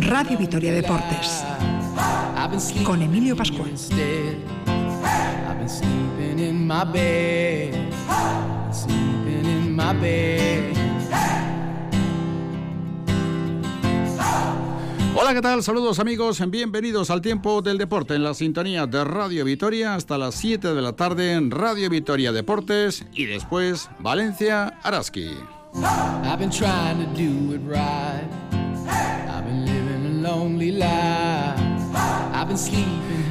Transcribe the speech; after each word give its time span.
Radio 0.00 0.36
Vitoria 0.36 0.70
Deportes. 0.70 1.42
con 2.84 3.00
Emilio 3.00 3.34
Pascual. 3.34 3.70
Hola, 15.14 15.32
¿qué 15.32 15.40
tal? 15.40 15.62
Saludos 15.62 15.98
amigos, 16.00 16.42
bienvenidos 16.50 17.08
al 17.08 17.22
tiempo 17.22 17.62
del 17.62 17.78
deporte 17.78 18.14
en 18.14 18.24
la 18.24 18.34
sintonía 18.34 18.86
de 18.86 19.04
Radio 19.04 19.46
Vitoria 19.46 19.94
hasta 19.94 20.18
las 20.18 20.34
7 20.34 20.74
de 20.74 20.82
la 20.82 20.92
tarde 20.92 21.32
en 21.32 21.50
Radio 21.50 21.88
Vitoria 21.88 22.30
Deportes 22.30 23.06
y 23.14 23.24
después 23.24 23.88
Valencia 24.00 24.78
Araski. 24.82 25.30
I've 25.84 26.38
been 26.38 26.50
trying 26.50 26.98
to 26.98 27.06
do 27.14 27.52
it 27.54 27.58
right. 27.58 28.28
I've 29.30 29.44
been 29.44 29.66
living 29.66 30.06
a 30.06 30.28
lonely 30.28 30.72
life. 30.72 31.65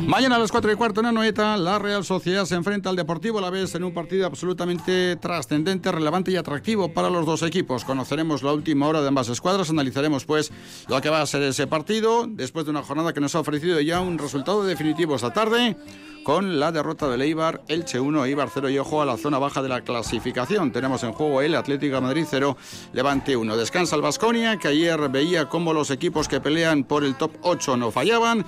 Mañana 0.07 0.35
a 0.35 0.39
las 0.39 0.51
4 0.51 0.71
y 0.71 0.75
cuarto 0.75 0.99
en 0.99 1.05
Anoeta, 1.05 1.57
la 1.57 1.77
Real 1.77 2.03
Sociedad 2.03 2.45
se 2.45 2.55
enfrenta 2.55 2.89
al 2.89 2.95
Deportivo 2.95 3.39
La 3.39 3.51
Vez 3.51 3.75
en 3.75 3.83
un 3.83 3.93
partido 3.93 4.25
absolutamente 4.25 5.15
trascendente, 5.15 5.91
relevante 5.91 6.31
y 6.31 6.37
atractivo 6.37 6.91
para 6.91 7.11
los 7.11 7.25
dos 7.25 7.43
equipos. 7.43 7.85
Conoceremos 7.85 8.41
la 8.41 8.53
última 8.53 8.87
hora 8.87 9.01
de 9.01 9.07
ambas 9.07 9.29
escuadras, 9.29 9.69
analizaremos 9.69 10.25
pues 10.25 10.51
lo 10.87 10.99
que 11.01 11.09
va 11.09 11.21
a 11.21 11.25
ser 11.27 11.43
ese 11.43 11.67
partido 11.67 12.25
después 12.27 12.65
de 12.65 12.71
una 12.71 12.81
jornada 12.81 13.13
que 13.13 13.21
nos 13.21 13.35
ha 13.35 13.41
ofrecido 13.41 13.79
ya 13.79 14.01
un 14.01 14.17
resultado 14.17 14.63
definitivo 14.63 15.15
esta 15.15 15.31
tarde 15.33 15.75
con 16.23 16.59
la 16.59 16.71
derrota 16.71 17.07
del 17.07 17.21
Eibar, 17.21 17.61
Elche 17.67 17.99
1, 17.99 18.25
Eibar 18.25 18.49
0 18.51 18.71
y 18.71 18.79
ojo 18.79 19.03
a 19.03 19.05
la 19.05 19.15
zona 19.15 19.37
baja 19.37 19.61
de 19.61 19.69
la 19.69 19.81
clasificación. 19.81 20.71
Tenemos 20.71 21.03
en 21.03 21.13
juego 21.13 21.43
el 21.43 21.53
Atlético 21.53 21.95
de 21.95 22.01
Madrid 22.01 22.25
0, 22.27 22.57
Levante 22.93 23.37
1. 23.37 23.55
Descansa 23.55 23.95
el 23.95 24.01
Vasconia, 24.01 24.57
que 24.57 24.69
ayer 24.69 25.09
veía 25.09 25.47
cómo 25.47 25.71
los 25.71 25.91
equipos 25.91 26.27
que 26.27 26.41
pelean 26.41 26.83
por 26.83 27.03
el 27.03 27.13
top 27.13 27.33
8 27.43 27.77
no 27.77 27.91
fallaban. 27.91 28.43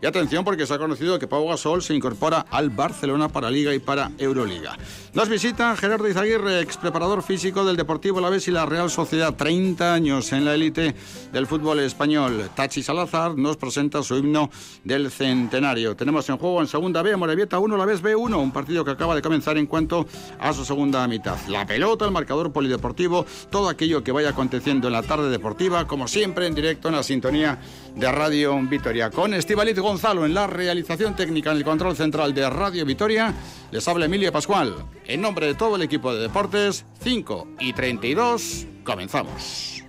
Y 0.00 0.06
atención 0.06 0.44
porque 0.44 0.66
se 0.66 0.74
ha 0.74 0.78
conocido 0.78 1.18
que 1.18 1.26
Pau 1.26 1.48
Gasol 1.48 1.82
se 1.82 1.94
incorpora 1.94 2.44
al 2.50 2.68
Barcelona 2.68 3.28
para 3.28 3.50
Liga 3.50 3.74
y 3.74 3.78
para 3.78 4.10
Euroliga. 4.18 4.76
Nos 5.14 5.30
visita 5.30 5.74
Gerardo 5.74 6.06
Izaguirre, 6.06 6.60
ex 6.60 6.76
preparador 6.76 7.22
físico 7.22 7.64
del 7.64 7.76
Deportivo 7.76 8.20
La 8.20 8.28
Vez 8.28 8.46
y 8.48 8.50
la 8.50 8.66
Real 8.66 8.90
Sociedad, 8.90 9.34
30 9.34 9.94
años 9.94 10.30
en 10.32 10.44
la 10.44 10.54
élite 10.54 10.94
del 11.32 11.46
fútbol 11.46 11.80
español. 11.80 12.50
Tachi 12.54 12.82
Salazar 12.82 13.38
nos 13.38 13.56
presenta 13.56 14.02
su 14.02 14.16
himno 14.16 14.50
del 14.84 15.10
centenario. 15.10 15.96
Tenemos 15.96 16.28
en 16.28 16.36
juego 16.36 16.60
en 16.60 16.66
segunda 16.66 17.00
B, 17.00 17.16
Morevieta 17.16 17.58
1, 17.58 17.76
La 17.78 17.86
Vez 17.86 18.02
B1, 18.02 18.36
un 18.36 18.52
partido 18.52 18.84
que 18.84 18.90
acaba 18.90 19.14
de 19.14 19.22
comenzar 19.22 19.56
en 19.56 19.66
cuanto 19.66 20.06
a 20.38 20.52
su 20.52 20.66
segunda 20.66 21.08
mitad. 21.08 21.38
La 21.48 21.64
pelota, 21.64 22.04
el 22.04 22.10
marcador 22.10 22.52
polideportivo, 22.52 23.24
todo 23.48 23.70
aquello 23.70 24.04
que 24.04 24.12
vaya 24.12 24.28
aconteciendo 24.28 24.88
en 24.88 24.92
la 24.92 25.02
tarde 25.02 25.30
deportiva, 25.30 25.86
como 25.86 26.06
siempre 26.06 26.46
en 26.46 26.54
directo 26.54 26.88
en 26.88 26.96
la 26.96 27.02
sintonía 27.02 27.58
de 27.94 28.12
Radio 28.12 28.60
Vitoria. 28.60 29.10
Con 29.10 29.32
Estivalit 29.32 29.78
Gonzalo 29.86 30.26
en 30.26 30.34
la 30.34 30.48
realización 30.48 31.14
técnica 31.14 31.52
en 31.52 31.58
el 31.58 31.64
control 31.64 31.94
central 31.94 32.34
de 32.34 32.50
Radio 32.50 32.84
Vitoria, 32.84 33.32
les 33.70 33.86
habla 33.86 34.06
Emilio 34.06 34.32
Pascual. 34.32 34.74
En 35.04 35.20
nombre 35.20 35.46
de 35.46 35.54
todo 35.54 35.76
el 35.76 35.82
equipo 35.82 36.12
de 36.12 36.22
deportes, 36.22 36.84
5 37.04 37.46
y 37.60 37.72
32, 37.72 38.66
comenzamos. 38.82 39.85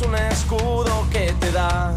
Colores 0.00 0.02
un 0.02 0.14
escudo 0.14 1.06
que 1.10 1.32
te 1.40 1.52
da 1.52 1.94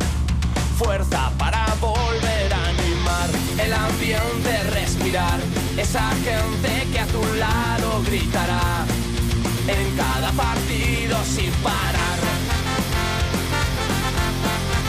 fuerza 0.78 1.32
para 1.38 1.66
volver 1.80 2.54
a 2.54 2.68
animar 2.68 3.30
el 3.58 3.74
ambiente, 3.74 4.64
respirar, 4.72 5.40
esa 5.78 6.10
gente 6.24 6.88
que 6.92 7.00
a 7.00 7.06
tu 7.08 7.24
lado 7.36 8.02
gritará 8.06 8.86
en 9.68 9.98
cada 9.98 10.32
partido 10.32 11.18
sin 11.26 11.52
parar. 11.64 12.29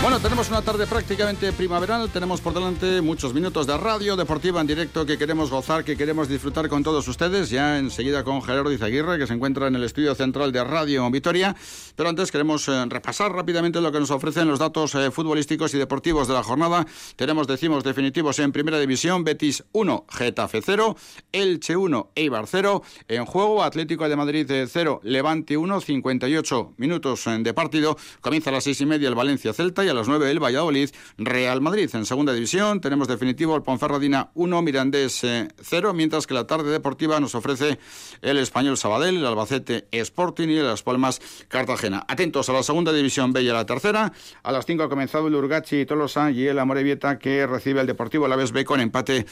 Bueno, 0.03 0.19
tenemos 0.19 0.49
una 0.49 0.62
tarde 0.62 0.87
prácticamente 0.87 1.53
primaveral, 1.53 2.09
tenemos 2.09 2.41
por 2.41 2.55
delante 2.55 3.03
muchos 3.03 3.34
minutos 3.34 3.66
de 3.66 3.77
radio 3.77 4.16
deportiva 4.16 4.59
en 4.62 4.66
directo 4.66 5.05
que 5.05 5.19
queremos 5.19 5.50
gozar, 5.50 5.84
que 5.84 5.94
queremos 5.94 6.27
disfrutar 6.27 6.71
con 6.71 6.83
todos 6.83 7.06
ustedes, 7.06 7.50
ya 7.50 7.77
enseguida 7.77 8.25
con 8.25 8.41
Gerardo 8.41 8.72
Izaguirre, 8.72 9.19
que 9.19 9.27
se 9.27 9.34
encuentra 9.34 9.66
en 9.66 9.77
el 9.77 9.84
estudio 9.84 10.15
central 10.15 10.53
de 10.53 10.65
Radio 10.65 11.11
Vitoria, 11.11 11.55
pero 11.97 12.09
antes 12.09 12.33
queremos 12.33 12.66
eh, 12.69 12.87
repasar 12.88 13.31
rápidamente 13.33 13.83
lo 13.83 13.93
que 13.93 14.00
nos 14.00 14.11
ofrecen 14.11 14.49
los 14.49 14.59
datos 14.59 14.94
eh, 14.94 15.11
futbolísticos 15.11 15.75
y 15.75 15.78
deportivos 15.78 16.27
de 16.27 16.32
la 16.32 16.43
jornada. 16.43 16.87
Tenemos, 17.17 17.47
decimos, 17.47 17.84
definitivos 17.84 18.38
en 18.38 18.53
Primera 18.53 18.81
División, 18.81 19.22
Betis 19.22 19.65
1, 19.72 20.06
Getafe 20.09 20.62
0, 20.65 20.97
Elche 21.31 21.77
1, 21.77 22.12
Eibar 22.15 22.47
0, 22.47 22.82
en 23.06 23.27
juego 23.27 23.62
Atlético 23.62 24.09
de 24.09 24.17
Madrid 24.17 24.50
0, 24.67 25.00
Levante 25.05 25.59
1, 25.59 25.81
58 25.82 26.72
minutos 26.78 27.27
eh, 27.27 27.37
de 27.38 27.53
partido, 27.53 27.99
comienza 28.22 28.49
a 28.49 28.55
las 28.55 28.65
seis 28.65 28.81
y 28.81 28.87
media 28.87 29.06
el 29.06 29.15
Valencia 29.15 29.53
Celta 29.53 29.84
y 29.84 29.89
a 29.90 29.94
las 29.94 30.08
9 30.08 30.30
el 30.30 30.42
Valladolid 30.42 30.90
Real 31.18 31.60
Madrid. 31.60 31.90
En 31.94 32.06
segunda 32.06 32.32
división 32.32 32.80
tenemos 32.80 33.08
definitivo 33.08 33.56
el 33.56 33.62
Ponferradina 33.62 34.30
1, 34.34 34.62
Mirandés 34.62 35.20
0, 35.20 35.90
eh, 35.90 35.92
mientras 35.94 36.26
que 36.26 36.34
la 36.34 36.46
tarde 36.46 36.70
deportiva 36.70 37.20
nos 37.20 37.34
ofrece 37.34 37.78
el 38.22 38.38
Español 38.38 38.76
Sabadell, 38.76 39.16
el 39.16 39.26
Albacete 39.26 39.88
Sporting 39.90 40.48
y 40.48 40.60
Las 40.60 40.82
Palmas 40.82 41.20
Cartagena. 41.48 42.04
Atentos 42.08 42.48
a 42.48 42.52
la 42.52 42.62
segunda 42.62 42.92
división 42.92 43.32
B 43.32 43.42
y 43.42 43.48
a 43.48 43.54
la 43.54 43.66
tercera. 43.66 44.12
A 44.42 44.52
las 44.52 44.66
5 44.66 44.84
ha 44.84 44.88
comenzado 44.88 45.28
el 45.28 45.34
Urgachi 45.34 45.84
Tolosa 45.86 46.30
y 46.30 46.46
el 46.46 46.58
Amorebieta 46.58 47.18
que 47.18 47.46
recibe 47.46 47.80
el 47.80 47.86
Deportivo 47.86 48.28
la 48.28 48.36
vez 48.36 48.52
B 48.52 48.64
con 48.64 48.80
empate 48.80 49.26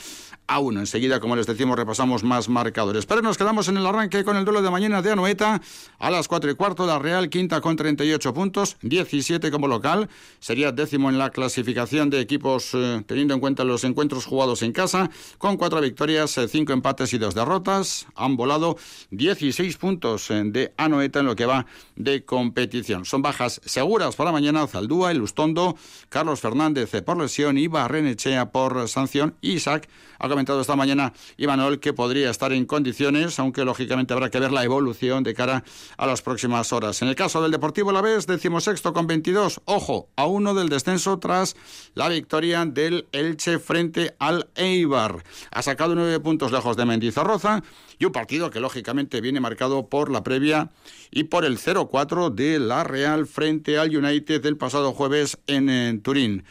a 0.46 0.58
1. 0.58 0.80
Enseguida, 0.80 1.20
como 1.20 1.36
les 1.36 1.46
decimos, 1.46 1.78
repasamos 1.78 2.24
más 2.24 2.48
marcadores. 2.48 3.06
Pero 3.06 3.22
nos 3.22 3.38
quedamos 3.38 3.68
en 3.68 3.76
el 3.76 3.86
arranque 3.86 4.24
con 4.24 4.36
el 4.36 4.44
duelo 4.44 4.62
de 4.62 4.70
mañana 4.70 5.02
de 5.02 5.12
Anoeta 5.12 5.60
a 5.98 6.10
las 6.10 6.26
4 6.26 6.50
y 6.50 6.54
cuarto. 6.54 6.86
La 6.86 6.98
Real 6.98 7.28
quinta 7.28 7.60
con 7.60 7.76
38 7.76 8.34
puntos, 8.34 8.76
17 8.82 9.50
como 9.50 9.68
local 9.68 10.08
sería 10.48 10.72
décimo 10.72 11.10
en 11.10 11.18
la 11.18 11.28
clasificación 11.28 12.08
de 12.08 12.20
equipos 12.20 12.70
eh, 12.72 13.02
teniendo 13.06 13.34
en 13.34 13.40
cuenta 13.40 13.64
los 13.64 13.84
encuentros 13.84 14.24
jugados 14.24 14.62
en 14.62 14.72
casa, 14.72 15.10
con 15.36 15.58
cuatro 15.58 15.78
victorias, 15.78 16.38
eh, 16.38 16.48
cinco 16.48 16.72
empates 16.72 17.12
y 17.12 17.18
dos 17.18 17.34
derrotas. 17.34 18.06
Han 18.14 18.34
volado 18.34 18.78
16 19.10 19.76
puntos 19.76 20.30
eh, 20.30 20.42
de 20.46 20.72
Anoeta 20.78 21.20
en 21.20 21.26
lo 21.26 21.36
que 21.36 21.44
va 21.44 21.66
de 21.96 22.24
competición. 22.24 23.04
Son 23.04 23.20
bajas 23.20 23.60
seguras 23.62 24.16
para 24.16 24.32
mañana 24.32 24.66
Zaldúa, 24.66 25.12
Lustondo, 25.12 25.76
Carlos 26.08 26.40
Fernández 26.40 26.92
por 27.04 27.18
lesión 27.18 27.58
y 27.58 27.66
Barrenechea 27.66 28.50
por 28.50 28.88
sanción. 28.88 29.34
Isaac 29.42 29.86
ha 30.18 30.28
comentado 30.30 30.62
esta 30.62 30.76
mañana 30.76 31.12
Imanol 31.36 31.78
que 31.78 31.92
podría 31.92 32.30
estar 32.30 32.54
en 32.54 32.64
condiciones, 32.64 33.38
aunque 33.38 33.66
lógicamente 33.66 34.14
habrá 34.14 34.30
que 34.30 34.40
ver 34.40 34.50
la 34.50 34.64
evolución 34.64 35.22
de 35.22 35.34
cara 35.34 35.62
a 35.98 36.06
las 36.06 36.22
próximas 36.22 36.72
horas. 36.72 37.02
En 37.02 37.08
el 37.08 37.14
caso 37.14 37.42
del 37.42 37.52
Deportivo 37.52 37.92
La 37.92 38.00
Vez, 38.00 38.26
decimosexto 38.26 38.92
con 38.94 39.06
22, 39.06 39.60
ojo, 39.66 40.08
aún 40.16 40.37
uno 40.38 40.54
del 40.54 40.68
descenso 40.68 41.18
tras 41.18 41.56
la 41.94 42.08
victoria 42.08 42.64
del 42.64 43.06
Elche 43.12 43.58
frente 43.58 44.14
al 44.18 44.48
Eibar. 44.54 45.22
Ha 45.50 45.62
sacado 45.62 45.94
nueve 45.94 46.18
puntos 46.20 46.52
lejos 46.52 46.76
de 46.76 46.86
Mendizorroza 46.86 47.62
y 47.98 48.06
un 48.06 48.12
partido 48.12 48.50
que 48.50 48.60
lógicamente 48.60 49.20
viene 49.20 49.40
marcado 49.40 49.88
por 49.88 50.10
la 50.10 50.22
previa 50.22 50.70
y 51.10 51.24
por 51.24 51.44
el 51.44 51.58
0-4 51.58 52.32
de 52.32 52.58
la 52.58 52.84
Real 52.84 53.26
frente 53.26 53.78
al 53.78 53.94
United 53.94 54.40
del 54.40 54.56
pasado 54.56 54.92
jueves 54.92 55.38
en, 55.46 55.68
en 55.68 56.00
Turín 56.00 56.44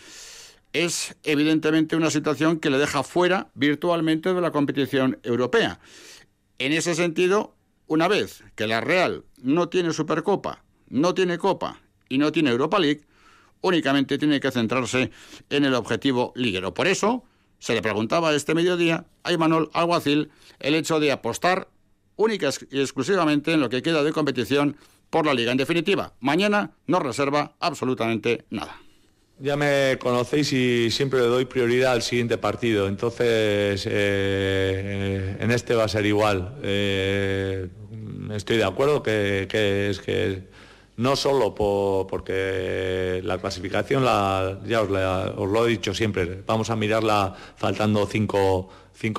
es 0.73 1.15
evidentemente 1.23 1.95
una 1.95 2.11
situación 2.11 2.59
que 2.59 2.69
le 2.69 2.77
deja 2.77 3.01
fuera 3.01 3.49
virtualmente 3.55 4.33
de 4.33 4.41
la 4.41 4.51
competición 4.51 5.19
europea. 5.23 5.79
En 6.59 6.71
ese 6.71 6.93
sentido, 6.93 7.55
una 7.87 8.07
vez 8.07 8.43
que 8.55 8.67
la 8.67 8.81
Real 8.81 9.23
no 9.41 9.69
tiene 9.69 9.93
Supercopa, 9.93 10.63
no 10.89 11.13
tiene 11.13 11.37
Copa 11.37 11.81
y 12.09 12.17
no 12.17 12.31
tiene 12.31 12.51
Europa 12.51 12.79
League, 12.79 13.01
únicamente 13.61 14.17
tiene 14.17 14.39
que 14.39 14.51
centrarse 14.51 15.11
en 15.49 15.65
el 15.65 15.73
objetivo 15.73 16.33
liguero. 16.35 16.73
Por 16.73 16.87
eso 16.87 17.23
se 17.59 17.73
le 17.73 17.81
preguntaba 17.81 18.33
este 18.33 18.53
mediodía 18.53 19.05
a 19.23 19.31
Imanol 19.31 19.69
Alguacil 19.73 20.29
el 20.59 20.75
hecho 20.75 20.99
de 20.99 21.11
apostar 21.11 21.69
única 22.15 22.49
y 22.71 22.79
exclusivamente 22.79 23.53
en 23.53 23.59
lo 23.59 23.69
que 23.69 23.81
queda 23.81 24.03
de 24.03 24.11
competición 24.11 24.75
por 25.09 25.25
la 25.25 25.33
liga. 25.33 25.51
En 25.51 25.57
definitiva, 25.57 26.13
mañana 26.19 26.71
no 26.85 26.99
reserva 26.99 27.55
absolutamente 27.59 28.45
nada. 28.49 28.81
Ya 29.39 29.55
me 29.55 29.99
conocéis 29.99 30.51
y 30.51 30.89
siempre 30.89 31.19
le 31.19 31.27
doy 31.27 31.45
prioridad 31.45 31.93
al 31.93 32.01
siguiente 32.01 32.39
partido, 32.39 32.87
entonces 32.87 33.87
eh, 33.87 35.37
en 35.39 35.51
este 35.51 35.75
va 35.75 35.83
a 35.83 35.87
ser 35.87 36.07
igual. 36.07 36.57
Eh, 36.63 37.67
estoy 38.33 38.57
de 38.57 38.63
acuerdo 38.63 39.03
que, 39.03 39.47
es 39.91 39.99
que 39.99 40.47
no 40.97 41.15
solo 41.15 41.53
porque 41.53 43.21
la 43.23 43.37
clasificación, 43.37 44.03
la, 44.03 44.59
ya 44.65 44.81
os, 44.81 44.89
lo 44.89 45.65
he 45.65 45.69
dicho 45.69 45.93
siempre, 45.93 46.41
vamos 46.45 46.69
a 46.69 46.75
mirarla 46.75 47.35
faltando 47.55 48.05
cinco, 48.07 48.69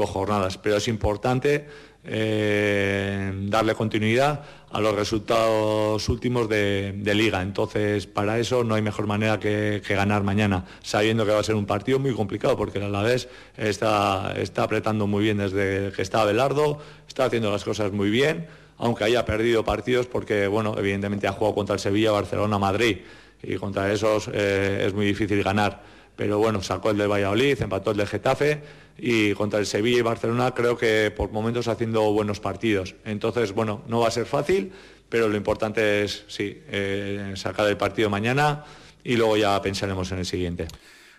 jornadas, 0.06 0.58
pero 0.58 0.76
es 0.76 0.88
importante 0.88 1.66
eh, 2.02 3.32
darle 3.44 3.76
continuidad 3.76 4.44
a 4.72 4.80
los 4.80 4.92
resultados 4.92 6.08
últimos 6.08 6.48
de, 6.48 7.12
liga. 7.14 7.42
Entonces, 7.42 8.08
para 8.08 8.40
eso 8.40 8.64
no 8.64 8.74
hay 8.74 8.82
mejor 8.82 9.06
manera 9.06 9.38
que, 9.38 9.80
ganar 9.88 10.24
mañana, 10.24 10.64
sabiendo 10.82 11.24
que 11.24 11.30
va 11.30 11.38
a 11.38 11.44
ser 11.44 11.54
un 11.54 11.66
partido 11.66 12.00
muy 12.00 12.12
complicado, 12.12 12.56
porque 12.56 12.78
el 12.78 12.86
Alavés 12.86 13.28
está, 13.56 14.34
está 14.36 14.64
apretando 14.64 15.06
muy 15.06 15.22
bien 15.22 15.38
desde 15.38 15.92
que 15.92 16.02
está 16.02 16.24
Belardo, 16.24 16.80
está 17.06 17.26
haciendo 17.26 17.52
las 17.52 17.62
cosas 17.62 17.92
muy 17.92 18.10
bien 18.10 18.48
aunque 18.78 19.04
haya 19.04 19.24
perdido 19.24 19.64
partidos 19.64 20.06
porque, 20.06 20.46
bueno, 20.46 20.74
evidentemente 20.78 21.26
ha 21.26 21.32
jugado 21.32 21.54
contra 21.54 21.74
el 21.74 21.80
Sevilla, 21.80 22.12
Barcelona, 22.12 22.58
Madrid 22.58 22.98
y 23.42 23.56
contra 23.56 23.92
esos 23.92 24.30
eh, 24.32 24.84
es 24.86 24.94
muy 24.94 25.06
difícil 25.06 25.42
ganar. 25.42 25.82
Pero 26.16 26.38
bueno, 26.38 26.62
sacó 26.62 26.90
el 26.90 26.98
de 26.98 27.06
Valladolid, 27.06 27.60
empató 27.62 27.92
el 27.92 27.98
de 27.98 28.06
Getafe 28.06 28.62
y 28.96 29.34
contra 29.34 29.60
el 29.60 29.66
Sevilla 29.66 29.98
y 29.98 30.02
Barcelona 30.02 30.52
creo 30.52 30.76
que 30.76 31.12
por 31.16 31.30
momentos 31.30 31.68
haciendo 31.68 32.12
buenos 32.12 32.40
partidos. 32.40 32.96
Entonces, 33.04 33.52
bueno, 33.52 33.82
no 33.86 34.00
va 34.00 34.08
a 34.08 34.10
ser 34.10 34.26
fácil, 34.26 34.72
pero 35.08 35.28
lo 35.28 35.36
importante 35.36 36.02
es, 36.02 36.24
sí, 36.26 36.60
eh, 36.68 37.32
sacar 37.36 37.68
el 37.68 37.76
partido 37.76 38.10
mañana 38.10 38.64
y 39.04 39.16
luego 39.16 39.36
ya 39.36 39.60
pensaremos 39.62 40.10
en 40.10 40.18
el 40.18 40.26
siguiente. 40.26 40.66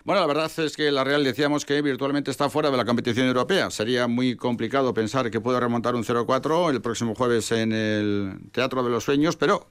Bueno, 0.02 0.22
la 0.22 0.26
verdad 0.26 0.50
es 0.58 0.76
que 0.78 0.90
la 0.90 1.04
Real 1.04 1.22
decíamos 1.22 1.66
que 1.66 1.82
virtualmente 1.82 2.30
está 2.30 2.48
fuera 2.48 2.70
de 2.70 2.76
la 2.78 2.86
competición 2.86 3.26
europea. 3.26 3.70
Sería 3.70 4.06
muy 4.06 4.34
complicado 4.34 4.94
pensar 4.94 5.30
que 5.30 5.42
puede 5.42 5.60
remontar 5.60 5.94
un 5.94 6.04
0-4 6.04 6.70
el 6.70 6.80
próximo 6.80 7.14
jueves 7.14 7.52
en 7.52 7.72
el 7.72 8.38
Teatro 8.50 8.82
de 8.82 8.88
los 8.88 9.04
Sueños, 9.04 9.36
pero 9.36 9.68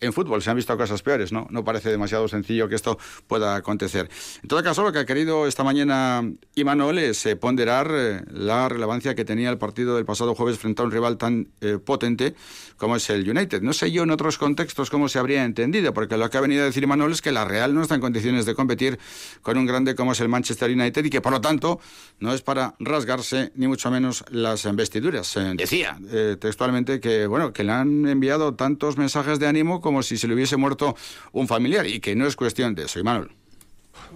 en 0.00 0.12
fútbol 0.12 0.42
se 0.42 0.50
han 0.50 0.56
visto 0.56 0.76
cosas 0.76 1.02
peores, 1.02 1.32
¿no? 1.32 1.46
No 1.50 1.64
parece 1.64 1.90
demasiado 1.90 2.28
sencillo 2.28 2.68
que 2.68 2.74
esto 2.74 2.98
pueda 3.26 3.56
acontecer. 3.56 4.08
En 4.42 4.48
todo 4.48 4.62
caso, 4.62 4.82
lo 4.82 4.92
que 4.92 4.98
ha 4.98 5.06
querido 5.06 5.46
esta 5.46 5.64
mañana 5.64 6.22
Imanol 6.54 6.98
es 6.98 7.24
eh, 7.26 7.36
ponderar 7.36 7.90
eh, 7.90 8.22
la 8.30 8.68
relevancia 8.68 9.14
que 9.14 9.24
tenía 9.24 9.50
el 9.50 9.58
partido 9.58 9.96
del 9.96 10.04
pasado 10.04 10.34
jueves 10.34 10.58
frente 10.58 10.82
a 10.82 10.84
un 10.84 10.90
rival 10.90 11.16
tan 11.16 11.48
eh, 11.60 11.78
potente 11.82 12.34
como 12.76 12.96
es 12.96 13.08
el 13.10 13.28
United. 13.28 13.62
No 13.62 13.72
sé 13.72 13.90
yo 13.90 14.02
en 14.02 14.10
otros 14.10 14.38
contextos 14.38 14.90
cómo 14.90 15.08
se 15.08 15.18
habría 15.18 15.44
entendido, 15.44 15.94
porque 15.94 16.16
lo 16.16 16.28
que 16.28 16.36
ha 16.36 16.40
venido 16.40 16.62
a 16.62 16.66
decir 16.66 16.82
Imanol 16.82 17.12
es 17.12 17.22
que 17.22 17.32
la 17.32 17.44
Real 17.44 17.74
no 17.74 17.82
está 17.82 17.94
en 17.94 18.00
condiciones 18.00 18.44
de 18.44 18.54
competir 18.54 18.98
con 19.40 19.56
un 19.56 19.66
grande 19.66 19.94
como 19.94 20.12
es 20.12 20.20
el 20.20 20.28
Manchester 20.28 20.70
United 20.70 21.04
y 21.04 21.10
que 21.10 21.20
por 21.20 21.32
lo 21.32 21.40
tanto 21.40 21.80
no 22.18 22.34
es 22.34 22.42
para 22.42 22.74
rasgarse 22.78 23.52
ni 23.54 23.66
mucho 23.66 23.90
menos 23.90 24.24
las 24.30 24.66
vestiduras. 24.74 25.38
decía 25.54 25.98
textualmente 26.40 27.00
que 27.00 27.26
bueno 27.26 27.52
que 27.52 27.64
le 27.64 27.72
han 27.72 28.06
enviado 28.06 28.54
tantos 28.54 28.98
mensajes 28.98 29.38
de 29.38 29.46
ánimo 29.46 29.80
como 29.86 30.02
si 30.02 30.18
se 30.18 30.26
le 30.26 30.34
hubiese 30.34 30.56
muerto 30.56 30.96
un 31.30 31.46
familiar 31.46 31.86
y 31.86 32.00
que 32.00 32.16
no 32.16 32.26
es 32.26 32.34
cuestión 32.34 32.74
de 32.74 32.86
eso, 32.86 32.98
Manuel. 33.04 33.30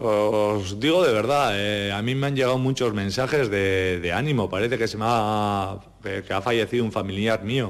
Os 0.01 0.81
digo 0.81 1.05
de 1.05 1.13
verdad, 1.13 1.53
eh, 1.55 1.93
a 1.93 2.03
mí 2.03 2.17
me 2.17 2.27
han 2.27 2.35
llegado 2.35 2.59
muchos 2.59 2.93
mensajes 2.93 3.49
de, 3.49 4.13
ánimo, 4.13 4.51
parece 4.51 4.79
que 4.79 4.89
se 4.89 4.97
me 4.97 5.05
ha, 5.07 5.75
ha 5.75 6.43
fallecido 6.43 6.85
un 6.85 6.91
familiar 6.91 7.45
mío 7.45 7.69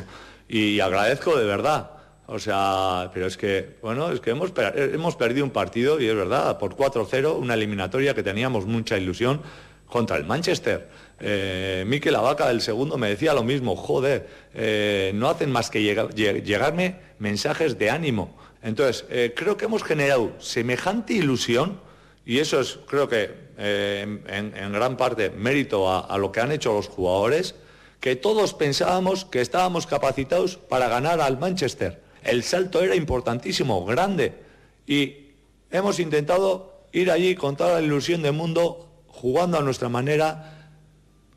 y 0.49 0.81
agradezco 0.81 1.37
de 1.37 1.45
verdad. 1.45 1.91
O 2.25 2.39
sea, 2.39 3.11
pero 3.13 3.27
es 3.27 3.37
que, 3.37 3.77
bueno, 3.83 4.11
es 4.13 4.21
que 4.21 4.31
hemos, 4.31 4.51
hemos 4.75 5.17
perdido 5.17 5.45
un 5.45 5.51
partido 5.51 6.01
y 6.01 6.07
es 6.07 6.17
verdad, 6.17 6.59
por 6.59 6.77
4-0, 6.77 7.37
una 7.37 7.53
eliminatoria 7.53 8.15
que 8.15 8.23
teníamos 8.23 8.65
mucha 8.65 8.97
ilusión 8.97 9.43
contra 9.85 10.17
el 10.17 10.25
Manchester. 10.25 10.89
Eh, 11.21 11.85
Mikel 11.87 12.17
Abaca 12.17 12.49
del 12.49 12.63
segundo 12.63 12.97
me 12.97 13.11
decía 13.11 13.35
lo 13.35 13.45
mismo, 13.45 13.77
joder, 13.77 14.29
eh, 14.55 15.13
no 15.15 15.29
hacen 15.29 15.51
más 15.51 15.71
que 15.71 15.83
llegarme 15.83 16.97
mensajes 17.19 17.79
de 17.79 17.91
ánimo. 17.91 18.37
Entonces, 18.63 19.05
eh, 19.11 19.35
creo 19.37 19.57
que 19.57 19.67
hemos 19.67 19.83
generado 19.83 20.33
semejante 20.39 21.13
ilusión, 21.13 21.79
y 22.25 22.39
eso 22.39 22.61
es, 22.61 22.79
creo 22.87 23.09
que, 23.09 23.51
en, 23.59 24.73
gran 24.73 24.97
parte 24.97 25.29
mérito 25.29 25.93
a, 25.93 26.17
lo 26.17 26.33
que 26.33 26.41
han 26.41 26.53
hecho 26.53 26.73
los 26.73 26.89
jugadores, 26.89 27.55
que 28.01 28.17
todos 28.17 28.55
pensábamos 28.55 29.27
que 29.27 29.43
estábamos 29.43 29.87
capacitados 29.87 30.57
para 30.57 30.89
ganar 30.89 31.21
al 31.21 31.39
Manchester. 31.39 32.01
El 32.23 32.43
salto 32.43 32.81
era 32.83 32.95
importantísimo, 32.95 33.85
grande, 33.85 34.33
y 34.87 35.33
hemos 35.71 36.01
intentado 36.01 36.73
ir 36.93 37.11
allí 37.11 37.35
con 37.35 37.57
toda 37.57 37.75
la 37.75 37.83
ilusión 37.83 38.23
del 38.23 38.33
mundo, 38.33 38.89
jugando 39.09 39.59
a 39.59 39.63
nuestra 39.63 39.91
manera, 39.91 40.60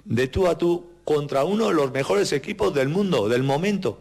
de 0.05 0.27
tú 0.27 0.47
a 0.47 0.57
tú 0.57 0.85
contra 1.03 1.43
uno 1.43 1.67
de 1.67 1.73
los 1.73 1.91
mejores 1.91 2.31
equipos 2.31 2.73
del 2.73 2.89
mundo, 2.89 3.27
del 3.27 3.43
momento, 3.43 3.99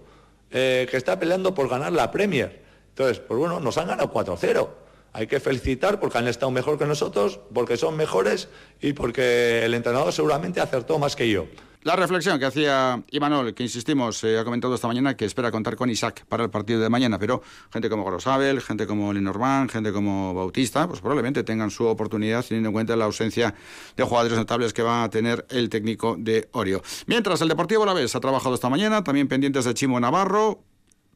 eh, 0.51 0.87
que 0.91 0.97
está 0.97 1.19
peleando 1.19 1.55
por 1.55 1.69
ganar 1.69 1.93
la 1.93 2.11
Premier. 2.11 2.63
Entonces, 2.91 3.19
pues 3.19 3.39
bueno, 3.39 3.61
nos 3.61 3.79
han 3.79 3.89
ganado 3.89 4.13
4-0. 4.13 4.69
Hay 5.15 5.27
que 5.27 5.41
felicitar 5.41 6.01
porque 6.01 6.19
han 6.19 6.29
estado 6.29 6.51
mejor 6.51 6.79
que 6.79 6.87
nosotros, 6.87 7.41
porque 7.53 7.77
son 7.77 7.97
mejores 7.97 8.49
y 8.81 8.93
porque 8.93 9.65
el 9.65 9.75
entrenador 9.75 10.13
seguramente 10.13 10.61
acertó 10.61 10.99
más 10.99 11.17
que 11.17 11.29
yo. 11.29 11.47
La 11.85 11.97
reflexión 11.97 12.39
que 12.39 12.45
hacía 12.45 13.03
Imanol, 13.11 13.55
que 13.55 13.65
insistimos, 13.65 14.23
eh, 14.23 14.39
ha 14.39 14.45
comentado 14.45 14.73
esta 14.73 14.87
mañana 14.87 15.17
que 15.17 15.25
espera 15.25 15.51
contar 15.51 15.75
con 15.75 15.91
Isaac 15.91 16.25
para 16.29 16.45
el 16.45 16.51
partido 16.51 16.81
de 16.81 16.89
mañana, 16.89 17.19
pero 17.19 17.43
gente 17.73 17.91
como 17.91 18.05
Grosabel, 18.05 18.61
gente 18.61 18.87
como 18.87 19.13
Lenormand, 19.13 19.69
gente 19.69 19.93
como 19.93 20.33
Bautista, 20.33 20.87
pues 20.87 21.01
probablemente 21.01 21.43
tengan 21.43 21.73
su 21.73 21.85
oportunidad 21.87 22.45
teniendo 22.45 22.69
en 22.69 22.73
cuenta 22.73 22.95
la 22.95 23.07
ausencia 23.07 23.53
de 23.97 24.05
jugadores 24.05 24.39
notables 24.39 24.73
que 24.73 24.83
va 24.83 25.03
a 25.03 25.11
tener 25.11 25.45
el 25.51 25.69
técnico 25.71 26.15
de 26.17 26.49
Orio. 26.53 26.85
Mientras 27.07 27.41
el 27.41 27.49
Deportivo 27.49 27.85
La 27.85 27.95
Vez 27.95 28.15
ha 28.15 28.21
trabajado 28.21 28.55
esta 28.55 28.69
mañana, 28.69 29.03
también 29.03 29.27
pendientes 29.27 29.65
de 29.65 29.75
Chimo 29.75 29.99
Navarro, 29.99 30.63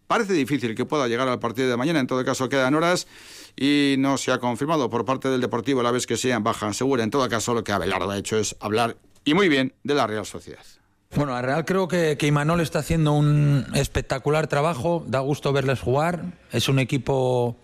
Parece 0.08 0.34
difícil 0.34 0.76
que 0.76 0.84
pueda 0.84 1.08
llegar 1.08 1.26
al 1.26 1.40
partido 1.40 1.68
de 1.68 1.76
mañana, 1.76 1.98
en 1.98 2.06
todo 2.06 2.24
caso 2.24 2.48
quedan 2.48 2.76
horas 2.76 3.08
y 3.56 3.96
no 3.98 4.18
se 4.18 4.30
ha 4.30 4.38
confirmado 4.38 4.88
por 4.88 5.04
parte 5.04 5.28
del 5.28 5.40
Deportivo 5.40 5.82
la 5.82 5.90
vez 5.90 6.06
que 6.06 6.16
sea 6.16 6.38
baja 6.38 6.72
segura. 6.74 7.02
En 7.02 7.10
todo 7.10 7.28
caso, 7.28 7.54
lo 7.54 7.64
que 7.64 7.72
Abelardo 7.72 8.10
ha 8.10 8.16
hecho 8.16 8.36
es 8.38 8.54
hablar 8.60 8.96
y 9.26 9.34
muy 9.34 9.50
bien 9.50 9.75
de 9.84 9.94
la 9.94 10.06
Real 10.06 10.25
Sociedad. 10.25 10.64
Bueno, 11.14 11.34
a 11.34 11.43
Real 11.43 11.67
creo 11.67 11.88
que, 11.88 12.17
que 12.19 12.26
Imanol 12.26 12.61
está 12.61 12.78
haciendo 12.78 13.12
un 13.12 13.67
espectacular 13.75 14.46
trabajo, 14.46 15.05
da 15.06 15.20
gusto 15.20 15.52
verles 15.52 15.81
jugar, 15.81 16.25
es 16.52 16.69
un 16.70 16.78
equipo 16.78 17.58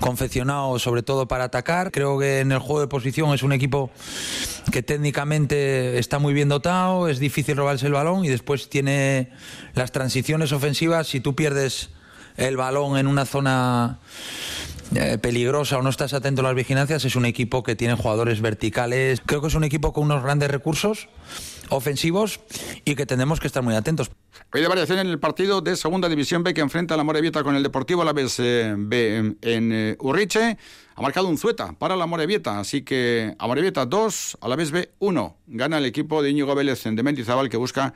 confeccionado 0.00 0.78
sobre 0.78 1.02
todo 1.02 1.28
para 1.28 1.44
atacar. 1.44 1.90
Creo 1.90 2.18
que 2.18 2.40
en 2.40 2.52
el 2.52 2.58
juego 2.58 2.80
de 2.80 2.86
posición 2.86 3.32
es 3.34 3.42
un 3.42 3.52
equipo 3.52 3.90
que 4.72 4.82
técnicamente 4.82 5.98
está 5.98 6.18
muy 6.18 6.34
bien 6.34 6.48
dotado, 6.48 7.08
es 7.08 7.18
difícil 7.18 7.56
robarse 7.56 7.86
el 7.86 7.92
balón 7.92 8.24
y 8.24 8.28
después 8.28 8.68
tiene 8.68 9.30
las 9.74 9.92
transiciones 9.92 10.52
ofensivas. 10.52 11.08
Si 11.08 11.20
tú 11.20 11.34
pierdes 11.34 11.90
el 12.36 12.56
balón 12.56 12.98
en 12.98 13.06
una 13.06 13.24
zona 13.24 13.98
eh, 14.96 15.18
peligrosa 15.18 15.78
o 15.78 15.82
no 15.82 15.90
estás 15.90 16.12
atento 16.12 16.40
a 16.40 16.44
las 16.44 16.54
vigilancias, 16.54 17.04
es 17.04 17.16
un 17.16 17.26
equipo 17.26 17.62
que 17.62 17.76
tiene 17.76 17.94
jugadores 17.94 18.40
verticales. 18.40 19.20
Creo 19.24 19.40
que 19.40 19.48
es 19.48 19.54
un 19.54 19.64
equipo 19.64 19.92
con 19.92 20.04
unos 20.04 20.22
grandes 20.22 20.50
recursos 20.50 21.08
ofensivos 21.68 22.40
y 22.84 22.94
que 22.94 23.06
tenemos 23.06 23.40
que 23.40 23.46
estar 23.46 23.62
muy 23.62 23.74
atentos. 23.74 24.10
Hay 24.52 24.62
de 24.62 24.68
variación 24.68 24.98
en 24.98 25.08
el 25.08 25.18
partido 25.18 25.60
de 25.60 25.76
Segunda 25.76 26.08
División 26.08 26.42
B 26.42 26.54
que 26.54 26.60
enfrenta 26.60 26.94
a 26.94 26.96
la 26.96 27.04
Morevieta 27.04 27.42
con 27.42 27.56
el 27.56 27.62
Deportivo 27.62 28.02
a 28.02 28.04
la 28.04 28.12
vez 28.12 28.38
eh, 28.38 28.74
B 28.76 29.36
en, 29.42 29.72
eh, 29.72 29.96
Urriche. 30.00 30.56
Ha 30.94 31.02
marcado 31.02 31.28
un 31.28 31.36
Zueta 31.36 31.72
para 31.72 31.94
la 31.94 32.06
Morevieta, 32.06 32.58
así 32.58 32.82
que 32.82 33.34
a 33.38 33.46
Morevieta 33.46 33.84
2, 33.84 34.38
a 34.40 34.48
la 34.48 34.56
vez 34.56 34.70
B 34.70 34.92
1. 34.98 35.36
Gana 35.48 35.78
el 35.78 35.84
equipo 35.84 36.22
de 36.22 36.30
Íñigo 36.30 36.54
Vélez 36.54 36.84
de 36.84 37.02
Mendizábal 37.02 37.48
que 37.48 37.56
busca 37.56 37.92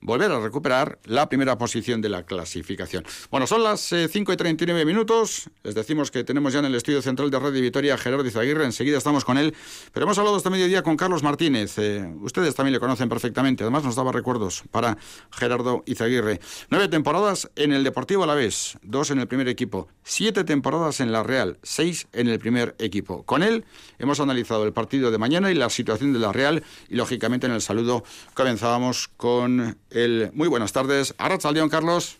volver 0.00 0.30
a 0.30 0.40
recuperar 0.40 0.98
la 1.04 1.28
primera 1.28 1.58
posición 1.58 2.00
de 2.00 2.08
la 2.08 2.24
clasificación. 2.24 3.04
Bueno, 3.30 3.46
son 3.46 3.62
las 3.62 3.80
5 3.80 3.96
eh, 3.96 4.34
y 4.34 4.36
39 4.36 4.84
minutos. 4.84 5.50
Les 5.62 5.74
decimos 5.74 6.10
que 6.10 6.24
tenemos 6.24 6.52
ya 6.52 6.60
en 6.60 6.66
el 6.66 6.74
estudio 6.74 7.02
central 7.02 7.30
de 7.30 7.38
Radio 7.38 7.60
Vitoria 7.60 7.96
Gerardo 7.98 8.26
Izaguirre. 8.26 8.64
Enseguida 8.64 8.98
estamos 8.98 9.24
con 9.24 9.38
él. 9.38 9.54
Pero 9.92 10.04
hemos 10.04 10.18
hablado 10.18 10.36
este 10.36 10.50
mediodía 10.50 10.82
con 10.82 10.96
Carlos 10.96 11.22
Martínez. 11.22 11.78
Eh, 11.78 12.08
ustedes 12.20 12.54
también 12.54 12.72
le 12.72 12.80
conocen 12.80 13.08
perfectamente. 13.08 13.64
Además, 13.64 13.84
nos 13.84 13.96
daba 13.96 14.12
recuerdos 14.12 14.62
para 14.70 14.96
Gerardo 15.30 15.82
Izaguirre. 15.86 16.40
Nueve 16.70 16.88
temporadas 16.88 17.50
en 17.56 17.72
el 17.72 17.84
Deportivo 17.84 18.24
Alavés, 18.24 18.78
dos 18.82 19.10
en 19.10 19.18
el 19.18 19.28
primer 19.28 19.48
equipo, 19.48 19.88
siete 20.02 20.44
temporadas 20.44 21.00
en 21.00 21.12
la 21.12 21.22
Real, 21.22 21.58
seis 21.62 22.06
en 22.12 22.28
el 22.28 22.38
primer 22.38 22.74
equipo. 22.78 23.24
Con 23.24 23.42
él 23.42 23.64
hemos 23.98 24.20
analizado 24.20 24.64
el 24.64 24.72
partido 24.72 25.10
de 25.10 25.18
mañana 25.18 25.50
y 25.50 25.54
la 25.54 25.70
situación 25.70 26.12
de 26.12 26.18
la 26.18 26.32
Real. 26.32 26.62
Y 26.88 26.96
lógicamente 26.96 27.46
en 27.46 27.52
el 27.52 27.62
saludo 27.62 28.04
comenzábamos 28.34 29.08
con 29.16 29.76
el 29.90 30.30
muy 30.32 30.48
buenas 30.48 30.72
tardes. 30.72 31.14
Arracha 31.18 31.50
León, 31.52 31.68
Carlos. 31.68 32.18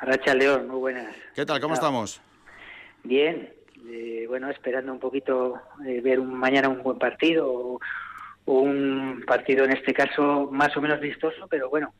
Arracha 0.00 0.34
León, 0.34 0.68
muy 0.68 0.78
buenas. 0.78 1.14
¿Qué 1.34 1.46
tal? 1.46 1.60
¿Cómo 1.60 1.74
estamos? 1.74 2.20
Bien, 3.04 3.52
eh, 3.88 4.26
bueno, 4.28 4.50
esperando 4.50 4.92
un 4.92 4.98
poquito 4.98 5.60
eh, 5.86 6.00
ver 6.00 6.20
un, 6.20 6.34
mañana 6.34 6.68
un 6.68 6.82
buen 6.82 6.98
partido 6.98 7.48
o, 7.48 7.80
un 8.44 9.22
partido 9.26 9.64
en 9.64 9.72
este 9.72 9.94
caso 9.94 10.48
más 10.50 10.76
o 10.76 10.80
menos 10.80 11.00
vistoso, 11.00 11.46
pero 11.48 11.70
bueno, 11.70 11.94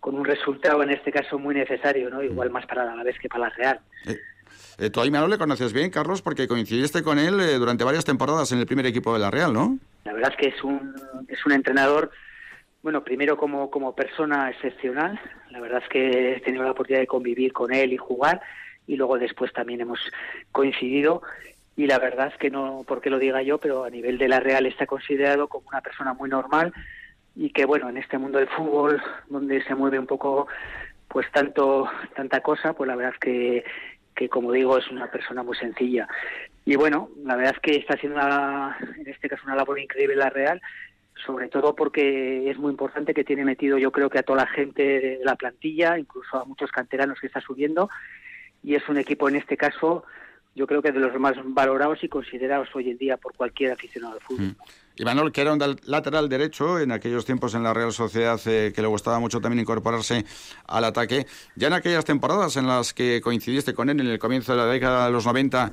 con 0.00 0.14
un 0.14 0.24
resultado 0.24 0.82
en 0.82 0.90
este 0.90 1.10
caso 1.10 1.38
muy 1.38 1.54
necesario, 1.54 2.10
¿no? 2.10 2.22
Igual 2.22 2.50
más 2.50 2.66
para 2.66 2.84
la 2.84 3.02
vez 3.02 3.16
que 3.18 3.28
para 3.28 3.48
la 3.48 3.50
Real. 3.50 3.80
Eh, 4.06 4.18
eh 4.78 4.90
tú 4.90 5.00
a 5.00 5.06
no 5.06 5.28
le 5.28 5.38
conoces 5.38 5.72
bien, 5.72 5.90
Carlos, 5.90 6.20
porque 6.20 6.46
coincidiste 6.46 7.02
con 7.02 7.18
él 7.18 7.38
durante 7.58 7.84
varias 7.84 8.04
temporadas 8.04 8.52
en 8.52 8.58
el 8.58 8.66
primer 8.66 8.84
equipo 8.84 9.14
de 9.14 9.20
la 9.20 9.30
Real, 9.30 9.52
¿no? 9.52 9.78
La 10.04 10.12
verdad 10.12 10.32
es 10.32 10.36
que 10.36 10.48
es 10.54 10.62
un, 10.62 10.94
es 11.28 11.44
un 11.46 11.52
entrenador 11.52 12.10
bueno, 12.82 13.02
primero 13.02 13.36
como, 13.36 13.70
como 13.70 13.94
persona 13.94 14.50
excepcional. 14.50 15.20
La 15.50 15.60
verdad 15.60 15.82
es 15.82 15.88
que 15.88 16.36
he 16.36 16.40
tenido 16.40 16.64
la 16.64 16.72
oportunidad 16.72 17.00
de 17.00 17.06
convivir 17.06 17.52
con 17.52 17.72
él 17.72 17.92
y 17.92 17.96
jugar. 17.96 18.40
y 18.86 18.96
luego 18.96 19.18
después 19.18 19.52
también 19.52 19.80
hemos 19.80 20.00
coincidido 20.52 21.22
y 21.78 21.86
la 21.86 21.98
verdad 22.00 22.28
es 22.32 22.36
que 22.38 22.50
no 22.50 22.84
porque 22.86 23.08
lo 23.08 23.20
diga 23.20 23.40
yo, 23.42 23.58
pero 23.58 23.84
a 23.84 23.90
nivel 23.90 24.18
de 24.18 24.26
la 24.26 24.40
Real 24.40 24.66
está 24.66 24.84
considerado 24.84 25.46
como 25.46 25.68
una 25.68 25.80
persona 25.80 26.12
muy 26.12 26.28
normal 26.28 26.72
y 27.36 27.50
que 27.50 27.66
bueno, 27.66 27.88
en 27.88 27.98
este 27.98 28.18
mundo 28.18 28.38
del 28.38 28.48
fútbol 28.48 29.00
donde 29.28 29.62
se 29.62 29.76
mueve 29.76 29.98
un 29.98 30.06
poco 30.06 30.48
pues 31.06 31.30
tanto 31.30 31.88
tanta 32.16 32.40
cosa, 32.40 32.72
pues 32.72 32.88
la 32.88 32.96
verdad 32.96 33.14
es 33.14 33.20
que 33.20 33.64
que 34.16 34.28
como 34.28 34.50
digo 34.50 34.76
es 34.76 34.90
una 34.90 35.08
persona 35.08 35.44
muy 35.44 35.56
sencilla. 35.56 36.08
Y 36.64 36.74
bueno, 36.74 37.10
la 37.24 37.36
verdad 37.36 37.54
es 37.54 37.60
que 37.60 37.76
está 37.78 37.94
haciendo 37.94 38.20
en 38.20 39.06
este 39.06 39.28
caso 39.28 39.44
una 39.46 39.54
labor 39.54 39.78
increíble 39.78 40.16
la 40.16 40.30
Real, 40.30 40.60
sobre 41.24 41.48
todo 41.48 41.74
porque 41.74 42.50
es 42.50 42.58
muy 42.58 42.70
importante 42.70 43.14
que 43.14 43.24
tiene 43.24 43.44
metido 43.44 43.78
yo 43.78 43.90
creo 43.90 44.10
que 44.10 44.18
a 44.18 44.22
toda 44.22 44.44
la 44.44 44.46
gente 44.46 44.82
de 44.82 45.20
la 45.24 45.36
plantilla, 45.36 45.98
incluso 45.98 46.38
a 46.38 46.44
muchos 46.44 46.70
canteranos 46.70 47.18
que 47.20 47.26
está 47.26 47.40
subiendo, 47.40 47.88
y 48.62 48.74
es 48.74 48.88
un 48.88 48.98
equipo 48.98 49.28
en 49.28 49.36
este 49.36 49.56
caso 49.56 50.04
yo 50.58 50.66
creo 50.66 50.82
que 50.82 50.90
de 50.90 50.98
los 50.98 51.18
más 51.20 51.36
valorados 51.44 52.02
y 52.02 52.08
considerados 52.08 52.68
hoy 52.74 52.90
en 52.90 52.98
día 52.98 53.16
por 53.16 53.34
cualquier 53.34 53.72
aficionado 53.72 54.14
al 54.14 54.20
fútbol. 54.20 54.46
Mm. 54.46 54.56
Y 54.96 55.04
Manuel, 55.04 55.30
que 55.30 55.42
era 55.42 55.52
un 55.52 55.76
lateral 55.84 56.28
derecho 56.28 56.80
en 56.80 56.90
aquellos 56.90 57.24
tiempos 57.24 57.54
en 57.54 57.62
la 57.62 57.72
Real 57.72 57.92
Sociedad, 57.92 58.40
eh, 58.46 58.72
que 58.74 58.82
le 58.82 58.88
gustaba 58.88 59.20
mucho 59.20 59.40
también 59.40 59.60
incorporarse 59.60 60.24
al 60.66 60.84
ataque. 60.84 61.28
Ya 61.54 61.68
en 61.68 61.74
aquellas 61.74 62.04
temporadas 62.04 62.56
en 62.56 62.66
las 62.66 62.92
que 62.92 63.20
coincidiste 63.20 63.74
con 63.74 63.88
él 63.88 64.00
en 64.00 64.08
el 64.08 64.18
comienzo 64.18 64.52
de 64.52 64.58
la 64.58 64.66
década 64.66 65.06
de 65.06 65.12
los 65.12 65.24
90, 65.24 65.70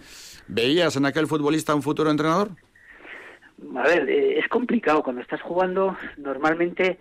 ¿veías 0.48 0.96
en 0.96 1.08
aquel 1.08 1.25
futbolista 1.25 1.74
un 1.74 1.82
futuro 1.82 2.12
entrenador? 2.12 2.52
A 3.75 3.84
ver, 3.84 4.10
eh, 4.10 4.39
es 4.39 4.48
complicado. 4.48 5.03
Cuando 5.03 5.22
estás 5.22 5.41
jugando, 5.41 5.98
normalmente 6.17 7.00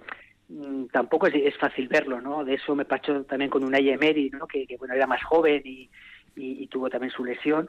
mm, 0.49 0.87
tampoco 0.87 1.27
es, 1.27 1.57
fácil 1.59 1.89
verlo, 1.89 2.21
¿no? 2.21 2.45
De 2.45 2.55
eso 2.55 2.75
me 2.75 2.85
pasó 2.85 3.25
también 3.25 3.51
con 3.51 3.65
un 3.65 3.75
Emery, 3.75 4.31
¿no? 4.31 4.47
Que, 4.47 4.67
bueno, 4.79 4.95
era 4.95 5.07
más 5.07 5.23
joven 5.25 5.63
y, 5.65 5.91
y, 6.37 6.67
tuvo 6.69 6.91
también 6.91 7.13
su 7.13 7.25
lesión 7.25 7.69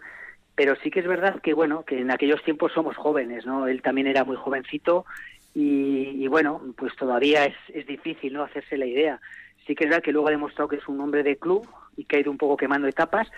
pero 0.55 0.75
sí 0.81 0.89
que 0.89 1.01
es 1.01 1.07
verdad 1.07 1.41
que 1.41 1.53
bueno 1.53 1.83
que 1.83 1.99
en 1.99 2.11
aquellos 2.11 2.41
tiempos 2.43 2.71
somos 2.73 2.95
jóvenes 2.95 3.45
no 3.45 3.67
él 3.67 3.81
también 3.81 4.07
era 4.07 4.23
muy 4.23 4.37
jovencito 4.37 5.05
y, 5.53 6.27
bueno 6.27 6.61
pues 6.75 6.95
todavía 6.95 7.45
es, 7.45 7.55
es, 7.73 7.85
difícil 7.85 8.33
no 8.33 8.43
hacerse 8.43 8.77
la 8.77 8.85
idea 8.85 9.21
sí 9.67 9.75
que 9.75 9.83
es 9.83 9.89
verdad 9.89 10.03
que 10.03 10.11
luego 10.11 10.27
ha 10.27 10.31
demostrado 10.31 10.69
que 10.69 10.77
es 10.77 10.87
un 10.87 10.99
hombre 10.99 11.23
de 11.23 11.37
club 11.37 11.67
y 11.95 12.05
que 12.05 12.17
ha 12.17 12.19
ido 12.19 12.31
un 12.31 12.37
poco 12.37 12.57
quemando 12.57 12.87
etapas 12.87 13.29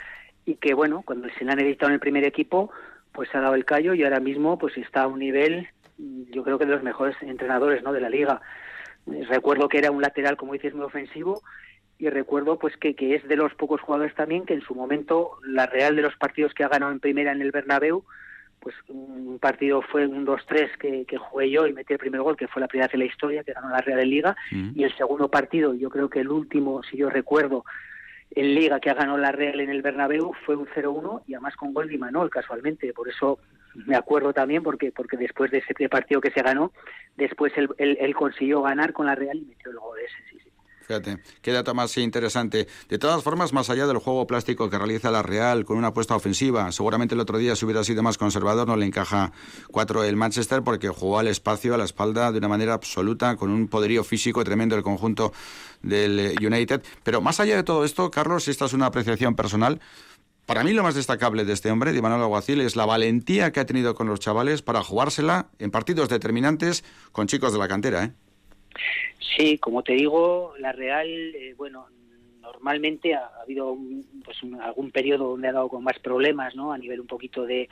y 0.46 0.56
que 0.56 0.74
bueno 0.74 1.02
cuando 1.04 1.28
se 1.38 1.44
le 1.44 1.52
han 1.52 1.60
editado 1.60 1.90
en 1.90 1.96
el 1.96 2.00
primer 2.00 2.24
equipo 2.24 2.72
pues 3.12 3.34
ha 3.34 3.42
dado 3.42 3.56
el 3.56 3.66
callo 3.66 3.94
y 3.94 4.04
ahora 4.04 4.20
mismo 4.20 4.58
pues 4.58 4.78
está 4.78 5.04
a 5.04 5.08
un 5.08 5.20
nivel 5.20 5.68
yo 5.98 6.44
creo 6.44 6.60
que 6.60 6.66
de 6.66 6.72
los 6.72 6.84
mejores 6.84 7.16
entrenadores 7.22 7.84
no 7.84 7.92
de 7.92 8.02
la 8.02 8.10
liga. 8.10 8.42
Recuerdo 9.06 9.68
que 9.68 9.80
era 9.80 9.92
un 9.92 10.02
lateral 10.02 10.38
como 10.38 10.54
dices 10.54 10.74
muy 10.74 10.86
ofensivo 10.86 11.42
y 11.98 12.10
recuerdo 12.10 12.60
pues 12.60 12.78
que, 12.78 12.96
que, 12.96 13.16
es 13.16 13.28
de 13.28 13.36
los 13.36 13.54
pocos 13.56 13.82
jugadores 13.82 14.14
también 14.14 14.46
que 14.46 14.54
en 14.54 14.62
su 14.62 14.76
momento 14.76 15.40
la 15.44 15.66
Real 15.66 15.96
de 15.96 16.04
los 16.04 16.16
partidos 16.16 16.54
que 16.54 16.64
ha 16.64 16.68
ganado 16.68 16.92
en 16.92 17.00
primera 17.00 17.32
en 17.32 17.42
el 17.42 17.52
Bernabéu 17.52 18.04
pues 18.60 18.76
un 18.90 19.40
partido 19.40 19.82
fue 19.82 20.06
un 20.08 20.26
2-3 20.26 20.78
que, 20.78 21.06
que, 21.06 21.18
jugué 21.18 21.50
yo 21.50 21.68
y 21.68 21.74
metí 21.74 21.94
el 21.94 22.00
primer 22.00 22.22
gol 22.22 22.36
que 22.36 22.48
fue 22.48 22.60
la 22.60 22.68
primera 22.68 22.88
vez 22.88 22.96
en 22.96 23.00
la 23.00 23.06
historia 23.06 23.44
que 23.44 23.54
ganó 23.54 23.70
la 23.70 23.82
Real 23.82 24.00
en 24.00 24.10
Liga. 24.10 24.36
Y 24.52 24.84
el 24.84 24.96
segundo 24.98 25.30
partido 25.30 25.74
yo 25.74 25.90
creo 25.90 26.10
que 26.10 26.20
el 26.20 26.30
último 26.30 26.82
si 26.84 26.98
yo 26.98 27.10
recuerdo 27.10 27.64
en 28.32 28.56
Liga 28.56 28.80
que 28.80 28.90
ha 28.90 28.94
ganado 28.94 29.18
la 29.18 29.32
Real 29.32 29.60
en 29.60 29.70
el 29.70 29.82
Bernabéu 29.82 30.34
fue 30.46 30.56
un 30.56 30.68
0-1 30.68 31.24
y 31.28 31.34
además 31.34 31.56
con 31.56 31.74
gol 31.74 31.88
de 31.88 31.96
Imanol 31.96 32.30
casualmente 32.30 32.94
por 32.94 33.10
eso 33.10 33.40
me 33.86 33.96
acuerdo 33.96 34.34
también 34.34 34.64
porque 34.64 34.92
porque 34.92 35.18
después 35.18 35.52
de 35.52 35.60
ese 35.60 35.90
partido 35.90 36.22
que 36.22 36.32
se 36.32 36.42
ganó 36.42 36.72
después 37.16 37.54
él, 37.58 37.70
él, 37.78 38.16
consiguió 38.16 38.62
ganar 38.62 38.94
con 38.94 39.06
la 39.06 39.16
Real 39.16 39.38
y 39.38 39.46
metió 39.46 39.72
el 39.72 39.78
gol 39.78 40.00
ese 40.00 40.18
sí, 40.30 40.40
sí. 40.44 40.47
Fíjate, 40.88 41.20
qué 41.42 41.52
dato 41.52 41.76
más 41.76 41.98
interesante. 41.98 42.66
De 42.88 42.98
todas 42.98 43.22
formas, 43.22 43.52
más 43.52 43.70
allá 43.70 43.88
del 43.88 43.98
juego 43.98 44.26
plástico 44.26 44.70
que 44.70 44.78
realiza 44.78 45.12
la 45.12 45.22
Real 45.22 45.66
con 45.66 45.78
una 45.78 45.88
apuesta 45.88 46.16
ofensiva, 46.16 46.72
seguramente 46.72 47.14
el 47.14 47.20
otro 47.20 47.38
día 47.38 47.58
si 47.58 47.66
hubiera 47.66 47.84
sido 47.84 48.04
más 48.04 48.18
conservador 48.18 48.70
no 48.70 48.78
le 48.78 48.86
encaja 48.86 49.34
cuatro 49.70 50.06
el 50.06 50.16
Manchester 50.16 50.64
porque 50.64 50.88
jugó 50.88 51.20
al 51.20 51.28
espacio, 51.28 51.74
a 51.74 51.78
la 51.78 51.84
espalda 51.84 52.32
de 52.32 52.38
una 52.38 52.48
manera 52.48 52.74
absoluta, 52.74 53.36
con 53.36 53.50
un 53.52 53.68
poderío 53.68 54.06
físico 54.06 54.46
tremendo 54.46 54.78
el 54.78 54.84
conjunto 54.84 55.34
del 55.82 56.20
eh, 56.20 56.36
United. 56.42 56.82
Pero 57.04 57.20
más 57.20 57.42
allá 57.42 57.58
de 57.58 57.64
todo 57.64 57.84
esto, 57.84 58.10
Carlos, 58.10 58.48
esta 58.48 58.64
es 58.64 58.72
una 58.72 58.86
apreciación 58.86 59.36
personal, 59.36 59.82
para 60.46 60.64
mí 60.64 60.72
lo 60.72 60.84
más 60.84 60.96
destacable 60.96 61.44
de 61.44 61.52
este 61.52 61.70
hombre, 61.70 61.92
de 61.92 62.02
Manuel 62.02 62.22
Aguacil, 62.22 62.62
es 62.62 62.78
la 62.78 62.86
valentía 62.86 63.52
que 63.52 63.60
ha 63.60 63.66
tenido 63.66 63.94
con 63.94 64.08
los 64.08 64.22
chavales 64.22 64.62
para 64.62 64.82
jugársela 64.82 65.50
en 65.60 65.72
partidos 65.72 66.08
determinantes 66.08 66.86
con 67.12 67.28
chicos 67.28 67.52
de 67.52 67.60
la 67.60 67.68
cantera, 67.68 68.06
¿eh? 68.06 68.14
Sí, 69.36 69.58
como 69.58 69.84
te 69.84 69.94
digo, 69.94 70.54
la 70.60 70.72
Real, 70.72 71.08
eh, 71.08 71.54
bueno, 71.58 71.88
normalmente 72.42 73.14
ha, 73.14 73.30
habido 73.42 73.78
pues 74.24 74.38
algún 74.62 74.92
periodo 74.92 75.30
donde 75.30 75.50
ha 75.50 75.54
dado 75.54 75.70
con 75.70 75.84
más 75.84 76.00
problemas, 76.00 76.56
¿no? 76.56 76.72
A 76.72 76.78
nivel 76.78 77.02
un 77.02 77.08
poquito 77.08 77.46
de, 77.46 77.70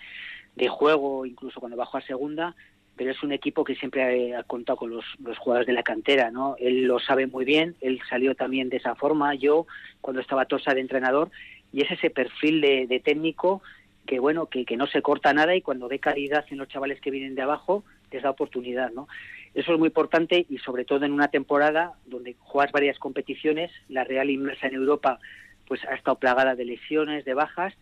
juego, 0.69 1.25
incluso 1.25 1.59
cuando 1.59 1.77
bajó 1.77 1.97
a 1.97 2.01
segunda, 2.01 2.55
pero 2.95 3.11
es 3.11 3.21
un 3.23 3.31
equipo 3.31 3.63
que 3.63 3.75
siempre 3.75 4.35
ha, 4.35 4.43
contado 4.43 4.77
con 4.77 4.89
los, 4.89 5.05
los, 5.19 5.37
jugadores 5.37 5.67
de 5.67 5.73
la 5.73 5.83
cantera, 5.83 6.31
¿no? 6.31 6.55
Él 6.59 6.83
lo 6.83 6.99
sabe 6.99 7.27
muy 7.27 7.45
bien, 7.45 7.75
él 7.81 7.99
salió 8.09 8.35
también 8.35 8.69
de 8.69 8.77
esa 8.77 8.95
forma, 8.95 9.35
yo 9.35 9.67
cuando 10.01 10.21
estaba 10.21 10.45
Tosa 10.45 10.73
de 10.73 10.81
entrenador, 10.81 11.29
y 11.73 11.81
es 11.81 11.91
ese 11.91 12.09
perfil 12.09 12.61
de, 12.61 12.87
de 12.87 12.99
técnico 12.99 13.61
que 14.05 14.19
bueno, 14.19 14.47
que, 14.47 14.65
que 14.65 14.77
no 14.77 14.87
se 14.87 15.01
corta 15.01 15.33
nada 15.33 15.55
y 15.55 15.61
cuando 15.61 15.87
ve 15.87 15.99
calidad 15.99 16.45
en 16.49 16.59
los 16.59 16.67
chavales 16.67 17.01
que 17.01 17.11
vienen 17.11 17.35
de 17.35 17.41
abajo, 17.41 17.83
les 18.11 18.23
da 18.23 18.29
oportunidad, 18.29 18.91
¿no? 18.91 19.07
Eso 19.53 19.73
es 19.73 19.79
muy 19.79 19.87
importante 19.87 20.45
y 20.49 20.57
sobre 20.57 20.83
todo 20.83 21.05
en 21.05 21.13
una 21.13 21.29
temporada 21.29 21.93
donde 22.05 22.35
juegas 22.39 22.71
varias 22.71 22.99
competiciones, 22.99 23.71
la 23.87 24.03
Real 24.03 24.29
inmersa 24.29 24.67
en 24.67 24.75
Europa 24.75 25.19
pues 25.67 25.83
ha 25.85 25.95
estado 25.95 26.19
plagada 26.19 26.55
de 26.55 26.65
lesiones, 26.65 27.25
de 27.25 27.33
bajas 27.33 27.73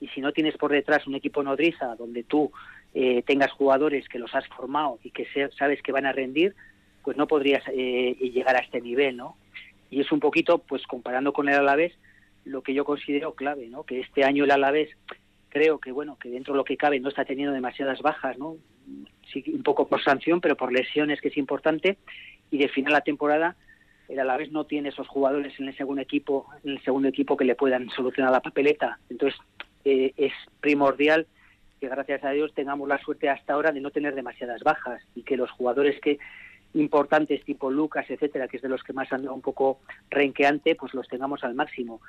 y 0.00 0.08
si 0.08 0.20
no 0.20 0.32
tienes 0.32 0.56
por 0.56 0.72
detrás 0.72 1.06
un 1.06 1.14
equipo 1.14 1.42
nodriza 1.42 1.94
donde 1.96 2.24
tú 2.24 2.50
eh, 2.94 3.22
tengas 3.22 3.52
jugadores 3.52 4.08
que 4.08 4.18
los 4.18 4.34
has 4.34 4.46
formado 4.48 4.98
y 5.04 5.10
que 5.10 5.26
sabes 5.56 5.82
que 5.82 5.92
van 5.92 6.06
a 6.06 6.12
rendir, 6.12 6.54
pues 7.02 7.16
no 7.16 7.26
podrías 7.26 7.62
eh, 7.72 8.16
llegar 8.20 8.56
a 8.56 8.60
este 8.60 8.80
nivel, 8.80 9.16
¿no? 9.16 9.36
Y 9.90 10.00
es 10.00 10.12
un 10.12 10.20
poquito, 10.20 10.58
pues 10.58 10.86
comparando 10.86 11.32
con 11.32 11.48
el 11.48 11.56
Alavés, 11.56 11.92
lo 12.44 12.62
que 12.62 12.74
yo 12.74 12.84
considero 12.84 13.34
clave, 13.34 13.68
¿no? 13.68 13.84
Que 13.84 14.00
este 14.00 14.24
año 14.24 14.44
el 14.44 14.50
Alavés 14.50 14.90
creo 15.48 15.78
que 15.78 15.92
bueno 15.92 16.16
que 16.18 16.30
dentro 16.30 16.54
de 16.54 16.58
lo 16.58 16.64
que 16.64 16.76
cabe 16.76 17.00
no 17.00 17.08
está 17.08 17.24
teniendo 17.24 17.52
demasiadas 17.52 18.00
bajas 18.00 18.38
no 18.38 18.56
sí 19.32 19.44
un 19.54 19.62
poco 19.62 19.88
por 19.88 20.02
sanción 20.02 20.40
pero 20.40 20.56
por 20.56 20.72
lesiones 20.72 21.20
que 21.20 21.28
es 21.28 21.36
importante. 21.36 21.98
Y 22.50 22.58
de 22.58 22.68
final 22.68 22.92
la 22.92 23.00
temporada 23.02 23.56
el 24.08 24.18
Alavés 24.18 24.50
no 24.50 24.64
tiene 24.64 24.88
esos 24.88 25.06
jugadores 25.06 25.58
en 25.60 25.68
el 25.68 25.76
segundo 25.76 26.02
equipo 26.02 26.46
en 26.64 26.72
el 26.72 26.82
segundo 26.82 27.08
equipo 27.08 27.36
que 27.36 27.44
le 27.44 27.54
puedan 27.54 27.88
solucionar 27.90 28.32
la 28.32 28.40
papeleta. 28.40 28.98
Entonces 29.08 29.38
eh, 29.84 30.12
es 30.16 30.32
primordial 30.60 31.26
que 31.80 31.88
gracias 31.88 32.22
a 32.24 32.30
Dios 32.30 32.52
tengamos 32.54 32.88
la 32.88 32.98
suerte 32.98 33.28
hasta 33.28 33.54
ahora 33.54 33.72
de 33.72 33.80
no 33.80 33.90
tener 33.90 34.14
demasiadas 34.14 34.62
bajas 34.62 35.02
y 35.14 35.22
que 35.22 35.36
los 35.36 35.50
jugadores 35.50 35.98
que 36.00 36.18
importantes 36.74 37.44
tipo 37.44 37.70
Lucas 37.70 38.06
etcétera 38.08 38.46
que 38.46 38.58
es 38.58 38.62
de 38.62 38.68
los 38.68 38.82
que 38.82 38.92
más 38.92 39.12
han 39.12 39.26
un 39.28 39.40
poco 39.40 39.80
renqueante 40.08 40.76
pues 40.76 40.94
los 40.94 41.08
tengamos 41.08 41.42
al 41.42 41.54
máximo 41.54 42.00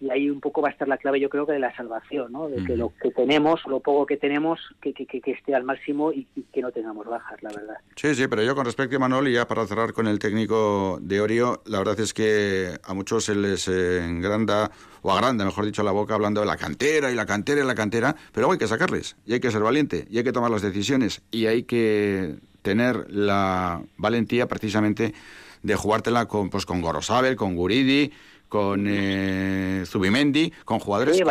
y 0.00 0.10
ahí 0.10 0.28
un 0.28 0.40
poco 0.40 0.60
va 0.60 0.68
a 0.68 0.72
estar 0.72 0.88
la 0.88 0.98
clave 0.98 1.20
yo 1.20 1.28
creo 1.28 1.46
que 1.46 1.52
de 1.52 1.58
la 1.58 1.74
salvación, 1.76 2.32
¿no? 2.32 2.48
De 2.48 2.64
que 2.64 2.76
lo 2.76 2.92
que 3.00 3.10
tenemos, 3.10 3.60
lo 3.66 3.80
poco 3.80 4.06
que 4.06 4.16
tenemos, 4.16 4.60
que, 4.80 4.92
que, 4.92 5.06
que 5.06 5.30
esté 5.30 5.54
al 5.54 5.64
máximo 5.64 6.12
y, 6.12 6.26
que 6.52 6.60
no 6.60 6.72
tengamos 6.72 7.06
bajas, 7.06 7.42
la 7.42 7.50
verdad. 7.50 7.76
Sí, 7.96 8.14
sí, 8.14 8.26
pero 8.28 8.42
yo 8.42 8.54
con 8.54 8.64
respecto 8.64 8.96
a 8.96 8.98
Manuel, 8.98 9.28
y 9.28 9.34
ya 9.34 9.46
para 9.46 9.66
cerrar 9.66 9.92
con 9.92 10.06
el 10.06 10.18
técnico 10.18 10.98
de 11.00 11.20
Orio, 11.20 11.62
la 11.66 11.78
verdad 11.78 11.98
es 12.00 12.12
que 12.12 12.78
a 12.82 12.94
muchos 12.94 13.24
se 13.24 13.34
les 13.34 13.68
engranda, 13.68 14.70
o 15.02 15.12
agranda, 15.12 15.44
mejor 15.44 15.64
dicho, 15.64 15.82
la 15.82 15.92
boca 15.92 16.14
hablando 16.14 16.40
de 16.40 16.46
la 16.46 16.56
cantera 16.56 17.10
y 17.10 17.14
la 17.14 17.26
cantera 17.26 17.62
y 17.62 17.66
la 17.66 17.74
cantera, 17.74 18.14
pero 18.32 18.50
hay 18.50 18.58
que 18.58 18.68
sacarles, 18.68 19.16
y 19.26 19.32
hay 19.34 19.40
que 19.40 19.50
ser 19.50 19.62
valiente, 19.62 20.06
y 20.10 20.18
hay 20.18 20.24
que 20.24 20.32
tomar 20.32 20.50
las 20.50 20.62
decisiones, 20.62 21.22
y 21.30 21.46
hay 21.46 21.62
que 21.64 22.36
tener 22.62 23.10
la 23.10 23.82
valentía 23.96 24.48
precisamente 24.48 25.14
de 25.62 25.76
jugártela 25.76 26.26
con, 26.26 26.50
pues, 26.50 26.66
con 26.66 26.82
Gorosabel, 26.82 27.36
con 27.36 27.56
Guridi, 27.56 28.12
con 28.54 28.86
eh, 28.88 29.82
Zubimendi, 29.84 30.52
con 30.64 30.78
jugadores 30.78 31.16
sí, 31.16 31.24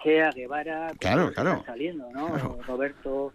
que... 0.00 0.30
Guevara, 0.32 0.92
claro, 1.00 1.32
claro. 1.32 1.64
saliendo, 1.66 2.08
¿no? 2.12 2.28
Roberto... 2.68 3.32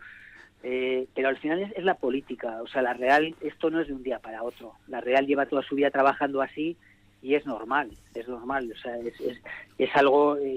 Eh, 0.66 1.08
pero 1.14 1.28
al 1.28 1.36
final 1.36 1.74
es, 1.76 1.84
la 1.84 1.96
política, 1.96 2.62
o 2.64 2.68
sea, 2.68 2.82
la 2.82 2.94
Real, 2.94 3.36
esto 3.42 3.70
no 3.70 3.82
es 3.82 3.88
de 3.90 3.96
un 3.96 4.02
día 4.02 4.20
para 4.20 4.44
otro. 4.44 4.76
La 4.88 5.02
Real 5.02 5.28
lleva 5.28 5.46
toda 5.46 5.62
su 5.62 5.76
vida 5.76 5.92
trabajando 5.92 6.42
así 6.42 6.78
y 7.22 7.36
es 7.36 7.46
normal, 7.46 7.92
es 8.14 8.30
normal, 8.30 8.72
o 8.74 8.80
sea, 8.80 8.98
es, 9.00 9.20
es, 9.20 9.42
es 9.78 9.90
algo 9.94 10.38
eh, 10.38 10.56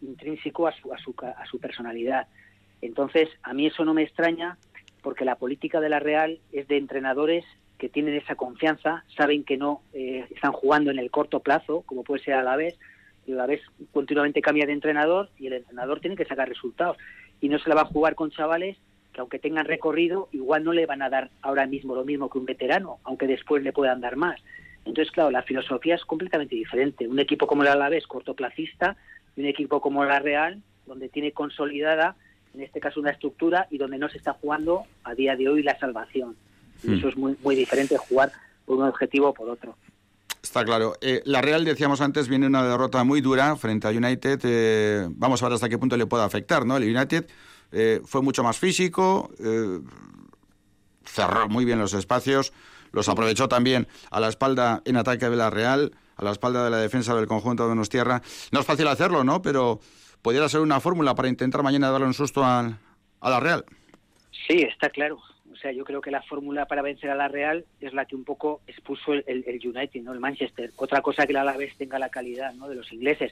intrínseco 0.00 0.68
a 0.68 0.72
su, 0.72 0.94
a, 0.94 0.98
su, 0.98 1.16
a 1.20 1.44
su 1.46 1.58
personalidad. 1.58 2.28
Entonces, 2.80 3.28
a 3.42 3.52
mí 3.54 3.66
eso 3.66 3.84
no 3.84 3.92
me 3.92 4.04
extraña 4.04 4.56
porque 5.02 5.24
la 5.24 5.34
política 5.34 5.80
de 5.80 5.88
la 5.88 5.98
Real 5.98 6.38
es 6.52 6.68
de 6.68 6.76
entrenadores 6.76 7.44
que 7.80 7.88
tienen 7.88 8.14
esa 8.14 8.34
confianza, 8.34 9.04
saben 9.16 9.42
que 9.42 9.56
no 9.56 9.80
eh, 9.94 10.26
están 10.30 10.52
jugando 10.52 10.90
en 10.90 10.98
el 10.98 11.10
corto 11.10 11.40
plazo, 11.40 11.82
como 11.86 12.04
puede 12.04 12.22
ser 12.22 12.34
a 12.34 12.42
la 12.42 12.54
vez, 12.54 12.78
y 13.26 13.32
a 13.32 13.36
la 13.36 13.46
vez 13.46 13.62
continuamente 13.90 14.42
cambia 14.42 14.66
de 14.66 14.74
entrenador 14.74 15.30
y 15.38 15.46
el 15.46 15.54
entrenador 15.54 15.98
tiene 16.00 16.14
que 16.14 16.26
sacar 16.26 16.46
resultados. 16.46 16.98
Y 17.40 17.48
no 17.48 17.58
se 17.58 17.70
la 17.70 17.74
va 17.74 17.82
a 17.82 17.86
jugar 17.86 18.14
con 18.14 18.30
chavales 18.30 18.76
que 19.14 19.20
aunque 19.20 19.38
tengan 19.38 19.64
recorrido, 19.64 20.28
igual 20.30 20.62
no 20.62 20.72
le 20.72 20.84
van 20.84 21.00
a 21.00 21.08
dar 21.08 21.30
ahora 21.40 21.66
mismo 21.66 21.94
lo 21.94 22.04
mismo 22.04 22.28
que 22.28 22.38
un 22.38 22.44
veterano, 22.44 22.98
aunque 23.02 23.26
después 23.26 23.62
le 23.62 23.72
puedan 23.72 24.00
dar 24.00 24.16
más. 24.16 24.40
Entonces, 24.84 25.10
claro, 25.10 25.30
la 25.30 25.42
filosofía 25.42 25.94
es 25.94 26.04
completamente 26.04 26.54
diferente. 26.54 27.08
Un 27.08 27.18
equipo 27.18 27.46
como 27.46 27.62
el 27.62 27.68
Alavés, 27.68 28.06
cortoplacista, 28.06 28.96
y 29.36 29.40
un 29.40 29.46
equipo 29.46 29.80
como 29.80 30.04
la 30.04 30.20
Real, 30.20 30.62
donde 30.86 31.08
tiene 31.08 31.32
consolidada, 31.32 32.16
en 32.54 32.60
este 32.60 32.78
caso, 32.78 33.00
una 33.00 33.10
estructura 33.10 33.66
y 33.70 33.78
donde 33.78 33.98
no 33.98 34.08
se 34.10 34.18
está 34.18 34.34
jugando 34.34 34.84
a 35.02 35.14
día 35.14 35.34
de 35.34 35.48
hoy 35.48 35.62
la 35.62 35.78
salvación. 35.78 36.36
Y 36.82 36.98
eso 36.98 37.08
es 37.08 37.16
muy, 37.16 37.36
muy 37.42 37.54
diferente 37.54 37.96
jugar 37.96 38.32
por 38.64 38.78
un 38.78 38.86
objetivo 38.86 39.28
o 39.28 39.34
por 39.34 39.50
otro. 39.50 39.76
Está 40.42 40.64
claro. 40.64 40.94
Eh, 41.00 41.22
la 41.26 41.42
Real, 41.42 41.64
decíamos 41.64 42.00
antes, 42.00 42.28
viene 42.28 42.46
una 42.46 42.64
derrota 42.64 43.04
muy 43.04 43.20
dura 43.20 43.56
frente 43.56 43.86
a 43.86 43.90
United. 43.90 44.40
Eh, 44.44 45.06
vamos 45.10 45.42
a 45.42 45.46
ver 45.46 45.54
hasta 45.54 45.68
qué 45.68 45.78
punto 45.78 45.96
le 45.96 46.06
puede 46.06 46.24
afectar, 46.24 46.64
¿no? 46.64 46.76
El 46.76 46.96
United 46.96 47.28
eh, 47.72 48.00
fue 48.04 48.22
mucho 48.22 48.42
más 48.42 48.58
físico, 48.58 49.30
cerró 51.04 51.48
muy 51.48 51.64
bien 51.64 51.78
los 51.78 51.92
espacios, 51.92 52.52
los 52.92 53.08
aprovechó 53.08 53.48
también 53.48 53.86
a 54.10 54.18
la 54.18 54.28
espalda 54.28 54.82
en 54.84 54.96
ataque 54.96 55.28
de 55.28 55.36
la 55.36 55.50
Real, 55.50 55.92
a 56.16 56.24
la 56.24 56.32
espalda 56.32 56.64
de 56.64 56.70
la 56.70 56.78
defensa 56.78 57.14
del 57.14 57.26
conjunto 57.26 57.68
de 57.68 57.86
Tierra. 57.86 58.22
No 58.50 58.60
es 58.60 58.66
fácil 58.66 58.88
hacerlo, 58.88 59.24
¿no? 59.24 59.42
Pero 59.42 59.80
pudiera 60.22 60.48
ser 60.48 60.60
una 60.60 60.80
fórmula 60.80 61.14
para 61.14 61.28
intentar 61.28 61.62
mañana 61.62 61.90
darle 61.90 62.06
un 62.06 62.14
susto 62.14 62.42
a, 62.44 62.78
a 63.20 63.30
la 63.30 63.40
Real. 63.40 63.64
Sí, 64.48 64.62
está 64.62 64.88
claro. 64.88 65.18
O 65.60 65.62
sea, 65.62 65.72
yo 65.72 65.84
creo 65.84 66.00
que 66.00 66.10
la 66.10 66.22
fórmula 66.22 66.64
para 66.64 66.80
vencer 66.80 67.10
a 67.10 67.14
la 67.14 67.28
Real 67.28 67.66
es 67.82 67.92
la 67.92 68.06
que 68.06 68.16
un 68.16 68.24
poco 68.24 68.62
expuso 68.66 69.12
el, 69.12 69.24
el, 69.26 69.60
United, 69.62 70.00
¿no? 70.00 70.14
El 70.14 70.18
Manchester. 70.18 70.70
Otra 70.76 71.02
cosa 71.02 71.26
que 71.26 71.34
la 71.34 71.42
Alavés 71.42 71.76
tenga 71.76 71.98
la 71.98 72.08
calidad, 72.08 72.54
¿no? 72.54 72.66
De 72.66 72.76
los 72.76 72.90
ingleses. 72.94 73.30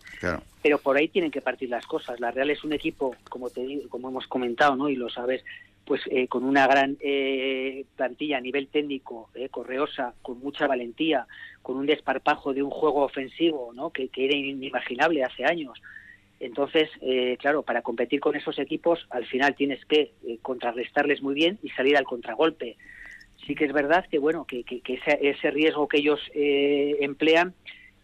Pero 0.63 0.77
por 0.77 0.99
ahí 0.99 1.09
tienen 1.09 1.31
que 1.31 1.41
partir 1.41 1.71
las 1.71 1.87
cosas. 1.87 2.21
La 2.21 2.31
Real 2.31 2.51
es 2.51 2.65
un 2.65 2.75
equipo, 2.75 3.17
como 3.31 3.49
te 3.49 3.63
digo, 3.63 3.89
como 3.89 4.11
hemos 4.11 4.27
comentado, 4.27 4.77
¿no? 4.77 4.91
Y 4.91 4.97
lo 4.97 5.09
sabes, 5.09 5.43
pues 5.87 6.03
eh, 6.11 6.29
con 6.29 6.45
una 6.45 6.67
gran 6.67 6.99
eh, 7.01 7.87
plantilla 7.97 8.37
a 8.37 8.43
nivel 8.43 8.69
técnico, 8.69 9.31
eh, 9.35 9.49
correosa, 9.49 10.13
con 10.21 10.39
mucha 10.39 10.67
valentía, 10.67 11.27
con 11.63 11.79
un 11.79 11.87
desparpajo 11.87 12.53
de 12.53 12.63
un 12.63 12.69
juego 12.69 13.05
ofensivo, 13.05 13.73
¿no? 13.75 13.89
Que, 13.89 14.09
que 14.09 14.27
era 14.27 14.37
inimaginable 14.37 15.25
hace 15.25 15.47
años. 15.47 15.81
Entonces, 16.41 16.89
eh, 17.01 17.37
claro, 17.39 17.63
para 17.63 17.83
competir 17.83 18.21
con 18.21 18.37
esos 18.37 18.59
equipos, 18.59 19.07
al 19.11 19.27
final 19.27 19.55
tienes 19.57 19.85
que 19.87 20.13
eh, 20.27 20.39
contrarrestarles 20.41 21.23
muy 21.23 21.35
bien 21.35 21.59
y 21.63 21.71
salir 21.71 21.97
al 21.97 22.05
contragolpe. 22.05 22.77
Sí 23.47 23.55
que 23.55 23.65
es 23.65 23.73
verdad 23.73 24.05
que, 24.11 24.19
bueno, 24.19 24.45
que, 24.45 24.65
ese, 25.21 25.51
riesgo 25.51 25.89
que 25.89 25.99
ellos 25.99 26.21
eh, 26.35 26.99
emplean 27.01 27.55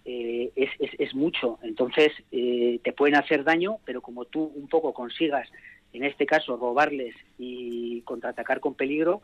es, 0.05 0.71
es, 0.81 1.15
mucho. 1.15 1.59
Entonces, 1.63 2.13
te 2.31 2.93
pueden 2.93 3.17
hacer 3.17 3.43
daño, 3.43 3.79
pero 3.87 4.03
como 4.03 4.27
tú 4.27 4.53
un 4.55 4.69
poco 4.69 4.93
consigas, 4.93 5.49
en 5.95 6.05
este 6.05 6.27
caso, 6.27 6.57
robarles 6.57 7.15
y 7.39 8.03
contraatacar 8.03 8.61
con 8.61 8.75
peligro, 8.75 9.23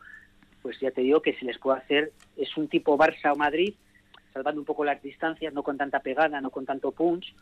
pues 0.63 0.79
ya 0.81 0.91
te 0.91 1.03
digo 1.03 1.21
que 1.21 1.35
se 1.35 1.45
les 1.45 1.59
puede 1.59 1.79
hacer, 1.79 2.13
es 2.37 2.57
un 2.57 2.69
tipo 2.69 2.97
Barça 2.97 3.33
o 3.33 3.37
Madrid, 3.37 3.75
salvando 4.33 4.61
un 4.61 4.65
poco 4.65 4.85
las 4.85 5.03
distancias, 5.03 5.53
no 5.53 5.63
con 5.63 5.77
tanta 5.77 6.01
pegada, 6.01 6.41
no 6.41 6.51
con 6.51 6.65
tanto 6.65 6.93
punch, 6.93 7.35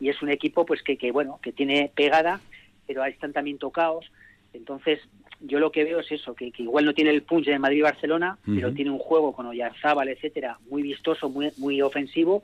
y 0.00 0.08
es 0.08 0.22
un 0.22 0.30
equipo 0.30 0.66
pues 0.66 0.82
que, 0.82 0.96
que 0.96 1.12
bueno 1.12 1.38
que 1.42 1.52
tiene 1.52 1.90
pegada 1.94 2.40
pero 2.86 3.04
están 3.04 3.32
también 3.32 3.58
tocados. 3.58 4.06
Entonces 4.52 5.00
yo 5.40 5.58
lo 5.58 5.70
que 5.70 5.84
veo 5.84 6.00
es 6.00 6.10
eso 6.10 6.34
que, 6.34 6.52
igual 6.56 6.84
no 6.84 6.94
tiene 6.94 7.10
el 7.10 7.22
punch 7.22 7.46
de 7.46 7.58
Madrid 7.58 7.78
y 7.78 7.82
Barcelona 7.82 8.38
pero 8.46 8.72
tiene 8.72 8.90
un 8.90 8.98
juego 8.98 9.32
con 9.34 9.46
Oyarzábal 9.46 10.08
etcétera 10.08 10.58
muy 10.70 10.82
vistoso 10.82 11.28
muy 11.28 11.50
muy 11.58 11.82
ofensivo 11.82 12.42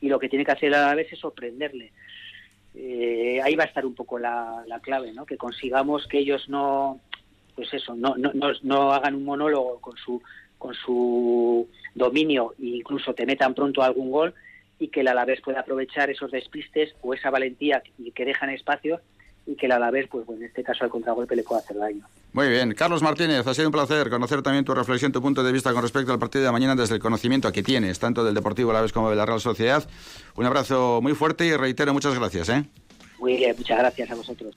y 0.00 0.08
lo 0.08 0.18
que 0.18 0.28
tiene 0.28 0.44
que 0.44 0.52
hacer 0.52 0.74
a 0.74 0.88
la 0.88 0.94
vez 0.94 1.10
es 1.12 1.18
sorprenderle. 1.18 1.92
Eh, 2.74 3.40
ahí 3.42 3.56
va 3.56 3.64
a 3.64 3.68
estar 3.68 3.86
un 3.86 3.94
poco 3.94 4.18
la, 4.18 4.62
la 4.66 4.80
clave 4.80 5.12
no 5.12 5.24
que 5.24 5.38
consigamos 5.38 6.06
que 6.06 6.18
ellos 6.18 6.46
no 6.50 7.00
pues 7.54 7.72
eso 7.72 7.94
no, 7.94 8.16
no, 8.18 8.32
no, 8.34 8.52
no 8.62 8.92
hagan 8.92 9.14
un 9.14 9.24
monólogo 9.24 9.80
con 9.80 9.96
su 9.96 10.22
con 10.58 10.74
su 10.74 11.66
dominio 11.94 12.54
e 12.58 12.66
incluso 12.66 13.14
te 13.14 13.24
metan 13.24 13.54
pronto 13.54 13.82
algún 13.82 14.10
gol 14.10 14.34
y 14.78 14.88
que 14.88 15.00
el 15.00 15.08
Alavés 15.08 15.40
pueda 15.40 15.60
aprovechar 15.60 16.10
esos 16.10 16.30
despistes 16.30 16.94
o 17.02 17.14
esa 17.14 17.30
valentía 17.30 17.82
que 18.14 18.24
dejan 18.24 18.50
espacio 18.50 19.00
y 19.46 19.54
que 19.54 19.66
el 19.66 19.72
Alavés, 19.72 20.08
pues 20.08 20.28
en 20.28 20.42
este 20.42 20.62
caso 20.62 20.84
al 20.84 20.90
contragolpe 20.90 21.36
le 21.36 21.44
pueda 21.44 21.60
hacer 21.60 21.76
daño. 21.76 22.04
Muy 22.32 22.48
bien, 22.48 22.74
Carlos 22.74 23.00
Martínez, 23.00 23.46
ha 23.46 23.54
sido 23.54 23.68
un 23.68 23.72
placer 23.72 24.10
conocer 24.10 24.42
también 24.42 24.64
tu 24.64 24.74
reflexión, 24.74 25.12
tu 25.12 25.22
punto 25.22 25.42
de 25.42 25.52
vista 25.52 25.72
con 25.72 25.82
respecto 25.82 26.12
al 26.12 26.18
partido 26.18 26.44
de 26.44 26.52
mañana 26.52 26.74
desde 26.74 26.96
el 26.96 27.00
conocimiento 27.00 27.50
que 27.52 27.62
tienes, 27.62 27.98
tanto 27.98 28.24
del 28.24 28.34
Deportivo 28.34 28.70
Alavés 28.70 28.92
como 28.92 29.08
de 29.08 29.16
la 29.16 29.24
Real 29.24 29.40
Sociedad. 29.40 29.88
Un 30.34 30.44
abrazo 30.44 31.00
muy 31.00 31.14
fuerte 31.14 31.46
y 31.46 31.56
reitero 31.56 31.94
muchas 31.94 32.18
gracias. 32.18 32.48
¿eh? 32.48 32.64
Muy 33.18 33.36
bien, 33.36 33.54
muchas 33.56 33.78
gracias 33.78 34.10
a 34.10 34.14
vosotros. 34.16 34.54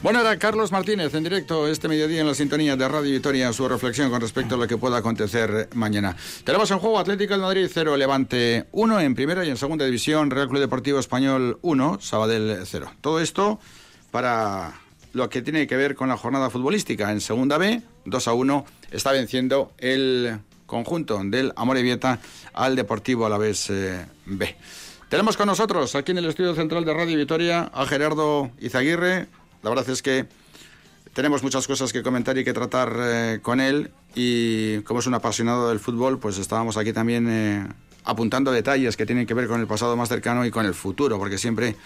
Bueno, 0.00 0.20
era 0.20 0.38
Carlos 0.38 0.70
Martínez 0.70 1.12
en 1.14 1.24
directo 1.24 1.66
este 1.66 1.88
mediodía 1.88 2.20
en 2.20 2.28
la 2.28 2.34
sintonía 2.34 2.76
de 2.76 2.86
Radio 2.86 3.10
Victoria, 3.10 3.52
su 3.52 3.68
reflexión 3.68 4.10
con 4.10 4.20
respecto 4.20 4.54
a 4.54 4.58
lo 4.58 4.68
que 4.68 4.76
pueda 4.76 4.98
acontecer 4.98 5.68
mañana. 5.74 6.16
Tenemos 6.44 6.70
en 6.70 6.78
juego 6.78 7.00
Atlético 7.00 7.34
de 7.34 7.40
Madrid 7.40 7.68
0, 7.72 7.96
Levante 7.96 8.66
1 8.70 9.00
en 9.00 9.16
primera 9.16 9.44
y 9.44 9.50
en 9.50 9.56
segunda 9.56 9.84
división, 9.84 10.30
Real 10.30 10.48
Club 10.48 10.60
Deportivo 10.60 11.00
Español 11.00 11.58
1, 11.62 11.98
Sabadell 12.00 12.60
0. 12.64 12.92
Todo 13.00 13.18
esto 13.18 13.58
para 14.12 14.80
lo 15.14 15.28
que 15.28 15.42
tiene 15.42 15.66
que 15.66 15.76
ver 15.76 15.96
con 15.96 16.08
la 16.08 16.16
jornada 16.16 16.48
futbolística. 16.48 17.10
En 17.10 17.20
segunda 17.20 17.58
B, 17.58 17.82
2 18.04 18.28
a 18.28 18.32
1, 18.34 18.66
está 18.92 19.10
venciendo 19.10 19.72
el 19.78 20.38
conjunto 20.66 21.20
del 21.24 21.52
Amorebieta 21.56 22.20
al 22.52 22.76
Deportivo 22.76 23.26
Alavés 23.26 23.68
eh, 23.70 24.06
B. 24.26 24.54
Tenemos 25.08 25.36
con 25.36 25.48
nosotros 25.48 25.96
aquí 25.96 26.12
en 26.12 26.18
el 26.18 26.26
estudio 26.26 26.54
central 26.54 26.84
de 26.84 26.94
Radio 26.94 27.16
Victoria 27.16 27.70
a 27.74 27.84
Gerardo 27.84 28.52
Izaguirre, 28.60 29.26
la 29.68 29.74
verdad 29.74 29.92
es 29.92 30.00
que 30.00 30.26
tenemos 31.12 31.42
muchas 31.42 31.66
cosas 31.66 31.92
que 31.92 32.02
comentar 32.02 32.38
y 32.38 32.44
que 32.44 32.54
tratar 32.54 32.90
eh, 32.98 33.40
con 33.42 33.60
él. 33.60 33.90
Y 34.14 34.80
como 34.80 35.00
es 35.00 35.06
un 35.06 35.12
apasionado 35.12 35.68
del 35.68 35.78
fútbol, 35.78 36.18
pues 36.18 36.38
estábamos 36.38 36.78
aquí 36.78 36.94
también 36.94 37.28
eh, 37.28 37.66
apuntando 38.04 38.50
detalles 38.50 38.96
que 38.96 39.04
tienen 39.04 39.26
que 39.26 39.34
ver 39.34 39.46
con 39.46 39.60
el 39.60 39.66
pasado 39.66 39.94
más 39.94 40.08
cercano 40.08 40.46
y 40.46 40.50
con 40.50 40.64
el 40.64 40.72
futuro, 40.72 41.18
porque 41.18 41.36
siempre 41.36 41.76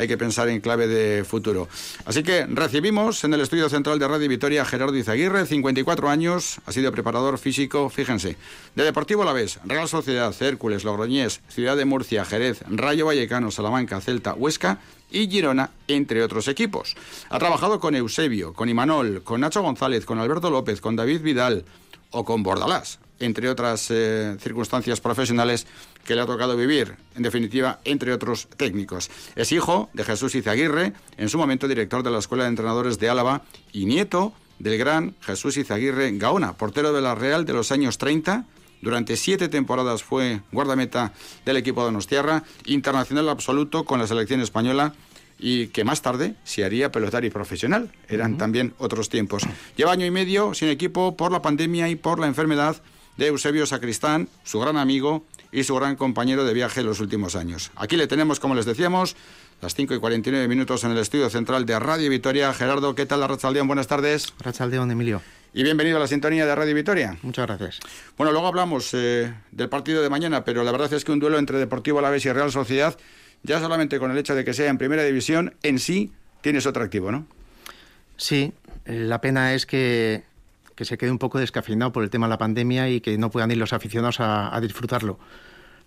hay 0.00 0.08
que 0.08 0.16
pensar 0.16 0.48
en 0.48 0.60
clave 0.60 0.86
de 0.88 1.24
futuro. 1.24 1.68
Así 2.06 2.22
que 2.22 2.46
recibimos 2.46 3.22
en 3.24 3.34
el 3.34 3.42
estudio 3.42 3.68
central 3.68 3.98
de 3.98 4.08
Radio 4.08 4.30
Vitoria 4.30 4.64
Gerardo 4.64 4.96
Izaguirre, 4.96 5.44
54 5.44 6.08
años, 6.08 6.58
ha 6.64 6.72
sido 6.72 6.90
preparador 6.90 7.36
físico, 7.36 7.90
fíjense, 7.90 8.36
de 8.74 8.84
Deportivo 8.84 9.24
La 9.24 9.34
Vez, 9.34 9.60
Real 9.62 9.88
Sociedad, 9.88 10.34
Hércules, 10.40 10.84
Logroñés, 10.84 11.42
Ciudad 11.48 11.76
de 11.76 11.84
Murcia, 11.84 12.24
Jerez, 12.24 12.62
Rayo 12.70 13.06
Vallecano, 13.06 13.50
Salamanca, 13.50 14.00
Celta, 14.00 14.32
Huesca 14.32 14.78
y 15.10 15.28
Girona, 15.28 15.70
entre 15.86 16.22
otros 16.22 16.48
equipos. 16.48 16.96
Ha 17.28 17.38
trabajado 17.38 17.78
con 17.78 17.94
Eusebio, 17.94 18.54
con 18.54 18.70
Imanol, 18.70 19.22
con 19.22 19.42
Nacho 19.42 19.60
González, 19.60 20.06
con 20.06 20.18
Alberto 20.18 20.48
López, 20.48 20.80
con 20.80 20.96
David 20.96 21.20
Vidal 21.20 21.66
o 22.10 22.24
con 22.24 22.42
Bordalás, 22.42 23.00
entre 23.18 23.50
otras 23.50 23.88
eh, 23.90 24.36
circunstancias 24.40 25.00
profesionales 25.02 25.66
que 26.04 26.14
le 26.14 26.22
ha 26.22 26.26
tocado 26.26 26.56
vivir, 26.56 26.96
en 27.14 27.22
definitiva, 27.22 27.80
entre 27.84 28.12
otros 28.12 28.48
técnicos. 28.56 29.10
Es 29.36 29.52
hijo 29.52 29.90
de 29.92 30.04
Jesús 30.04 30.34
Izaguirre, 30.34 30.92
en 31.16 31.28
su 31.28 31.38
momento 31.38 31.68
director 31.68 32.02
de 32.02 32.10
la 32.10 32.18
Escuela 32.18 32.44
de 32.44 32.50
Entrenadores 32.50 32.98
de 32.98 33.10
Álava, 33.10 33.42
y 33.72 33.86
nieto 33.86 34.32
del 34.58 34.78
gran 34.78 35.14
Jesús 35.20 35.56
Izaguirre 35.56 36.16
Gaona, 36.16 36.56
portero 36.56 36.92
de 36.92 37.00
la 37.00 37.14
Real 37.14 37.44
de 37.44 37.52
los 37.52 37.72
años 37.72 37.98
30. 37.98 38.44
Durante 38.82 39.16
siete 39.16 39.48
temporadas 39.48 40.02
fue 40.02 40.40
guardameta 40.52 41.12
del 41.44 41.56
equipo 41.56 41.80
de 41.80 41.86
Donostierra, 41.86 42.44
internacional 42.64 43.28
absoluto 43.28 43.84
con 43.84 43.98
la 43.98 44.06
selección 44.06 44.40
española 44.40 44.94
y 45.38 45.68
que 45.68 45.84
más 45.84 46.02
tarde 46.02 46.34
se 46.44 46.64
haría 46.64 46.92
pelotari 46.92 47.30
profesional. 47.30 47.90
Eran 48.08 48.38
también 48.38 48.74
otros 48.78 49.08
tiempos. 49.08 49.42
Lleva 49.76 49.92
año 49.92 50.06
y 50.06 50.10
medio 50.10 50.54
sin 50.54 50.68
equipo 50.68 51.16
por 51.16 51.32
la 51.32 51.42
pandemia 51.42 51.88
y 51.88 51.96
por 51.96 52.18
la 52.20 52.26
enfermedad 52.26 52.76
de 53.20 53.26
Eusebio 53.26 53.66
Sacristán, 53.66 54.28
su 54.44 54.58
gran 54.60 54.78
amigo 54.78 55.26
y 55.52 55.64
su 55.64 55.74
gran 55.74 55.94
compañero 55.94 56.46
de 56.46 56.54
viaje 56.54 56.80
en 56.80 56.86
los 56.86 57.00
últimos 57.00 57.36
años. 57.36 57.70
Aquí 57.76 57.98
le 57.98 58.06
tenemos, 58.06 58.40
como 58.40 58.54
les 58.54 58.64
decíamos, 58.64 59.14
las 59.60 59.74
5 59.74 59.94
y 59.94 59.98
49 59.98 60.48
minutos 60.48 60.84
en 60.84 60.92
el 60.92 60.96
estudio 60.96 61.28
central 61.28 61.66
de 61.66 61.78
Radio 61.78 62.08
Vitoria. 62.08 62.54
Gerardo, 62.54 62.94
¿qué 62.94 63.04
tal, 63.04 63.28
Rachaldeón? 63.28 63.66
Buenas 63.66 63.88
tardes. 63.88 64.32
Rachaldeón, 64.38 64.90
Emilio. 64.90 65.20
Y 65.52 65.62
bienvenido 65.64 65.98
a 65.98 66.00
la 66.00 66.06
sintonía 66.06 66.46
de 66.46 66.54
Radio 66.54 66.74
Vitoria. 66.74 67.18
Muchas 67.20 67.46
gracias. 67.46 67.80
Bueno, 68.16 68.32
luego 68.32 68.46
hablamos 68.46 68.94
eh, 68.94 69.34
del 69.50 69.68
partido 69.68 70.00
de 70.00 70.08
mañana, 70.08 70.42
pero 70.42 70.64
la 70.64 70.72
verdad 70.72 70.90
es 70.94 71.04
que 71.04 71.12
un 71.12 71.18
duelo 71.20 71.38
entre 71.38 71.58
Deportivo 71.58 71.98
Alavés 71.98 72.24
y 72.24 72.32
Real 72.32 72.50
Sociedad, 72.50 72.96
ya 73.42 73.60
solamente 73.60 73.98
con 73.98 74.10
el 74.10 74.16
hecho 74.16 74.34
de 74.34 74.46
que 74.46 74.54
sea 74.54 74.70
en 74.70 74.78
primera 74.78 75.04
división, 75.04 75.52
en 75.62 75.78
sí 75.78 76.10
tienes 76.40 76.64
otro 76.64 76.82
activo, 76.82 77.12
¿no? 77.12 77.26
Sí, 78.16 78.54
la 78.86 79.20
pena 79.20 79.52
es 79.52 79.66
que 79.66 80.22
que 80.80 80.86
se 80.86 80.96
quede 80.96 81.10
un 81.10 81.18
poco 81.18 81.38
descafeinado 81.38 81.92
por 81.92 82.02
el 82.04 82.08
tema 82.08 82.26
de 82.26 82.30
la 82.30 82.38
pandemia 82.38 82.88
y 82.88 83.02
que 83.02 83.18
no 83.18 83.30
puedan 83.30 83.50
ir 83.50 83.58
los 83.58 83.74
aficionados 83.74 84.16
a, 84.18 84.58
disfrutarlo. 84.62 85.18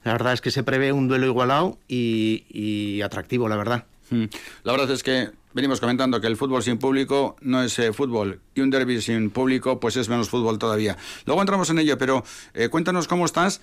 La 0.03 0.12
verdad 0.12 0.34
es 0.34 0.39
que 0.39 0.51
se 0.51 0.62
prevé 0.62 0.93
un 0.93 1.08
duelo 1.08 1.25
igualado 1.25 1.79
y, 1.88 3.01
atractivo, 3.03 3.49
la 3.49 3.56
verdad. 3.56 3.86
Hmm. 4.12 4.25
La 4.63 4.71
verdad 4.71 4.91
es 4.91 5.01
que 5.01 5.32
venimos 5.56 5.79
comentando 5.79 6.21
que 6.21 6.27
el 6.27 6.38
fútbol 6.38 6.62
sin 6.62 6.77
público 6.77 7.38
no 7.41 7.63
es 7.63 7.79
eh, 7.79 7.91
fútbol 7.91 8.39
y 8.53 8.62
un 8.62 8.69
derby 8.69 9.01
sin 9.01 9.32
público 9.32 9.79
pues 9.79 9.97
es 9.97 10.10
menos 10.10 10.29
fútbol 10.29 10.60
todavía. 10.60 10.95
Luego 11.25 11.41
entramos 11.41 11.71
en 11.71 11.79
ello, 11.79 11.97
pero 11.97 12.23
eh, 12.53 12.69
cuéntanos 12.69 13.08
cómo 13.08 13.25
estás 13.25 13.62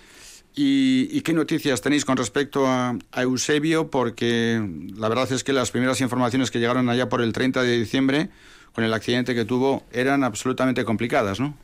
y, 0.57 1.21
qué 1.21 1.33
noticias 1.33 1.81
tenéis 1.81 2.05
con 2.05 2.17
respecto 2.17 2.67
a, 2.67 2.99
a, 3.13 3.23
Eusebio, 3.23 3.89
porque 3.89 4.61
la 4.97 5.09
verdad 5.09 5.31
es 5.31 5.45
que 5.45 5.53
las 5.53 5.71
primeras 5.71 6.01
informaciones 6.01 6.51
que 6.51 6.59
llegaron 6.59 6.89
allá 6.89 7.09
por 7.09 7.23
el 7.23 7.33
30 7.33 7.63
de 7.63 7.79
diciembre 7.79 8.31
con 8.75 8.85
el 8.85 8.95
accidente 8.95 9.35
que 9.35 9.45
tuvo 9.45 9.83
eran 9.93 10.25
absolutamente 10.25 10.85
complicadas, 10.85 11.41
¿no? 11.41 11.55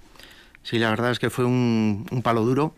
Sí, 0.63 0.79
la 0.79 0.91
verdad 0.91 1.13
es 1.13 1.19
que 1.19 1.31
fue 1.31 1.45
un, 1.45 2.07
palo 2.25 2.45
duro. 2.45 2.75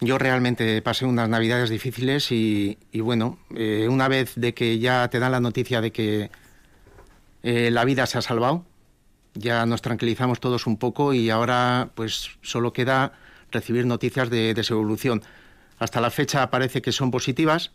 yo 0.00 0.18
realmente 0.18 0.82
pasé 0.82 1.04
unas 1.04 1.28
navidades 1.28 1.70
difíciles 1.70 2.32
y, 2.32 2.76
bueno, 2.94 3.38
eh, 3.54 3.86
una 3.88 4.08
vez 4.08 4.32
de 4.34 4.54
que 4.54 4.78
ya 4.78 5.08
te 5.08 5.20
dan 5.20 5.32
la 5.32 5.40
noticia 5.40 5.80
de 5.80 5.92
que 5.92 6.30
eh, 7.42 7.70
la 7.70 7.84
vida 7.84 8.06
se 8.06 8.18
ha 8.18 8.22
salvado, 8.22 8.64
ya 9.34 9.66
nos 9.66 9.82
tranquilizamos 9.82 10.40
todos 10.40 10.66
un 10.66 10.78
poco 10.78 11.14
y 11.14 11.30
ahora 11.30 11.90
pues 11.94 12.30
solo 12.42 12.72
queda 12.72 13.12
recibir 13.52 13.86
noticias 13.86 14.30
de, 14.30 14.52
de 14.52 14.66
evolución. 14.68 15.22
Hasta 15.78 16.00
la 16.00 16.10
fecha 16.10 16.50
parece 16.50 16.82
que 16.82 16.90
son 16.90 17.12
positivas, 17.12 17.70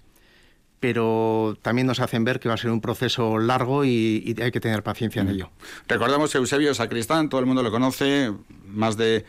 pero 0.83 1.57
también 1.61 1.87
nos 1.87 2.01
hacen 2.01 2.25
ver 2.25 2.41
que 2.41 2.49
va 2.49 2.55
a 2.55 2.57
ser 2.57 2.69
un 2.69 2.81
proceso 2.81 3.39
largo 3.39 3.85
y, 3.85 4.35
hay 4.41 4.51
que 4.51 4.59
tener 4.59 4.83
paciencia 4.83 5.21
en 5.21 5.29
ello. 5.29 5.49
Recordamos 5.87 6.35
Eusebio 6.35 6.73
Sacristán, 6.73 7.29
todo 7.29 7.39
el 7.39 7.45
mundo 7.45 7.63
lo 7.63 7.71
conoce, 7.71 8.33
más 8.67 8.97
de 8.97 9.23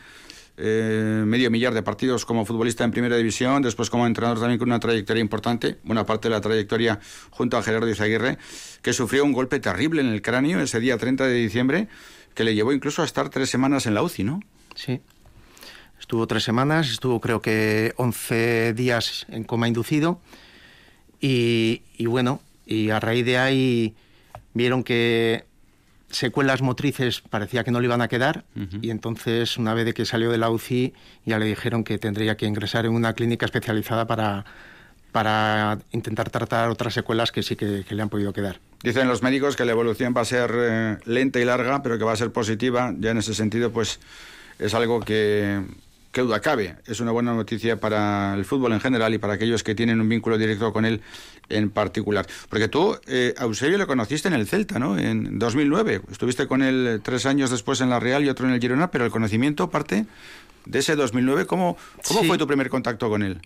eh, 0.57 1.23
medio 1.25 1.49
millar 1.49 1.73
de 1.73 1.81
partidos 1.81 2.25
como 2.25 2.45
futbolista 2.45 2.83
en 2.83 2.91
primera 2.91 3.15
división, 3.15 3.61
después 3.61 3.89
como 3.89 4.05
entrenador 4.05 4.41
también 4.41 4.59
con 4.59 4.67
una 4.67 4.81
trayectoria 4.81 5.21
importante, 5.21 5.77
buena 5.85 6.05
parte 6.05 6.27
de 6.27 6.35
la 6.35 6.41
trayectoria 6.41 6.99
junto 7.29 7.55
a 7.55 7.63
Gerardo 7.63 7.87
Izaguirre, 7.87 8.37
que 8.81 8.91
sufrió 8.91 9.23
un 9.23 9.31
golpe 9.31 9.61
terrible 9.61 10.01
en 10.01 10.07
el 10.07 10.21
cráneo 10.21 10.59
ese 10.59 10.81
día 10.81 10.97
30 10.97 11.25
de 11.25 11.35
diciembre, 11.35 11.87
que 12.33 12.43
le 12.43 12.53
llevó 12.53 12.73
incluso 12.73 13.01
a 13.01 13.05
estar 13.05 13.29
tres 13.29 13.49
semanas 13.49 13.85
en 13.85 13.93
la 13.93 14.03
UCI, 14.03 14.25
¿no? 14.25 14.41
Sí. 14.75 14.99
Estuvo 16.01 16.27
tres 16.27 16.43
semanas, 16.43 16.89
estuvo 16.89 17.21
creo 17.21 17.41
que 17.41 17.93
11 17.95 18.73
días 18.73 19.25
en 19.29 19.45
coma 19.45 19.69
inducido 19.69 20.19
y, 21.21 22.05
bueno, 22.05 22.41
y 22.65 22.89
a 22.89 22.99
raíz 22.99 23.25
de 23.25 23.37
ahí 23.37 23.95
vieron 24.53 24.83
que 24.83 25.45
secuelas 26.09 26.61
motrices 26.61 27.21
parecía 27.21 27.63
que 27.63 27.71
no 27.71 27.79
le 27.79 27.87
iban 27.87 28.01
a 28.01 28.07
quedar 28.07 28.45
y 28.81 28.89
entonces 28.89 29.57
una 29.57 29.73
vez 29.73 29.85
de 29.85 29.93
que 29.93 30.05
salió 30.05 30.31
de 30.31 30.37
la 30.37 30.49
UCI 30.49 30.93
ya 31.25 31.39
le 31.39 31.45
dijeron 31.45 31.83
que 31.83 31.97
tendría 31.97 32.37
que 32.37 32.45
ingresar 32.45 32.85
en 32.85 32.93
una 32.93 33.13
clínica 33.13 33.45
especializada 33.45 34.07
para, 34.07 34.45
para 35.15 35.79
intentar 35.93 36.29
tratar 36.29 36.69
otras 36.69 36.93
secuelas 36.93 37.31
que 37.31 37.41
sí 37.41 37.55
que, 37.55 37.85
le 37.89 38.01
han 38.01 38.09
podido 38.09 38.33
quedar. 38.33 38.59
Dicen 38.83 39.07
los 39.07 39.23
médicos 39.23 39.55
que 39.55 39.63
la 39.63 39.71
evolución 39.71 40.13
va 40.13 40.19
a 40.19 40.25
ser 40.25 40.51
eh, 40.53 40.97
lenta 41.05 41.39
y 41.39 41.45
larga, 41.45 41.81
pero 41.81 41.97
que 41.97 42.03
va 42.03 42.11
a 42.11 42.17
ser 42.17 42.33
positiva. 42.33 42.93
Ya 42.99 43.11
en 43.11 43.19
ese 43.19 43.33
sentido, 43.33 43.71
pues 43.71 44.01
es 44.59 44.73
algo 44.73 44.99
que, 44.99 45.61
qué 46.15 46.21
duda 46.21 46.39
cabe. 46.39 46.77
Es 46.87 47.01
una 47.01 47.11
buena 47.11 47.33
noticia 47.33 47.77
para 47.77 48.33
el 48.35 48.45
fútbol 48.45 48.71
en 48.71 48.79
general 48.79 49.13
y 49.13 49.17
para 49.17 49.33
aquellos 49.33 49.63
que 49.63 49.75
tienen 49.75 49.99
un 49.99 50.07
vínculo 50.07 50.37
directo 50.37 50.71
con 50.71 50.85
él 50.85 51.01
en 51.49 51.69
particular. 51.69 52.25
Porque 52.47 52.69
tú, 52.69 52.97
eh, 53.05 53.35
a 53.37 53.43
Eusebio, 53.43 53.77
le 53.77 53.85
conociste 53.85 54.29
en 54.29 54.33
el 54.33 54.47
Celta, 54.47 54.79
¿no? 54.79 54.97
En 54.97 55.37
2009. 55.37 56.03
Estuviste 56.09 56.47
con 56.47 56.63
él 56.63 57.01
tres 57.03 57.25
años 57.25 57.49
después 57.49 57.81
en 57.81 57.89
la 57.89 57.99
Real 57.99 58.23
y 58.23 58.29
otro 58.29 58.47
en 58.47 58.53
el 58.53 58.61
Girona, 58.61 58.91
pero 58.91 59.03
el 59.03 59.11
conocimiento 59.11 59.69
parte 59.69 60.05
de 60.65 60.79
ese 60.79 60.95
2009. 60.95 61.47
¿Cómo, 61.47 61.75
cómo 62.07 62.23
fue 62.23 62.37
tu 62.37 62.47
primer 62.47 62.69
contacto 62.69 63.09
con 63.09 63.21
él? 63.21 63.41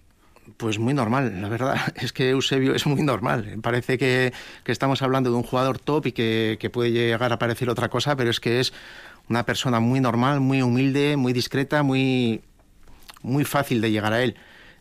Pues 0.58 0.78
muy 0.78 0.94
normal, 0.94 1.42
la 1.42 1.50
verdad. 1.50 1.76
Es 1.96 2.14
que 2.14 2.30
Eusebio 2.30 2.76
es 2.76 2.86
muy 2.86 3.02
normal. 3.02 3.58
Parece 3.64 3.98
que, 3.98 4.32
estamos 4.66 5.02
hablando 5.02 5.32
de 5.32 5.38
un 5.38 5.44
jugador 5.44 5.80
top 5.80 6.06
y 6.06 6.12
que, 6.12 6.58
que, 6.60 6.70
puede 6.70 6.92
llegar 6.92 7.34
a 7.34 7.40
parecer 7.40 7.68
otra 7.68 7.90
cosa, 7.90 8.16
pero 8.16 8.30
es 8.30 8.40
que 8.40 8.60
es 8.60 8.74
una 9.28 9.44
persona 9.44 9.80
muy 9.80 10.00
normal, 10.00 10.40
muy 10.40 10.62
humilde, 10.62 11.18
muy 11.18 11.34
discreta, 11.34 11.82
muy, 11.84 12.42
muy 13.22 13.46
fácil 13.46 13.82
de 13.82 13.92
llegar 13.92 14.14
a 14.14 14.24
él. 14.24 14.36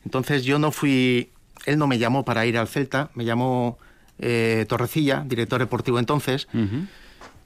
Entonces 0.04 0.44
yo 0.44 0.58
no 0.58 0.70
fui, 0.70 1.30
él 1.66 1.78
no 1.78 1.86
me 1.86 1.98
llamó 1.98 2.24
para 2.24 2.46
ir 2.46 2.58
al 2.58 2.68
Celta, 2.68 3.10
me 3.14 3.24
llamó 3.24 3.78
eh, 4.18 4.64
Torrecilla, 4.68 5.24
director 5.26 5.60
deportivo 5.60 5.98
entonces, 5.98 6.48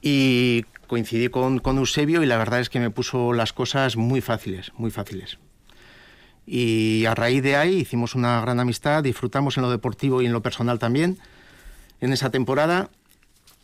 y 0.00 0.64
coincidí 0.86 1.28
con, 1.28 1.58
con 1.58 1.78
Eusebio 1.78 2.22
y 2.22 2.26
la 2.26 2.36
verdad 2.36 2.60
es 2.60 2.68
que 2.68 2.80
me 2.80 2.90
puso 2.90 3.32
las 3.32 3.52
cosas 3.52 3.96
muy 3.96 4.20
fáciles, 4.20 4.72
muy 4.76 4.90
fáciles. 4.90 5.38
Y 6.46 7.04
a 7.06 7.14
raíz 7.14 7.42
de 7.42 7.56
ahí 7.56 7.76
hicimos 7.76 8.14
una 8.14 8.40
gran 8.40 8.58
amistad, 8.58 9.02
disfrutamos 9.02 9.56
en 9.56 9.62
lo 9.62 9.70
deportivo 9.70 10.22
y 10.22 10.26
en 10.26 10.32
lo 10.32 10.42
personal 10.42 10.78
también 10.78 11.18
en 12.00 12.12
esa 12.12 12.30
temporada. 12.30 12.90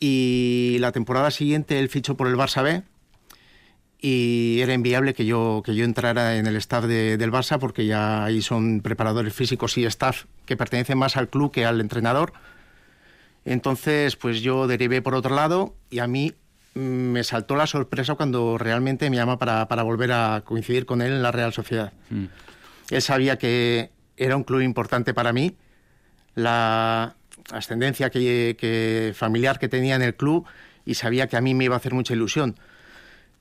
Y 0.00 0.76
la 0.78 0.92
temporada 0.92 1.30
siguiente 1.30 1.78
él 1.80 1.88
fichó 1.88 2.16
por 2.16 2.28
el 2.28 2.36
Barça 2.36 2.62
B, 2.62 2.82
y 4.00 4.60
era 4.60 4.74
inviable 4.74 5.12
que 5.12 5.26
yo, 5.26 5.62
que 5.64 5.74
yo 5.74 5.84
entrara 5.84 6.36
en 6.36 6.46
el 6.46 6.56
staff 6.56 6.84
del 6.84 7.32
Barça 7.32 7.58
porque 7.58 7.84
ya 7.84 8.24
ahí 8.24 8.42
son 8.42 8.80
preparadores 8.80 9.34
físicos 9.34 9.76
y 9.76 9.84
staff 9.86 10.24
que 10.46 10.56
pertenecen 10.56 10.98
más 10.98 11.16
al 11.16 11.28
club 11.28 11.50
que 11.50 11.66
al 11.66 11.80
entrenador. 11.80 12.32
Entonces, 13.44 14.14
pues 14.16 14.40
yo 14.40 14.66
derivé 14.66 15.02
por 15.02 15.14
otro 15.14 15.34
lado 15.34 15.74
y 15.90 15.98
a 15.98 16.06
mí 16.06 16.32
mm, 16.74 16.80
me 16.80 17.24
saltó 17.24 17.56
la 17.56 17.66
sorpresa 17.66 18.14
cuando 18.14 18.56
realmente 18.56 19.10
me 19.10 19.16
llama 19.16 19.38
para, 19.38 19.66
para 19.66 19.82
volver 19.82 20.12
a 20.12 20.42
coincidir 20.44 20.86
con 20.86 21.02
él 21.02 21.12
en 21.12 21.22
la 21.22 21.32
Real 21.32 21.52
Sociedad. 21.52 21.92
Mm. 22.10 22.26
Él 22.90 23.02
sabía 23.02 23.36
que 23.36 23.90
era 24.16 24.36
un 24.36 24.44
club 24.44 24.60
importante 24.60 25.12
para 25.12 25.32
mí, 25.32 25.56
la 26.34 27.16
ascendencia 27.50 28.10
que, 28.10 28.56
que 28.58 29.12
familiar 29.16 29.58
que 29.58 29.68
tenía 29.68 29.96
en 29.96 30.02
el 30.02 30.14
club 30.14 30.46
y 30.84 30.94
sabía 30.94 31.26
que 31.26 31.36
a 31.36 31.40
mí 31.40 31.54
me 31.54 31.64
iba 31.64 31.74
a 31.74 31.78
hacer 31.78 31.94
mucha 31.94 32.14
ilusión 32.14 32.56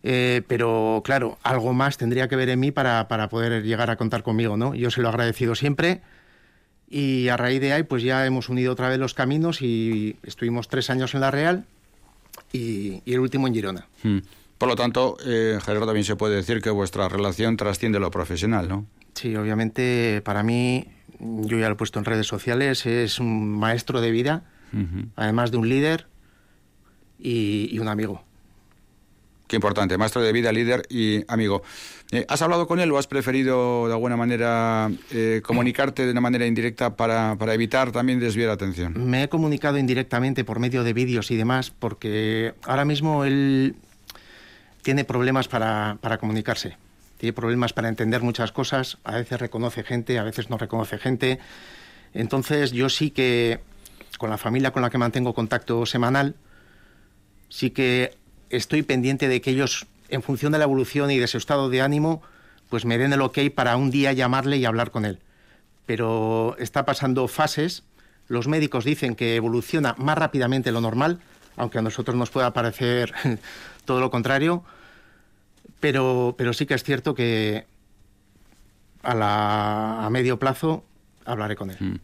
eh, 0.10 0.42
pero 0.48 1.02
claro, 1.04 1.38
algo 1.44 1.74
más 1.74 1.98
tendría 1.98 2.30
que 2.30 2.38
ver 2.38 2.48
en 2.48 2.62
mí 2.62 2.72
para, 2.72 3.10
para, 3.10 3.28
poder 3.28 3.64
llegar 3.64 3.90
a 3.90 3.98
contar 3.98 4.24
conmigo, 4.24 4.56
¿no? 4.56 4.74
Yo 4.74 4.90
se 4.90 5.02
lo 5.02 5.10
he 5.10 5.12
agradecido 5.12 5.54
siempre 5.54 6.00
y 6.90 7.28
a 7.28 7.36
raíz 7.36 7.60
de 7.60 7.74
ahí 7.74 7.84
pues 7.84 8.04
ya 8.04 8.26
hemos 8.26 8.48
unido 8.48 8.72
otra 8.72 8.88
vez 8.88 9.00
los 9.00 9.14
caminos 9.14 9.62
y 9.62 10.16
estuvimos 10.24 10.70
tres 10.70 10.90
años 10.90 11.14
en 11.14 11.20
La 11.20 11.30
Real 11.30 11.66
y, 12.54 13.02
el 13.06 13.20
último 13.20 13.48
en 13.48 13.54
Girona. 13.54 13.88
Hmm. 14.02 14.20
Por 14.58 14.70
lo 14.70 14.78
tanto, 14.78 15.18
eh, 15.26 15.60
Gerardo, 15.62 15.88
también 15.88 16.06
se 16.06 16.16
puede 16.16 16.38
decir 16.38 16.62
que 16.62 16.70
vuestra 16.70 17.10
relación 17.10 17.58
trasciende 17.58 18.00
lo 18.00 18.10
profesional, 18.10 18.70
¿no? 18.70 18.86
Sí, 19.14 19.36
obviamente 19.36 20.22
para 20.24 20.42
mí, 20.42 20.88
yo 21.20 21.60
ya 21.60 21.68
lo 21.68 21.74
he 21.74 21.78
puesto 21.78 22.00
en 22.00 22.06
redes 22.06 22.28
sociales, 22.28 22.86
es 22.86 23.20
un 23.20 23.60
maestro 23.60 24.00
de 24.00 24.12
vida, 24.12 24.46
además 25.18 25.52
de 25.52 25.58
un 25.58 25.68
líder 25.68 26.08
y 27.20 27.78
un 27.78 27.90
amigo. 27.90 28.27
Qué 29.48 29.56
importante, 29.56 29.98
maestro 29.98 30.22
de 30.22 30.34
vida, 30.34 30.52
líder 30.52 30.84
y 30.90 31.24
amigo. 31.32 31.64
Eh, 32.12 32.26
¿Has 32.28 32.42
hablado 32.42 32.68
con 32.68 32.82
él 32.82 32.92
o 32.92 32.98
has 32.98 33.08
preferido 33.08 33.88
de 33.88 33.94
alguna 33.94 34.18
manera 34.18 34.92
eh, 35.12 35.42
comunicarte 35.42 36.06
de 36.06 36.12
una 36.12 36.20
manera 36.20 36.46
indirecta 36.46 36.98
para, 36.98 37.38
evitar 37.54 37.94
también 37.94 38.20
desviar 38.20 38.48
la 38.48 38.56
atención? 38.56 39.10
Me 39.10 39.24
he 39.24 39.30
comunicado 39.30 39.78
indirectamente 39.78 40.44
por 40.44 40.60
medio 40.60 40.84
de 40.84 40.92
vídeos 40.92 41.32
y 41.32 41.38
demás 41.38 41.72
porque 41.72 42.56
ahora 42.64 42.84
mismo 42.84 43.24
él 43.24 43.76
tiene 44.82 45.06
problemas 45.06 45.48
para, 45.48 45.98
para 46.02 46.18
comunicarse. 46.18 46.76
Tiene 47.18 47.32
problemas 47.32 47.72
para 47.72 47.88
entender 47.88 48.22
muchas 48.22 48.52
cosas. 48.52 48.98
A 49.06 49.16
veces 49.16 49.40
reconoce 49.40 49.84
gente, 49.84 50.20
a 50.20 50.24
veces 50.24 50.50
no 50.50 50.58
reconoce 50.58 50.98
gente. 50.98 51.40
Entonces 52.14 52.72
yo 52.74 52.90
sí 52.90 53.12
que 53.12 53.60
con 54.18 54.30
la 54.30 54.38
familia 54.38 54.72
con 54.72 54.82
la 54.82 54.90
que 54.90 54.98
mantengo 54.98 55.34
contacto 55.34 55.86
semanal, 55.86 56.36
sí 57.50 57.70
que 57.70 58.18
estoy 58.50 58.84
pendiente 58.84 59.28
de 59.28 59.42
que 59.42 59.52
ellos, 59.52 59.88
en 60.10 60.24
función 60.24 60.52
de 60.52 60.58
la 60.58 60.66
evolución 60.66 61.12
y 61.12 61.18
de 61.18 61.28
su 61.28 61.38
estado 61.38 61.70
de 61.70 61.82
ánimo, 61.82 62.22
pues 62.70 62.86
me 62.86 62.98
den 62.98 63.14
el 63.14 63.22
ok 63.22 63.40
para 63.54 63.78
un 63.78 63.92
día 63.92 64.14
llamarle 64.14 64.58
y 64.58 64.66
hablar 64.66 64.92
con 64.92 65.06
él. 65.06 65.20
Pero 65.86 66.56
está 66.60 66.86
pasando 66.86 67.28
fases. 67.28 67.84
Los 68.28 68.48
médicos 68.48 68.84
dicen 68.84 69.16
que 69.16 69.36
evoluciona 69.36 69.96
más 69.98 70.18
rápidamente 70.18 70.72
lo 70.72 70.82
normal, 70.82 71.20
aunque 71.56 71.80
a 71.80 71.82
nosotros 71.82 72.16
nos 72.16 72.30
pueda 72.30 72.54
parecer 72.54 73.14
todo 73.86 74.00
lo 74.00 74.12
contrario. 74.12 74.64
Pero, 75.80 76.36
pero 76.38 76.54
sí 76.54 76.66
que 76.66 76.74
es 76.74 76.84
cierto 76.84 77.16
que 77.16 77.66
a, 79.04 80.06
a 80.06 80.10
medio 80.10 80.40
plazo 80.40 80.84
hablaré 81.28 81.56
con 81.56 81.70
él. 81.70 81.78
Mm. 81.80 81.96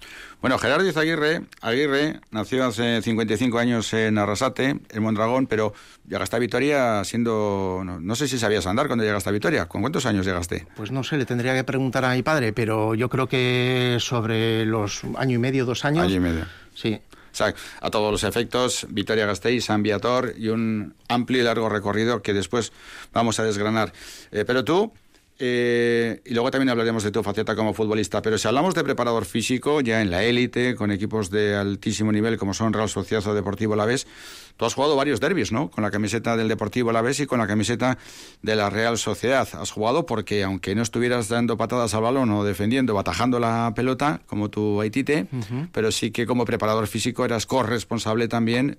Bueno, 0.41 0.59
Gerardo 0.59 0.87
Aguirre, 0.99 1.43
Aguirre 1.61 2.19
nació 2.31 2.65
hace 2.65 3.01
55 3.01 3.57
años 3.57 3.91
en 3.93 4.17
Arrasate, 4.17 4.79
en 4.89 5.03
Mondragón, 5.03 5.47
pero 5.47 5.73
llegaste 6.07 6.35
a 6.35 6.39
Vitoria 6.39 7.03
siendo... 7.05 7.81
No, 7.83 8.15
sé 8.15 8.27
si 8.27 8.37
sabías 8.37 8.67
andar 8.67 8.87
cuando 8.87 9.05
llegaste 9.05 9.29
a 9.29 9.31
Vitoria. 9.31 9.65
¿Con 9.67 9.81
cuántos 9.81 10.05
años 10.05 10.25
llegaste? 10.25 10.67
Pues 10.75 10.91
no 10.91 11.03
sé, 11.03 11.17
le 11.17 11.25
tendría 11.25 11.55
que 11.55 11.63
preguntar 11.63 12.05
a 12.05 12.13
mi 12.13 12.21
padre, 12.21 12.53
pero 12.53 12.93
yo 12.93 13.09
creo 13.09 13.27
que 13.27 13.97
sobre 13.99 14.65
los 14.65 15.01
año 15.17 15.35
y 15.35 15.39
medio, 15.39 15.65
dos 15.65 15.85
años... 15.85 16.03
Año 16.05 16.15
y 16.15 16.19
medio. 16.19 16.45
Sí. 16.75 16.99
O 17.33 17.35
sea, 17.35 17.55
a 17.81 17.89
todos 17.89 18.11
los 18.11 18.23
efectos, 18.23 18.85
Vitoria 18.89 19.25
Gasteiz, 19.25 19.65
San 19.65 19.81
Viator 19.81 20.35
y 20.37 20.49
un 20.49 20.93
amplio 21.07 21.41
y 21.41 21.43
largo 21.43 21.67
recorrido 21.67 22.21
que 22.21 22.31
después 22.31 22.71
vamos 23.11 23.39
a 23.39 23.43
desgranar. 23.43 23.91
Eh, 24.31 24.43
pero 24.45 24.63
tú, 24.63 24.93
eh, 25.39 26.21
y 26.25 26.33
luego 26.33 26.51
también 26.51 26.69
hablaremos 26.69 27.03
de 27.03 27.11
tu 27.11 27.23
faceta 27.23 27.55
como 27.55 27.73
futbolista. 27.73 28.21
Pero 28.21 28.37
si 28.37 28.47
hablamos 28.47 28.75
de 28.75 28.83
preparador 28.83 29.25
físico, 29.25 29.81
ya 29.81 30.01
en 30.01 30.11
la 30.11 30.23
élite, 30.23 30.75
con 30.75 30.91
equipos 30.91 31.29
de 31.29 31.55
altísimo 31.55 32.11
nivel 32.11 32.37
como 32.37 32.53
son 32.53 32.73
Real 32.73 32.89
Sociedad 32.89 33.25
o 33.27 33.33
Deportivo 33.33 33.73
Alavés, 33.73 34.07
tú 34.57 34.65
has 34.65 34.73
jugado 34.73 34.95
varios 34.95 35.19
derbis, 35.19 35.51
¿no? 35.51 35.69
Con 35.69 35.83
la 35.83 35.91
camiseta 35.91 36.37
del 36.37 36.47
Deportivo 36.47 36.89
Alavés 36.89 37.19
y 37.19 37.25
con 37.25 37.39
la 37.39 37.47
camiseta 37.47 37.97
de 38.41 38.55
la 38.55 38.69
Real 38.69 38.97
Sociedad. 38.97 39.47
Has 39.53 39.71
jugado 39.71 40.05
porque, 40.05 40.43
aunque 40.43 40.75
no 40.75 40.81
estuvieras 40.81 41.29
dando 41.29 41.57
patadas 41.57 41.93
al 41.93 42.01
balón 42.01 42.31
o 42.31 42.43
defendiendo, 42.43 42.93
batajando 42.93 43.39
la 43.39 43.73
pelota, 43.75 44.21
como 44.25 44.49
tu 44.49 44.81
Haitite, 44.81 45.27
pero 45.71 45.91
sí 45.91 46.11
que 46.11 46.25
como 46.25 46.45
preparador 46.45 46.87
físico 46.87 47.25
eras 47.25 47.45
corresponsable 47.45 48.27
también 48.27 48.77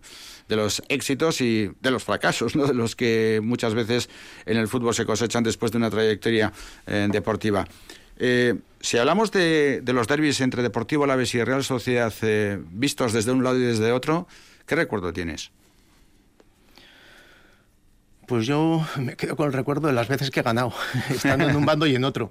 de 0.48 0.56
los 0.56 0.82
éxitos 0.88 1.40
y 1.40 1.70
de 1.80 1.90
los 1.90 2.04
fracasos, 2.04 2.56
¿no? 2.56 2.66
De 2.66 2.74
los 2.74 2.96
que 2.96 3.40
muchas 3.42 3.74
veces 3.74 4.08
en 4.46 4.56
el 4.56 4.68
fútbol 4.68 4.94
se 4.94 5.06
cosechan 5.06 5.44
después 5.44 5.72
de 5.72 5.78
una 5.78 5.90
trayectoria 5.90 6.52
eh, 6.86 7.08
deportiva. 7.10 7.66
Eh, 8.16 8.54
si 8.80 8.98
hablamos 8.98 9.32
de, 9.32 9.82
los 9.86 10.06
derbis 10.06 10.40
entre 10.40 10.62
Deportivo 10.62 11.04
Alavés 11.04 11.34
y 11.34 11.42
Real 11.42 11.64
Sociedad 11.64 12.12
eh, 12.22 12.60
vistos 12.70 13.12
desde 13.12 13.32
un 13.32 13.42
lado 13.42 13.58
y 13.58 13.62
desde 13.62 13.92
otro, 13.92 14.28
¿qué 14.66 14.76
recuerdo 14.76 15.12
tienes? 15.12 15.50
Pues 18.26 18.46
yo 18.46 18.86
me 18.96 19.16
quedo 19.16 19.36
con 19.36 19.46
el 19.46 19.52
recuerdo 19.52 19.88
de 19.88 19.94
las 19.94 20.08
veces 20.08 20.30
que 20.30 20.40
he 20.40 20.42
ganado, 20.42 20.72
estando 21.10 21.48
en 21.48 21.56
un 21.56 21.66
bando 21.66 21.86
y 21.86 21.94
en 21.94 22.04
otro. 22.04 22.30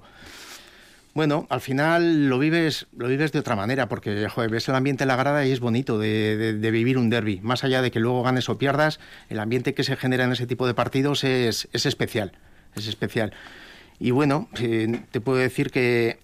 Bueno, 1.14 1.46
al 1.48 1.60
final 1.60 2.28
lo 2.28 2.40
vives, 2.40 2.88
lo 2.96 3.06
vives 3.06 3.30
de 3.30 3.38
otra 3.38 3.54
manera, 3.54 3.88
porque 3.88 4.28
ves 4.50 4.68
el 4.68 4.74
ambiente 4.74 5.04
en 5.04 5.08
la 5.08 5.16
grada 5.16 5.46
y 5.46 5.52
es 5.52 5.60
bonito 5.60 5.96
de, 5.96 6.58
vivir 6.72 6.98
un 6.98 7.08
derby. 7.08 7.38
Más 7.40 7.62
allá 7.62 7.82
de 7.82 7.92
que 7.92 8.00
luego 8.00 8.24
ganes 8.24 8.48
o 8.48 8.58
pierdas, 8.58 8.98
el 9.28 9.38
ambiente 9.38 9.74
que 9.74 9.84
se 9.84 9.94
genera 9.94 10.24
en 10.24 10.32
ese 10.32 10.48
tipo 10.48 10.66
de 10.66 10.74
partidos 10.74 11.22
es, 11.22 11.68
es 11.72 11.86
especial. 11.86 12.32
Es 12.74 12.88
especial. 12.88 13.32
Y 14.00 14.10
bueno, 14.10 14.48
eh, 14.58 15.02
te 15.12 15.20
puedo 15.20 15.38
decir 15.38 15.70
que 15.70 16.18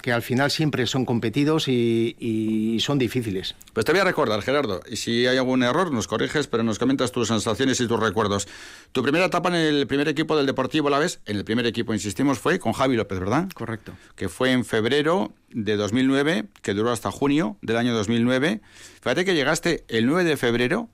que 0.00 0.12
al 0.12 0.22
final 0.22 0.50
siempre 0.50 0.86
son 0.86 1.04
competidos 1.04 1.68
y, 1.68 2.76
son 2.80 2.98
difíciles. 2.98 3.54
Pues 3.72 3.84
te 3.84 3.92
voy 3.92 4.00
a 4.00 4.04
recordar, 4.04 4.42
Gerardo, 4.42 4.80
y 4.88 4.96
si 4.96 5.26
hay 5.26 5.36
algún 5.36 5.62
error 5.62 5.92
nos 5.92 6.06
corriges, 6.06 6.46
pero 6.46 6.62
nos 6.62 6.78
comentas 6.78 7.12
tus 7.12 7.28
sensaciones 7.28 7.80
y 7.80 7.86
tus 7.86 7.98
recuerdos. 7.98 8.46
Tu 8.92 9.02
primera 9.02 9.26
etapa 9.26 9.48
en 9.48 9.54
el 9.54 9.86
primer 9.86 10.08
equipo 10.08 10.36
del 10.36 10.46
Deportivo 10.46 10.90
La 10.90 10.98
Vez, 10.98 11.20
en 11.26 11.36
el 11.36 11.44
primer 11.44 11.66
equipo, 11.66 11.92
insistimos, 11.92 12.38
fue 12.38 12.58
con 12.58 12.72
Javi 12.72 12.96
López, 12.96 13.18
¿verdad? 13.18 13.48
Correcto. 13.54 13.92
Que 14.14 14.28
fue 14.28 14.52
en 14.52 14.64
febrero 14.64 15.32
de 15.50 15.76
2009, 15.76 16.44
que 16.62 16.74
duró 16.74 16.92
hasta 16.92 17.10
junio 17.10 17.56
del 17.62 17.76
año 17.76 17.94
2009. 17.94 18.60
Fíjate 19.00 19.24
que 19.24 19.34
llegaste 19.34 19.84
el 19.88 20.06
9 20.06 20.24
de 20.24 20.36
febrero 20.36 20.88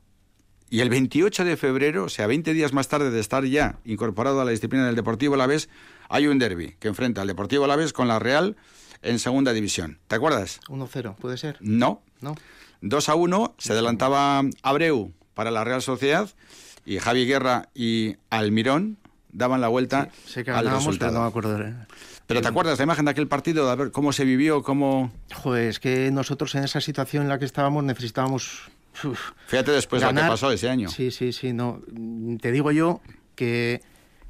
y 0.72 0.80
el 0.80 0.88
28 0.88 1.44
de 1.44 1.58
febrero, 1.58 2.04
o 2.04 2.08
sea, 2.08 2.26
20 2.26 2.54
días 2.54 2.72
más 2.72 2.88
tarde 2.88 3.10
de 3.10 3.20
estar 3.20 3.44
ya 3.44 3.78
incorporado 3.84 4.40
a 4.40 4.44
la 4.46 4.52
disciplina 4.52 4.86
del 4.86 4.96
Deportivo 4.96 5.36
La 5.36 5.46
Vez, 5.46 5.68
hay 6.08 6.26
un 6.28 6.38
derby 6.38 6.76
que 6.80 6.88
enfrenta 6.88 7.20
al 7.20 7.26
Deportivo 7.26 7.66
La 7.66 7.76
Vez 7.76 7.92
con 7.92 8.08
la 8.08 8.18
Real 8.18 8.56
en 9.02 9.18
segunda 9.18 9.52
división. 9.52 9.98
¿Te 10.06 10.16
acuerdas? 10.16 10.60
1-0, 10.68 11.16
¿puede 11.16 11.36
ser? 11.36 11.58
No. 11.60 12.02
No. 12.20 12.34
2 12.80 13.08
a 13.08 13.14
1, 13.14 13.54
se 13.58 13.72
adelantaba 13.72 14.42
Abreu 14.62 15.12
para 15.34 15.50
la 15.50 15.64
Real 15.64 15.82
Sociedad 15.82 16.28
y 16.84 16.98
Javi 16.98 17.26
Guerra 17.26 17.68
y 17.74 18.16
Almirón 18.30 18.98
daban 19.30 19.60
la 19.60 19.68
vuelta 19.68 20.10
sí, 20.24 20.32
sé 20.32 20.44
que 20.44 20.50
al 20.50 20.68
resultado. 20.68 21.12
no 21.12 21.22
me 21.22 21.28
acuerdo. 21.28 21.58
Pero 22.26 22.40
¿te 22.40 22.48
acuerdas 22.48 22.78
la 22.78 22.84
imagen 22.84 23.04
de 23.04 23.10
aquel 23.10 23.28
partido? 23.28 23.70
A 23.70 23.74
ver 23.74 23.90
cómo 23.90 24.12
se 24.12 24.24
vivió, 24.24 24.62
cómo... 24.62 25.12
Joder, 25.34 25.68
es 25.68 25.80
que 25.80 26.10
nosotros 26.10 26.54
en 26.54 26.64
esa 26.64 26.80
situación 26.80 27.24
en 27.24 27.28
la 27.28 27.38
que 27.38 27.44
estábamos 27.44 27.84
necesitábamos... 27.84 28.70
Fíjate 29.46 29.70
después 29.70 30.02
lo 30.02 30.08
que 30.08 30.20
pasó 30.20 30.50
ese 30.52 30.68
año. 30.68 30.88
Sí, 30.88 31.10
sí, 31.10 31.32
sí. 31.32 31.52
No. 31.52 31.80
Te 32.40 32.52
digo 32.52 32.72
yo 32.72 33.00
que 33.34 33.80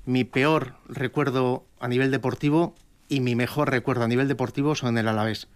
mi 0.04 0.24
peor 0.24 0.74
recuerdo 0.88 1.64
a 1.80 1.88
nivel 1.88 2.10
deportivo 2.10 2.74
y 3.12 3.20
mi 3.20 3.34
mejor 3.34 3.70
recuerdo 3.70 4.04
a 4.04 4.08
nivel 4.08 4.26
deportivo 4.26 4.74
son 4.74 4.96
el 4.96 5.06
Alavés. 5.06 5.46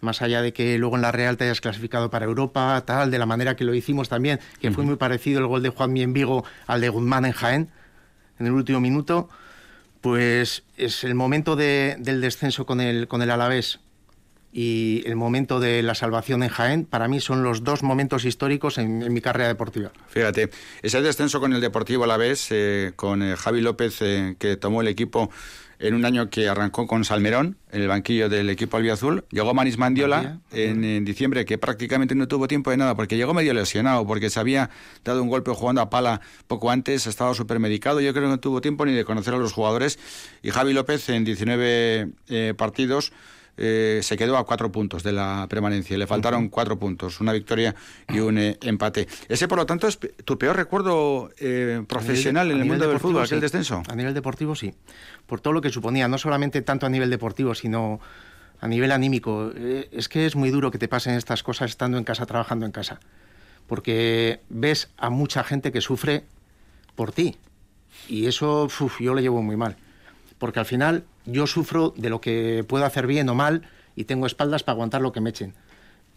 Más 0.00 0.22
allá 0.22 0.40
de 0.40 0.54
que 0.54 0.78
luego 0.78 0.96
en 0.96 1.02
la 1.02 1.12
Real 1.12 1.36
te 1.36 1.44
hayas 1.44 1.60
clasificado 1.60 2.10
para 2.10 2.24
Europa, 2.24 2.82
tal, 2.86 3.10
de 3.10 3.18
la 3.18 3.26
manera 3.26 3.54
que 3.54 3.64
lo 3.64 3.74
hicimos 3.74 4.08
también, 4.08 4.40
que 4.62 4.70
fue 4.70 4.82
muy 4.84 4.96
parecido 4.96 5.40
el 5.40 5.46
gol 5.46 5.62
de 5.62 5.68
Juan 5.68 5.94
en 5.98 6.14
Vigo 6.14 6.42
al 6.66 6.80
de 6.80 6.88
Guzmán 6.88 7.26
en 7.26 7.32
Jaén, 7.32 7.70
en 8.38 8.46
el 8.46 8.52
último 8.52 8.80
minuto, 8.80 9.28
pues 10.00 10.62
es 10.78 11.04
el 11.04 11.14
momento 11.14 11.54
del 11.54 12.22
descenso 12.22 12.64
con 12.64 12.80
el, 12.80 13.08
con 13.08 13.20
el 13.20 13.30
Alavés 13.30 13.80
y 14.50 15.02
el 15.06 15.16
momento 15.16 15.60
de 15.60 15.82
la 15.82 15.94
salvación 15.94 16.42
en 16.42 16.48
Jaén, 16.48 16.86
para 16.86 17.08
mí 17.08 17.20
son 17.20 17.42
los 17.42 17.62
dos 17.62 17.82
momentos 17.82 18.24
históricos 18.24 18.78
en, 18.78 19.12
mi 19.12 19.20
carrera 19.20 19.48
deportiva. 19.48 19.92
Fíjate, 20.08 20.48
ese 20.80 21.02
descenso 21.02 21.40
con 21.40 21.52
el 21.52 21.60
Deportivo 21.60 22.04
Alavés, 22.04 22.48
eh, 22.50 22.92
con 22.96 23.22
eh, 23.22 23.36
Javi 23.36 23.60
López, 23.60 23.98
eh, 24.00 24.36
que 24.38 24.56
tomó 24.56 24.80
el 24.80 24.88
equipo 24.88 25.30
en 25.80 25.94
un 25.94 26.04
año 26.04 26.28
que 26.28 26.48
arrancó 26.48 26.86
con 26.86 27.04
Salmerón, 27.04 27.56
en 27.72 27.80
el 27.80 27.88
banquillo 27.88 28.28
del 28.28 28.50
equipo 28.50 28.76
albiazul. 28.76 29.24
Llegó 29.30 29.54
Manis 29.54 29.78
Mandiola 29.78 30.38
en, 30.52 31.04
diciembre, 31.06 31.46
que 31.46 31.56
prácticamente 31.56 32.14
no 32.14 32.28
tuvo 32.28 32.46
tiempo 32.46 32.70
de 32.70 32.76
nada, 32.76 32.94
porque 32.94 33.16
llegó 33.16 33.32
medio 33.32 33.54
lesionado, 33.54 34.06
porque 34.06 34.28
se 34.28 34.38
había 34.38 34.68
dado 35.04 35.22
un 35.22 35.30
golpe 35.30 35.50
jugando 35.52 35.80
a 35.80 35.88
pala 35.88 36.20
poco 36.46 36.70
antes, 36.70 37.06
estaba 37.06 37.32
supermedicado. 37.32 38.00
Yo 38.02 38.12
creo 38.12 38.24
que 38.24 38.28
no 38.28 38.40
tuvo 38.40 38.60
tiempo 38.60 38.84
ni 38.84 38.92
de 38.92 39.06
conocer 39.06 39.32
a 39.32 39.38
los 39.38 39.54
jugadores. 39.54 39.98
Y 40.42 40.50
Javi 40.50 40.74
López, 40.74 41.08
en 41.08 41.24
19 41.24 42.10
eh, 42.28 42.54
partidos, 42.56 43.12
eh, 43.62 44.00
se 44.02 44.16
quedó 44.16 44.38
a 44.38 44.46
cuatro 44.46 44.72
puntos 44.72 45.02
de 45.02 45.12
la 45.12 45.46
permanencia. 45.50 45.98
Le 45.98 46.06
faltaron 46.06 46.48
cuatro 46.48 46.78
puntos, 46.78 47.20
una 47.20 47.34
victoria 47.34 47.74
y 48.08 48.18
un 48.20 48.38
eh, 48.38 48.58
empate. 48.62 49.06
Ese, 49.28 49.48
por 49.48 49.58
lo 49.58 49.66
tanto, 49.66 49.86
es 49.86 49.98
tu 50.24 50.38
peor 50.38 50.56
recuerdo 50.56 51.30
eh, 51.38 51.84
profesional 51.86 52.50
en 52.50 52.60
el 52.60 52.64
mundo 52.64 52.88
del 52.88 52.98
fútbol, 52.98 53.24
aquel 53.24 53.40
descenso. 53.40 53.82
A 53.86 53.94
nivel 53.94 54.14
deportivo, 54.14 54.54
sí. 54.54 54.72
Por 55.26 55.42
todo 55.42 55.52
lo 55.52 55.60
que 55.60 55.68
suponía, 55.68 56.08
no 56.08 56.16
solamente 56.16 56.62
tanto 56.62 56.86
a 56.86 56.88
nivel 56.88 57.10
deportivo, 57.10 57.54
sino 57.54 58.00
a 58.62 58.66
nivel 58.66 58.92
anímico. 58.92 59.52
es 59.54 60.08
que 60.08 60.24
es 60.24 60.36
muy 60.36 60.50
duro 60.50 60.70
que 60.70 60.78
te 60.78 60.88
pasen 60.88 61.14
estas 61.14 61.42
cosas 61.42 61.68
estando 61.68 61.98
en 61.98 62.04
casa, 62.04 62.24
trabajando 62.24 62.64
en 62.64 62.72
casa. 62.72 62.98
Porque 63.66 64.40
ves 64.48 64.88
a 64.96 65.10
mucha 65.10 65.44
gente 65.44 65.70
que 65.70 65.82
sufre 65.82 66.24
por 66.94 67.12
ti. 67.12 67.36
Y 68.08 68.24
eso 68.24 68.68
yo 68.98 69.12
lo 69.12 69.20
llevo 69.20 69.42
muy 69.42 69.56
mal. 69.56 69.76
Porque 70.40 70.58
al 70.58 70.66
final 70.66 71.04
yo 71.26 71.46
sufro 71.46 71.94
de 71.96 72.10
lo 72.10 72.20
que 72.20 72.64
puedo 72.66 72.84
hacer 72.84 73.06
bien 73.06 73.28
o 73.28 73.36
mal 73.36 73.68
y 73.94 74.04
tengo 74.04 74.26
espaldas 74.26 74.64
para 74.64 74.74
aguantar 74.74 75.02
lo 75.02 75.12
que 75.12 75.20
me 75.20 75.30
echen. 75.30 75.54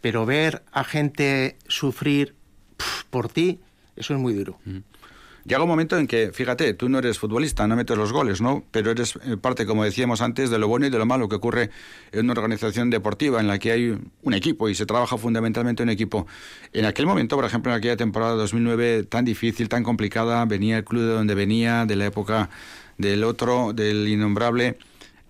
Pero 0.02 0.26
ver 0.26 0.64
a 0.72 0.84
gente 0.84 1.58
sufrir 1.68 2.34
por 3.12 3.30
ti, 3.30 3.60
eso 3.96 4.16
es 4.16 4.20
muy 4.20 4.34
duro. 4.34 4.58
Llega 5.46 5.62
un 5.62 5.68
momento 5.68 5.98
en 5.98 6.08
que, 6.08 6.32
fíjate, 6.32 6.74
tú 6.74 6.88
no 6.88 7.00
eres 7.00 7.20
futbolista, 7.20 7.68
no 7.68 7.76
metes 7.76 7.98
los 7.98 8.14
goles, 8.14 8.40
¿no? 8.40 8.64
Pero 8.72 8.92
eres 8.92 9.20
eh, 9.26 9.36
parte, 9.36 9.66
como 9.66 9.84
decíamos 9.84 10.22
antes, 10.22 10.50
de 10.50 10.58
lo 10.58 10.70
bueno 10.70 10.86
y 10.86 10.90
de 10.90 10.98
lo 10.98 11.06
malo 11.06 11.28
que 11.28 11.36
ocurre 11.36 11.70
en 12.14 12.30
una 12.30 12.32
organización 12.32 12.90
deportiva 12.90 13.42
en 13.42 13.48
la 13.48 13.60
que 13.60 13.74
hay 13.74 14.00
un 14.22 14.34
equipo 14.34 14.70
y 14.70 14.76
se 14.76 14.86
trabaja 14.86 15.18
fundamentalmente 15.18 15.84
en 15.84 15.90
equipo. 15.90 16.28
En 16.72 16.86
aquel 16.86 17.06
momento, 17.06 17.36
por 17.36 17.44
ejemplo, 17.44 17.74
en 17.74 17.78
aquella 17.78 17.98
temporada 17.98 18.36
2009 18.36 19.04
tan 19.04 19.26
difícil, 19.26 19.68
tan 19.68 19.84
complicada, 19.84 20.46
venía 20.46 20.78
el 20.78 20.86
club 20.86 21.02
de 21.02 21.14
donde 21.14 21.36
venía, 21.36 21.86
de 21.86 21.98
la 21.98 22.06
época 22.06 22.50
del 22.98 23.24
otro, 23.24 23.74
del 23.74 24.08
innombrable. 24.08 24.78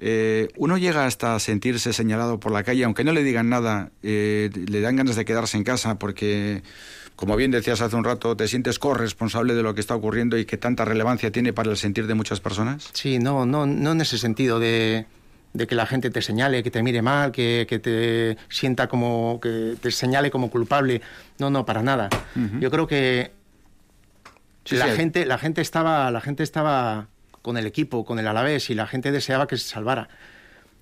Eh, 0.05 0.49
uno 0.57 0.77
llega 0.77 1.05
hasta 1.05 1.39
sentirse 1.39 1.93
señalado 1.93 2.37
por 2.37 2.51
la 2.51 2.63
calle, 2.63 2.83
aunque 2.83 3.05
no 3.05 3.13
le 3.13 3.23
digan 3.23 3.47
nada, 3.47 3.91
eh, 4.01 4.49
le 4.53 4.81
dan 4.81 4.97
ganas 4.97 5.15
de 5.15 5.23
quedarse 5.23 5.55
en 5.55 5.63
casa 5.63 5.97
porque, 5.97 6.61
como 7.15 7.37
bien 7.37 7.51
decías 7.51 7.79
hace 7.79 7.95
un 7.95 8.03
rato, 8.03 8.35
te 8.35 8.49
sientes 8.49 8.79
corresponsable 8.79 9.53
de 9.53 9.63
lo 9.63 9.73
que 9.73 9.79
está 9.79 9.95
ocurriendo 9.95 10.37
y 10.37 10.43
que 10.43 10.57
tanta 10.57 10.83
relevancia 10.83 11.31
tiene 11.31 11.53
para 11.53 11.71
el 11.71 11.77
sentir 11.77 12.05
de 12.07 12.15
muchas 12.15 12.41
personas. 12.41 12.89
Sí, 12.91 13.17
no, 13.17 13.45
no, 13.45 13.65
no 13.65 13.93
en 13.93 14.01
ese 14.01 14.17
sentido 14.17 14.59
de, 14.59 15.05
que 15.55 15.75
la 15.75 15.85
gente 15.85 16.09
te 16.09 16.21
señale, 16.21 16.63
que 16.63 16.71
te 16.71 16.83
mire 16.83 17.01
mal, 17.01 17.31
que, 17.31 17.65
te 17.65 18.37
sienta 18.53 18.89
como, 18.89 19.39
que 19.41 19.75
te 19.79 19.89
señale 19.89 20.31
como 20.31 20.49
culpable. 20.49 21.01
No, 21.37 21.49
no, 21.49 21.65
para 21.65 21.81
nada. 21.81 22.09
Yo 22.59 22.69
creo 22.69 22.87
que 22.87 23.31
la 24.69 24.87
gente, 24.87 25.25
la 25.25 25.37
gente 25.37 25.61
estaba, 25.61 26.11
la 26.11 26.19
gente 26.19 26.43
estaba 26.43 27.07
con 27.43 27.57
el 27.57 27.67
equipo, 27.67 28.05
con 28.05 28.17
el 28.17 28.27
Alavés, 28.27 28.71
y 28.71 28.73
la 28.73 28.87
gente 28.87 29.11
deseaba 29.11 29.45
que 29.45 29.57
se 29.57 29.67
salvara. 29.67 30.09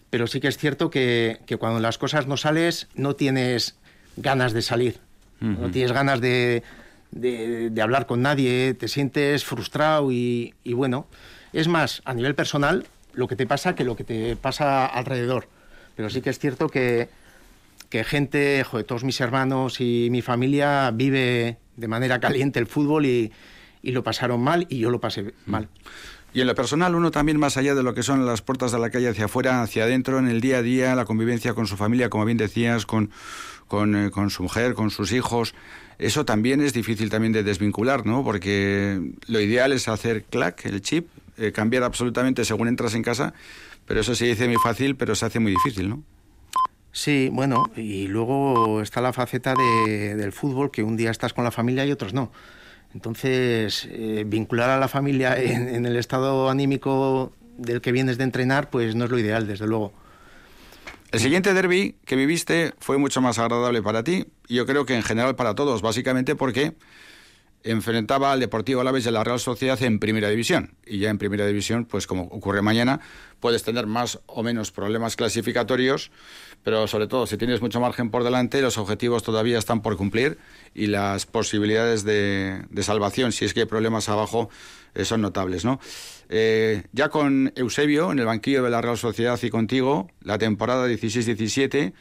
Pero 0.10 0.28
sí 0.28 0.39
que 0.39 0.47
es 0.47 0.58
cierto 0.58 0.89
que, 0.89 1.39
cuando 1.60 1.80
las 1.82 1.97
cosas 1.97 2.28
no 2.28 2.38
sales, 2.38 2.88
no 2.95 3.15
tienes 3.15 3.76
ganas 4.15 4.54
de 4.54 4.62
salir, 4.62 5.00
no 5.39 5.71
tienes 5.71 5.91
ganas 5.91 6.21
de, 6.21 6.63
de, 7.12 7.82
hablar 7.82 8.06
con 8.06 8.21
nadie, 8.21 8.74
te 8.74 8.88
sientes 8.88 9.43
frustrado 9.43 10.12
y, 10.12 10.54
bueno, 10.65 11.08
es 11.52 11.67
más, 11.67 12.02
a 12.06 12.13
nivel 12.13 12.36
personal, 12.36 12.86
lo 13.13 13.28
que 13.28 13.36
te 13.36 13.47
pasa 13.47 13.76
que 13.76 13.84
lo 13.84 13.95
que 13.95 14.04
te 14.04 14.36
pasa 14.36 14.86
alrededor. 14.86 15.47
Pero 15.95 16.10
sí 16.10 16.21
que 16.21 16.30
es 16.30 16.39
cierto 16.39 16.69
que, 16.69 17.10
que 17.89 18.04
gente, 18.04 18.63
joder, 18.63 18.86
todos 18.86 19.04
mis 19.04 19.19
hermanos 19.19 19.82
y 19.82 20.10
mi 20.12 20.21
familia 20.21 20.91
vive 20.93 21.58
de 21.76 21.88
manera 21.88 22.19
caliente 22.19 22.60
el 22.60 22.67
fútbol 22.67 23.06
y, 23.06 23.32
y 23.82 23.91
lo 23.91 24.04
pasaron 24.04 24.41
mal 24.41 24.67
y 24.69 24.80
yo 24.80 24.89
lo 24.89 25.02
pasé 25.02 25.34
mal. 25.45 25.67
Y 26.34 26.41
en 26.41 26.48
lo 26.48 26.56
personal, 26.56 26.96
uno 26.96 27.12
también 27.12 27.38
más 27.38 27.58
allá 27.58 27.76
de 27.76 27.84
lo 27.84 27.94
que 27.94 28.04
son 28.04 28.26
las 28.26 28.41
puertas 28.41 28.72
de 28.72 28.80
la 28.80 28.89
calle 28.89 29.10
hacia 29.10 29.26
afuera, 29.26 29.62
hacia 29.62 29.84
adentro, 29.84 30.17
en 30.17 30.30
el 30.30 30.39
día 30.39 30.60
a 30.60 30.62
día, 30.62 30.96
la 30.96 31.04
convivencia 31.04 31.54
con 31.54 31.67
su 31.67 31.76
familia, 31.76 32.10
como 32.10 32.24
bien 32.24 32.38
decías, 32.38 32.86
con, 32.86 33.12
con, 33.67 33.96
eh, 33.96 34.12
su 34.30 34.44
mujer, 34.44 34.74
con 34.74 34.91
sus 34.91 35.12
hijos, 35.12 35.54
eso 36.00 36.26
también 36.26 36.62
es 36.62 36.74
difícil 36.74 37.10
también 37.10 37.34
de 37.34 37.44
desvincular, 37.44 38.06
¿no? 38.06 38.24
Porque 38.24 39.13
lo 39.28 39.39
ideal 39.39 39.72
es 39.74 39.88
hacer 39.88 40.24
clac, 40.24 40.65
el 40.65 40.82
chip, 40.82 41.08
eh, 41.38 41.52
cambiar 41.52 41.84
absolutamente 41.84 42.46
según 42.46 42.70
entras 42.70 42.96
en 42.96 43.04
casa, 43.04 43.34
pero 43.86 44.00
eso 44.00 44.15
se 44.15 44.26
dice 44.26 44.48
muy 44.48 44.58
fácil, 44.58 44.96
pero 44.96 45.15
se 45.15 45.26
hace 45.26 45.39
muy 45.39 45.52
difícil, 45.52 45.89
¿no? 45.89 46.02
Sí, 46.94 47.30
bueno, 47.32 47.72
y 47.76 48.08
luego 48.08 48.82
está 48.82 49.00
la 49.00 49.13
faceta 49.13 49.54
de, 49.54 50.15
del 50.15 50.32
fútbol, 50.32 50.72
que 50.72 50.84
un 50.84 50.98
día 50.98 51.12
estás 51.12 51.34
con 51.34 51.44
la 51.44 51.52
familia 51.52 51.86
y 51.86 51.91
otros 51.91 52.13
no. 52.13 52.32
Entonces, 52.94 53.88
eh, 53.90 54.24
vincular 54.26 54.70
a 54.70 54.78
la 54.78 54.88
familia 54.88 55.38
en, 55.38 55.86
el 55.86 55.96
estado 55.96 56.50
anímico 56.50 57.34
del 57.58 57.82
que 57.82 57.92
vienes 57.92 58.18
de 58.18 58.26
entrenar, 58.26 58.70
pues 58.70 58.96
no 58.96 59.06
es 59.06 59.12
lo 59.12 59.20
ideal, 59.20 59.48
desde 59.48 59.68
luego. 59.68 59.94
El 61.12 61.20
siguiente 61.20 61.54
derby 61.54 61.96
que 62.06 62.16
viviste 62.16 62.74
fue 62.80 62.98
mucho 62.98 63.22
más 63.22 63.38
agradable 63.38 63.82
para 63.82 64.04
ti, 64.04 64.28
yo 64.48 64.66
creo 64.66 64.86
que 64.86 64.96
en 64.96 65.04
general 65.04 65.36
para 65.36 65.56
todos, 65.56 65.82
básicamente 65.82 66.36
porque 66.36 66.74
enfrentaba 67.63 68.32
al 68.32 68.39
Deportivo 68.39 68.82
Alavés 68.82 69.04
de 69.04 69.12
la 69.12 69.24
Real 69.24 69.39
Sociedad 69.39 69.82
en 69.84 70.00
Primera 70.00 70.30
División. 70.30 70.76
Y 70.86 71.00
ya 71.00 71.10
en 71.10 71.17
Primera 71.17 71.45
División, 71.45 71.86
pues 71.86 72.08
como 72.08 72.24
ocurre 72.24 72.62
mañana, 72.62 73.00
puedes 73.39 73.63
tener 73.63 73.88
más 73.88 74.19
o 74.26 74.43
menos 74.43 74.71
problemas 74.71 75.15
clasificatorios, 75.15 76.12
pero 76.63 76.88
sobre 76.88 77.08
todo 77.08 77.28
si 77.28 77.38
tienes 77.38 77.62
mucho 77.62 77.80
margen 77.80 78.10
por 78.10 78.24
delante, 78.24 78.62
los 78.62 78.78
objetivos 78.78 79.24
todavía 79.24 79.58
están 79.58 79.82
por 79.82 79.97
cumplir 79.97 80.38
y 80.74 80.88
las 80.88 81.26
posibilidades 81.26 82.04
de, 82.04 82.63
salvación, 82.82 83.32
si 83.32 83.45
es 83.45 83.54
que 83.54 83.62
hay 83.62 83.65
problemas 83.65 84.10
abajo, 84.10 84.50
eh, 84.93 85.06
son 85.06 85.21
notables, 85.21 85.65
¿no? 85.65 85.80
Eh, 86.30 86.84
ya 86.93 87.10
con 87.10 87.52
Eusebio 87.56 88.12
en 88.12 88.19
el 88.19 88.26
banquillo 88.26 88.63
de 88.63 88.69
la 88.69 88.82
Real 88.82 88.97
Sociedad 88.97 89.39
y 89.41 89.50
contigo, 89.50 90.10
la 90.21 90.38
temporada 90.38 90.88
16-17, 90.88 91.93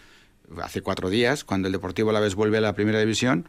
hace 0.63 0.83
cuatro 0.83 1.11
días, 1.11 1.45
cuando 1.45 1.69
el 1.69 1.73
Deportivo 1.73 2.11
Alavés 2.11 2.35
vuelve 2.35 2.59
a 2.59 2.61
la 2.61 2.75
Primera 2.75 3.01
División, 3.01 3.47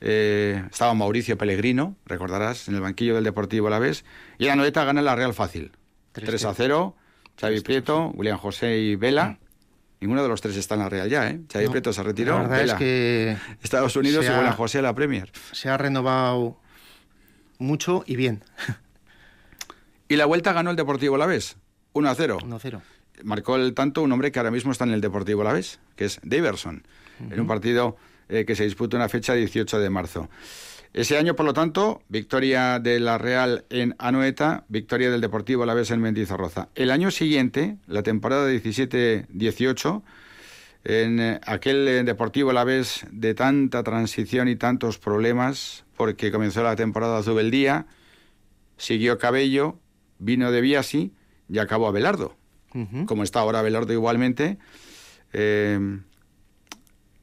eh, 0.00 0.64
estaba 0.70 0.94
Mauricio 0.94 1.36
Pellegrino, 1.36 1.96
recordarás, 2.06 2.68
en 2.68 2.74
el 2.74 2.80
banquillo 2.80 3.14
del 3.14 3.24
Deportivo 3.24 3.66
Alavés, 3.66 4.04
y 4.38 4.46
la 4.46 4.56
noeta 4.56 4.84
gana 4.84 5.02
la 5.02 5.14
Real 5.14 5.34
fácil. 5.34 5.72
3 6.12 6.44
a 6.44 6.54
0, 6.54 6.96
Xavi 7.38 7.60
Prieto, 7.60 8.10
William 8.14 8.38
José 8.38 8.78
y 8.78 8.96
Vela. 8.96 9.38
Ninguno 10.00 10.22
de 10.22 10.28
los 10.28 10.40
tres 10.40 10.56
está 10.56 10.74
en 10.74 10.80
la 10.80 10.88
Real 10.88 11.10
ya, 11.10 11.28
¿eh? 11.28 11.40
Xavi 11.52 11.68
Prieto 11.68 11.92
se 11.92 12.02
retiró. 12.02 12.38
La 12.38 12.48
verdad 12.48 12.62
es 12.62 12.74
que 12.74 13.36
Estados 13.62 13.94
Unidos 13.96 14.24
y 14.24 14.28
William 14.28 14.54
José 14.54 14.78
a 14.78 14.82
la 14.82 14.94
Premier. 14.94 15.30
Se 15.52 15.68
ha 15.68 15.76
renovado 15.76 16.58
mucho 17.58 18.02
y 18.06 18.16
bien. 18.16 18.42
y 20.08 20.16
la 20.16 20.24
vuelta 20.24 20.52
ganó 20.54 20.70
el 20.70 20.76
Deportivo 20.76 21.16
Alavés, 21.16 21.56
1 21.92 22.08
a 22.08 22.14
0. 22.14 22.38
1 22.42 22.56
a 22.56 22.58
0. 22.58 22.82
Marcó 23.22 23.56
el 23.56 23.74
tanto 23.74 24.00
un 24.00 24.10
hombre 24.12 24.32
que 24.32 24.38
ahora 24.38 24.50
mismo 24.50 24.72
está 24.72 24.84
en 24.84 24.92
el 24.92 25.02
Deportivo 25.02 25.42
Alavés, 25.42 25.78
que 25.96 26.06
es 26.06 26.18
Daverson, 26.22 26.86
en 27.30 27.38
un 27.38 27.46
partido 27.46 27.98
eh, 28.30 28.44
que 28.44 28.54
se 28.54 28.64
disputa 28.64 28.96
una 28.96 29.08
fecha 29.08 29.34
18 29.34 29.80
de 29.80 29.90
marzo. 29.90 30.30
Ese 30.92 31.18
año, 31.18 31.36
por 31.36 31.46
lo 31.46 31.52
tanto, 31.52 32.02
victoria 32.08 32.78
de 32.78 32.98
la 32.98 33.18
Real 33.18 33.64
en 33.70 33.94
Anoeta, 33.98 34.64
victoria 34.68 35.10
del 35.10 35.20
Deportivo 35.20 35.62
a 35.62 35.66
la 35.66 35.74
vez 35.74 35.90
en 35.90 36.00
Mendizorroza. 36.00 36.68
El 36.74 36.90
año 36.90 37.10
siguiente, 37.10 37.76
la 37.86 38.02
temporada 38.02 38.50
17-18, 38.50 40.02
en 40.84 41.20
eh, 41.20 41.40
aquel 41.44 41.86
eh, 41.86 42.02
Deportivo 42.04 42.50
a 42.50 42.54
la 42.54 42.64
vez 42.64 43.06
de 43.10 43.34
tanta 43.34 43.82
transición 43.82 44.48
y 44.48 44.56
tantos 44.56 44.98
problemas, 44.98 45.84
porque 45.96 46.32
comenzó 46.32 46.62
la 46.62 46.76
temporada 46.76 47.22
Zubeldía, 47.22 47.86
siguió 48.76 49.18
Cabello, 49.18 49.78
vino 50.18 50.50
de 50.50 50.60
Biasi 50.60 51.12
y 51.48 51.58
acabó 51.58 51.88
Abelardo, 51.88 52.36
como 53.06 53.24
está 53.24 53.40
ahora 53.40 53.58
Abelardo 53.58 53.92
igualmente. 53.92 54.58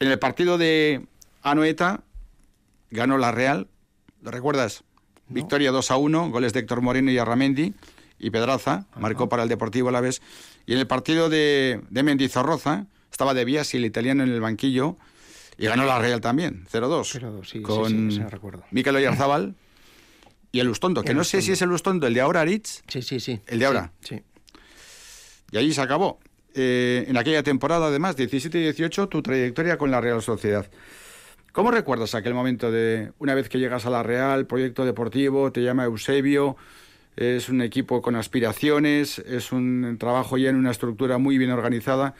En 0.00 0.08
el 0.08 0.18
partido 0.18 0.58
de 0.58 1.06
Anoeta 1.42 2.02
ganó 2.90 3.18
la 3.18 3.32
Real, 3.32 3.68
¿lo 4.22 4.30
recuerdas? 4.30 4.84
Victoria 5.28 5.70
2 5.72 5.90
a 5.90 5.96
1, 5.96 6.30
goles 6.30 6.52
de 6.52 6.60
Héctor 6.60 6.80
Moreno 6.80 7.10
y 7.10 7.18
Arramendi 7.18 7.74
y 8.18 8.30
Pedraza, 8.30 8.86
marcó 8.96 9.28
para 9.28 9.42
el 9.42 9.48
Deportivo 9.48 9.88
Alavés. 9.90 10.22
Y 10.66 10.72
en 10.72 10.78
el 10.78 10.86
partido 10.86 11.28
de, 11.28 11.82
de 11.90 12.02
Mendizorroza 12.02 12.86
estaba 13.10 13.34
De 13.34 13.44
Biasi, 13.44 13.76
el 13.76 13.84
italiano, 13.84 14.22
en 14.22 14.30
el 14.30 14.40
banquillo 14.40 14.96
y 15.58 15.66
ganó 15.66 15.84
la 15.84 15.98
Real 15.98 16.20
también, 16.20 16.66
0-2. 16.72 17.20
0-2, 17.20 17.44
sí, 17.44 17.60
con 17.62 18.12
sí, 18.12 18.20
recuerdo. 18.20 18.64
Mikel 18.70 18.94
Oyarzábal 18.94 19.56
y 20.52 20.60
el 20.60 20.68
Lustondo, 20.68 21.02
que 21.02 21.14
no 21.14 21.24
sé 21.24 21.42
si 21.42 21.52
es 21.52 21.60
el 21.60 21.68
Lustondo, 21.68 22.06
el 22.06 22.14
de 22.14 22.20
ahora, 22.20 22.42
Aritz. 22.42 22.82
Sí, 22.86 23.02
sí, 23.02 23.18
sí. 23.18 23.40
El 23.46 23.58
de 23.58 23.66
ahora. 23.66 23.92
Sí. 24.00 24.22
Y 25.50 25.58
allí 25.58 25.74
se 25.74 25.80
acabó. 25.80 26.20
Eh, 26.60 27.04
en 27.08 27.16
aquella 27.16 27.44
temporada, 27.44 27.86
además, 27.86 28.16
17 28.16 28.58
y 28.58 28.62
18, 28.62 29.08
tu 29.08 29.22
trayectoria 29.22 29.78
con 29.78 29.92
la 29.92 30.00
Real 30.00 30.20
Sociedad. 30.20 30.66
¿Cómo 31.52 31.70
recuerdas 31.70 32.16
aquel 32.16 32.34
momento 32.34 32.72
de 32.72 33.12
una 33.20 33.36
vez 33.36 33.48
que 33.48 33.60
llegas 33.60 33.86
a 33.86 33.90
la 33.90 34.02
Real, 34.02 34.44
proyecto 34.46 34.84
deportivo, 34.84 35.52
te 35.52 35.62
llama 35.62 35.84
Eusebio, 35.84 36.56
es 37.14 37.48
un 37.48 37.62
equipo 37.62 38.02
con 38.02 38.16
aspiraciones, 38.16 39.20
es 39.20 39.52
un 39.52 39.98
trabajo 40.00 40.36
ya 40.36 40.50
en 40.50 40.56
una 40.56 40.72
estructura 40.72 41.18
muy 41.18 41.38
bien 41.38 41.52
organizada? 41.52 42.16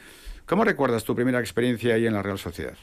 ¿Cómo 0.47 0.63
recuerdas 0.63 1.03
tu 1.03 1.17
primera 1.17 1.41
experiencia 1.41 1.95
ahí 1.95 2.07
en 2.07 2.15
la 2.15 2.23
Real 2.23 2.39
Sociedad? 2.39 2.77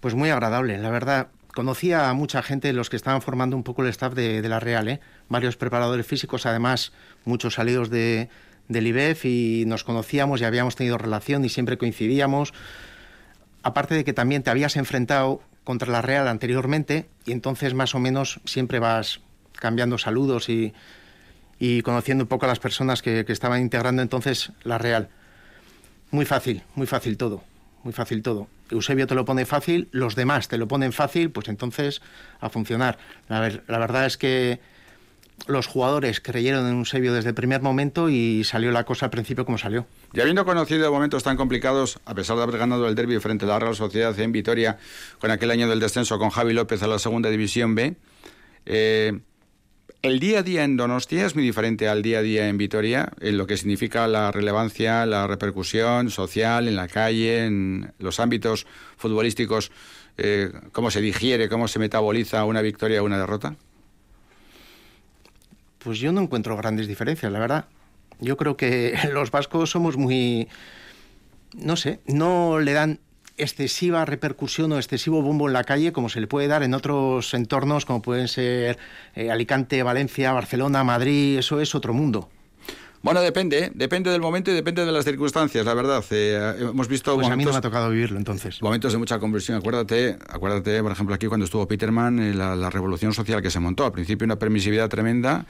Pues 0.00 0.14
muy 0.14 0.30
agradable, 0.30 0.78
la 0.78 0.88
verdad. 0.88 1.28
Conocía 1.54 2.08
a 2.08 2.14
mucha 2.14 2.42
gente, 2.42 2.72
los 2.72 2.88
que 2.88 2.96
estaban 2.96 3.20
formando 3.20 3.54
un 3.54 3.64
poco 3.64 3.82
el 3.82 3.88
staff 3.88 4.14
de, 4.14 4.40
de 4.40 4.48
la 4.48 4.60
Real, 4.60 4.88
¿eh? 4.88 5.00
varios 5.28 5.58
preparadores 5.58 6.06
físicos, 6.06 6.46
además 6.46 6.92
muchos 7.24 7.54
salidos 7.54 7.90
de, 7.90 8.30
del 8.68 8.86
IBEF 8.86 9.24
y 9.24 9.64
nos 9.66 9.84
conocíamos 9.84 10.40
y 10.40 10.44
habíamos 10.44 10.76
tenido 10.76 10.98
relación 10.98 11.44
y 11.44 11.48
siempre 11.48 11.78
coincidíamos. 11.78 12.52
Aparte 13.62 13.94
de 13.94 14.04
que 14.04 14.12
también 14.12 14.42
te 14.42 14.50
habías 14.50 14.76
enfrentado 14.76 15.40
contra 15.64 15.90
la 15.90 16.02
Real 16.02 16.28
anteriormente 16.28 17.08
y 17.24 17.32
entonces 17.32 17.74
más 17.74 17.94
o 17.94 17.98
menos 17.98 18.40
siempre 18.44 18.78
vas 18.78 19.20
cambiando 19.52 19.98
saludos 19.98 20.48
y, 20.48 20.72
y 21.58 21.82
conociendo 21.82 22.24
un 22.24 22.28
poco 22.28 22.46
a 22.46 22.48
las 22.48 22.60
personas 22.60 23.02
que, 23.02 23.24
que 23.24 23.32
estaban 23.32 23.60
integrando 23.60 24.02
entonces 24.02 24.52
la 24.62 24.78
Real. 24.78 25.08
Muy 26.10 26.24
fácil, 26.24 26.62
muy 26.74 26.86
fácil 26.86 27.16
todo, 27.16 27.42
muy 27.82 27.92
fácil 27.92 28.22
todo. 28.22 28.48
Eusebio 28.70 29.06
te 29.06 29.14
lo 29.14 29.24
pone 29.24 29.44
fácil, 29.46 29.88
los 29.92 30.14
demás 30.14 30.48
te 30.48 30.58
lo 30.58 30.68
ponen 30.68 30.92
fácil, 30.92 31.30
pues 31.30 31.48
entonces 31.48 32.02
a 32.40 32.48
funcionar. 32.48 32.98
La, 33.28 33.40
la 33.66 33.78
verdad 33.78 34.06
es 34.06 34.16
que 34.16 34.60
los 35.46 35.66
jugadores 35.66 36.20
creyeron 36.20 36.66
en 36.66 36.78
Eusebio 36.78 37.12
desde 37.12 37.30
el 37.30 37.34
primer 37.34 37.62
momento 37.62 38.08
y 38.08 38.42
salió 38.44 38.72
la 38.72 38.84
cosa 38.84 39.06
al 39.06 39.10
principio 39.10 39.44
como 39.44 39.58
salió. 39.58 39.86
Y 40.12 40.20
habiendo 40.20 40.44
conocido 40.44 40.90
momentos 40.90 41.22
tan 41.22 41.36
complicados, 41.36 42.00
a 42.04 42.14
pesar 42.14 42.36
de 42.36 42.42
haber 42.42 42.58
ganado 42.58 42.88
el 42.88 42.94
derby 42.94 43.18
frente 43.20 43.44
a 43.44 43.48
la 43.48 43.58
Real 43.58 43.76
Sociedad 43.76 44.18
en 44.18 44.32
Vitoria, 44.32 44.78
con 45.20 45.30
aquel 45.30 45.50
año 45.50 45.68
del 45.68 45.80
descenso 45.80 46.18
con 46.18 46.30
Javi 46.30 46.52
López 46.52 46.82
a 46.82 46.86
la 46.86 46.98
segunda 46.98 47.30
división 47.30 47.74
B, 47.74 47.96
eh, 48.64 49.20
el 50.02 50.20
día 50.20 50.40
a 50.40 50.42
día 50.42 50.64
en 50.64 50.76
Donostia 50.76 51.26
es 51.26 51.34
muy 51.34 51.42
diferente 51.44 51.88
al 51.88 52.02
día 52.02 52.20
a 52.20 52.22
día 52.22 52.48
en 52.48 52.58
Vitoria, 52.58 53.12
en 53.20 53.38
lo 53.38 53.46
que 53.46 53.56
significa 53.56 54.06
la 54.06 54.30
relevancia, 54.30 55.04
la 55.06 55.26
repercusión 55.26 56.10
social 56.10 56.68
en 56.68 56.76
la 56.76 56.86
calle, 56.86 57.44
en 57.44 57.92
los 57.98 58.20
ámbitos 58.20 58.66
futbolísticos, 58.96 59.72
eh, 60.16 60.52
cómo 60.72 60.90
se 60.90 61.00
digiere, 61.00 61.48
cómo 61.48 61.66
se 61.66 61.78
metaboliza 61.78 62.44
una 62.44 62.62
victoria 62.62 63.02
o 63.02 63.04
una 63.04 63.18
derrota. 63.18 63.56
Pues 65.86 66.00
yo 66.00 66.10
no 66.10 66.20
encuentro 66.20 66.56
grandes 66.56 66.88
diferencias, 66.88 67.30
la 67.30 67.38
verdad. 67.38 67.66
Yo 68.18 68.36
creo 68.36 68.56
que 68.56 68.98
los 69.12 69.30
vascos 69.30 69.70
somos 69.70 69.96
muy, 69.96 70.48
no 71.54 71.76
sé, 71.76 72.00
no 72.06 72.58
le 72.58 72.72
dan 72.72 72.98
excesiva 73.36 74.04
repercusión 74.04 74.72
o 74.72 74.78
excesivo 74.78 75.22
bombo 75.22 75.46
en 75.46 75.52
la 75.52 75.62
calle 75.62 75.92
como 75.92 76.08
se 76.08 76.20
le 76.20 76.26
puede 76.26 76.48
dar 76.48 76.64
en 76.64 76.74
otros 76.74 77.34
entornos 77.34 77.84
como 77.84 78.02
pueden 78.02 78.26
ser 78.26 78.78
eh, 79.14 79.30
Alicante, 79.30 79.84
Valencia, 79.84 80.32
Barcelona, 80.32 80.82
Madrid, 80.82 81.38
eso 81.38 81.60
es 81.60 81.76
otro 81.76 81.94
mundo. 81.94 82.30
Bueno, 83.06 83.20
depende, 83.20 83.58
¿eh? 83.60 83.70
depende 83.72 84.10
del 84.10 84.20
momento 84.20 84.50
y 84.50 84.54
depende 84.54 84.84
de 84.84 84.90
las 84.90 85.04
circunstancias, 85.04 85.64
la 85.64 85.74
verdad. 85.74 86.04
Eh, 86.10 86.56
hemos 86.58 86.88
visto 86.88 87.14
pues 87.14 87.24
momentos, 87.24 87.32
a 87.32 87.36
mí 87.36 87.44
no 87.44 87.52
me 87.52 87.58
ha 87.58 87.60
tocado 87.60 87.88
vivirlo 87.88 88.18
entonces. 88.18 88.60
Momentos 88.60 88.90
de 88.90 88.98
mucha 88.98 89.20
conversión. 89.20 89.58
Acuérdate, 89.58 90.18
acuérdate, 90.28 90.82
por 90.82 90.90
ejemplo, 90.90 91.14
aquí 91.14 91.28
cuando 91.28 91.44
estuvo 91.44 91.68
Peterman, 91.68 92.36
la, 92.36 92.56
la 92.56 92.68
revolución 92.68 93.14
social 93.14 93.40
que 93.42 93.50
se 93.50 93.60
montó. 93.60 93.84
Al 93.84 93.92
principio 93.92 94.24
una 94.24 94.40
permisividad 94.40 94.88
tremenda 94.88 95.46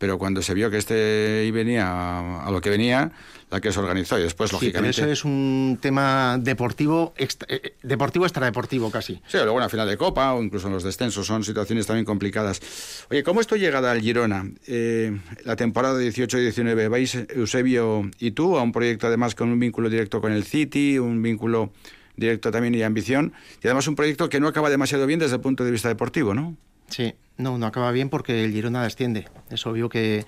pero 0.00 0.16
cuando 0.16 0.40
se 0.40 0.54
vio 0.54 0.70
que 0.70 0.78
este 0.78 1.44
y 1.46 1.50
venía 1.50 2.42
a, 2.42 2.50
lo 2.50 2.62
que 2.62 2.70
venía, 2.70 3.12
la 3.50 3.60
que 3.60 3.70
se 3.70 3.78
organizó 3.78 4.18
y 4.18 4.22
después, 4.22 4.48
sí, 4.48 4.56
lógicamente... 4.56 4.96
Pero 4.98 5.12
eso 5.12 5.20
es 5.20 5.24
un 5.26 5.78
tema 5.78 6.38
deportivo, 6.40 7.12
extra, 7.18 7.46
eh, 7.50 7.74
deportivo 7.82 8.24
extradeportivo 8.24 8.90
casi. 8.90 9.20
Sí, 9.26 9.36
luego 9.36 9.52
una 9.52 9.68
final 9.68 9.86
de 9.86 9.98
Copa 9.98 10.32
o 10.32 10.42
incluso 10.42 10.68
en 10.68 10.72
los 10.72 10.84
descensos 10.84 11.26
son 11.26 11.44
situaciones 11.44 11.86
también 11.86 12.06
complicadas. 12.06 12.62
Oye, 13.10 13.22
¿cómo 13.22 13.42
esto 13.42 13.56
llegada 13.56 13.90
al 13.90 14.00
Girona? 14.00 14.50
Eh, 14.66 15.20
la 15.44 15.56
temporada 15.56 16.00
18-19, 16.00 16.88
¿vais 16.88 17.18
Eusebio 17.36 18.10
y 18.18 18.30
tú 18.30 18.56
a 18.56 18.62
un 18.62 18.72
proyecto 18.72 19.06
además 19.06 19.34
con 19.34 19.50
un 19.50 19.60
vínculo 19.60 19.90
directo 19.90 20.22
con 20.22 20.32
el 20.32 20.44
City, 20.44 20.98
un 20.98 21.20
vínculo 21.20 21.74
directo 22.16 22.50
también 22.50 22.74
y 22.74 22.82
ambición, 22.82 23.34
y 23.62 23.66
además 23.66 23.86
un 23.86 23.96
proyecto 23.96 24.30
que 24.30 24.40
no 24.40 24.48
acaba 24.48 24.70
demasiado 24.70 25.04
bien 25.04 25.20
desde 25.20 25.34
el 25.34 25.42
punto 25.42 25.62
de 25.62 25.70
vista 25.70 25.88
deportivo, 25.88 26.32
¿no? 26.32 26.56
Sí, 26.90 27.14
no, 27.36 27.56
no 27.58 27.66
acaba 27.66 27.90
bien 27.92 28.08
porque 28.08 28.44
el 28.44 28.52
Girona 28.52 28.82
desciende. 28.82 29.28
Es 29.48 29.66
obvio 29.66 29.88
que, 29.88 30.24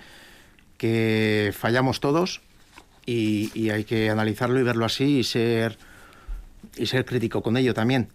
que 0.79 1.53
fallamos 1.57 2.01
todos 2.01 2.40
y, 3.07 3.70
hay 3.70 3.85
que 3.85 4.11
analizarlo 4.11 4.59
y 4.61 4.62
verlo 4.62 4.85
así 4.85 5.18
y 5.18 5.25
ser, 5.25 5.79
y 6.77 6.87
ser 6.87 7.05
crítico 7.05 7.42
con 7.42 7.57
ello 7.57 7.75
también. 7.75 8.09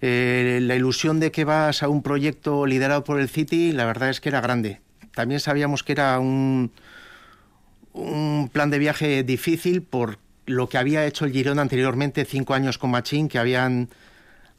Eh, 0.00 0.60
la 0.62 0.74
ilusión 0.74 1.20
de 1.20 1.30
que 1.30 1.44
vas 1.44 1.82
a 1.82 1.88
un 1.88 2.02
proyecto 2.02 2.66
liderado 2.66 3.04
por 3.04 3.20
el 3.20 3.28
City, 3.28 3.72
la 3.72 3.84
verdad 3.84 4.10
es 4.10 4.20
que 4.20 4.30
era 4.30 4.40
grande. 4.40 4.80
También 5.14 5.40
sabíamos 5.40 5.82
que 5.82 5.92
era 5.92 6.18
un, 6.18 6.72
un 7.92 8.48
plan 8.52 8.70
de 8.70 8.78
viaje 8.78 9.22
difícil 9.22 9.82
por 9.82 10.18
lo 10.46 10.68
que 10.68 10.78
había 10.78 11.06
hecho 11.06 11.26
el 11.26 11.32
Girona 11.32 11.62
anteriormente, 11.62 12.24
cinco 12.24 12.54
años 12.54 12.78
con 12.78 12.90
Machín, 12.90 13.28
que 13.28 13.38
habían 13.38 13.90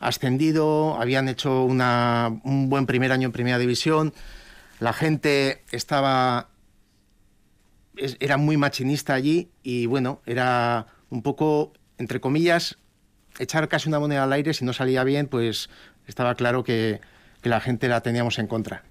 ascendido, 0.01 0.99
habían 0.99 1.29
hecho 1.29 1.63
una, 1.63 2.41
un 2.43 2.69
buen 2.69 2.85
primer 2.85 3.11
año 3.11 3.27
en 3.27 3.31
Primera 3.31 3.57
División, 3.57 4.13
la 4.79 4.93
gente 4.93 5.63
estaba 5.71 6.49
era 8.19 8.37
muy 8.37 8.57
machinista 8.57 9.13
allí 9.13 9.51
y 9.63 9.85
bueno, 9.85 10.21
era 10.25 10.87
un 11.09 11.21
poco, 11.21 11.73
entre 11.97 12.19
comillas, 12.19 12.77
echar 13.39 13.67
casi 13.67 13.89
una 13.89 13.99
moneda 13.99 14.23
al 14.23 14.33
aire, 14.33 14.53
si 14.53 14.65
no 14.65 14.73
salía 14.73 15.03
bien, 15.03 15.27
pues 15.27 15.69
estaba 16.07 16.35
claro 16.35 16.63
que, 16.63 16.99
que 17.41 17.49
la 17.49 17.59
gente 17.59 17.87
la 17.87 18.01
teníamos 18.01 18.39
en 18.39 18.47
contra. 18.47 18.83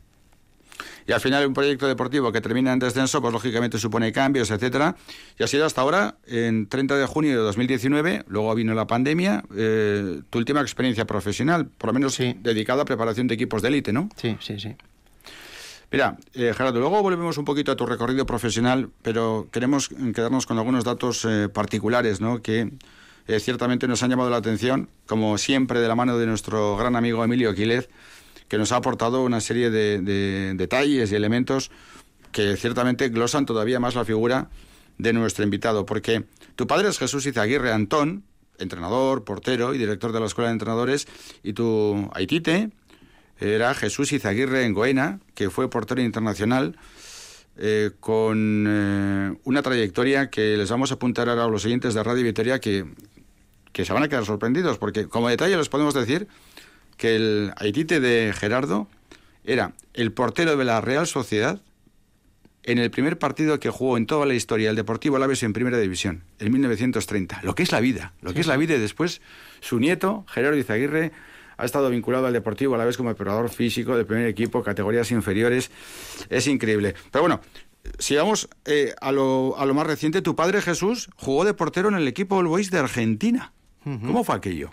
Y 1.11 1.13
al 1.13 1.21
final 1.21 1.45
un 1.45 1.55
proyecto 1.55 1.89
deportivo 1.89 2.31
que 2.31 2.41
termina 2.41 2.73
en 2.73 2.79
descenso, 2.79 3.21
pues 3.21 3.33
lógicamente 3.33 3.79
supone 3.79 4.13
cambios, 4.13 4.49
etcétera. 4.53 4.95
Y 5.37 5.43
ha 5.43 5.49
sido 5.49 5.67
hasta 5.67 5.81
ahora, 5.81 6.15
en 6.25 6.69
30 6.69 6.97
de 6.97 7.05
junio 7.07 7.33
de 7.33 7.39
2019, 7.39 8.27
luego 8.29 8.55
vino 8.55 8.75
la 8.75 8.87
pandemia, 8.87 9.43
eh, 9.57 10.21
tu 10.31 10.39
última 10.39 10.61
experiencia 10.61 11.07
profesional, 11.07 11.67
por 11.67 11.89
lo 11.89 11.95
menos 11.95 12.17
dedicada 12.17 12.83
a 12.83 12.85
preparación 12.85 13.27
de 13.27 13.35
equipos 13.35 13.61
de 13.61 13.69
élite, 13.71 13.93
¿no? 13.93 14.09
Sí, 14.15 14.37
sí, 14.39 14.61
sí. 14.61 14.77
Mira, 15.91 16.17
eh, 16.33 16.55
Gerardo, 16.57 16.79
luego 16.79 17.03
volvemos 17.03 17.37
un 17.39 17.45
poquito 17.45 17.73
a 17.73 17.77
tu 17.77 17.87
recorrido 17.87 18.25
profesional, 18.25 18.91
pero 19.03 19.49
queremos 19.51 19.89
quedarnos 19.89 20.47
con 20.47 20.59
algunos 20.59 20.85
datos 20.85 21.25
eh, 21.25 21.49
particulares, 21.49 22.21
¿no? 22.21 22.41
Que 22.41 22.71
eh, 23.31 23.39
ciertamente 23.41 23.87
nos 23.87 24.03
han 24.03 24.11
llamado 24.11 24.31
la 24.31 24.39
atención, 24.39 24.89
como 25.07 25.39
siempre 25.39 25.81
de 25.81 25.87
la 25.89 25.95
mano 25.95 26.19
de 26.19 26.27
nuestro 26.27 26.77
gran 26.77 26.97
amigo 26.97 27.23
Emilio 27.23 27.55
Quílez, 27.55 27.89
que 28.51 28.59
nos 28.59 28.73
ha 28.73 28.77
aportado 28.77 29.23
una 29.23 29.41
serie 29.41 29.71
de, 29.71 30.55
detalles 30.57 31.13
y 31.13 31.15
elementos 31.15 31.71
que 32.33 32.57
ciertamente 32.57 33.09
glosan 33.09 33.47
todavía 33.47 33.79
más 33.79 33.95
la 33.95 34.05
figura 34.05 34.51
de 34.99 35.13
nuestro 35.13 35.45
invitado, 35.45 35.87
porque 35.87 36.25
tu 36.57 36.67
padre 36.67 36.89
es 36.89 36.99
Jesús 36.99 37.25
Izaguirre 37.27 37.73
Antón, 37.73 38.25
entrenador, 38.59 39.23
portero 39.23 39.73
y 39.73 39.79
director 39.79 40.13
de 40.13 40.19
la 40.19 40.27
Escuela 40.27 40.49
de 40.49 40.55
Entrenadores, 40.55 41.07
y 41.45 41.53
tu 41.53 42.11
Aitite, 42.13 42.71
era 43.39 43.73
Jesús 43.73 44.13
Izaguirre 44.13 44.65
en 44.65 44.75
Goena, 44.75 45.21
que 45.37 45.49
fue 45.49 45.71
portero 45.71 46.03
internacional, 46.03 46.77
eh, 47.57 47.93
con 48.01 48.67
eh, 48.69 49.39
una 49.45 49.63
trayectoria 49.63 50.29
que 50.29 50.57
les 50.57 50.69
vamos 50.71 50.91
a 50.91 50.95
apuntar 50.95 51.29
ahora 51.29 51.45
a 51.45 51.49
los 51.49 51.63
siguientes 51.63 51.95
de 51.95 52.03
Radio 52.03 52.25
Vitoria 52.25 52.59
que, 52.59 52.85
que 53.73 53.85
se 53.85 53.93
van 53.93 54.03
a 54.03 54.09
quedar 54.09 54.25
sorprendidos, 54.25 54.77
porque 54.79 55.07
como 55.07 55.29
detalle 55.29 55.57
les 55.57 55.69
podemos 55.69 55.95
decir 55.95 56.27
que 57.01 57.17
el 57.17 57.53
Haitite 57.57 57.99
de 57.99 58.35
Gerardo 58.35 58.87
era 59.43 59.73
el 59.95 60.13
portero 60.13 60.59
de 60.59 60.65
la 60.67 60.83
Real 60.83 61.07
Sociedad 61.07 61.63
en 62.63 62.77
el 62.77 62.91
primer 62.91 63.19
partido 63.19 63.59
que 63.59 63.71
jugó 63.71 63.97
en 63.97 64.05
toda 64.05 64.27
la 64.27 64.35
historia 64.35 64.69
el 64.69 64.77
Deportivo 64.77 65.17
Alaves 65.17 65.43
en 65.43 65.55
Primera 65.55 65.79
División, 65.79 66.25
en 66.39 66.53
1930. 66.53 67.41
Lo 67.43 67.55
que 67.55 67.63
es 67.63 67.73
la 67.73 67.81
vida, 67.81 68.13
lo 68.21 68.35
que 68.35 68.41
es 68.41 68.47
la 68.47 68.59
vida 68.59 68.75
y 68.75 68.79
después 68.79 69.23
su 69.61 69.81
nieto, 69.81 70.27
Gerardo 70.29 70.59
Izaguirre, 70.59 71.13
ha 71.57 71.65
estado 71.65 71.89
vinculado 71.89 72.27
al 72.27 72.35
Deportivo 72.35 72.75
a 72.75 72.79
la 72.79 72.85
vez 72.85 72.99
como 72.99 73.09
operador 73.09 73.49
físico 73.49 73.97
del 73.97 74.05
primer 74.05 74.27
equipo, 74.27 74.63
categorías 74.63 75.11
inferiores. 75.11 75.71
Es 76.29 76.47
increíble. 76.49 76.95
Pero 77.11 77.23
bueno, 77.23 77.41
si 77.99 78.15
vamos 78.17 78.51
eh, 78.67 78.95
a, 79.01 79.11
lo, 79.11 79.59
a, 79.59 79.65
lo, 79.65 79.73
más 79.73 79.87
reciente, 79.87 80.21
tu 80.21 80.37
padre 80.37 80.61
Jesús 80.61 81.09
jugó 81.17 81.47
de 81.47 81.55
portero 81.55 81.89
en 81.89 81.95
el 81.95 82.07
equipo 82.07 82.37
All 82.37 82.47
Boys 82.47 82.71
de 82.71 82.79
Argentina. 82.79 83.55
¿Cómo 83.85 84.23
fue 84.23 84.37
aquello? 84.37 84.71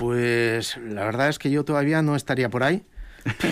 Pues 0.00 0.78
la 0.78 1.04
verdad 1.04 1.28
es 1.28 1.38
que 1.38 1.50
yo 1.50 1.62
todavía 1.62 2.00
no 2.00 2.16
estaría 2.16 2.48
por 2.48 2.62
ahí, 2.62 2.82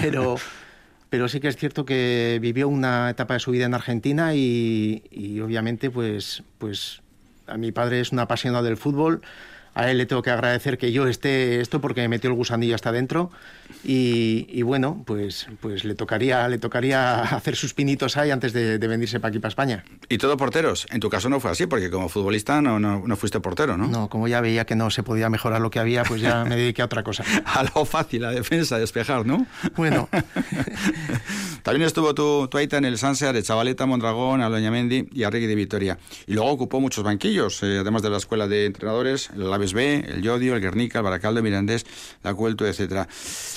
pero, 0.01 0.37
pero 1.11 1.29
sí 1.29 1.41
que 1.41 1.49
es 1.49 1.59
cierto 1.59 1.85
que 1.85 2.39
vivió 2.41 2.69
una 2.69 3.11
etapa 3.11 3.35
de 3.35 3.41
su 3.41 3.51
vida 3.51 3.67
en 3.67 3.75
Argentina 3.75 4.35
y, 4.35 5.03
y 5.11 5.41
obviamente 5.41 5.91
pues, 5.91 6.43
pues 6.57 7.03
a 7.49 7.59
mi 7.59 7.71
padre 7.71 8.01
es 8.01 8.13
un 8.13 8.21
apasionado 8.21 8.65
del 8.65 8.79
fútbol 8.79 9.21
a 9.79 9.93
él 9.93 9.99
le 9.99 10.07
tengo 10.07 10.23
que 10.23 10.31
agradecer 10.31 10.77
que 10.77 10.91
yo 10.91 11.07
esté 11.07 11.61
esto 11.61 11.81
porque 11.81 12.01
me 12.01 12.09
metió 12.09 12.29
el 12.29 12.35
gusanillo 12.35 12.75
hasta 12.75 12.89
adentro 12.89 13.31
y, 13.85 14.63
bueno, 14.63 15.05
pues, 15.07 15.47
pues 15.61 15.85
le 15.85 15.95
tocaría 15.95 16.49
le 16.49 16.59
tocaría 16.59 17.21
hacer 17.21 17.55
sus 17.55 17.75
pinitos 17.75 18.17
ahí 18.17 18.33
antes 18.33 18.53
de, 18.53 18.79
venirse 18.79 19.21
para 19.21 19.31
aquí 19.31 19.39
para 19.39 19.51
España. 19.51 19.85
Y 20.09 20.19
todo 20.19 20.37
porteros. 20.37 20.87
En 20.91 20.99
tu 20.99 21.09
caso 21.09 21.29
no 21.29 21.39
fue 21.39 21.53
así 21.53 21.67
porque 21.67 21.91
como 21.91 22.09
futbolista 22.09 22.61
no, 22.61 22.81
no, 22.81 23.17
fuiste 23.17 23.39
portero, 23.39 23.77
¿no? 23.77 23.87
No, 23.87 24.09
como 24.09 24.27
ya 24.27 24.41
veía 24.41 24.65
que 24.65 24.75
no 24.75 24.91
se 24.91 25.05
podía 25.05 25.31
mejorar 25.31 25.61
lo 25.61 25.71
que 25.71 25.79
había, 25.79 26.03
pues 26.03 26.21
ya 26.21 26.45
me 26.45 26.57
dediqué 26.57 26.83
a 26.83 26.87
otra 26.87 27.05
cosa. 27.05 27.23
a 27.45 27.63
lo 27.63 27.85
fácil, 27.85 28.25
a 28.25 28.33
defensa, 28.33 28.79
despejar, 28.79 29.27
¿no? 29.27 29.47
Bueno. 29.77 30.09
También 31.63 31.87
estuvo 31.87 32.15
tu, 32.15 32.49
tu 32.49 32.59
en 32.59 32.85
el 32.85 32.99
Sansear 32.99 33.35
de 33.35 33.43
Chavaleta, 33.43 33.85
Mondragón, 33.87 34.41
Aloñamendi 34.41 35.09
y 35.13 35.25
Arregui 35.25 35.47
de 35.47 35.55
Vitoria. 35.55 35.99
Y 36.27 36.33
luego 36.33 36.51
ocupó 36.51 36.81
muchos 36.81 37.05
banquillos, 37.05 37.63
eh, 37.63 37.79
además 37.81 38.03
de 38.03 38.11
la 38.11 38.17
escuela 38.17 38.49
de 38.49 38.67
entrenadores, 38.67 39.31
el 39.37 39.53
B, 39.73 40.05
el 40.07 40.23
Yodio, 40.23 40.55
el 40.55 40.61
Guernica, 40.61 40.99
el 40.99 41.05
Baracaldo, 41.05 41.43
Mirandés, 41.43 41.87
la 42.23 42.35
Cuelto, 42.35 42.67
etcétera. 42.67 43.09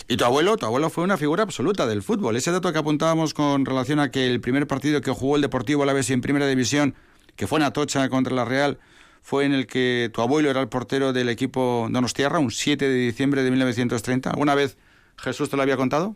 Y 0.07 0.17
tu 0.17 0.25
abuelo, 0.25 0.57
tu 0.57 0.65
abuelo 0.65 0.89
fue 0.89 1.03
una 1.03 1.17
figura 1.17 1.43
absoluta 1.43 1.87
del 1.87 2.03
fútbol. 2.03 2.35
Ese 2.35 2.51
dato 2.51 2.71
que 2.71 2.79
apuntábamos 2.79 3.33
con 3.33 3.65
relación 3.65 3.99
a 3.99 4.11
que 4.11 4.27
el 4.27 4.41
primer 4.41 4.67
partido 4.67 5.01
que 5.01 5.11
jugó 5.11 5.35
el 5.35 5.41
Deportivo 5.41 5.83
Alavés 5.83 6.09
en 6.09 6.21
Primera 6.21 6.47
División, 6.47 6.95
que 7.35 7.47
fue 7.47 7.59
en 7.59 7.63
Atocha 7.63 8.09
contra 8.09 8.35
la 8.35 8.45
Real, 8.45 8.79
fue 9.21 9.45
en 9.45 9.53
el 9.53 9.67
que 9.67 10.09
tu 10.13 10.21
abuelo 10.21 10.49
era 10.49 10.61
el 10.61 10.67
portero 10.67 11.13
del 11.13 11.29
equipo 11.29 11.87
Donostiarra, 11.91 12.39
un 12.39 12.51
7 12.51 12.87
de 12.87 12.95
diciembre 12.95 13.43
de 13.43 13.51
1930. 13.51 14.31
¿Alguna 14.31 14.55
vez 14.55 14.77
Jesús 15.17 15.49
te 15.49 15.55
lo 15.55 15.61
había 15.61 15.77
contado? 15.77 16.15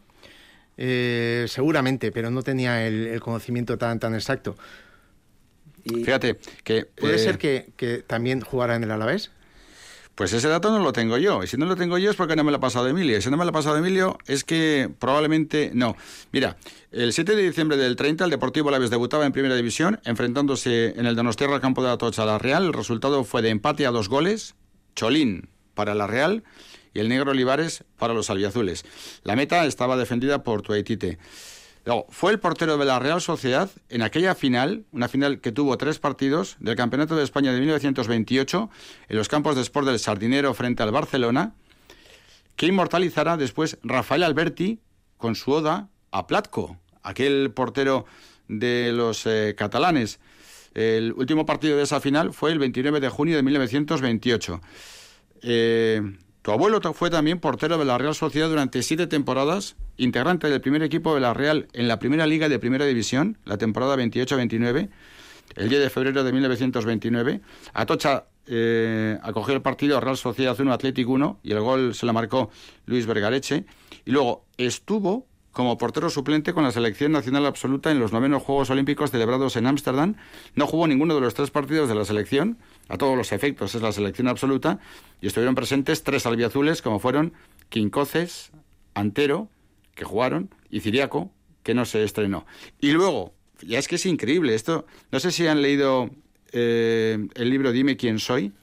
Eh, 0.78 1.46
seguramente, 1.48 2.12
pero 2.12 2.32
no 2.32 2.42
tenía 2.42 2.86
el, 2.86 3.20
conocimiento 3.22 3.78
tan, 3.78 4.00
tan 4.00 4.14
exacto. 4.14 4.58
Fíjate 5.86 6.38
que... 6.64 6.86
¿Puede 6.86 7.20
ser 7.20 7.38
eh, 7.44 7.70
que, 7.78 8.00
también 8.00 8.42
jugara 8.42 8.76
en 8.76 8.84
el 8.84 8.92
Alavés? 8.92 9.32
Pues 10.16 10.32
ese 10.32 10.48
dato 10.48 10.72
no 10.72 10.80
lo 10.80 10.94
tengo 10.94 11.18
yo. 11.18 11.44
Y 11.44 11.48
si 11.48 11.58
no 11.58 11.66
lo 11.66 11.76
tengo 11.76 11.98
yo 11.98 12.10
es 12.10 12.16
porque 12.16 12.36
no 12.36 12.44
me 12.44 12.52
lo 12.52 12.58
ha 12.58 12.62
pasado 12.62 12.88
Emilio. 12.88 13.18
Y 13.18 13.22
si 13.22 13.30
no 13.30 13.38
me 13.38 13.44
lo 13.44 13.50
ha 13.50 13.54
pasado 13.54 13.78
Emilio 13.78 14.18
es 14.28 14.44
que 14.46 14.90
probablemente 14.98 15.72
no. 15.74 15.98
Mira, 16.32 16.58
el 16.92 17.12
7 17.12 17.36
de 17.36 17.44
diciembre 17.44 17.76
del 17.76 17.98
30 17.98 18.24
el 18.24 18.30
Deportivo 18.30 18.72
Laves 18.72 18.90
debutaba 18.90 19.26
en 19.26 19.34
Primera 19.34 19.56
División 19.56 20.00
enfrentándose 20.06 20.98
en 20.98 21.06
el 21.06 21.16
Donostiarra 21.16 21.56
al 21.56 21.62
campo 21.62 21.84
de 21.84 21.90
la 21.90 21.98
Tocha 21.98 22.24
a 22.24 22.26
la 22.26 22.38
Real. 22.38 22.66
El 22.66 22.74
resultado 22.74 23.26
fue 23.26 23.42
de 23.42 23.50
empate 23.50 23.86
a 23.86 23.92
dos 23.92 24.08
goles. 24.08 24.56
Cholín 24.96 25.50
para 25.74 25.94
la 25.94 26.08
Real 26.08 26.44
y 26.94 27.00
el 27.00 27.10
negro 27.10 27.32
Olivares 27.32 27.84
para 27.98 28.14
los 28.14 28.30
albiazules. 28.30 28.86
La 29.24 29.36
meta 29.36 29.66
estaba 29.66 29.98
defendida 29.98 30.44
por 30.44 30.62
Tuaitite. 30.62 31.20
Fue 32.10 32.32
el 32.32 32.40
portero 32.40 32.78
de 32.78 32.86
la 32.86 32.98
Real 32.98 33.22
Sociedad 33.22 33.70
en 33.90 34.02
aquella 34.02 34.34
final, 34.34 34.86
una 34.92 35.08
final 35.08 35.40
que 35.40 35.52
tuvo 35.52 35.78
tres 35.78 36.00
partidos 36.00 36.56
del 36.60 36.76
Campeonato 36.76 37.16
de 37.16 37.24
España 37.24 37.54
de 37.54 37.60
1928 37.60 38.70
en 39.08 39.18
los 39.18 39.28
campos 39.30 39.56
de 39.56 39.62
Sport 39.62 39.86
del 39.86 40.00
Sardinero 40.00 40.56
frente 40.56 40.82
al 40.82 40.92
Barcelona, 40.92 41.54
que 42.56 42.66
inmortalizará 42.66 43.38
después 43.38 43.78
Rafael 43.84 44.24
Alberti 44.24 44.80
con 45.18 45.36
su 45.36 45.52
oda 45.52 45.90
a 46.10 46.26
Platco, 46.26 46.80
aquel 47.04 47.52
portero 47.52 48.06
de 48.48 48.92
los 48.92 49.28
eh, 49.28 49.54
catalanes. 49.56 50.20
El 50.74 51.14
último 51.14 51.46
partido 51.46 51.78
de 51.78 51.84
esa 51.84 52.02
final 52.02 52.34
fue 52.34 52.52
el 52.52 52.58
29 52.58 53.00
de 53.00 53.10
junio 53.10 53.36
de 53.36 53.44
1928. 53.44 54.62
Eh, 55.44 56.02
tu 56.46 56.52
abuelo 56.52 56.80
fue 56.94 57.10
también 57.10 57.40
portero 57.40 57.80
de 57.80 57.86
la 57.86 57.98
Real 57.98 58.14
Sociedad 58.14 58.48
durante 58.48 58.84
siete 58.84 59.08
temporadas, 59.08 59.76
integrante 59.98 60.48
del 60.48 60.62
primer 60.62 60.84
equipo 60.84 61.16
de 61.16 61.20
la 61.20 61.34
Real 61.34 61.68
en 61.74 61.88
la 61.88 61.98
primera 61.98 62.28
liga 62.28 62.48
de 62.48 62.60
primera 62.60 62.86
división, 62.86 63.40
la 63.46 63.58
temporada 63.58 63.96
28-29, 63.96 64.90
el 65.56 65.70
10 65.70 65.82
de 65.82 65.90
febrero 65.90 66.24
de 66.24 66.32
1929. 66.32 67.42
Atocha 67.74 68.26
eh, 68.46 69.18
acogió 69.24 69.56
el 69.56 69.64
partido 69.64 70.00
Real 70.00 70.18
Sociedad 70.18 70.56
1, 70.60 70.72
Atlético 70.72 71.14
1, 71.14 71.40
y 71.42 71.52
el 71.52 71.62
gol 71.62 71.96
se 71.96 72.06
lo 72.06 72.14
marcó 72.14 72.52
Luis 72.86 73.08
Vergareche. 73.08 73.66
Y 74.06 74.12
luego 74.12 74.46
estuvo 74.60 75.26
como 75.56 75.78
portero 75.80 76.10
suplente 76.10 76.54
con 76.54 76.64
la 76.66 76.72
selección 76.72 77.14
nacional 77.14 77.46
absoluta 77.46 77.90
en 77.90 77.98
los 77.98 78.12
novenos 78.12 78.44
Juegos 78.44 78.70
Olímpicos 78.70 79.10
celebrados 79.10 79.56
en 79.56 79.66
Ámsterdam. 79.66 80.16
No 80.54 80.68
jugó 80.68 80.86
ninguno 80.86 81.16
de 81.16 81.22
los 81.22 81.34
tres 81.34 81.50
partidos 81.50 81.88
de 81.88 81.96
la 81.96 82.04
selección, 82.04 82.60
a 82.88 82.98
todos 82.98 83.18
los 83.18 83.32
efectos 83.32 83.76
es 83.76 83.82
la 83.82 83.92
selección 83.92 84.28
absoluta, 84.28 84.80
y 85.22 85.28
estuvieron 85.28 85.56
presentes 85.56 86.04
tres 86.04 86.26
albiazules 86.26 86.82
como 86.82 87.00
fueron 87.00 87.34
Quincoces, 87.70 88.52
Antero, 88.94 89.50
que 89.96 90.06
jugaron, 90.06 90.50
y 90.70 90.82
Ciriaco, 90.82 91.32
que 91.64 91.74
no 91.74 91.86
se 91.86 92.04
estrenó. 92.04 92.46
Y 92.80 92.92
luego, 92.92 93.34
ya 93.62 93.80
es 93.80 93.88
que 93.88 93.96
es 93.96 94.06
increíble 94.06 94.56
esto, 94.56 94.86
no 95.12 95.20
sé 95.20 95.32
si 95.32 95.48
han 95.48 95.62
leído 95.62 96.10
eh, 96.52 97.28
el 97.36 97.50
libro 97.50 97.72
Dime 97.72 97.98
quién 97.98 98.20
soy, 98.20 98.54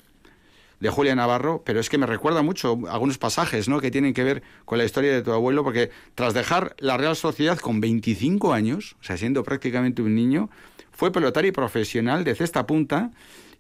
de 0.83 0.91
Julia 0.91 1.15
Navarro, 1.15 1.63
pero 1.65 1.79
es 1.79 1.89
que 1.89 1.97
me 1.97 2.07
recuerda 2.07 2.43
mucho 2.43 2.77
algunos 2.91 3.17
pasajes 3.17 3.69
¿no? 3.69 3.81
que 3.81 3.93
tienen 3.93 4.13
que 4.15 4.25
ver 4.25 4.43
con 4.65 4.79
la 4.79 4.85
historia 4.85 5.13
de 5.13 5.23
tu 5.23 5.31
abuelo, 5.31 5.63
porque 5.63 5.91
tras 6.17 6.35
dejar 6.35 6.75
la 6.81 6.97
Real 6.97 7.15
Sociedad 7.15 7.57
con 7.59 7.81
25 7.81 8.53
años, 8.53 8.97
o 9.01 9.05
sea, 9.05 9.17
siendo 9.17 9.45
prácticamente 9.45 10.03
un 10.03 10.17
niño, 10.17 10.51
fue 10.91 11.13
pelotario 11.13 11.53
profesional 11.53 12.25
de 12.25 12.35
cesta 12.35 12.67
punta 12.67 13.13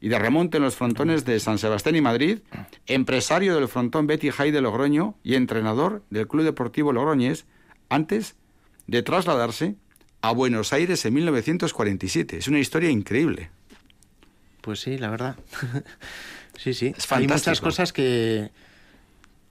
y 0.03 0.09
de 0.09 0.18
remonte 0.18 0.57
en 0.57 0.64
los 0.64 0.74
frontones 0.74 1.24
de 1.24 1.38
San 1.38 1.59
Sebastián 1.59 1.94
y 1.94 2.00
Madrid, 2.00 2.40
empresario 2.88 3.55
del 3.55 3.68
frontón 3.68 4.09
Betty 4.09 4.30
High 4.30 4.50
de 4.50 4.61
Logroño 4.61 5.14
y 5.22 5.36
entrenador 5.36 6.03
del 6.11 6.26
Club 6.26 6.42
Deportivo 6.42 6.92
Logroñés, 6.92 7.46
antes 7.88 8.34
de 8.88 9.05
trasladarse 9.05 9.76
a 10.20 10.32
Buenos 10.32 10.72
Aires 10.72 11.05
en 11.05 11.14
1947. 11.14 12.38
Es 12.38 12.48
una 12.48 12.59
historia 12.59 12.90
increíble. 12.90 13.50
Pues 14.61 14.80
sí, 14.80 14.98
la 14.98 15.09
verdad. 15.09 15.36
Sí, 16.59 16.74
sí. 16.74 16.94
Hay 17.09 17.26
muchas 17.26 17.62
cosas 17.62 17.94
que, 17.94 18.50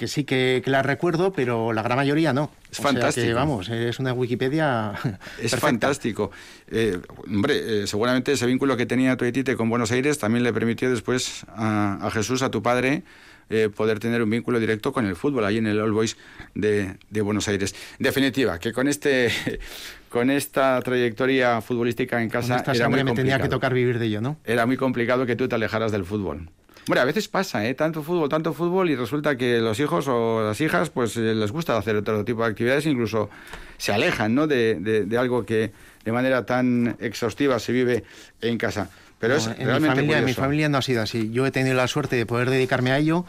que 0.02 0.08
sí 0.08 0.24
que, 0.24 0.64
la 0.66 0.82
recuerdo, 0.82 1.32
pero 1.32 1.74
la 1.74 1.84
gran 1.84 1.96
mayoría 1.96 2.34
no. 2.34 2.50
Es 2.72 2.80
fantástico. 2.80 3.36
vamos, 3.36 3.70
es 3.70 4.00
una 4.00 4.14
Wikipedia. 4.14 4.94
Es 5.40 5.56
fantástico. 5.56 6.32
Eh, 6.72 6.98
hombre, 7.28 7.84
eh, 7.84 7.86
seguramente 7.86 8.32
ese 8.32 8.48
vínculo 8.48 8.76
que 8.76 8.88
tenía 8.88 9.16
Tuetite 9.16 9.56
con 9.56 9.70
Buenos 9.70 9.92
Aires 9.92 10.18
también 10.18 10.44
le 10.44 10.52
permitió 10.54 10.90
después 10.90 11.46
a, 11.50 12.10
Jesús, 12.12 12.42
a 12.42 12.50
tu 12.50 12.64
padre, 12.64 13.04
eh, 13.52 13.70
poder 13.70 14.00
tener 14.00 14.24
un 14.24 14.32
vínculo 14.32 14.60
directo 14.60 14.92
con 14.92 15.06
el 15.06 15.16
fútbol 15.16 15.46
ahí 15.46 15.60
en 15.60 15.68
el 15.68 15.80
All 15.80 15.92
Boys 15.92 16.18
de, 16.56 16.98
de 17.12 17.22
Buenos 17.22 17.48
Aires. 17.48 17.76
definitiva, 18.00 18.58
que 18.58 18.74
con 18.74 18.88
este 18.88 19.32
con 20.10 20.32
esta 20.32 20.82
trayectoria 20.82 21.62
futbolística 21.62 22.24
en 22.24 22.30
casa 22.30 22.64
era 22.74 22.90
muy 22.90 23.04
me 23.04 23.14
tenía 23.14 23.40
que 23.40 23.50
tocar 23.50 23.76
vivir 23.76 24.00
de 24.00 24.08
ello, 24.08 24.22
¿no? 24.22 24.38
Era 24.46 24.66
muy 24.66 24.78
complicado 24.78 25.28
que 25.28 25.36
tú 25.36 25.48
te 25.48 25.54
alejaras 25.54 25.92
del 25.92 26.06
fútbol. 26.06 26.50
Bueno, 26.88 27.02
a 27.02 27.06
veces 27.06 27.28
pasa, 27.28 27.66
¿eh? 27.66 27.74
Tanto 27.74 28.02
fútbol, 28.02 28.28
tanto 28.28 28.54
fútbol 28.54 28.90
y 28.90 28.96
resulta 28.96 29.36
que 29.36 29.60
los 29.60 29.80
hijos 29.80 30.08
o 30.08 30.44
las 30.44 30.60
hijas 30.62 30.90
pues 30.90 31.16
eh, 31.18 31.36
les 31.36 31.52
gusta 31.52 31.78
hacer 31.78 31.96
otro 31.96 32.26
tipo 32.26 32.44
de 32.44 32.50
actividades, 32.50 32.86
incluso 32.86 33.30
se 33.78 33.94
alejan, 33.94 34.34
¿no? 34.34 34.48
De, 34.48 34.76
de, 34.76 35.18
algo 35.18 35.46
que 35.46 35.72
de 36.04 36.12
manera 36.12 36.46
tan 36.46 36.98
exhaustiva 37.00 37.60
se 37.60 37.72
vive 37.72 38.04
en 38.42 38.58
casa. 38.58 38.90
Pero 39.20 39.36
es 39.36 39.46
en 39.46 39.68
realmente 39.68 39.90
mi 39.90 39.96
familia, 39.96 40.18
en 40.18 40.26
mi 40.26 40.34
familia 40.34 40.70
no 40.70 40.80
ha 40.80 40.82
sido 40.82 41.04
así. 41.04 41.30
Yo 41.32 41.46
he 41.46 41.52
tenido 41.52 41.76
la 41.76 41.88
suerte 41.88 42.16
de 42.16 42.26
poder 42.26 42.50
dedicarme 42.50 42.92
a 42.92 42.98
ello, 42.98 43.26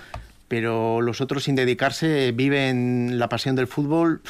pero 0.48 1.02
los 1.02 1.20
otros 1.20 1.44
sin 1.44 1.54
dedicarse 1.54 2.32
viven 2.32 3.18
la 3.18 3.28
pasión 3.28 3.56
del 3.56 3.66
fútbol 3.66 4.22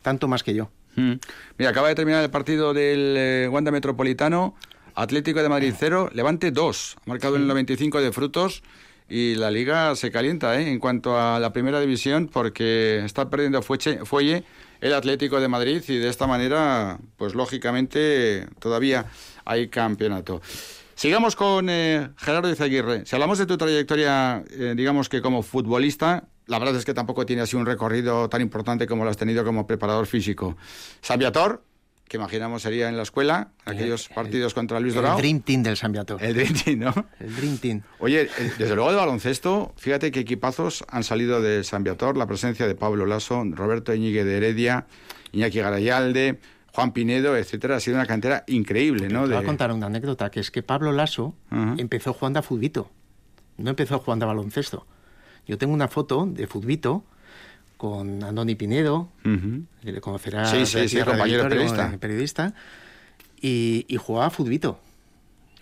tanto 0.00 0.28
más 0.28 0.42
que 0.42 0.54
yo. 0.54 0.70
Mm. 0.96 1.14
Mira, 1.58 1.70
acaba 1.70 1.88
de 1.88 1.94
terminar 1.94 2.22
el 2.22 2.30
partido 2.30 2.74
del 2.74 3.14
eh, 3.16 3.48
Wanda 3.50 3.70
Metropolitano. 3.70 4.54
Atlético 4.94 5.42
de 5.42 5.48
Madrid 5.48 5.74
0, 5.76 6.10
Levante 6.12 6.50
2. 6.50 6.96
Ha 6.98 7.08
marcado 7.08 7.36
el 7.36 7.46
95 7.46 8.00
de 8.00 8.12
frutos 8.12 8.62
y 9.08 9.34
la 9.34 9.50
liga 9.50 9.94
se 9.96 10.10
calienta 10.10 10.58
¿eh? 10.60 10.70
en 10.70 10.78
cuanto 10.78 11.18
a 11.18 11.38
la 11.38 11.52
primera 11.52 11.80
división 11.80 12.28
porque 12.32 13.02
está 13.04 13.28
perdiendo 13.28 13.62
fuelle, 13.62 14.44
el 14.80 14.94
Atlético 14.94 15.40
de 15.40 15.48
Madrid 15.48 15.82
y 15.88 15.98
de 15.98 16.08
esta 16.08 16.26
manera, 16.26 16.98
pues 17.16 17.34
lógicamente 17.34 18.46
todavía 18.58 19.06
hay 19.44 19.68
campeonato. 19.68 20.40
Sigamos 20.94 21.36
con 21.36 21.68
eh, 21.68 22.10
Gerardo 22.16 22.50
Izaguirre. 22.50 23.06
Si 23.06 23.14
hablamos 23.14 23.38
de 23.38 23.46
tu 23.46 23.56
trayectoria, 23.56 24.44
eh, 24.50 24.74
digamos 24.76 25.08
que 25.08 25.20
como 25.20 25.42
futbolista, 25.42 26.24
la 26.46 26.58
verdad 26.58 26.76
es 26.76 26.84
que 26.84 26.94
tampoco 26.94 27.26
tiene 27.26 27.42
así 27.42 27.56
un 27.56 27.66
recorrido 27.66 28.28
tan 28.28 28.40
importante 28.40 28.86
como 28.86 29.04
lo 29.04 29.10
has 29.10 29.16
tenido 29.16 29.44
como 29.44 29.66
preparador 29.66 30.06
físico. 30.06 30.56
San 31.00 31.18
Viator, 31.18 31.62
que 32.12 32.18
imaginamos 32.18 32.60
sería 32.60 32.90
en 32.90 32.98
la 32.98 33.04
escuela, 33.04 33.52
aquellos 33.64 34.10
partidos 34.10 34.52
contra 34.52 34.78
Luis 34.78 34.92
Dorado. 34.92 35.16
El 35.16 35.22
Dream 35.22 35.40
Team 35.40 35.62
del 35.62 35.78
San 35.78 35.94
El 35.94 36.34
Dream 36.34 36.52
Team, 36.62 36.78
¿no? 36.80 37.06
El 37.18 37.34
Dream 37.34 37.56
Team. 37.56 37.82
Oye, 38.00 38.24
eh, 38.24 38.52
desde 38.58 38.74
luego 38.74 38.90
de 38.90 38.98
baloncesto, 38.98 39.72
fíjate 39.78 40.10
qué 40.10 40.20
equipazos 40.20 40.84
han 40.90 41.04
salido 41.04 41.40
de 41.40 41.64
San 41.64 41.84
Viator, 41.84 42.18
la 42.18 42.26
presencia 42.26 42.66
de 42.66 42.74
Pablo 42.74 43.06
Lasso, 43.06 43.42
Roberto 43.52 43.94
Iñigue 43.94 44.26
de 44.26 44.36
Heredia, 44.36 44.84
Iñaki 45.32 45.60
Garayalde, 45.60 46.38
Juan 46.74 46.92
Pinedo, 46.92 47.34
etcétera, 47.34 47.76
ha 47.76 47.80
sido 47.80 47.96
una 47.96 48.04
cantera 48.04 48.44
increíble, 48.46 49.08
¿no? 49.08 49.22
Te 49.22 49.32
voy 49.32 49.42
a 49.42 49.46
contar 49.46 49.72
una 49.72 49.86
anécdota, 49.86 50.30
que 50.30 50.40
es 50.40 50.50
que 50.50 50.62
Pablo 50.62 50.92
Lasso 50.92 51.34
empezó 51.78 52.12
jugando 52.12 52.40
a 52.40 52.42
futbito, 52.42 52.90
no 53.56 53.70
empezó 53.70 53.98
jugando 54.00 54.26
a 54.26 54.28
baloncesto. 54.28 54.86
Yo 55.46 55.56
tengo 55.56 55.72
una 55.72 55.88
foto 55.88 56.26
de 56.26 56.46
futbito 56.46 57.04
con 57.82 58.22
Andoni 58.22 58.54
Pinedo, 58.54 59.08
que 59.24 59.90
le 59.90 60.00
conocerá 60.00 60.44
sí, 60.44 60.66
sí, 60.66 60.88
sí, 60.88 61.00
compañero 61.00 61.48
periodista. 61.48 61.96
periodista 61.98 62.54
y, 63.40 63.84
jugaba 63.98 64.30
futbito. 64.30 64.78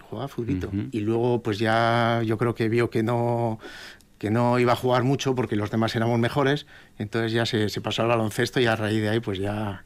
Jugaba 0.03 0.29
futbito. 0.29 0.71
Y 0.93 1.01
luego, 1.01 1.43
pues 1.43 1.59
ya 1.59 2.21
yo 2.23 2.37
creo 2.37 2.55
que 2.55 2.68
vio 2.68 2.91
que 2.91 3.03
no 3.03 3.59
que 4.18 4.31
no 4.31 4.59
iba 4.59 4.75
a 4.75 4.77
jugar 4.77 5.03
mucho 5.03 5.35
porque 5.35 5.57
los 5.57 5.71
demás 5.71 5.97
éramos 5.97 6.18
mejores, 6.18 6.66
entonces 6.99 7.33
ya 7.33 7.47
se, 7.47 7.71
se 7.71 7.81
pasó 7.81 8.03
al 8.03 8.09
baloncesto 8.09 8.61
y 8.61 8.66
a 8.66 8.77
raíz 8.77 9.01
de 9.01 9.09
ahí 9.09 9.21
pues 9.21 9.39
ya 9.39 9.83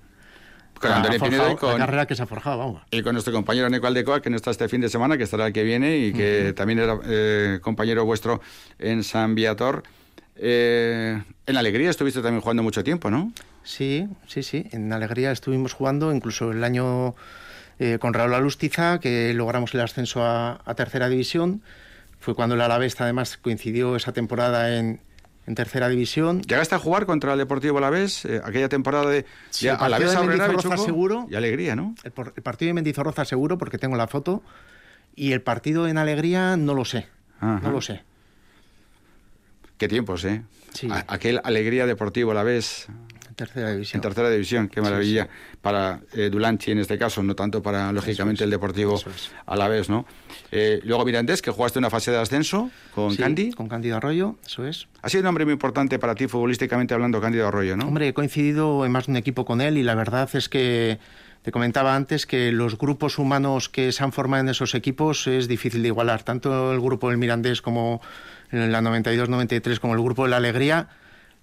con 0.80 0.90
Andoni 0.90 1.20
Pinedo 1.20 1.52
y 1.52 1.54
con 1.54 1.70
la 1.70 1.78
carrera 1.78 2.06
que 2.06 2.16
se 2.16 2.24
ha 2.24 2.26
forjado, 2.26 2.58
vamos. 2.58 2.82
Y 2.90 3.02
con 3.02 3.12
nuestro 3.12 3.32
compañero 3.32 3.70
Nico 3.70 3.86
Aldecoa, 3.86 4.20
que 4.20 4.28
no 4.28 4.34
está 4.34 4.50
este 4.50 4.68
fin 4.68 4.80
de 4.80 4.88
semana, 4.88 5.16
que 5.16 5.22
estará 5.22 5.46
el 5.46 5.52
que 5.52 5.62
viene 5.62 5.98
y 5.98 6.12
que 6.12 6.52
también 6.52 6.80
era 6.80 6.98
eh, 7.04 7.60
compañero 7.62 8.04
vuestro 8.04 8.40
en 8.80 9.04
San 9.04 9.36
Viator. 9.36 9.84
Eh, 10.36 11.22
en 11.46 11.56
Alegría 11.56 11.90
estuviste 11.90 12.20
también 12.20 12.40
jugando 12.40 12.62
mucho 12.62 12.82
tiempo, 12.82 13.10
¿no? 13.10 13.32
Sí, 13.62 14.08
sí, 14.26 14.42
sí. 14.42 14.66
En 14.72 14.92
Alegría 14.92 15.30
estuvimos 15.30 15.72
jugando 15.72 16.12
incluso 16.12 16.52
el 16.52 16.64
año 16.64 17.14
eh, 17.78 17.98
con 17.98 18.14
Raúl 18.14 18.34
Alustiza, 18.34 18.98
que 19.00 19.32
logramos 19.34 19.74
el 19.74 19.80
ascenso 19.80 20.22
a, 20.24 20.60
tercera 20.76 21.08
división. 21.08 21.62
Fue 22.18 22.34
cuando 22.34 22.54
el 22.54 22.60
Alavés 22.60 23.00
además 23.00 23.36
coincidió 23.36 23.96
esa 23.96 24.12
temporada 24.12 24.76
en, 24.76 25.00
tercera 25.54 25.88
división. 25.88 26.40
¿Llegaste 26.42 26.74
a 26.74 26.78
jugar 26.78 27.04
contra 27.04 27.32
el 27.32 27.38
Deportivo 27.38 27.76
Alavés 27.76 28.24
eh, 28.24 28.40
aquella 28.42 28.70
temporada 28.70 29.10
de, 29.10 29.26
sí, 29.50 29.66
de 29.66 29.72
Alavés 29.72 30.18
Mendizorroza 30.18 30.78
seguro 30.78 31.26
y 31.30 31.34
Alegría, 31.34 31.76
¿no? 31.76 31.94
El, 32.02 32.12
partido 32.12 32.70
de 32.70 32.74
Mendizorroza 32.74 33.26
seguro 33.26 33.58
porque 33.58 33.76
tengo 33.76 33.96
la 33.96 34.06
foto 34.06 34.42
y 35.14 35.32
el 35.32 35.42
partido 35.42 35.86
en 35.86 35.98
Alegría 35.98 36.56
no 36.56 36.72
lo 36.72 36.86
sé, 36.86 37.08
no 37.42 37.70
lo 37.70 37.82
sé. 37.82 38.02
Qué 39.78 39.88
tiempos, 39.88 40.24
¿eh? 40.24 40.42
Sí. 40.72 40.88
aquel 41.08 41.40
Alegría 41.44 41.86
Deportivo 41.86 42.32
a 42.32 42.34
la 42.34 42.42
vez. 42.42 42.88
En 43.28 43.34
tercera 43.34 43.72
división. 43.72 43.98
En 43.98 44.02
tercera 44.02 44.30
división, 44.30 44.68
qué 44.68 44.80
maravilla. 44.80 45.28
Para 45.60 46.00
eh, 46.12 46.30
Dulanchi 46.30 46.70
en 46.70 46.78
este 46.78 46.96
caso, 46.98 47.22
no 47.22 47.34
tanto 47.34 47.62
para, 47.62 47.90
lógicamente, 47.92 48.44
el 48.44 48.50
Deportivo 48.50 49.00
a 49.46 49.56
la 49.56 49.66
vez, 49.66 49.88
¿no? 49.88 50.06
Eh, 50.52 50.80
luego 50.84 51.04
Mirandés, 51.04 51.42
que 51.42 51.50
jugaste 51.50 51.80
una 51.80 51.90
fase 51.90 52.12
de 52.12 52.18
ascenso 52.18 52.70
con 52.94 53.16
Candy. 53.16 53.52
con 53.52 53.68
Cándido 53.68 53.96
Arroyo, 53.96 54.36
eso 54.46 54.64
es. 54.66 54.86
Ha 55.02 55.08
sido 55.08 55.22
un 55.22 55.26
hombre 55.28 55.44
muy 55.44 55.54
importante 55.54 55.98
para 55.98 56.14
ti 56.14 56.28
futbolísticamente 56.28 56.94
hablando, 56.94 57.20
Cándido 57.20 57.48
Arroyo, 57.48 57.76
¿no? 57.76 57.88
Hombre, 57.88 58.08
he 58.08 58.14
coincidido 58.14 58.86
en 58.86 58.92
más 58.92 59.06
de 59.06 59.12
un 59.12 59.16
equipo 59.16 59.44
con 59.44 59.60
él 59.60 59.78
y 59.78 59.82
la 59.82 59.96
verdad 59.96 60.28
es 60.34 60.48
que 60.48 61.00
te 61.42 61.50
comentaba 61.50 61.94
antes 61.94 62.26
que 62.26 62.52
los 62.52 62.78
grupos 62.78 63.18
humanos 63.18 63.68
que 63.68 63.92
se 63.92 64.02
han 64.02 64.12
formado 64.12 64.44
en 64.44 64.48
esos 64.48 64.74
equipos 64.74 65.26
es 65.26 65.46
difícil 65.48 65.82
de 65.82 65.88
igualar. 65.88 66.22
Tanto 66.22 66.72
el 66.72 66.80
grupo 66.80 67.10
del 67.10 67.18
Mirandés 67.18 67.60
como 67.60 68.00
en 68.50 68.72
la 68.72 68.80
92-93 68.80 69.78
como 69.78 69.94
el 69.94 70.02
grupo 70.02 70.24
de 70.24 70.30
la 70.30 70.36
Alegría, 70.36 70.88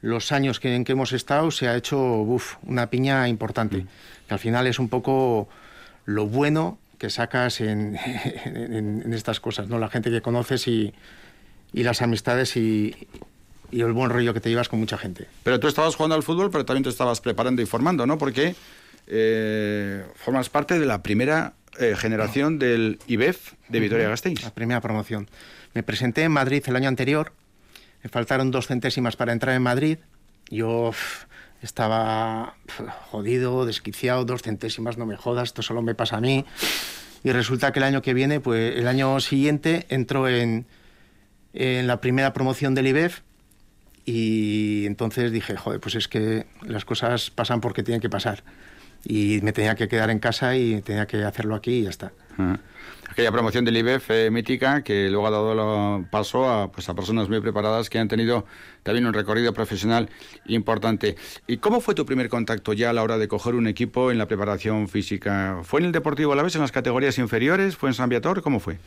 los 0.01 0.31
años 0.31 0.59
que, 0.59 0.75
en 0.75 0.83
que 0.83 0.93
hemos 0.93 1.13
estado 1.13 1.51
se 1.51 1.67
ha 1.67 1.75
hecho 1.75 2.25
una 2.63 2.89
piña 2.89 3.27
importante, 3.27 3.77
mm. 3.77 3.87
que 4.27 4.33
al 4.33 4.39
final 4.39 4.67
es 4.67 4.79
un 4.79 4.89
poco 4.89 5.47
lo 6.05 6.25
bueno 6.25 6.79
que 6.97 7.09
sacas 7.09 7.61
en, 7.61 7.97
estas 9.13 9.39
cosas, 9.39 9.67
¿no? 9.67 9.79
La 9.79 9.89
gente 9.89 10.11
que 10.11 10.21
conoces 10.21 10.67
y, 10.67 10.93
las 11.73 12.01
amistades 12.01 12.55
y, 12.57 13.07
el 13.71 13.93
buen 13.93 14.09
rollo 14.09 14.33
que 14.33 14.41
te 14.41 14.49
llevas 14.49 14.69
con 14.69 14.79
mucha 14.79 14.97
gente. 14.97 15.27
Pero 15.43 15.59
tú 15.59 15.67
estabas 15.67 15.95
jugando 15.95 16.15
al 16.15 16.23
fútbol, 16.23 16.51
pero 16.51 16.65
también 16.65 16.83
te 16.83 16.89
estabas 16.89 17.21
preparando 17.21 17.61
y 17.61 17.65
formando, 17.65 18.05
¿no? 18.05 18.17
Porque 18.17 18.53
eh, 19.07 20.05
formas 20.15 20.49
parte 20.49 20.77
de 20.77 20.85
la 20.85 21.01
primera 21.01 21.53
eh, 21.79 21.95
generación 21.97 22.59
del 22.59 22.99
IBEF 23.07 23.53
de 23.69 23.79
Vitoria-Gasteiz. 23.79 24.43
La 24.43 24.53
primera 24.53 24.81
promoción. 24.81 25.29
Me 25.73 25.83
presenté 25.83 26.23
en 26.23 26.31
Madrid 26.31 26.63
el 26.67 26.75
año 26.75 26.87
anterior, 26.87 27.33
me 28.03 28.09
faltaron 28.09 28.51
dos 28.51 28.67
centésimas 28.67 29.15
para 29.15 29.31
entrar 29.31 29.55
en 29.55 29.61
Madrid. 29.61 29.99
Yo 30.49 30.91
estaba 31.61 32.55
jodido, 33.09 33.65
desquiciado, 33.65 34.25
dos 34.25 34.41
centésimas, 34.41 34.97
no 34.97 35.05
me 35.05 35.15
jodas, 35.15 35.49
esto 35.49 35.61
solo 35.61 35.81
me 35.81 35.95
pasa 35.95 36.17
a 36.17 36.21
mí. 36.21 36.45
Y 37.23 37.31
resulta 37.31 37.71
que 37.71 37.79
el 37.79 37.83
año 37.83 38.01
que 38.01 38.13
viene, 38.13 38.39
pues 38.39 38.75
el 38.75 38.87
año 38.87 39.19
siguiente, 39.19 39.85
entró 39.89 40.27
en, 40.27 40.65
en 41.53 41.87
la 41.87 42.01
primera 42.01 42.33
promoción 42.33 42.73
del 42.73 42.87
IBEF 42.87 43.21
y 44.03 44.85
entonces 44.87 45.31
dije, 45.31 45.55
joder, 45.55 45.79
pues 45.79 45.93
es 45.95 46.07
que 46.07 46.47
las 46.63 46.83
cosas 46.85 47.29
pasan 47.29 47.61
porque 47.61 47.83
tienen 47.83 48.01
que 48.01 48.09
pasar. 48.09 48.43
Y 49.03 49.39
me 49.43 49.53
tenía 49.53 49.75
que 49.75 49.87
quedar 49.87 50.09
en 50.09 50.19
casa 50.19 50.55
y 50.55 50.81
tenía 50.81 51.05
que 51.05 51.23
hacerlo 51.23 51.55
aquí 51.55 51.79
y 51.79 51.83
ya 51.83 51.89
está 51.89 52.11
aquella 53.11 53.31
promoción 53.31 53.65
del 53.65 53.75
IBEF 53.75 54.09
eh, 54.09 54.31
mítica 54.31 54.83
que 54.83 55.09
luego 55.09 55.27
ha 55.27 55.31
dado 55.31 56.05
paso 56.09 56.49
a, 56.49 56.71
pues, 56.71 56.87
a 56.87 56.95
personas 56.95 57.27
muy 57.27 57.41
preparadas 57.41 57.89
que 57.89 57.99
han 57.99 58.07
tenido 58.07 58.45
también 58.83 59.05
un 59.05 59.13
recorrido 59.13 59.53
profesional 59.53 60.09
importante. 60.47 61.17
¿Y 61.45 61.57
cómo 61.57 61.81
fue 61.81 61.93
tu 61.93 62.05
primer 62.05 62.29
contacto 62.29 62.71
ya 62.71 62.89
a 62.89 62.93
la 62.93 63.03
hora 63.03 63.17
de 63.17 63.27
coger 63.27 63.55
un 63.55 63.67
equipo 63.67 64.11
en 64.11 64.17
la 64.17 64.27
preparación 64.27 64.87
física? 64.87 65.59
¿Fue 65.63 65.81
en 65.81 65.87
el 65.87 65.91
Deportivo 65.91 66.31
a 66.31 66.35
la 66.37 66.43
vez, 66.43 66.55
en 66.55 66.61
las 66.61 66.71
categorías 66.71 67.17
inferiores? 67.17 67.75
¿Fue 67.75 67.89
en 67.89 67.93
San 67.93 68.07
Viator? 68.07 68.41
¿Cómo 68.41 68.61
fue? 68.61 68.79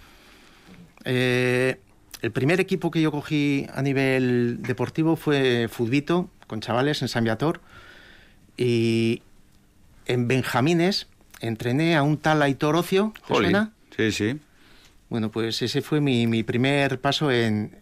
Eh, 1.05 1.79
el 2.23 2.33
primer 2.33 2.61
equipo 2.61 2.91
que 2.91 3.03
yo 3.03 3.13
cogí 3.13 3.67
a 3.75 3.83
nivel 3.83 4.63
deportivo 4.63 5.17
fue 5.17 5.69
Fudbito, 5.71 6.31
con 6.47 6.61
chavales 6.61 7.03
en 7.03 7.09
San 7.09 7.25
Viator. 7.25 7.61
Y 8.57 9.21
en 10.07 10.29
Benjamines 10.29 11.09
entrené 11.41 11.95
a 11.97 12.03
un 12.03 12.17
tal 12.17 12.41
Aitor 12.41 12.75
Ocio, 12.77 13.13
¿te 13.29 13.35
suena? 13.35 13.74
Sí, 13.97 14.13
sí. 14.13 14.41
Bueno, 15.09 15.31
pues 15.31 15.63
ese 15.63 15.83
fue 15.83 16.01
mi, 16.01 16.43
primer 16.43 17.01
paso 17.01 17.31
en 17.31 17.79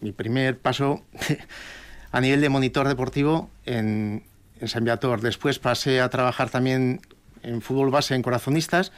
mi 0.00 0.12
primer 0.12 0.58
paso 0.58 1.04
a 2.12 2.20
nivel 2.20 2.40
de 2.40 2.48
monitor 2.48 2.88
deportivo 2.88 3.50
en, 3.64 4.24
en 4.60 4.68
San 4.68 4.84
Viator. 4.84 5.20
Después 5.20 5.58
pasé 5.58 6.00
a 6.00 6.08
trabajar 6.10 6.50
también 6.50 7.00
en 7.42 7.62
fútbol 7.62 7.90
base 7.90 8.14
en 8.14 8.22
Corazonistas 8.22 8.92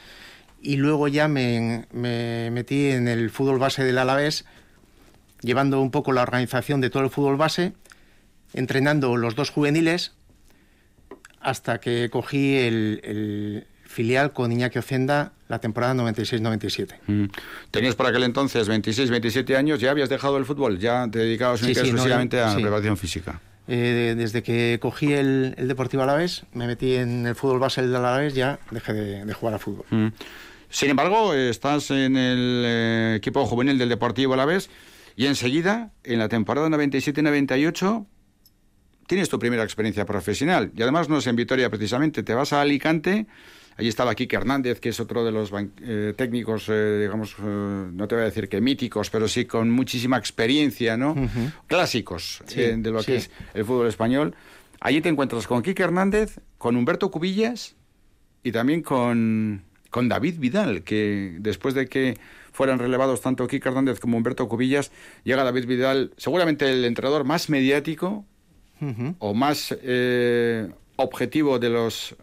y 0.61 0.77
luego 0.77 1.07
ya 1.07 1.27
me, 1.27 1.85
me, 1.91 2.49
metí 2.51 2.87
en 2.87 3.07
el 3.07 3.29
fútbol 3.29 3.59
base 3.59 3.83
del 3.83 3.99
Alavés, 3.99 4.45
llevando 5.41 5.79
un 5.79 5.91
poco 5.91 6.11
la 6.11 6.23
organización 6.23 6.81
de 6.81 6.89
todo 6.89 7.03
el 7.03 7.09
fútbol 7.09 7.37
base. 7.37 7.73
entrenando 8.53 9.15
los 9.17 9.35
dos 9.35 9.51
juveniles 9.51 10.13
hasta 11.39 11.79
que 11.79 12.09
cogí 12.09 12.57
el, 12.57 13.67
filial 13.83 14.33
con 14.33 14.51
Iñaki 14.51 14.79
Ocenda 14.79 15.33
la 15.47 15.59
temporada 15.59 15.93
96-97. 15.93 16.95
Mm. 17.07 17.25
Tenías 17.71 17.95
por 17.95 18.07
aquel 18.07 18.23
entonces 18.23 18.67
26, 18.67 19.09
27 19.09 19.55
años, 19.55 19.79
¿ya 19.79 19.91
habías 19.91 20.09
dejado 20.09 20.37
el 20.37 20.45
fútbol? 20.45 20.79
¿Ya 20.79 21.07
te 21.09 21.19
dedicabas 21.19 21.63
exclusivamente 21.63 22.39
a 22.39 22.49
la 22.49 22.55
preparación 22.55 22.97
física? 22.97 23.41
Eh, 23.67 24.13
desde 24.15 24.43
que 24.43 24.77
cogí 24.81 25.13
el, 25.13 25.55
Deportivo 25.57 26.03
Alavés, 26.03 26.43
me 26.53 26.67
metí 26.67 26.95
en 26.95 27.25
el 27.25 27.35
fútbol 27.35 27.59
base 27.59 27.81
del 27.81 27.95
Alavés, 27.95 28.35
ya 28.35 28.59
dejé 28.71 28.93
de, 28.93 29.33
jugar 29.33 29.55
al 29.55 29.59
fútbol. 29.59 29.85
Mm. 29.89 30.07
Sin 30.69 30.89
embargo, 30.89 31.33
estás 31.33 31.91
en 31.91 32.17
el 32.17 32.63
eh, 32.65 33.13
equipo 33.17 33.45
juvenil 33.45 33.77
del 33.77 33.89
Deportivo 33.89 34.33
Alavés 34.33 34.69
y 35.15 35.27
enseguida, 35.27 35.91
en 36.03 36.19
la 36.19 36.27
temporada 36.27 36.67
97-98, 36.69 38.05
tienes 39.07 39.29
tu 39.29 39.39
primera 39.39 39.63
experiencia 39.63 40.05
profesional. 40.05 40.71
Y 40.75 40.81
además 40.81 41.09
no 41.09 41.17
es 41.17 41.27
en 41.27 41.35
Vitoria 41.35 41.69
precisamente, 41.69 42.23
te 42.23 42.33
vas 42.33 42.53
a 42.53 42.61
Alicante. 42.61 43.27
Allí 43.77 43.89
estaba 43.89 44.15
Kike 44.15 44.37
Hernández, 44.37 44.79
que 44.79 44.89
es 44.89 44.99
otro 45.01 45.25
de 45.25 45.33
los 45.33 45.51
eh, 45.81 46.13
técnicos, 46.15 46.69
eh, 46.69 46.99
digamos, 47.01 47.35
eh, 47.39 47.43
no 47.43 48.07
te 48.07 48.15
voy 48.15 48.21
a 48.21 48.25
decir 48.25 48.47
que 48.47 48.61
míticos, 48.61 49.09
pero 49.09 49.27
sí 49.27 49.45
con 49.45 49.69
muchísima 49.69 50.17
experiencia, 50.17 50.95
¿no? 50.95 51.15
Clásicos 51.67 52.41
de 52.47 52.77
lo 52.77 53.03
que 53.03 53.17
es 53.17 53.29
el 53.53 53.65
fútbol 53.65 53.87
español. 53.87 54.33
Allí 54.79 55.01
te 55.01 55.09
encuentras 55.09 55.45
con 55.45 55.61
Kike 55.61 55.83
Hernández, 55.83 56.39
con 56.57 56.77
Humberto 56.77 57.11
Cubillas 57.11 57.75
y 58.43 58.53
también 58.53 58.81
con, 58.81 59.63
con 59.89 60.07
David 60.07 60.39
Vidal, 60.39 60.83
que 60.83 61.35
después 61.39 61.73
de 61.73 61.87
que 61.87 62.17
fueran 62.53 62.79
relevados 62.79 63.19
tanto 63.19 63.45
Kike 63.45 63.67
Hernández 63.67 63.99
como 63.99 64.15
Humberto 64.15 64.47
Cubillas, 64.47 64.91
llega 65.25 65.43
David 65.43 65.65
Vidal, 65.65 66.13
seguramente 66.15 66.71
el 66.71 66.85
entrenador 66.85 67.25
más 67.25 67.49
mediático 67.49 68.23
o 69.19 69.33
más 69.33 69.77
objetivo 70.97 71.59
de 71.59 71.69
los 71.69 72.15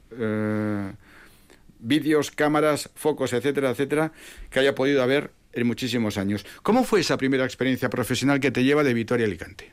vídeos, 1.83 2.31
cámaras, 2.31 2.91
focos, 2.95 3.33
etcétera, 3.33 3.71
etcétera, 3.71 4.13
que 4.51 4.61
haya 4.61 4.75
podido 4.75 5.03
haber 5.03 5.33
en 5.53 5.67
muchísimos 5.67 6.17
años. 6.17 6.47
¿Cómo 6.63 6.85
fue 6.85 7.01
esa 7.01 7.19
primera 7.19 7.45
experiencia 7.45 7.91
profesional 7.91 8.41
que 8.41 8.51
te 8.51 8.65
lleva 8.65 8.83
de 8.83 8.95
Vitoria 8.95 9.27
a 9.27 9.29
Alicante? 9.29 9.71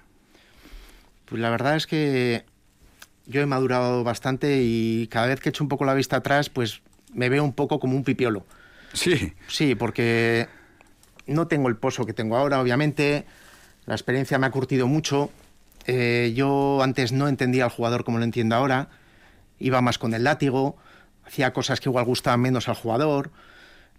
Pues 1.25 1.41
la 1.41 1.49
verdad 1.49 1.75
es 1.75 1.87
que 1.87 2.43
yo 3.25 3.41
he 3.41 3.45
madurado 3.45 4.03
bastante 4.03 4.61
y 4.61 5.07
cada 5.07 5.27
vez 5.27 5.39
que 5.39 5.49
echo 5.49 5.63
un 5.63 5.69
poco 5.69 5.85
la 5.85 5.93
vista 5.93 6.17
atrás, 6.17 6.49
pues 6.49 6.81
me 7.13 7.29
veo 7.29 7.43
un 7.43 7.53
poco 7.53 7.79
como 7.79 7.95
un 7.95 8.03
pipiolo. 8.03 8.45
Sí. 8.93 9.33
Sí, 9.47 9.75
porque 9.75 10.47
no 11.27 11.47
tengo 11.47 11.69
el 11.69 11.77
pozo 11.77 12.05
que 12.05 12.13
tengo 12.13 12.35
ahora, 12.35 12.59
obviamente. 12.59 13.25
La 13.85 13.93
experiencia 13.93 14.39
me 14.39 14.47
ha 14.47 14.51
curtido 14.51 14.87
mucho. 14.87 15.29
Eh, 15.85 16.33
yo 16.35 16.81
antes 16.83 17.11
no 17.11 17.27
entendía 17.27 17.63
al 17.65 17.69
jugador 17.69 18.03
como 18.03 18.17
lo 18.17 18.23
entiendo 18.23 18.55
ahora, 18.55 18.89
iba 19.59 19.81
más 19.81 19.97
con 19.97 20.13
el 20.13 20.23
látigo, 20.23 20.77
hacía 21.29 21.53
cosas 21.53 21.79
que 21.79 21.89
igual 21.89 22.05
gustaban 22.05 22.41
menos 22.41 22.67
al 22.69 22.75
jugador, 22.75 23.29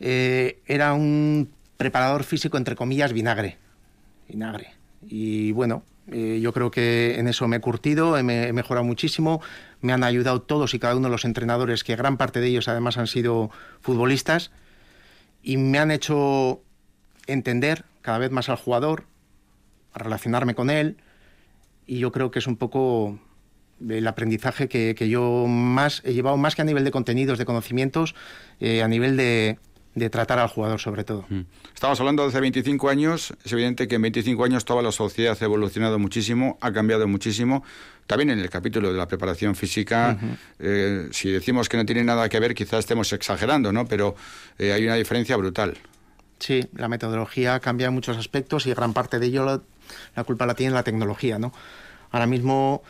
eh, 0.01 0.61
era 0.66 0.95
un 0.95 1.49
preparador 1.76 2.24
físico, 2.24 2.57
entre 2.57 2.74
comillas, 2.74 3.12
vinagre. 3.12 3.57
Vinagre. 4.28 4.74
Y 5.07 5.53
bueno, 5.53 5.85
eh, 6.11 6.41
yo 6.43 6.53
creo 6.53 6.72
que 6.72 7.20
en 7.20 7.28
eso 7.28 7.47
me 7.47 7.57
he 7.57 7.61
curtido, 7.61 8.20
me 8.24 8.49
he 8.49 8.53
mejorado 8.53 8.85
muchísimo, 8.85 9.41
me 9.81 9.93
han 9.93 10.03
ayudado 10.03 10.43
todos 10.43 10.74
y 10.74 10.81
cada 10.81 10.97
uno 10.97 11.07
de 11.07 11.12
los 11.12 11.24
entrenadores, 11.24 11.85
que 11.85 11.95
gran 11.95 12.16
parte 12.16 12.41
de 12.41 12.49
ellos 12.49 12.66
además 12.66 12.99
han 12.99 13.07
sido 13.07 13.51
futbolistas, 13.81 14.51
y 15.41 15.57
me 15.57 15.78
han 15.78 15.93
hecho 15.93 16.62
entender 17.28 17.85
cada 18.03 18.18
vez 18.18 18.33
más 18.33 18.49
al 18.49 18.57
jugador, 18.57 19.05
a 19.93 20.01
relacionarme 20.01 20.57
con 20.57 20.68
él, 20.68 20.97
y 21.87 22.01
yo 22.01 22.11
creo 22.11 22.33
que 22.33 22.41
es 22.41 22.49
un 22.49 22.57
poco 22.57 23.20
el 23.89 24.07
aprendizaje 24.07 24.68
que, 24.68 25.09
yo 25.09 25.47
más 25.47 26.03
he 26.05 26.12
llevado, 26.12 26.37
más 26.37 26.55
que 26.55 26.62
a 26.62 26.64
nivel 26.64 26.85
de 26.85 26.91
contenidos, 26.91 27.39
de 27.39 27.45
conocimientos, 27.45 28.14
eh, 28.61 28.83
a 28.83 28.89
nivel 28.89 29.16
de, 29.16 29.59
tratar 30.11 30.39
al 30.39 30.49
jugador 30.49 30.81
sobre 30.81 31.05
todo. 31.05 31.26
Mm. 31.28 31.41
Estamos 31.74 31.99
hablando 32.01 32.22
de 32.22 32.31
hace 32.31 32.41
25 32.41 32.89
años, 32.89 33.35
es 33.45 33.53
evidente 33.53 33.89
que 33.89 33.97
en 33.97 34.03
25 34.03 34.45
años 34.45 34.64
toda 34.64 34.83
la 34.83 34.93
sociedad 34.93 35.37
ha 35.39 35.45
evolucionado 35.45 35.99
muchísimo, 35.99 36.59
ha 36.61 36.72
cambiado 36.72 37.07
muchísimo. 37.07 37.64
También 38.07 38.31
en 38.31 38.39
el 38.41 38.51
capítulo 38.51 38.93
de 38.93 38.99
la 38.99 39.07
preparación 39.07 39.55
física, 39.55 40.18
eh, 40.59 41.09
si 41.12 41.31
decimos 41.31 41.68
que 41.68 41.76
no 41.76 41.87
tiene 41.87 42.03
nada 42.03 42.28
que 42.28 42.41
ver, 42.41 42.55
quizás 42.55 42.81
estemos 42.81 43.12
exagerando, 43.12 43.72
¿no? 43.72 43.87
Pero 43.87 44.16
eh, 44.59 44.72
hay 44.72 44.85
una 44.85 44.97
diferencia 44.97 45.37
brutal. 45.37 45.76
Sí, 46.41 46.66
la 46.74 46.89
metodología 46.89 47.61
cambia 47.61 47.89
en 47.89 47.95
muchos 47.95 48.16
aspectos 48.16 48.66
y 48.66 48.74
gran 48.74 48.95
parte 48.95 49.18
de 49.18 49.26
ello 49.26 49.62
la 50.16 50.24
culpa 50.24 50.47
la 50.47 50.55
tiene 50.55 50.72
la 50.72 50.83
tecnología, 50.83 51.39
¿no? 51.39 51.53
Ahora 52.11 52.26
mismo 52.26 52.83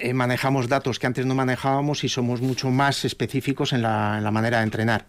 eh, 0.00 0.14
manejamos 0.14 0.68
datos 0.68 0.98
que 0.98 1.06
antes 1.06 1.26
no 1.26 1.34
manejábamos 1.34 2.04
y 2.04 2.08
somos 2.08 2.40
mucho 2.40 2.70
más 2.70 3.04
específicos 3.04 3.72
en 3.74 3.82
la, 3.82 4.30
manera 4.32 4.58
de 4.58 4.64
entrenar. 4.64 5.04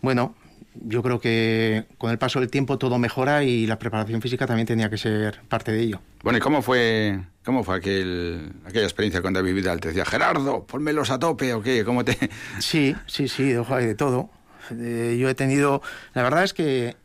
Bueno, 0.00 0.34
yo 0.74 1.02
creo 1.02 1.20
que 1.20 1.84
con 1.98 2.10
el 2.10 2.18
paso 2.18 2.40
del 2.40 2.50
tiempo 2.50 2.78
todo 2.78 2.98
mejora 2.98 3.44
y 3.44 3.66
la 3.66 3.78
preparación 3.78 4.22
física 4.22 4.46
también 4.46 4.66
tenía 4.66 4.88
que 4.88 4.96
ser 4.96 5.42
parte 5.48 5.70
de 5.72 5.82
ello. 5.82 6.00
Bueno, 6.22 6.38
¿y 6.38 6.40
cómo 6.40 6.62
fue, 6.62 7.20
cómo 7.44 7.62
fue 7.62 7.76
aquel, 7.76 8.52
aquella 8.64 8.84
experiencia 8.84 9.20
con 9.20 9.34
David 9.34 9.54
Vidal? 9.54 9.80
Te 9.80 9.88
decía, 9.88 10.06
Gerardo, 10.06 10.64
ponmelos 10.64 11.10
a 11.10 11.18
tope 11.18 11.52
o 11.52 11.62
qué, 11.62 11.84
¿cómo 11.84 12.04
te...? 12.04 12.30
Sí, 12.60 12.96
sí, 13.06 13.28
sí, 13.28 13.52
de, 13.52 13.62
de 13.62 13.94
todo. 13.94 14.30
yo 14.70 15.28
he 15.28 15.34
tenido... 15.34 15.82
La 16.14 16.22
verdad 16.22 16.44
es 16.44 16.54
que 16.54 16.96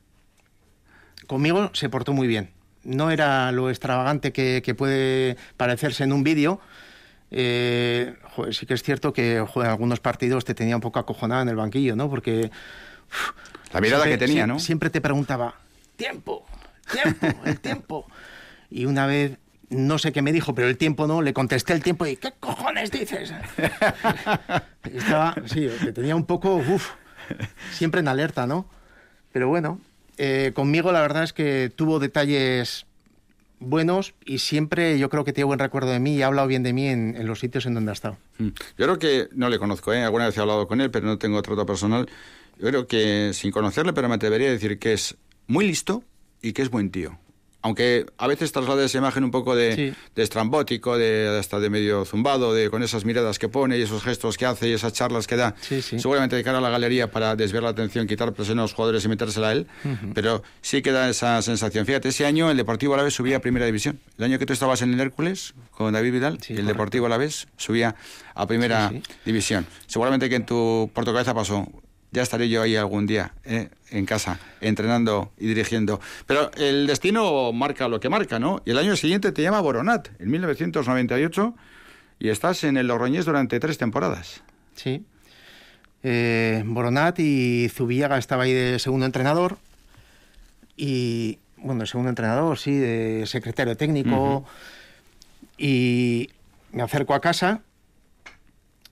conmigo 1.28 1.72
se 1.74 1.90
portó 1.90 2.14
muy 2.14 2.28
bien 2.28 2.52
no 2.90 3.12
era 3.12 3.52
lo 3.52 3.70
extravagante 3.70 4.34
que, 4.34 4.76
puede 4.76 5.38
parecerse 5.58 6.04
en 6.04 6.12
un 6.12 6.24
vídeo. 6.24 6.60
Eh, 7.32 8.16
sí 8.52 8.66
que 8.66 8.74
es 8.74 8.84
cierto 8.84 9.14
que 9.14 9.38
en 9.38 9.66
algunos 9.66 10.00
partidos 10.00 10.46
te 10.46 10.56
tenía 10.56 10.76
un 10.76 10.82
poco 10.82 11.00
acojonada 11.00 11.44
en 11.44 11.50
el 11.50 11.56
banquillo, 11.56 11.96
¿no? 11.96 12.10
Porque... 12.10 12.50
la 13.72 13.82
mirada 13.82 14.06
que 14.06 14.18
tenía, 14.18 14.48
¿no? 14.48 14.60
Siempre 14.60 14.90
te 14.90 15.00
preguntaba, 15.02 15.56
tiempo, 15.96 16.46
tiempo, 16.92 17.28
el 17.46 17.60
tiempo. 17.60 18.08
Y 18.72 18.86
una 18.86 19.06
vez, 19.06 19.38
no 19.70 20.00
sé 20.00 20.12
qué 20.12 20.22
me 20.22 20.32
dijo, 20.32 20.56
pero 20.56 20.68
el 20.68 20.78
tiempo 20.78 21.06
no, 21.06 21.22
le 21.22 21.34
contesté 21.34 21.74
el 21.74 21.84
tiempo 21.84 22.08
y 22.08 22.16
¿qué 22.16 22.34
cojones 22.40 22.92
dices? 22.92 23.34
Estaba, 24.84 25.36
sí, 25.46 25.70
te 25.84 25.94
tenía 25.94 26.16
un 26.16 26.26
poco, 26.26 26.56
uff, 26.56 26.92
siempre 27.72 28.00
en 28.00 28.08
alerta, 28.08 28.48
¿no? 28.48 28.68
Pero 29.32 29.48
bueno, 29.48 29.80
eh, 30.20 30.52
conmigo 30.54 30.92
la 30.92 31.02
verdad 31.02 31.24
es 31.24 31.34
que 31.34 31.72
tuvo 31.76 32.00
detalles 32.00 32.86
buenos 33.60 34.14
y 34.26 34.40
siempre 34.40 35.00
yo 35.00 35.10
creo 35.10 35.24
que 35.24 35.34
tiene 35.34 35.46
buen 35.46 35.60
recuerdo 35.60 35.92
de 35.92 36.00
mí 36.00 36.16
y 36.16 36.22
ha 36.22 36.28
hablado 36.28 36.48
bien 36.48 36.62
de 36.62 36.74
mí 36.74 36.88
en, 36.88 37.26
los 37.26 37.40
sitios 37.40 37.66
en 37.66 37.74
donde 37.74 37.92
ha 37.92 37.94
estado. 37.94 38.18
Mm. 38.38 38.50
Yo 38.78 38.86
creo 38.86 39.00
que 39.00 39.30
no 39.34 39.50
le 39.50 39.60
conozco, 39.60 39.94
¿eh? 39.94 40.04
alguna 40.04 40.26
vez 40.26 40.38
he 40.38 40.42
hablado 40.42 40.68
con 40.68 40.82
él, 40.82 40.92
pero 40.92 41.08
no 41.08 41.18
tengo 41.18 41.42
trato 41.42 41.66
personal. 41.66 42.10
Yo 42.60 42.68
creo 42.68 42.88
que 42.88 43.32
sin 43.34 43.52
conocerle, 43.52 43.94
pero 43.94 44.10
me 44.10 44.16
atrevería 44.16 44.50
a 44.50 44.52
decir 44.52 44.78
que 44.78 44.94
es 44.94 45.18
muy 45.48 45.66
listo 45.66 46.04
y 46.42 46.54
que 46.54 46.62
es 46.62 46.70
buen 46.70 46.92
tío 46.92 47.18
aunque 47.62 48.06
a 48.18 48.28
veces 48.28 48.52
traslada 48.52 48.84
esa 48.86 48.98
imagen 48.98 49.24
un 49.24 49.32
poco 49.32 49.56
de, 49.56 49.94
estrambótico, 50.16 50.98
de 50.98 51.38
hasta 51.40 51.60
de 51.60 51.70
medio 51.70 52.06
zumbado, 52.06 52.54
de 52.54 52.70
con 52.70 52.84
esas 52.84 53.06
miradas 53.06 53.40
que 53.40 53.50
pone 53.50 53.78
y 53.78 53.82
esos 53.82 54.04
gestos 54.04 54.38
que 54.38 54.46
hace 54.46 54.70
y 54.70 54.74
esas 54.74 54.94
charlas 54.94 55.28
que 55.28 55.36
da, 55.36 55.56
seguramente 55.62 56.36
de 56.36 56.44
cara 56.44 56.60
a 56.60 56.62
la 56.62 56.70
galería 56.70 57.12
para 57.12 57.36
desviar 57.36 57.64
la 57.64 57.70
atención, 57.70 58.08
quitar 58.08 58.32
presión 58.34 58.60
a 58.60 58.64
los 58.64 58.74
jugadores 58.74 59.04
y 59.06 59.10
metérsela 59.10 59.50
a 59.50 59.52
él, 59.52 59.68
pero 60.14 60.42
sí 60.62 60.82
queda 60.82 61.10
esa 61.10 61.42
sensación. 61.42 61.86
Fíjate, 61.86 62.10
ese 62.10 62.26
año 62.26 62.50
el 62.50 62.58
Deportivo 62.58 62.94
Alavés 62.94 63.14
subía 63.14 63.38
a 63.38 63.40
Primera 63.40 63.66
División. 63.66 64.00
El 64.18 64.26
año 64.26 64.40
que 64.40 64.46
tú 64.46 64.54
estabas 64.54 64.82
en 64.82 64.94
el 64.94 65.00
Hércules 65.00 65.54
con 65.72 65.94
David 65.94 66.14
Vidal, 66.14 66.40
el 66.48 66.66
Deportivo 66.66 67.08
Alavés 67.08 67.48
subía 67.58 67.96
a 68.36 68.48
Primera 68.48 68.92
División. 69.26 69.66
Seguramente 69.88 70.30
que 70.30 70.36
en 70.36 70.46
tu 70.46 70.90
por 70.94 71.06
cabeza 71.06 71.34
pasó 71.34 71.68
ya 72.12 72.24
estaré 72.24 72.50
yo 72.50 72.62
ahí 72.62 72.76
algún 72.76 73.06
día, 73.06 73.34
¿eh? 73.46 73.70
en 73.92 74.06
casa, 74.06 74.40
entrenando 74.62 75.32
y 75.38 75.48
dirigiendo. 75.48 76.00
Pero 76.26 76.52
el 76.58 76.88
destino 76.88 77.52
marca 77.54 77.88
lo 77.88 78.00
que 78.00 78.10
marca, 78.10 78.40
¿no? 78.40 78.62
Y 78.66 78.72
el 78.72 78.78
año 78.78 78.96
siguiente 78.96 79.32
te 79.32 79.42
llama 79.42 79.62
Boronat, 79.62 80.10
en 80.20 80.32
1998, 80.32 81.56
y 82.20 82.30
estás 82.30 82.64
en 82.64 82.78
el 82.78 82.88
Logroñés 82.88 83.26
durante 83.26 83.60
tres 83.60 83.78
temporadas. 83.78 84.42
Sí. 84.76 85.04
Eh, 86.04 86.64
Boronat 86.66 87.20
y 87.20 87.70
Zubillaga 87.70 88.18
estaba 88.18 88.44
ahí 88.44 88.54
de 88.54 88.80
segundo 88.80 89.06
entrenador. 89.06 89.58
Y, 90.76 91.40
bueno, 91.58 91.82
de 91.82 91.88
segundo 91.88 92.10
entrenador, 92.10 92.58
sí, 92.58 92.72
de 92.72 93.26
secretario 93.28 93.76
técnico. 93.78 94.46
Y 95.58 96.30
me 96.72 96.84
acerco 96.84 97.14
a 97.14 97.22
casa 97.22 97.62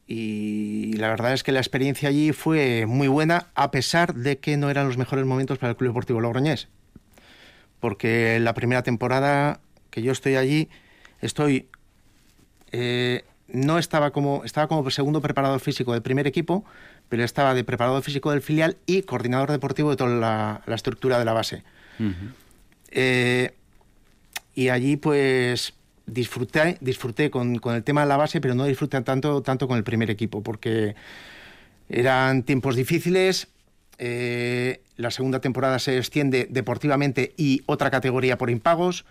y 0.07 0.93
la 0.93 1.09
verdad 1.09 1.33
es 1.33 1.43
que 1.43 1.51
la 1.51 1.59
experiencia 1.59 2.07
allí 2.07 2.31
fue 2.31 2.85
muy 2.85 3.09
buena, 3.09 3.47
a 3.55 3.71
pesar 3.71 4.15
de 4.15 4.37
que 4.37 4.55
no 4.55 4.69
eran 4.69 4.87
los 4.87 4.97
mejores 4.97 5.25
momentos 5.25 5.57
para 5.57 5.71
el 5.71 5.75
Club 5.75 5.89
Deportivo 5.89 6.21
Logroñés. 6.21 6.69
Porque 7.81 8.39
la 8.39 8.53
primera 8.53 8.83
temporada 8.83 9.59
que 9.91 10.01
yo 10.01 10.13
estoy 10.13 10.35
allí, 10.35 10.69
estoy. 11.21 11.67
Eh, 12.71 13.25
no 13.49 13.77
estaba 13.77 14.11
como. 14.11 14.45
Estaba 14.45 14.67
como 14.67 14.89
segundo 14.91 15.21
preparador 15.21 15.59
físico 15.59 15.91
del 15.91 16.01
primer 16.01 16.25
equipo, 16.25 16.63
pero 17.09 17.25
estaba 17.25 17.53
de 17.53 17.65
preparador 17.65 18.01
físico 18.01 18.31
del 18.31 18.41
filial 18.41 18.77
y 18.85 19.01
coordinador 19.01 19.51
deportivo 19.51 19.89
de 19.89 19.97
toda 19.97 20.15
la, 20.15 20.75
estructura 20.75 21.19
de 21.19 21.25
la 21.25 21.33
base. 21.33 21.63
Eh, 22.91 23.53
y 24.55 24.69
allí, 24.69 24.95
pues 24.95 25.73
disfruté, 26.07 26.77
disfruté 26.81 27.29
con, 27.29 27.59
el 27.63 27.83
tema 27.83 28.01
de 28.01 28.07
la 28.07 28.17
base, 28.17 28.41
pero 28.41 28.55
no 28.55 28.65
disfruté 28.65 28.99
tanto, 29.01 29.41
tanto 29.41 29.67
con 29.67 29.77
el 29.77 29.83
primer 29.83 30.09
equipo, 30.09 30.41
porque 30.41 30.95
eran 31.89 32.43
tiempos 32.43 32.75
difíciles. 32.75 33.49
Eh, 33.99 34.81
la 34.95 35.11
segunda 35.11 35.39
temporada 35.39 35.79
se 35.79 35.97
extiende 35.97 36.47
deportivamente 36.49 37.33
y 37.37 37.61
otra 37.65 37.91
categoría 37.91 38.37
por 38.37 38.49
impagos. 38.49 39.05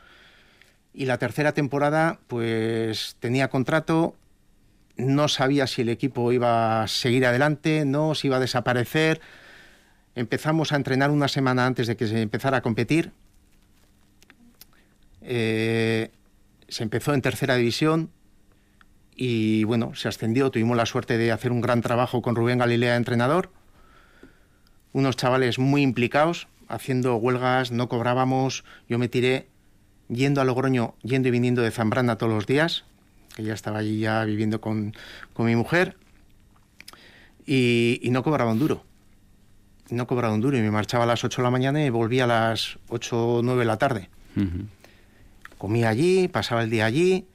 Y 0.92 1.04
la 1.04 1.18
tercera 1.18 1.52
temporada, 1.52 2.18
pues 2.26 3.16
tenía 3.20 3.48
contrato, 3.48 4.16
no 4.96 5.28
sabía 5.28 5.66
si 5.66 5.82
el 5.82 5.90
equipo 5.90 6.32
iba 6.32 6.82
a 6.82 6.88
seguir 6.88 7.26
adelante, 7.26 7.84
no, 7.84 8.14
si 8.14 8.28
iba 8.28 8.38
a 8.38 8.40
desaparecer. 8.40 9.20
Empezamos 10.14 10.72
a 10.72 10.76
entrenar 10.76 11.10
una 11.10 11.28
semana 11.28 11.66
antes 11.66 11.86
de 11.86 11.96
que 11.96 12.06
se 12.06 12.22
empezara 12.22 12.58
a 12.58 12.62
competir. 12.62 13.12
Eh, 15.20 16.10
se 16.68 16.82
empezó 16.82 17.14
en 17.14 17.22
tercera 17.22 17.56
división 17.56 18.10
y 19.14 19.64
bueno, 19.64 19.94
se 19.94 20.08
ascendió. 20.08 20.50
Tuvimos 20.50 20.76
la 20.76 20.86
suerte 20.86 21.16
de 21.16 21.32
hacer 21.32 21.50
un 21.50 21.60
gran 21.60 21.80
trabajo 21.80 22.22
con 22.22 22.36
Rubén 22.36 22.58
Galilea, 22.58 22.96
entrenador. 22.96 23.50
Unos 24.92 25.16
chavales 25.16 25.58
muy 25.58 25.82
implicados, 25.82 26.48
haciendo 26.68 27.16
huelgas, 27.16 27.72
no 27.72 27.88
cobrábamos. 27.88 28.64
Yo 28.88 28.98
me 28.98 29.08
tiré 29.08 29.48
yendo 30.08 30.40
a 30.40 30.44
Logroño, 30.44 30.94
yendo 31.02 31.28
y 31.28 31.30
viniendo 31.30 31.62
de 31.62 31.70
Zambrana 31.70 32.16
todos 32.16 32.32
los 32.32 32.46
días, 32.46 32.84
que 33.34 33.42
ya 33.42 33.54
estaba 33.54 33.78
allí 33.78 33.98
ya 34.00 34.24
viviendo 34.24 34.60
con, 34.60 34.94
mi 35.38 35.56
mujer, 35.56 35.96
y, 37.46 38.00
no 38.10 38.22
cobraba 38.22 38.52
un 38.52 38.58
duro. 38.58 38.84
No 39.88 40.06
cobraba 40.06 40.34
un 40.34 40.40
duro 40.40 40.58
y 40.58 40.62
me 40.62 40.70
marchaba 40.70 41.04
a 41.04 41.06
las 41.06 41.22
8 41.22 41.40
de 41.40 41.44
la 41.44 41.50
mañana 41.50 41.84
y 41.84 41.90
volvía 41.90 42.24
a 42.24 42.26
las 42.26 42.78
8 42.88 43.36
o 43.36 43.42
9 43.42 43.60
de 43.60 43.66
la 43.66 43.76
tarde. 43.76 44.10
Comía 45.58 45.88
allí, 45.88 46.28
pasaba 46.28 46.62
el 46.62 46.70
día 46.70 46.86
allí. 46.86 47.26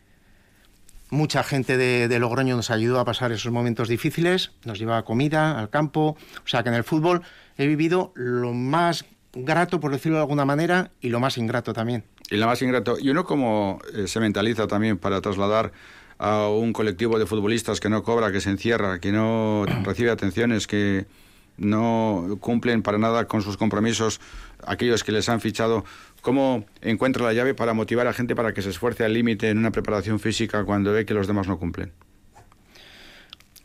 Mucha 1.10 1.44
gente 1.44 1.78
de, 1.78 2.08
de, 2.08 2.20
Logroño 2.20 2.56
nos 2.56 2.72
ayudó 2.72 3.00
a 3.00 3.06
pasar 3.06 3.32
esos 3.32 3.52
momentos 3.52 3.90
difíciles, 3.90 4.52
nos 4.64 4.80
llevaba 4.80 5.04
comida 5.04 5.60
al 5.60 5.70
campo. 5.70 6.16
O 6.44 6.48
sea 6.48 6.64
que 6.64 6.70
en 6.70 6.76
el 6.76 6.86
fútbol 6.86 7.22
he 7.58 7.68
vivido 7.68 8.14
lo 8.16 8.54
más 8.54 9.06
grato, 9.34 9.80
por 9.80 9.92
decirlo 9.92 10.18
de 10.18 10.22
alguna 10.22 10.46
manera, 10.46 10.92
y 11.02 11.10
lo 11.10 11.20
más 11.20 11.38
ingrato 11.38 11.74
también. 11.74 12.04
Y 12.30 12.38
lo 12.38 12.46
más 12.48 12.62
ingrato. 12.62 12.98
Y 13.00 13.10
uno 13.10 13.26
como 13.26 13.80
eh, 13.94 14.08
se 14.08 14.20
mentaliza 14.20 14.68
también 14.68 14.98
para 14.98 15.22
trasladar 15.22 15.72
a 16.18 16.48
un 16.48 16.72
colectivo 16.72 17.18
de 17.18 17.26
futbolistas 17.26 17.80
que 17.80 17.90
no 17.90 18.04
cobra, 18.04 18.32
que 18.32 18.42
se 18.42 18.50
encierra, 18.50 19.00
que 19.00 19.12
no 19.12 19.66
recibe 19.84 20.12
atenciones, 20.12 20.68
que 20.68 21.08
no 21.58 22.38
cumplen 22.40 22.82
para 22.82 22.98
nada 22.98 23.28
con 23.28 23.42
sus 23.42 23.58
compromisos, 23.58 24.20
aquellos 24.66 25.04
que 25.04 25.12
les 25.12 25.30
han 25.30 25.42
fichado, 25.42 25.86
¿Cómo 26.22 26.66
encuentra 26.82 27.26
la 27.26 27.34
llave 27.34 27.56
para 27.56 27.74
motivar 27.74 28.08
a 28.08 28.14
gente 28.14 28.36
para 28.36 28.54
que 28.54 28.62
se 28.62 28.70
esfuerce 28.70 29.04
al 29.04 29.14
límite 29.14 29.50
en 29.50 29.58
una 29.58 29.72
preparación 29.72 30.20
física 30.20 30.64
cuando 30.64 30.94
ve 30.94 31.06
que 31.06 31.16
los 31.16 31.28
demás 31.28 31.48
no 31.48 31.58
cumplen? 31.58 31.92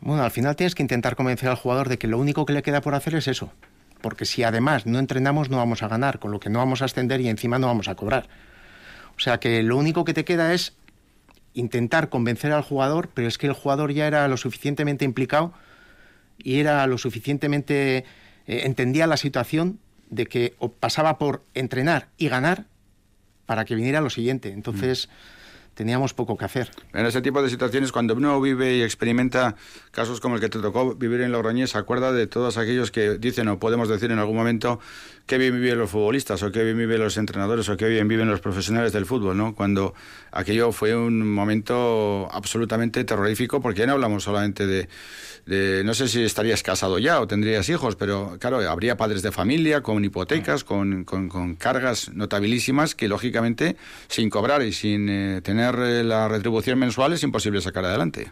Bueno, 0.01 0.23
al 0.23 0.31
final 0.31 0.57
tienes 0.57 0.75
que 0.75 0.83
intentar 0.83 1.17
convencer 1.17 1.49
al 1.51 1.57
jugador 1.57 1.89
de 1.89 1.99
que 1.99 2.07
lo 2.07 2.19
único 2.19 2.47
que 2.47 2.55
le 2.55 2.63
queda 2.63 2.81
por 2.81 2.95
hacer 2.95 3.15
es 3.15 3.29
eso. 3.29 3.53
Porque 4.01 4.25
si 4.25 4.43
además 4.43 4.87
no 4.87 4.99
entrenamos 4.99 5.51
no 5.51 5.59
vamos 5.59 5.83
a 5.83 5.89
ganar, 5.89 6.19
con 6.19 6.31
lo 6.31 6.41
que 6.41 6.49
no 6.49 6.59
vamos 6.59 6.81
a 6.81 6.87
ascender 6.87 7.21
y 7.21 7.29
encima 7.29 7.59
no 7.59 7.67
vamos 7.67 7.89
a 7.89 7.95
cobrar. 7.95 8.29
O 9.17 9.21
sea 9.21 9.39
que 9.39 9.63
lo 9.63 9.77
único 9.77 10.05
que 10.05 10.15
te 10.15 10.25
queda 10.25 10.55
es 10.55 10.77
intentar 11.53 12.09
convencer 12.09 12.53
al 12.53 12.63
jugador, 12.63 13.11
pero 13.13 13.29
es 13.29 13.37
que 13.39 13.47
el 13.47 13.53
jugador 13.53 13.93
ya 13.93 14.07
era 14.07 14.29
lo 14.29 14.37
suficientemente 14.37 15.05
implicado 15.05 15.53
y 16.39 16.61
era 16.61 16.87
lo 16.87 16.99
suficientemente 16.99 17.99
eh, 17.99 18.05
entendía 18.65 19.07
la 19.07 19.17
situación 19.17 19.81
de 20.09 20.27
que 20.27 20.55
pasaba 20.81 21.19
por 21.19 21.43
entrenar 21.55 22.09
y 22.17 22.29
ganar 22.29 22.67
para 23.47 23.65
que 23.65 23.75
viniera 23.75 24.01
lo 24.01 24.11
siguiente. 24.11 24.51
Entonces 24.51 25.09
teníamos 25.75 26.15
poco 26.15 26.37
que 26.37 26.45
hacer. 26.47 26.71
En 26.95 27.05
ese 27.07 27.21
tipo 27.21 27.43
de 27.43 27.51
situaciones, 27.51 27.93
cuando 27.93 28.15
uno 28.15 28.41
vive 28.41 28.77
y 28.77 28.83
experimenta 28.83 29.57
casos 29.91 30.21
como 30.21 30.37
el 30.37 30.41
que 30.41 30.49
te 30.49 30.59
tocó 30.59 30.95
vivir 30.95 31.21
en 31.21 31.33
Logroñés, 31.33 31.71
se 31.71 31.79
acuerda 31.79 32.13
de 32.13 32.27
todos 32.27 32.57
aquellos 32.57 32.91
que 32.91 33.19
dicen 33.19 33.47
o 33.49 33.59
podemos 33.59 33.89
decir 33.89 34.11
en 34.11 34.19
algún 34.19 34.37
momento 34.37 34.81
qué 35.27 35.39
bien 35.39 35.61
viven 35.61 35.79
los 35.79 35.91
futbolistas 35.91 36.43
o 36.43 36.53
qué 36.53 36.63
bien 36.63 36.79
viven 36.79 37.01
los 37.01 37.17
entrenadores 37.17 37.69
o 37.69 37.77
qué 37.77 37.89
bien 37.89 38.07
viven 38.07 38.29
los 38.29 38.41
profesionales 38.41 38.93
del 38.93 39.07
fútbol, 39.07 39.37
¿no? 39.37 39.55
Cuando 39.55 39.93
aquello 40.31 40.71
fue 40.71 40.97
un 40.97 41.29
momento 41.29 42.29
absolutamente 42.31 43.03
terrorífico, 43.05 43.61
porque 43.61 43.81
ya 43.81 43.87
no 43.87 43.95
hablamos 43.95 44.23
solamente 44.23 44.67
de, 44.67 45.83
no 45.85 45.95
sé 45.95 46.09
si 46.09 46.23
estarías 46.23 46.63
casado 46.63 46.99
ya 46.99 47.21
o 47.21 47.27
tendrías 47.27 47.69
hijos, 47.69 47.97
pero 47.97 48.37
claro, 48.39 48.59
habría 48.71 48.97
padres 48.97 49.23
de 49.23 49.33
familia 49.33 49.83
con 49.83 50.05
hipotecas, 50.05 50.63
con, 50.63 51.05
con, 51.05 51.57
cargas 51.57 52.13
notabilísimas 52.13 52.95
que 52.95 53.09
lógicamente 53.09 53.77
sin 54.09 54.31
cobrar 54.31 54.63
y 54.63 54.73
sin 54.73 55.09
eh, 55.09 55.41
tener 55.43 55.75
eh, 55.81 56.05
la 56.05 56.29
retribución 56.29 56.79
mensual 56.79 57.13
es 57.13 57.23
imposible 57.25 57.61
sacar 57.61 57.85
adelante. 57.85 58.31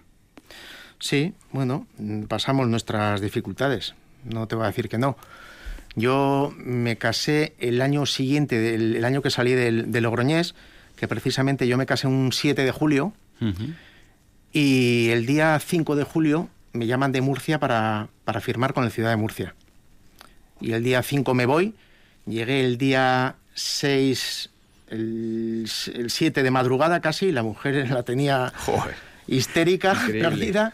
Sí, 1.01 1.35
bueno, 1.51 1.87
pasamos 2.29 2.69
nuestras 2.69 3.21
dificultades, 3.21 3.95
no 4.25 4.47
te 4.47 4.55
voy 4.55 4.65
a 4.65 4.69
decir 4.69 4.89
que 4.89 4.97
no. 4.97 5.17
Yo 5.97 6.53
me 6.59 6.97
casé 6.97 7.55
el 7.59 7.81
año 7.81 8.07
siguiente, 8.07 8.75
el, 8.75 9.05
año 9.05 9.23
que 9.23 9.31
salí 9.31 9.53
de, 9.53 10.01
Logroñés, 10.01 10.55
que 10.97 11.07
precisamente 11.07 11.69
yo 11.69 11.77
me 11.77 11.87
casé 11.87 12.09
un 12.09 12.33
7 12.33 12.65
de 12.65 12.73
julio, 12.73 13.13
y 14.53 15.11
el 15.11 15.27
día 15.27 15.59
5 15.59 15.97
de 15.97 16.05
julio 16.05 16.49
me 16.73 16.87
llaman 16.87 17.13
de 17.13 17.21
Murcia 17.21 17.61
para, 17.61 18.09
firmar 18.41 18.73
con 18.73 18.85
la 18.85 18.91
ciudad 18.91 19.11
de 19.11 19.17
Murcia. 19.17 19.55
Y 20.61 20.73
el 20.73 20.83
día 20.83 21.03
5 21.03 21.35
me 21.35 21.47
voy, 21.47 21.75
llegué 22.27 22.61
el 22.61 22.77
día 22.79 23.37
6, 23.55 24.51
el, 24.89 25.67
7 25.69 26.43
de 26.43 26.51
madrugada 26.51 27.01
casi, 27.01 27.31
la 27.31 27.43
mujer 27.43 27.91
la 27.91 28.03
tenía 28.03 28.53
histérica, 29.29 29.95
perdida, 30.07 30.73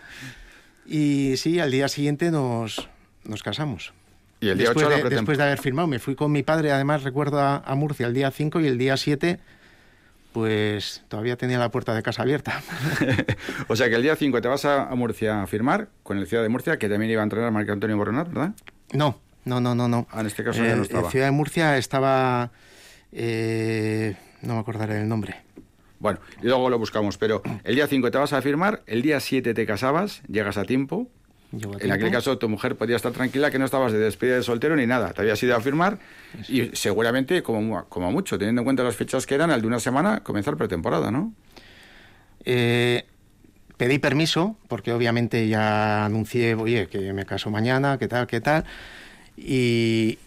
y 0.86 1.36
sí, 1.36 1.60
al 1.60 1.70
día 1.70 1.88
siguiente 1.88 2.30
nos, 2.30 2.88
nos 3.24 3.42
casamos. 3.42 3.92
Y 4.40 4.48
el 4.48 4.58
día 4.58 4.70
después, 4.70 4.88
de, 4.88 5.10
después 5.10 5.38
de 5.38 5.44
haber 5.44 5.58
firmado, 5.58 5.86
me 5.86 5.98
fui 5.98 6.14
con 6.14 6.32
mi 6.32 6.42
padre, 6.42 6.72
además 6.72 7.02
recuerdo 7.02 7.40
a, 7.40 7.74
Murcia 7.74 8.06
el 8.06 8.14
día 8.14 8.30
5 8.30 8.60
y 8.60 8.66
el 8.66 8.78
día 8.78 8.96
7 8.96 9.38
pues 10.32 11.02
todavía 11.08 11.36
tenía 11.36 11.58
la 11.58 11.70
puerta 11.70 11.92
de 11.92 12.02
casa 12.02 12.22
abierta. 12.22 12.62
o 13.68 13.74
sea 13.74 13.88
que 13.88 13.96
el 13.96 14.02
día 14.02 14.14
5 14.14 14.40
te 14.40 14.46
vas 14.46 14.64
a, 14.64 14.86
Murcia 14.94 15.42
a 15.42 15.46
firmar 15.46 15.88
con 16.04 16.18
el 16.18 16.26
Ciudad 16.26 16.42
de 16.44 16.48
Murcia, 16.48 16.78
que 16.78 16.88
también 16.88 17.10
iba 17.10 17.20
a 17.20 17.24
entrenar 17.24 17.50
Marco 17.50 17.72
Antonio 17.72 17.96
Boronat, 17.96 18.28
¿verdad? 18.28 18.52
No, 18.92 19.20
no, 19.44 19.60
no, 19.60 19.74
no. 19.74 19.88
no. 19.88 20.06
Ah, 20.10 20.20
en 20.20 20.26
este 20.26 20.44
caso 20.44 20.64
ya 20.64 20.76
no 20.76 20.82
estaba. 20.82 21.06
El 21.06 21.10
Ciudad 21.10 21.26
de 21.26 21.32
Murcia 21.32 21.76
estaba... 21.76 22.52
Eh, 23.12 24.14
no 24.42 24.54
me 24.54 24.60
acordaré 24.60 24.94
del 24.94 25.08
nombre. 25.08 25.34
Bueno, 25.98 26.20
y 26.40 26.46
luego 26.46 26.70
lo 26.70 26.78
buscamos, 26.78 27.18
pero 27.18 27.42
el 27.64 27.74
día 27.74 27.86
5 27.86 28.10
te 28.10 28.16
vas 28.16 28.32
a 28.32 28.40
firmar, 28.40 28.82
el 28.86 29.02
día 29.02 29.20
7 29.20 29.52
te 29.52 29.66
casabas, 29.66 30.22
llegas 30.28 30.56
a 30.56 30.64
tiempo, 30.64 31.08
en 31.52 31.90
aquel 31.90 32.12
caso, 32.12 32.38
tu 32.38 32.48
mujer 32.48 32.76
podía 32.76 32.96
estar 32.96 33.12
tranquila 33.12 33.50
que 33.50 33.58
no 33.58 33.64
estabas 33.64 33.92
de 33.92 33.98
despedida 33.98 34.36
de 34.36 34.42
soltero 34.42 34.76
ni 34.76 34.86
nada. 34.86 35.12
Te 35.12 35.22
habías 35.22 35.42
ido 35.42 35.56
a 35.56 35.60
firmar 35.60 35.98
y 36.48 36.70
seguramente, 36.74 37.42
como, 37.42 37.84
como 37.86 38.12
mucho, 38.12 38.38
teniendo 38.38 38.60
en 38.60 38.64
cuenta 38.64 38.84
las 38.84 38.94
fechas 38.94 39.26
que 39.26 39.34
eran, 39.34 39.50
al 39.50 39.60
de 39.60 39.66
una 39.66 39.80
semana, 39.80 40.20
comenzar 40.20 40.56
pretemporada, 40.56 41.10
¿no? 41.10 41.32
Eh, 42.44 43.04
pedí 43.76 43.98
permiso, 43.98 44.56
porque 44.68 44.92
obviamente 44.92 45.48
ya 45.48 46.04
anuncié, 46.04 46.54
oye, 46.54 46.86
que 46.86 47.12
me 47.12 47.26
caso 47.26 47.50
mañana, 47.50 47.98
qué 47.98 48.06
tal, 48.06 48.28
qué 48.28 48.40
tal. 48.40 48.64
Y 49.36 50.18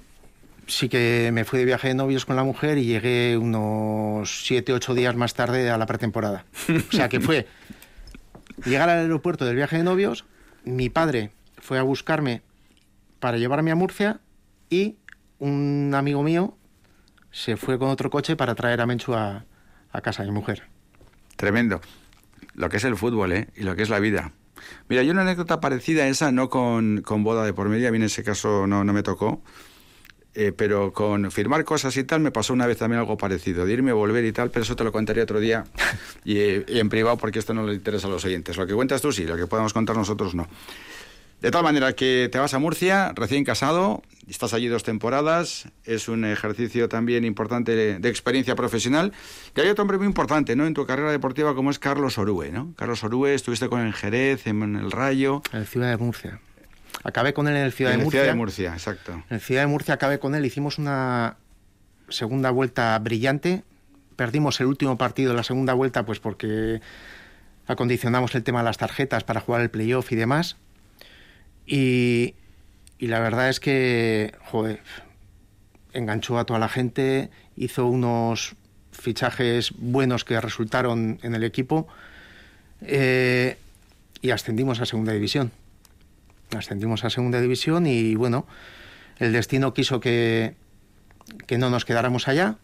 sí 0.68 0.90
que 0.90 1.30
me 1.32 1.46
fui 1.46 1.60
de 1.60 1.66
viaje 1.66 1.88
de 1.88 1.94
novios 1.94 2.26
con 2.26 2.36
la 2.36 2.44
mujer 2.44 2.78
y 2.78 2.86
llegué 2.86 3.38
unos 3.38 4.44
siete, 4.46 4.74
ocho 4.74 4.94
días 4.94 5.16
más 5.16 5.34
tarde 5.34 5.70
a 5.70 5.78
la 5.78 5.86
pretemporada. 5.86 6.44
O 6.90 6.96
sea 6.96 7.08
que 7.08 7.22
fue 7.22 7.48
llegar 8.66 8.90
al 8.90 9.00
aeropuerto 9.00 9.46
del 9.46 9.56
viaje 9.56 9.78
de 9.78 9.84
novios 9.84 10.26
mi 10.64 10.90
padre 10.90 11.32
fue 11.58 11.80
a 11.80 11.84
buscarme 11.84 12.42
para 13.20 13.38
llevarme 13.38 13.72
a 13.72 13.76
Murcia 13.76 14.20
y 14.70 14.98
un 15.40 15.94
amigo 15.96 16.24
mío 16.24 16.58
se 17.32 17.58
fue 17.58 17.80
con 17.80 17.90
otro 17.90 18.10
coche 18.10 18.36
para 18.36 18.56
traer 18.56 18.82
a 18.82 18.86
Menchu 18.86 19.14
a, 19.14 19.46
casa 20.04 20.24
de 20.24 20.30
mi 20.30 20.36
mujer. 20.36 20.64
Tremendo. 21.36 21.82
Lo 22.56 22.70
que 22.70 22.78
es 22.78 22.84
el 22.84 22.96
fútbol, 22.96 23.32
¿eh? 23.32 23.48
Y 23.56 23.64
lo 23.64 23.76
que 23.76 23.82
es 23.82 23.90
la 23.90 24.00
vida. 24.00 24.32
Mira, 24.88 25.02
hay 25.02 25.10
una 25.10 25.22
anécdota 25.22 25.60
parecida 25.60 26.04
a 26.04 26.08
esa, 26.08 26.32
no 26.32 26.50
con, 26.50 27.02
con 27.02 27.24
boda 27.24 27.46
de 27.46 27.54
por 27.54 27.70
medio, 27.70 27.88
a 27.88 27.92
mí 27.92 27.98
en 27.98 28.04
ese 28.04 28.24
caso 28.24 28.68
no, 28.68 28.84
no 28.84 28.94
me 28.94 29.04
tocó, 29.04 29.42
eh, 30.36 30.52
pero 30.56 30.94
con 30.94 31.30
firmar 31.30 31.64
cosas 31.64 31.96
y 31.98 32.04
tal 32.04 32.20
me 32.20 32.32
pasó 32.32 32.54
una 32.54 32.66
vez 32.66 32.78
también 32.78 33.00
algo 33.00 33.18
parecido, 33.18 33.66
de 33.66 33.74
irme, 33.74 33.94
volver 33.94 34.26
y 34.26 34.32
tal, 34.32 34.50
pero 34.50 34.64
eso 34.64 34.76
te 34.76 34.84
lo 34.84 34.92
contaría 34.92 35.24
otro 35.24 35.40
día 35.40 35.64
y, 36.26 36.40
en 36.40 36.90
privado 36.90 37.18
porque 37.18 37.38
esto 37.40 37.54
no 37.54 37.66
le 37.68 37.76
interesa 37.76 38.08
a 38.08 38.10
los 38.10 38.26
oyentes. 38.26 38.58
Lo 38.58 38.66
que 38.66 38.74
cuentas 38.74 39.02
tú 39.02 39.12
sí, 39.12 39.26
lo 39.26 39.38
que 39.38 39.46
podemos 39.46 39.74
contar 39.74 39.96
nosotros 39.96 40.34
no. 40.34 40.48
De 41.40 41.52
tal 41.52 41.62
manera 41.62 41.94
que 41.94 42.30
te 42.32 42.40
vas 42.40 42.54
a 42.54 42.60
Murcia, 42.60 43.12
recién 43.16 43.44
casado, 43.44 44.02
estás 44.30 44.54
allí 44.54 44.68
dos 44.68 44.84
temporadas, 44.84 45.68
es 45.84 46.08
un 46.08 46.24
ejercicio 46.24 46.88
también 46.88 47.26
importante 47.26 47.76
de, 48.00 48.10
experiencia 48.10 48.56
profesional. 48.56 49.12
Y 49.54 49.60
hay 49.60 49.68
otro 49.68 49.82
hombre 49.82 49.98
muy 49.98 50.08
importante, 50.08 50.56
¿no? 50.56 50.66
En 50.66 50.74
tu 50.74 50.86
carrera 50.86 51.12
deportiva 51.12 51.54
como 51.54 51.70
es 51.70 51.80
Carlos 51.80 52.18
Orue, 52.18 52.50
¿no? 52.50 52.74
Carlos 52.78 53.04
Orue, 53.04 53.34
estuviste 53.34 53.68
con 53.68 53.82
el 53.82 53.94
Jerez, 53.94 54.48
en 54.48 54.78
el 54.78 54.90
Rayo. 54.90 55.42
En 55.52 55.60
la 55.60 55.66
ciudad 55.66 55.90
de 55.90 55.98
Murcia. 55.98 56.40
Acabé 57.04 57.34
con 57.34 57.48
él 57.48 57.56
en 57.56 57.64
el 57.64 57.72
Ciudad 57.74 57.92
de 57.92 57.98
Murcia. 57.98 58.20
En 58.20 58.24
Ciudad 58.24 58.34
de 58.34 58.38
Murcia, 58.38 58.74
exacto. 58.74 59.12
En 59.14 59.36
el 59.36 59.42
Ciudad 59.42 59.62
de 59.62 59.68
Murcia 59.68 59.94
acabé 59.94 60.20
con 60.20 60.36
él, 60.36 60.46
hicimos 60.46 60.78
una 60.78 61.38
segunda 62.10 62.52
vuelta 62.52 62.98
brillante, 63.00 63.64
perdimos 64.16 64.60
el 64.62 64.68
último 64.68 64.98
partido 64.98 65.32
de 65.32 65.38
la 65.38 65.44
segunda 65.44 65.74
vuelta, 65.74 66.06
pues 66.06 66.20
porque 66.20 66.82
acondicionamos 67.68 68.36
el 68.36 68.44
tema 68.44 68.60
de 68.60 68.66
las 68.66 68.78
tarjetas 68.78 69.24
para 69.24 69.40
jugar 69.40 69.62
el 69.62 69.70
playoff 69.70 70.12
y 70.12 70.16
demás. 70.16 70.58
Y, 71.66 72.36
y 73.00 73.08
la 73.08 73.20
verdad 73.20 73.50
es 73.50 73.60
que, 73.60 74.34
joder, 74.46 74.82
enganchó 75.94 76.38
a 76.38 76.46
toda 76.46 76.60
la 76.60 76.70
gente, 76.70 77.30
hizo 77.56 77.88
unos 77.88 78.56
fichajes 78.92 79.72
buenos 79.78 80.24
que 80.24 80.40
resultaron 80.40 81.20
en 81.24 81.36
el 81.36 81.44
equipo 81.44 81.88
eh, 82.82 83.58
y 84.22 84.32
ascendimos 84.32 84.80
a 84.80 84.86
segunda 84.86 85.14
división. 85.14 85.52
Ascendimos 86.56 87.04
a 87.04 87.10
segunda 87.10 87.42
división 87.42 87.86
y 87.88 88.16
bueno, 88.16 88.46
el 89.20 89.34
destino 89.34 89.74
quiso 89.74 90.00
que, 90.00 90.56
que 91.48 91.58
no 91.58 91.70
nos 91.70 91.86
quedáramos 91.86 92.28
allá 92.28 92.58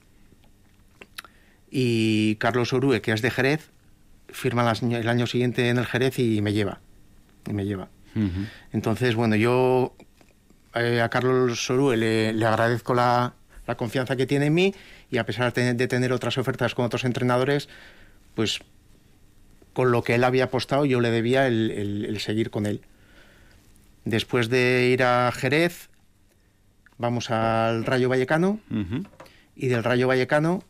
y 1.71 2.35
Carlos 2.35 2.73
Orue, 2.73 3.01
que 3.01 3.11
es 3.11 3.21
de 3.21 3.31
Jerez, 3.31 3.69
firma 4.27 4.71
el 4.81 5.07
año 5.07 5.27
siguiente 5.27 5.69
en 5.69 5.77
el 5.77 5.85
Jerez 5.85 6.19
y 6.19 6.41
me 6.41 6.53
lleva. 6.53 6.79
Y 7.47 7.53
me 7.53 7.65
lleva. 7.65 7.89
Entonces, 8.73 9.15
bueno, 9.15 9.35
yo 9.35 9.95
eh, 10.75 10.99
a 11.01 11.09
Carlos 11.09 11.69
Orue 11.69 11.95
le, 11.95 12.33
le 12.33 12.45
agradezco 12.45 12.93
la, 12.93 13.33
la, 13.65 13.75
confianza 13.75 14.15
que 14.15 14.25
tiene 14.25 14.47
en 14.47 14.53
mí 14.53 14.75
y 15.09 15.19
a 15.19 15.25
pesar 15.25 15.53
de 15.53 15.87
tener 15.87 16.11
otras 16.11 16.37
ofertas 16.37 16.75
con 16.75 16.85
otros 16.85 17.05
entrenadores, 17.05 17.69
pues 18.35 18.59
con 19.73 19.91
lo 19.91 20.03
que 20.03 20.15
él 20.15 20.23
había 20.23 20.45
apostado 20.45 20.85
yo 20.85 20.99
le 20.99 21.11
debía 21.11 21.47
el, 21.47 22.17
seguir 22.19 22.49
con 22.49 22.65
él. 22.65 22.81
Después 24.05 24.49
de 24.49 24.89
ir 24.91 25.03
a 25.03 25.31
Jerez, 25.31 25.89
vamos 26.97 27.29
al 27.31 27.85
Rayo 27.85 28.09
Vallecano 28.09 28.59
y 29.55 29.67
del 29.67 29.83
Rayo 29.83 30.07
Vallecano 30.07 30.63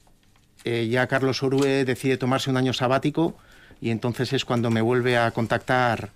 eh, 0.65 0.88
ya 0.89 1.07
Carlos 1.07 1.41
Orue 1.41 1.86
decide 1.86 2.17
tomarse 2.17 2.49
un 2.49 2.57
año 2.57 2.73
sabático 2.73 3.38
y 3.80 3.91
entonces 3.91 4.34
es 4.34 4.43
cuando 4.43 4.69
me 4.69 4.82
vuelve 4.82 5.17
a 5.17 5.32
contactar 5.32 6.11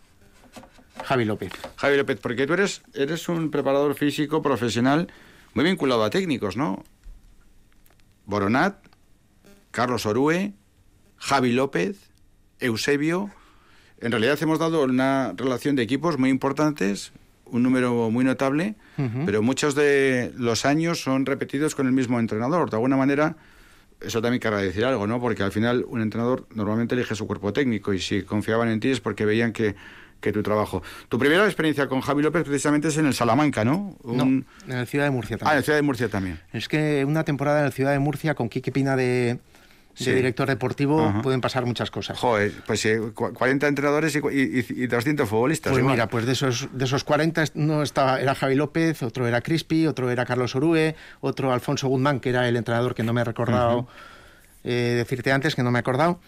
Javi 1.04 1.26
López. 1.26 1.54
Javi 1.78 1.98
López, 1.98 2.20
porque 2.22 2.46
tú 2.46 2.54
eres, 2.54 2.82
eres 2.94 3.30
un 3.30 3.52
preparador 3.52 3.96
físico 3.96 4.42
profesional 4.42 5.08
muy 5.54 5.64
vinculado 5.64 6.04
a 6.04 6.10
técnicos, 6.10 6.58
¿no? 6.58 6.84
Boronat, 8.26 8.86
Carlos 9.72 10.06
Orue, 10.06 10.54
Javi 11.18 11.52
López, 11.52 12.12
Eusebio. 12.60 13.32
En 14.04 14.12
realidad 14.12 14.38
hemos 14.42 14.60
dado 14.60 14.84
una 14.84 15.34
relación 15.38 15.78
de 15.78 15.84
equipos 15.84 16.20
muy 16.20 16.30
importantes, 16.30 17.14
un 17.46 17.64
número 17.64 18.12
muy 18.12 18.26
notable, 18.26 18.76
pero 19.26 19.42
muchos 19.42 19.76
de 19.76 20.34
los 20.38 20.66
años 20.66 21.02
son 21.02 21.26
repetidos 21.26 21.74
con 21.74 21.88
el 21.88 21.94
mismo 21.94 22.20
entrenador. 22.20 22.70
De 22.70 22.76
alguna 22.76 22.98
manera, 22.98 23.38
eso 24.02 24.22
también 24.22 24.42
querrá 24.42 24.58
decir 24.58 24.84
algo, 24.84 25.08
¿no? 25.08 25.22
Porque 25.22 25.42
al 25.44 25.54
final 25.54 25.86
un 25.88 26.02
entrenador 26.02 26.46
normalmente 26.54 26.96
elige 26.96 27.16
su 27.16 27.26
cuerpo 27.26 27.54
técnico 27.54 27.94
y 27.94 28.00
si 28.00 28.24
confiaban 28.24 28.68
en 28.68 28.82
ti 28.82 28.90
es 28.90 29.00
porque 29.00 29.24
veían 29.24 29.54
que, 29.54 29.74
tu 30.20 30.44
trabajo. 30.44 30.84
Tu 31.08 31.18
primera 31.18 31.46
experiencia 31.46 31.88
con 31.88 32.02
Javi 32.02 32.24
López 32.24 32.44
precisamente 32.44 32.90
es 32.90 32.98
en 32.98 33.06
el 33.06 33.14
Salamanca, 33.14 33.64
¿no? 33.64 33.98
en 34.06 34.46
el 34.68 34.86
Ciudad 34.88 35.06
de 35.06 35.12
Murcia 35.12 35.38
también. 35.38 35.50
Ah, 35.50 35.54
en 35.54 35.58
el 35.60 35.64
Ciudad 35.64 35.78
de 35.78 35.82
Murcia 35.82 36.10
también. 36.10 36.40
Es 36.52 36.68
que 36.68 37.06
una 37.06 37.24
temporada 37.24 37.62
en 37.62 37.68
el 37.68 37.74
Ciudad 37.74 37.92
de 37.94 38.00
Murcia 38.00 38.36
con 38.36 38.50
Quique 38.50 38.72
Pina 38.74 38.98
de, 38.98 39.40
director 39.98 40.48
deportivo 40.48 41.14
pueden 41.22 41.42
pasar 41.42 41.66
muchas 41.66 41.92
cosas. 41.92 42.18
Joder, 42.20 42.52
pues 42.66 42.88
40 43.14 43.68
entrenadores 43.68 44.16
y, 44.16 44.20
y, 44.20 44.88
200 44.88 45.30
futbolistas. 45.30 45.72
Pues 45.72 45.84
mira, 45.84 46.08
pues 46.08 46.26
de 46.26 46.34
esos, 46.34 46.70
de 46.72 46.86
esos 46.86 47.04
40 47.04 47.44
no 47.56 47.84
estaba, 47.84 48.20
era 48.20 48.36
Javi 48.36 48.56
López, 48.56 49.04
otro 49.04 49.28
era 49.28 49.42
Crispi, 49.42 49.88
otro 49.88 50.10
era 50.10 50.26
Carlos 50.26 50.56
Orue, 50.56 50.96
otro 51.22 51.52
Alfonso 51.52 51.88
Guzmán, 51.88 52.20
que 52.20 52.30
era 52.30 52.48
el 52.48 52.56
entrenador 52.56 52.96
que 52.96 53.04
no 53.04 53.14
me 53.14 53.22
he 53.22 53.24
recordado 53.24 53.88
eh, 54.64 54.94
decirte 54.98 55.32
antes, 55.32 55.56
que 55.56 55.64
no 55.64 55.72
me 55.72 55.80
he 55.80 55.82
acordado. 55.82 56.20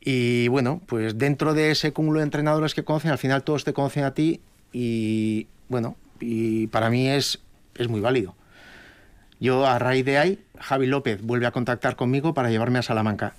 Y 0.00 0.48
bueno, 0.48 0.80
pues 0.86 1.18
dentro 1.18 1.54
de 1.54 1.70
ese 1.70 1.92
cúmulo 1.92 2.20
de 2.20 2.24
entrenadores 2.24 2.74
que 2.74 2.84
conocen, 2.84 3.10
al 3.10 3.18
final 3.18 3.42
todos 3.42 3.64
te 3.64 3.72
conocen 3.72 4.04
a 4.04 4.14
ti 4.14 4.40
y 4.72 5.46
bueno, 5.68 5.96
y 6.20 6.68
para 6.68 6.90
mí 6.90 7.08
es, 7.08 7.40
es 7.76 7.88
muy 7.88 8.00
válido. 8.00 8.34
Yo 9.40 9.66
a 9.66 9.78
raíz 9.78 10.04
de 10.04 10.18
ahí, 10.18 10.44
Javi 10.58 10.86
López 10.86 11.22
vuelve 11.22 11.46
a 11.46 11.52
contactar 11.52 11.96
conmigo 11.96 12.34
para 12.34 12.50
llevarme 12.50 12.78
a 12.78 12.82
Salamanca. 12.82 13.34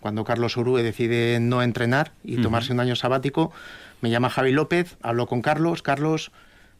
Cuando 0.00 0.24
Carlos 0.24 0.56
Orue 0.56 0.82
decide 0.82 1.40
no 1.40 1.62
entrenar 1.62 2.12
y 2.22 2.36
tomarse 2.36 2.72
un 2.72 2.80
año 2.80 2.94
sabático, 2.94 3.52
me 4.00 4.10
llama 4.10 4.28
Javi 4.28 4.52
López, 4.52 4.96
hablo 5.02 5.26
con 5.26 5.40
Carlos, 5.40 5.82
Carlos, 5.82 6.30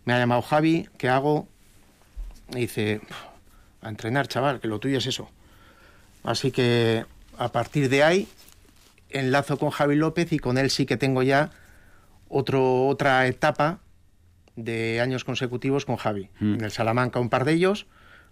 me 0.05 0.13
ha 0.13 0.19
llamado 0.19 0.43
Javi, 0.43 0.89
¿qué 0.99 1.09
hago? 1.09 1.49
Y 2.51 2.61
dice, 2.61 3.01
a 3.81 3.89
entrenar, 3.89 4.29
chaval, 4.29 4.61
que 4.61 4.69
lo 4.69 4.79
tuyo 4.79 4.99
es 4.99 5.07
eso. 5.07 5.31
Así 6.23 6.51
que 6.51 7.07
a 7.39 7.51
partir 7.51 7.89
de 7.89 8.03
ahí 8.03 8.29
enlazo 9.11 9.59
con 9.59 9.71
Javi 9.71 9.97
López 9.97 10.33
y 10.33 10.39
con 10.39 10.59
él 10.59 10.71
sí 10.71 10.87
que 10.87 10.97
tengo 10.97 11.23
ya 11.23 11.51
otro, 12.29 12.87
otra 12.87 13.27
etapa 13.27 13.79
de 14.57 15.01
años 15.01 15.25
consecutivos 15.25 15.85
con 15.85 15.97
Javi. 15.97 16.29
Mm. 16.41 16.55
En 16.55 16.65
el 16.65 16.71
Salamanca 16.71 17.21
un 17.21 17.31
par 17.31 17.45
de 17.45 17.53
ellos, 17.53 17.87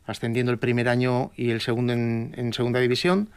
ascendiendo 0.06 0.52
el 0.52 0.58
primer 0.58 0.88
año 0.88 1.30
y 1.36 1.50
el 1.50 1.60
segundo 1.60 1.92
en, 1.92 2.52
segunda 2.52 2.80
división. 2.80 3.28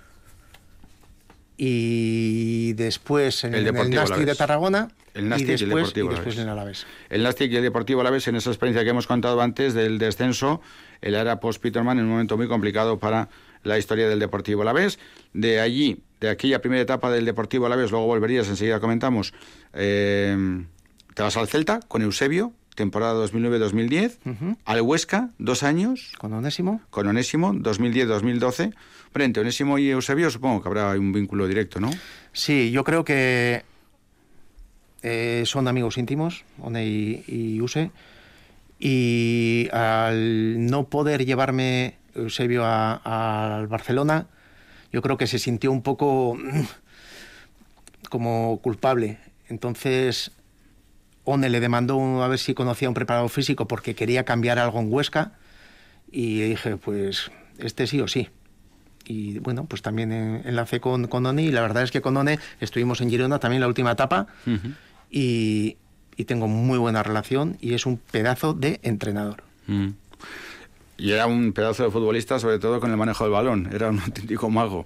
Y 1.57 2.74
después 2.74 3.43
en 3.43 3.55
el, 3.55 3.68
el 3.68 4.26
de 4.26 4.36
Tarragona. 4.36 4.89
El 5.13 5.30
Nastic 5.30 5.47
y, 5.47 5.51
después, 5.51 5.93
el 5.95 6.09
Deportivo 6.09 6.30
y 6.30 6.34
en 6.34 6.39
el 6.41 6.49
Alavés. 6.49 6.86
El 7.09 7.24
Nastic 7.24 7.49
y 7.49 7.55
el 7.55 7.63
Deportivo 7.63 8.01
Alavés, 8.01 8.28
en 8.28 8.36
esa 8.36 8.49
experiencia 8.49 8.84
que 8.84 8.89
hemos 8.89 9.07
contado 9.07 9.41
antes 9.41 9.74
del 9.74 9.97
descenso, 9.97 10.61
el 11.01 11.16
era 11.16 11.39
post-Peterman 11.39 11.97
en 11.99 12.05
un 12.05 12.11
momento 12.11 12.36
muy 12.36 12.49
complicado 12.49 12.99
para 12.99 13.30
la 13.63 13.78
historia 13.78 14.09
del 14.09 14.20
Deportivo 14.20 14.63
Alavés. 14.63 14.99
De 15.32 15.61
allí, 15.61 16.03
de 16.20 16.30
aquella 16.30 16.59
primera 16.59 16.82
etapa 16.82 17.09
del 17.11 17.24
Deportivo 17.24 17.66
Alavés, 17.66 17.91
luego 17.91 18.07
volverías, 18.07 18.49
enseguida 18.49 18.82
comentamos, 18.82 19.34
eh, 19.74 20.66
te 21.13 21.24
vas 21.24 21.38
al 21.38 21.47
Celta 21.47 21.80
con 21.88 22.01
Eusebio, 22.01 22.51
temporada 22.76 23.26
2009-2010, 23.26 24.58
al 24.66 24.82
Huesca, 24.82 25.32
dos 25.40 25.64
años. 25.64 26.14
¿Con 26.20 26.34
Onésimo? 26.34 26.82
Con 26.90 27.08
Onésimo, 27.08 27.54
2010-2012. 27.54 28.74
Frente 29.12 29.40
Onésimo 29.40 29.80
y 29.80 29.90
Eusebio 29.90 30.30
supongo 30.30 30.62
que 30.62 30.68
habrá 30.68 30.92
un 30.92 31.14
vínculo 31.14 31.48
directo, 31.48 31.80
¿no? 31.80 31.90
Sí, 32.34 32.72
yo 32.72 32.84
creo 32.84 33.06
que 33.06 33.64
eh, 35.02 35.44
son 35.46 35.68
amigos 35.68 35.98
íntimos, 35.98 36.44
One 36.62 36.86
y, 36.86 37.24
y 37.28 37.62
Use, 37.62 37.92
y 38.78 39.70
al 39.72 40.66
no 40.66 40.90
poder 40.90 41.26
llevarme 41.26 41.96
Eusebio 42.14 42.64
al 42.66 43.68
Barcelona, 43.68 44.28
yo 44.92 45.02
creo 45.02 45.18
que 45.18 45.28
se 45.28 45.40
sintió 45.40 45.72
un 45.72 45.82
poco 45.82 46.38
como 48.10 48.60
culpable. 48.62 49.18
Entonces, 49.48 50.32
One 51.26 51.50
le 51.50 51.60
demandó 51.60 52.24
a 52.24 52.28
ver 52.28 52.40
si 52.40 52.54
conocía 52.54 52.88
un 52.88 52.94
preparador 52.94 53.30
físico 53.30 53.68
porque 53.68 53.96
quería 53.96 54.24
cambiar 54.24 54.60
algo 54.60 54.80
en 54.80 54.92
Huesca 54.92 55.34
y 56.12 56.42
dije, 56.42 56.78
pues 56.78 57.32
este 57.58 57.88
sí 57.88 58.00
o 58.00 58.08
sí. 58.08 58.30
Y 59.08 59.40
bueno, 59.40 59.66
pues 59.66 59.82
también 59.82 60.12
enlacé 60.12 60.80
con, 60.80 61.08
con 61.08 61.26
One 61.26 61.44
y 61.44 61.52
la 61.52 61.62
verdad 61.62 61.84
es 61.84 61.92
que 61.92 62.02
con 62.02 62.16
One 62.18 62.40
estuvimos 62.60 63.02
en 63.02 63.10
Girona 63.10 63.40
también 63.40 63.62
la 63.62 63.68
última 63.68 63.92
etapa 63.92 64.28
y, 65.10 65.78
tengo 66.26 66.48
muy 66.48 66.78
buena 66.78 67.04
relación 67.04 67.58
y 67.60 67.74
es 67.74 67.86
un 67.86 67.98
pedazo 67.98 68.54
de 68.54 68.80
entrenador. 68.84 69.44
Mm. 69.68 69.90
Y 70.98 71.12
era 71.12 71.28
un 71.28 71.52
pedazo 71.52 71.84
de 71.84 71.92
futbolista, 71.92 72.40
sobre 72.40 72.58
todo 72.58 72.80
con 72.80 72.90
el 72.90 72.98
manejo 72.98 73.26
del 73.26 73.34
balón. 73.34 73.70
Era 73.72 73.90
un 73.90 74.00
auténtico 74.06 74.50
mago. 74.50 74.86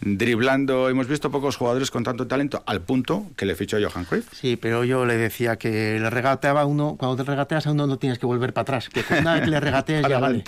Driblando, 0.00 0.88
hemos 0.88 1.08
visto 1.08 1.30
pocos 1.30 1.56
jugadores 1.56 1.90
con 1.90 2.04
tanto 2.04 2.26
talento, 2.26 2.62
al 2.66 2.80
punto 2.82 3.26
que 3.36 3.46
le 3.46 3.56
fichó 3.56 3.78
Johan 3.80 4.04
Cruyff. 4.04 4.32
Sí, 4.32 4.56
pero 4.56 4.84
yo 4.84 5.04
le 5.04 5.16
decía 5.16 5.56
que 5.56 5.98
le 5.98 6.08
regateaba 6.08 6.64
uno, 6.66 6.96
cuando 6.96 7.16
te 7.16 7.28
regateas 7.28 7.66
a 7.66 7.72
uno 7.72 7.86
no 7.86 7.98
tienes 7.98 8.18
que 8.18 8.26
volver 8.26 8.52
para 8.52 8.62
atrás, 8.62 8.88
que 8.88 9.04
una 9.18 9.34
vez 9.34 9.42
que 9.42 9.50
le 9.50 9.60
regateas 9.60 10.08
ya 10.08 10.20
vale. 10.20 10.44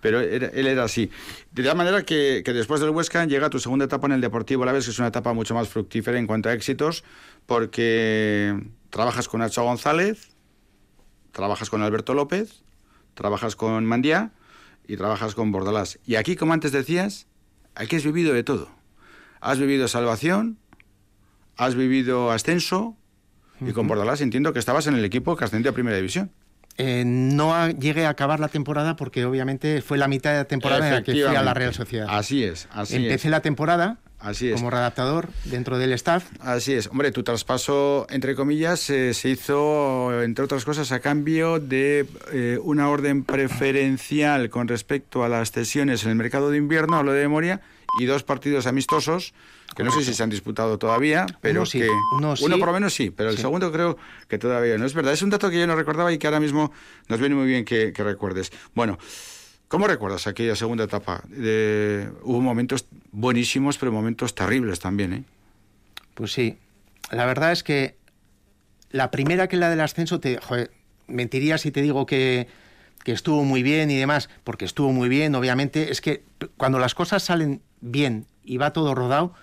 Pero 0.00 0.20
él 0.20 0.66
era 0.66 0.84
así. 0.84 1.10
De 1.52 1.62
tal 1.62 1.76
manera 1.76 2.02
que, 2.02 2.42
que, 2.44 2.52
después 2.52 2.80
del 2.80 2.90
Huesca 2.90 3.24
llega 3.26 3.48
tu 3.48 3.60
segunda 3.60 3.84
etapa 3.84 4.06
en 4.08 4.14
el 4.14 4.20
Deportivo 4.20 4.64
La 4.64 4.72
vez 4.72 4.84
que 4.84 4.90
es 4.90 4.98
una 4.98 5.08
etapa 5.08 5.32
mucho 5.32 5.54
más 5.54 5.68
fructífera 5.68 6.18
en 6.18 6.26
cuanto 6.26 6.48
a 6.48 6.52
éxitos, 6.52 7.04
porque 7.46 8.60
trabajas 8.90 9.28
con 9.28 9.40
Nacho 9.40 9.62
González, 9.62 10.30
trabajas 11.30 11.70
con 11.70 11.82
Alberto 11.82 12.14
López, 12.14 12.64
trabajas 13.14 13.54
con 13.54 13.84
Mandía 13.84 14.32
y 14.86 14.96
trabajas 14.96 15.34
con 15.34 15.52
Bordalás. 15.52 15.98
Y 16.06 16.16
aquí, 16.16 16.36
como 16.36 16.52
antes 16.52 16.72
decías, 16.72 17.26
aquí 17.74 17.96
has 17.96 18.04
vivido 18.04 18.32
de 18.32 18.42
todo. 18.42 18.68
Has 19.40 19.58
vivido 19.58 19.88
salvación, 19.88 20.58
has 21.56 21.74
vivido 21.74 22.30
ascenso 22.30 22.96
y 23.60 23.72
con 23.72 23.86
Bordalás 23.86 24.20
entiendo 24.20 24.52
que 24.52 24.58
estabas 24.58 24.86
en 24.86 24.94
el 24.94 25.04
equipo 25.04 25.36
que 25.36 25.44
ascendió 25.44 25.70
a 25.70 25.74
Primera 25.74 25.96
División. 25.96 26.30
Eh, 26.76 27.04
no 27.06 27.70
llegué 27.70 28.06
a 28.06 28.08
acabar 28.08 28.40
la 28.40 28.48
temporada 28.48 28.96
porque 28.96 29.24
obviamente 29.24 29.80
fue 29.80 29.96
la 29.96 30.08
mitad 30.08 30.32
de 30.32 30.38
la 30.38 30.44
temporada 30.44 30.88
en 30.88 30.94
la 30.94 31.02
que 31.02 31.12
fui 31.12 31.22
a 31.22 31.42
la 31.42 31.54
Real 31.54 31.72
Sociedad. 31.72 32.08
Así 32.10 32.42
es, 32.42 32.68
así 32.72 32.96
Empecé 32.96 33.30
la 33.30 33.40
temporada 33.40 33.98
Así 34.24 34.48
es. 34.48 34.54
como 34.54 34.70
redactador 34.70 35.28
dentro 35.44 35.78
del 35.78 35.92
staff. 35.92 36.24
Así 36.40 36.72
es. 36.72 36.86
Hombre, 36.88 37.12
tu 37.12 37.22
traspaso, 37.22 38.06
entre 38.10 38.34
comillas, 38.34 38.88
eh, 38.90 39.12
se 39.14 39.28
hizo, 39.28 40.22
entre 40.22 40.44
otras 40.44 40.64
cosas, 40.64 40.90
a 40.92 41.00
cambio 41.00 41.60
de 41.60 42.06
eh, 42.32 42.58
una 42.62 42.88
orden 42.88 43.22
preferencial 43.22 44.50
con 44.50 44.66
respecto 44.68 45.24
a 45.24 45.28
las 45.28 45.52
cesiones 45.52 46.04
en 46.04 46.10
el 46.10 46.16
mercado 46.16 46.50
de 46.50 46.58
invierno, 46.58 46.96
hablo 46.96 47.12
de 47.12 47.20
memoria, 47.22 47.60
y 48.00 48.06
dos 48.06 48.22
partidos 48.24 48.66
amistosos, 48.66 49.34
que 49.76 49.84
no 49.84 49.90
sé 49.92 50.02
si 50.02 50.14
se 50.14 50.22
han 50.22 50.30
disputado 50.30 50.78
todavía, 50.78 51.26
pero 51.40 51.60
Uno 51.60 51.66
sí, 51.66 51.80
que... 51.80 51.88
uno 52.16 52.36
sí. 52.36 52.48
por 52.48 52.66
lo 52.66 52.72
menos 52.72 52.92
sí, 52.94 53.10
pero 53.10 53.30
el 53.30 53.36
Sí. 53.36 53.42
segundo 53.42 53.70
creo 53.72 53.96
que 54.28 54.38
todavía 54.38 54.76
no. 54.78 54.86
Es 54.86 54.94
verdad, 54.94 55.12
es 55.12 55.22
un 55.22 55.30
dato 55.30 55.50
que 55.50 55.58
yo 55.60 55.66
no 55.66 55.76
recordaba 55.76 56.12
y 56.12 56.18
que 56.18 56.26
ahora 56.26 56.40
mismo 56.40 56.72
nos 57.08 57.20
viene 57.20 57.34
muy 57.34 57.46
bien 57.46 57.64
que, 57.64 57.92
que 57.92 58.02
recuerdes. 58.02 58.52
Bueno, 58.74 58.98
¿cómo 59.74 59.88
recuerdas 59.88 60.28
aquella 60.28 60.54
segunda 60.54 60.84
etapa? 60.84 61.24
Hubo 62.22 62.40
momentos 62.40 62.86
buenísimos, 63.10 63.76
pero 63.76 63.90
momentos 63.90 64.32
terribles 64.32 64.78
también, 64.78 65.12
¿eh? 65.12 65.24
Pues 66.14 66.30
sí. 66.30 66.58
La 67.10 67.26
verdad 67.26 67.50
es 67.50 67.64
que 67.64 67.96
la 68.92 69.10
primera 69.10 69.48
que 69.48 69.56
la 69.56 69.70
del 69.70 69.80
ascenso, 69.80 70.20
te, 70.20 70.38
joder, 70.38 70.70
mentiría 71.08 71.58
si 71.58 71.72
te 71.72 71.82
digo 71.82 72.06
que, 72.06 72.46
que 73.02 73.10
estuvo 73.10 73.42
muy 73.42 73.64
bien 73.64 73.90
y 73.90 73.96
demás, 73.96 74.30
porque 74.44 74.64
estuvo 74.64 74.92
muy 74.92 75.08
bien, 75.08 75.34
obviamente. 75.34 75.90
Es 75.90 76.00
que 76.00 76.22
cuando 76.56 76.78
las 76.78 76.94
cosas 76.94 77.24
salen 77.24 77.60
bien 77.80 78.26
y 78.44 78.58
va 78.58 78.72
todo 78.72 78.94
rodado, 78.94 79.34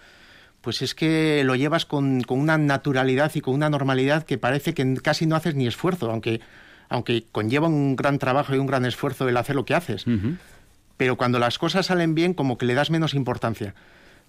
pues 0.61 0.81
es 0.81 0.95
que 0.95 1.43
lo 1.43 1.55
llevas 1.55 1.85
con, 1.85 2.21
con 2.21 2.39
una 2.39 2.57
naturalidad 2.57 3.33
y 3.35 3.41
con 3.41 3.53
una 3.53 3.69
normalidad 3.69 4.23
que 4.23 4.37
parece 4.37 4.73
que 4.73 4.93
casi 5.03 5.25
no 5.25 5.35
haces 5.35 5.55
ni 5.55 5.67
esfuerzo, 5.67 6.09
aunque, 6.09 6.39
aunque 6.91 7.25
conlleva 7.31 7.69
un 7.69 7.95
gran 7.95 8.19
trabajo 8.19 8.53
y 8.53 8.57
un 8.57 8.67
gran 8.67 8.85
esfuerzo 8.85 9.27
el 9.27 9.37
hacer 9.37 9.55
lo 9.55 9.63
que 9.63 9.73
haces. 9.73 10.05
Pero 10.97 11.15
cuando 11.15 11.39
las 11.39 11.57
cosas 11.57 11.85
salen 11.85 12.13
bien, 12.13 12.33
como 12.33 12.57
que 12.57 12.65
le 12.65 12.73
das 12.73 12.91
menos 12.91 13.13
importancia. 13.13 13.73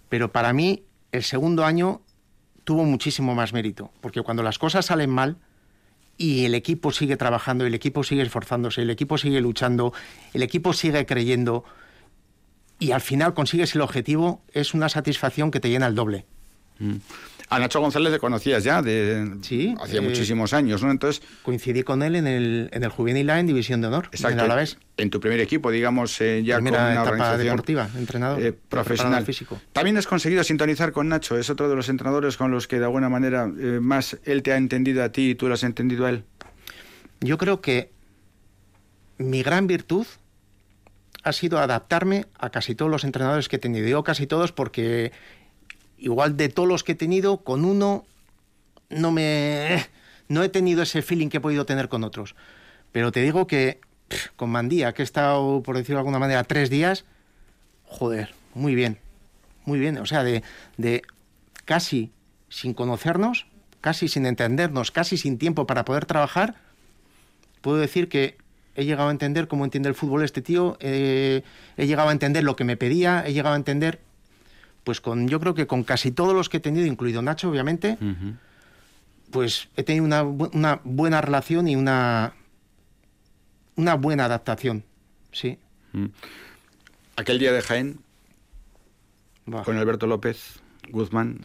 Pero 0.08 0.30
para 0.30 0.52
mí, 0.52 0.84
el 1.10 1.24
segundo 1.24 1.64
año 1.64 2.02
tuvo 2.62 2.84
muchísimo 2.84 3.34
más 3.34 3.52
mérito, 3.52 3.90
porque 4.00 4.22
cuando 4.22 4.44
las 4.44 4.60
cosas 4.60 4.86
salen 4.86 5.10
mal 5.10 5.38
y 6.16 6.44
el 6.44 6.54
equipo 6.54 6.92
sigue 6.92 7.16
trabajando, 7.16 7.66
el 7.66 7.74
equipo 7.74 8.04
sigue 8.04 8.22
esforzándose, 8.22 8.82
el 8.82 8.90
equipo 8.90 9.18
sigue 9.18 9.40
luchando, 9.40 9.92
el 10.32 10.44
equipo 10.44 10.72
sigue 10.72 11.04
creyendo 11.04 11.64
y 12.78 12.92
al 12.92 13.00
final 13.00 13.34
consigues 13.34 13.74
el 13.74 13.80
objetivo, 13.80 14.40
es 14.52 14.72
una 14.72 14.88
satisfacción 14.88 15.50
que 15.50 15.58
te 15.58 15.68
llena 15.68 15.88
el 15.88 15.96
doble. 15.96 16.26
A 17.48 17.58
Nacho 17.58 17.80
González 17.80 18.10
le 18.12 18.18
conocías 18.18 18.64
ya 18.64 18.80
de 18.80 19.36
Sí, 19.42 19.74
hacía 19.78 19.98
eh, 19.98 20.02
muchísimos 20.02 20.54
años, 20.54 20.82
¿no? 20.82 20.90
Entonces, 20.90 21.22
Coincidí 21.42 21.82
con 21.82 22.02
él 22.02 22.16
en 22.16 22.26
el, 22.26 22.70
en 22.72 22.82
el 22.82 22.88
Juvenil 22.88 23.28
A 23.28 23.40
en 23.40 23.46
División 23.46 23.82
de 23.82 23.88
Honor, 23.88 24.08
en 24.10 24.32
el 24.32 24.40
Alavés. 24.40 24.78
en 24.96 25.10
tu 25.10 25.20
primer 25.20 25.38
equipo, 25.40 25.70
digamos, 25.70 26.18
eh, 26.22 26.42
ya 26.42 26.56
Primera 26.56 26.78
con 26.78 26.84
una 26.84 26.92
etapa 26.94 27.10
organización 27.10 27.46
deportiva, 27.46 27.90
entrenador, 27.94 28.42
eh, 28.42 28.52
profesional. 28.52 29.26
físico. 29.26 29.60
También 29.74 29.98
has 29.98 30.06
conseguido 30.06 30.42
sintonizar 30.44 30.92
con 30.92 31.08
Nacho, 31.08 31.36
es 31.36 31.50
otro 31.50 31.68
de 31.68 31.76
los 31.76 31.90
entrenadores 31.90 32.38
con 32.38 32.50
los 32.50 32.66
que 32.66 32.78
de 32.78 32.86
alguna 32.86 33.10
manera 33.10 33.46
más 33.46 34.16
él 34.24 34.42
te 34.42 34.52
ha 34.52 34.56
entendido 34.56 35.04
a 35.04 35.10
ti 35.10 35.30
y 35.30 35.34
tú 35.34 35.48
lo 35.48 35.54
has 35.54 35.62
entendido 35.62 36.06
a 36.06 36.10
él. 36.10 36.24
Yo 37.20 37.36
creo 37.36 37.60
que 37.60 37.90
mi 39.18 39.42
gran 39.42 39.66
virtud 39.66 40.06
ha 41.22 41.32
sido 41.32 41.58
adaptarme 41.58 42.26
a 42.38 42.50
casi 42.50 42.74
todos 42.74 42.90
los 42.90 43.04
entrenadores 43.04 43.48
que 43.48 43.56
he 43.56 43.58
tenido. 43.58 43.86
Digo 43.86 44.02
casi 44.02 44.26
todos 44.26 44.52
porque 44.52 45.12
igual 46.02 46.36
de 46.36 46.48
todos 46.48 46.68
los 46.68 46.84
que 46.84 46.92
he 46.92 46.96
tenido, 46.96 47.38
con 47.38 47.64
uno 47.64 48.04
no 48.90 49.10
me 49.10 49.86
no 50.28 50.42
he 50.42 50.48
tenido 50.48 50.82
ese 50.82 51.02
feeling 51.02 51.28
que 51.28 51.38
he 51.38 51.40
podido 51.40 51.66
tener 51.66 51.88
con 51.88 52.04
otros. 52.04 52.34
Pero 52.90 53.12
te 53.12 53.22
digo 53.22 53.46
que 53.46 53.80
con 54.36 54.50
Mandía, 54.50 54.92
que 54.92 55.02
he 55.02 55.04
estado, 55.04 55.62
por 55.62 55.76
decirlo 55.76 55.96
de 55.96 56.00
alguna 56.00 56.18
manera, 56.18 56.44
tres 56.44 56.68
días, 56.70 57.04
joder, 57.86 58.34
muy 58.54 58.74
bien, 58.74 58.98
muy 59.64 59.78
bien. 59.78 59.98
O 59.98 60.06
sea, 60.06 60.22
de, 60.24 60.42
de 60.76 61.02
casi 61.64 62.10
sin 62.48 62.74
conocernos, 62.74 63.46
casi 63.80 64.08
sin 64.08 64.26
entendernos, 64.26 64.90
casi 64.90 65.16
sin 65.16 65.38
tiempo 65.38 65.66
para 65.66 65.84
poder 65.84 66.06
trabajar, 66.06 66.56
puedo 67.60 67.78
decir 67.78 68.08
que 68.08 68.36
he 68.74 68.84
llegado 68.84 69.08
a 69.08 69.12
entender 69.12 69.48
cómo 69.48 69.64
entiende 69.64 69.88
el 69.88 69.94
fútbol 69.94 70.22
este 70.22 70.42
tío, 70.42 70.76
eh, 70.80 71.42
he 71.76 71.86
llegado 71.86 72.08
a 72.08 72.12
entender 72.12 72.44
lo 72.44 72.56
que 72.56 72.64
me 72.64 72.76
pedía, 72.76 73.24
he 73.26 73.32
llegado 73.32 73.54
a 73.54 73.58
entender, 73.58 74.00
pues 74.84 75.00
con, 75.00 75.28
yo 75.28 75.40
creo 75.40 75.54
que 75.54 75.66
con 75.66 75.84
casi 75.84 76.10
todos 76.10 76.34
los 76.34 76.48
que 76.48 76.58
he 76.58 76.60
tenido, 76.60 76.86
incluido 76.86 77.22
Nacho, 77.22 77.50
obviamente, 77.50 77.98
pues 79.30 79.68
he 79.76 79.82
tenido 79.82 80.04
una, 80.04 80.22
una 80.22 80.80
buena 80.84 81.20
relación 81.20 81.68
y 81.68 81.76
una, 81.76 82.34
una 83.76 83.94
buena 83.94 84.24
adaptación, 84.24 84.84
sí. 85.30 85.58
Aquel 87.16 87.38
día 87.38 87.52
de 87.52 87.62
Jaén, 87.62 88.00
con 89.64 89.76
Alberto 89.76 90.06
López 90.06 90.60
Guzmán, 90.90 91.40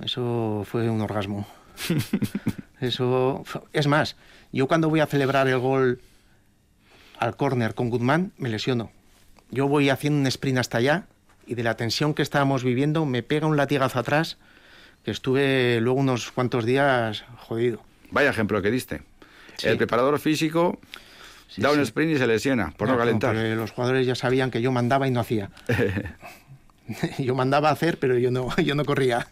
Eso 0.00 0.62
fue 0.64 0.88
un 0.88 1.00
orgasmo. 1.00 1.46
Eso, 2.80 3.44
es 3.72 3.86
más, 3.86 4.16
yo 4.52 4.68
cuando 4.68 4.88
voy 4.88 5.00
a 5.00 5.06
celebrar 5.06 5.48
el 5.48 5.58
gol 5.58 6.00
al 7.18 7.36
córner 7.36 7.74
con 7.74 7.90
Guzmán, 7.90 8.32
me 8.38 8.48
lesiono. 8.48 8.90
Yo 9.50 9.68
voy 9.68 9.90
haciendo 9.90 10.20
un 10.20 10.26
sprint 10.26 10.58
hasta 10.58 10.78
allá 10.78 11.06
y 11.50 11.54
de 11.56 11.62
la 11.64 11.76
tensión 11.76 12.14
que 12.14 12.22
estábamos 12.22 12.62
viviendo 12.62 13.04
me 13.06 13.22
pega 13.24 13.46
un 13.46 13.56
latigazo 13.56 13.98
atrás 13.98 14.38
que 15.04 15.10
estuve 15.10 15.80
luego 15.80 15.98
unos 15.98 16.30
cuantos 16.30 16.64
días 16.64 17.24
jodido. 17.38 17.82
vaya 18.12 18.30
ejemplo 18.30 18.62
que 18.62 18.70
diste. 18.70 19.02
Sí. 19.56 19.66
El 19.68 19.76
preparador 19.76 20.18
físico 20.20 20.78
Sí, 21.48 21.60
da 21.60 21.70
un 21.70 21.76
sí. 21.76 21.82
sprint 21.82 22.12
y 22.12 22.18
se 22.18 22.26
lesiona 22.28 22.70
por 22.76 22.86
no, 22.86 22.94
No, 22.94 23.00
calentar. 23.00 23.34
porque 23.34 23.56
los 23.56 23.72
jugadores 23.72 24.06
ya 24.06 24.14
sabían 24.14 24.52
que 24.52 24.62
yo 24.62 24.70
mandaba 24.70 25.08
y 25.08 25.10
no 25.10 25.18
hacía. 25.18 25.50
yo 27.18 27.34
mandaba 27.34 27.68
a 27.68 27.72
hacer, 27.72 27.98
pero 27.98 28.16
yo 28.18 28.30
no, 28.30 28.54
yo 28.64 28.74
no 28.76 28.84
corría 28.84 29.26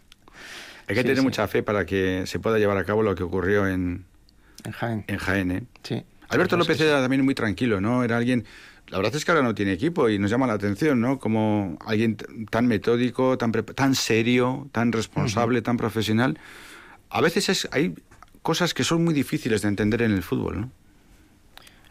Hay 0.87 0.95
que 0.95 1.03
tener 1.03 1.21
mucha 1.23 1.47
fe 1.47 1.63
para 1.63 1.85
que 1.85 2.23
se 2.25 2.39
pueda 2.39 2.57
llevar 2.57 2.77
a 2.77 2.83
cabo 2.83 3.03
lo 3.03 3.15
que 3.15 3.23
ocurrió 3.23 3.65
en, 3.67 4.03
en 4.65 4.71
Jaén. 4.73 5.05
en 5.07 5.17
Jaén. 5.17 5.51
¿eh? 5.51 5.63
Sí. 5.83 6.03
Alberto 6.29 6.57
López 6.57 6.79
era 6.81 7.01
también 7.01 7.23
muy 7.23 7.33
tranquilo, 7.35 7.79
¿no? 7.81 8.03
Era 8.03 8.17
alguien... 8.17 8.45
La 8.89 8.97
verdad 8.97 9.15
es 9.15 9.23
que 9.23 9.31
ahora 9.31 9.43
no 9.43 9.53
tiene 9.53 9.73
equipo 9.73 10.09
y 10.09 10.17
nos 10.17 10.31
llama 10.31 10.47
la 10.47 10.53
atención, 10.53 10.99
¿no? 10.99 11.19
Como 11.19 11.77
alguien 11.85 12.17
tan 12.49 12.65
metódico, 12.65 13.37
tan, 13.37 13.51
tan 13.51 13.93
serio, 13.93 14.67
tan 14.71 14.91
responsable, 14.91 15.61
tan 15.61 15.77
profesional. 15.77 16.39
A 17.09 17.21
veces 17.21 17.49
es, 17.49 17.69
hay 17.71 17.93
cosas 18.41 18.73
que 18.73 18.83
son 18.83 19.03
muy 19.03 19.13
difíciles 19.13 19.61
de 19.61 19.67
entender 19.67 20.01
en 20.01 20.11
el 20.11 20.23
fútbol, 20.23 20.61
¿no? 20.61 20.71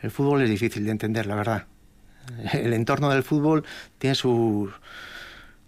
El 0.03 0.11
fútbol 0.11 0.43
es 0.43 0.51
difícil 0.51 0.85
de 0.85 0.91
entender, 0.91 1.27
la 1.27 1.37
verdad. 1.37 1.67
El 2.53 2.73
entorno 2.73 3.11
del 3.11 3.23
fútbol 3.23 3.65
tiene 3.99 4.15
sus, 4.15 4.71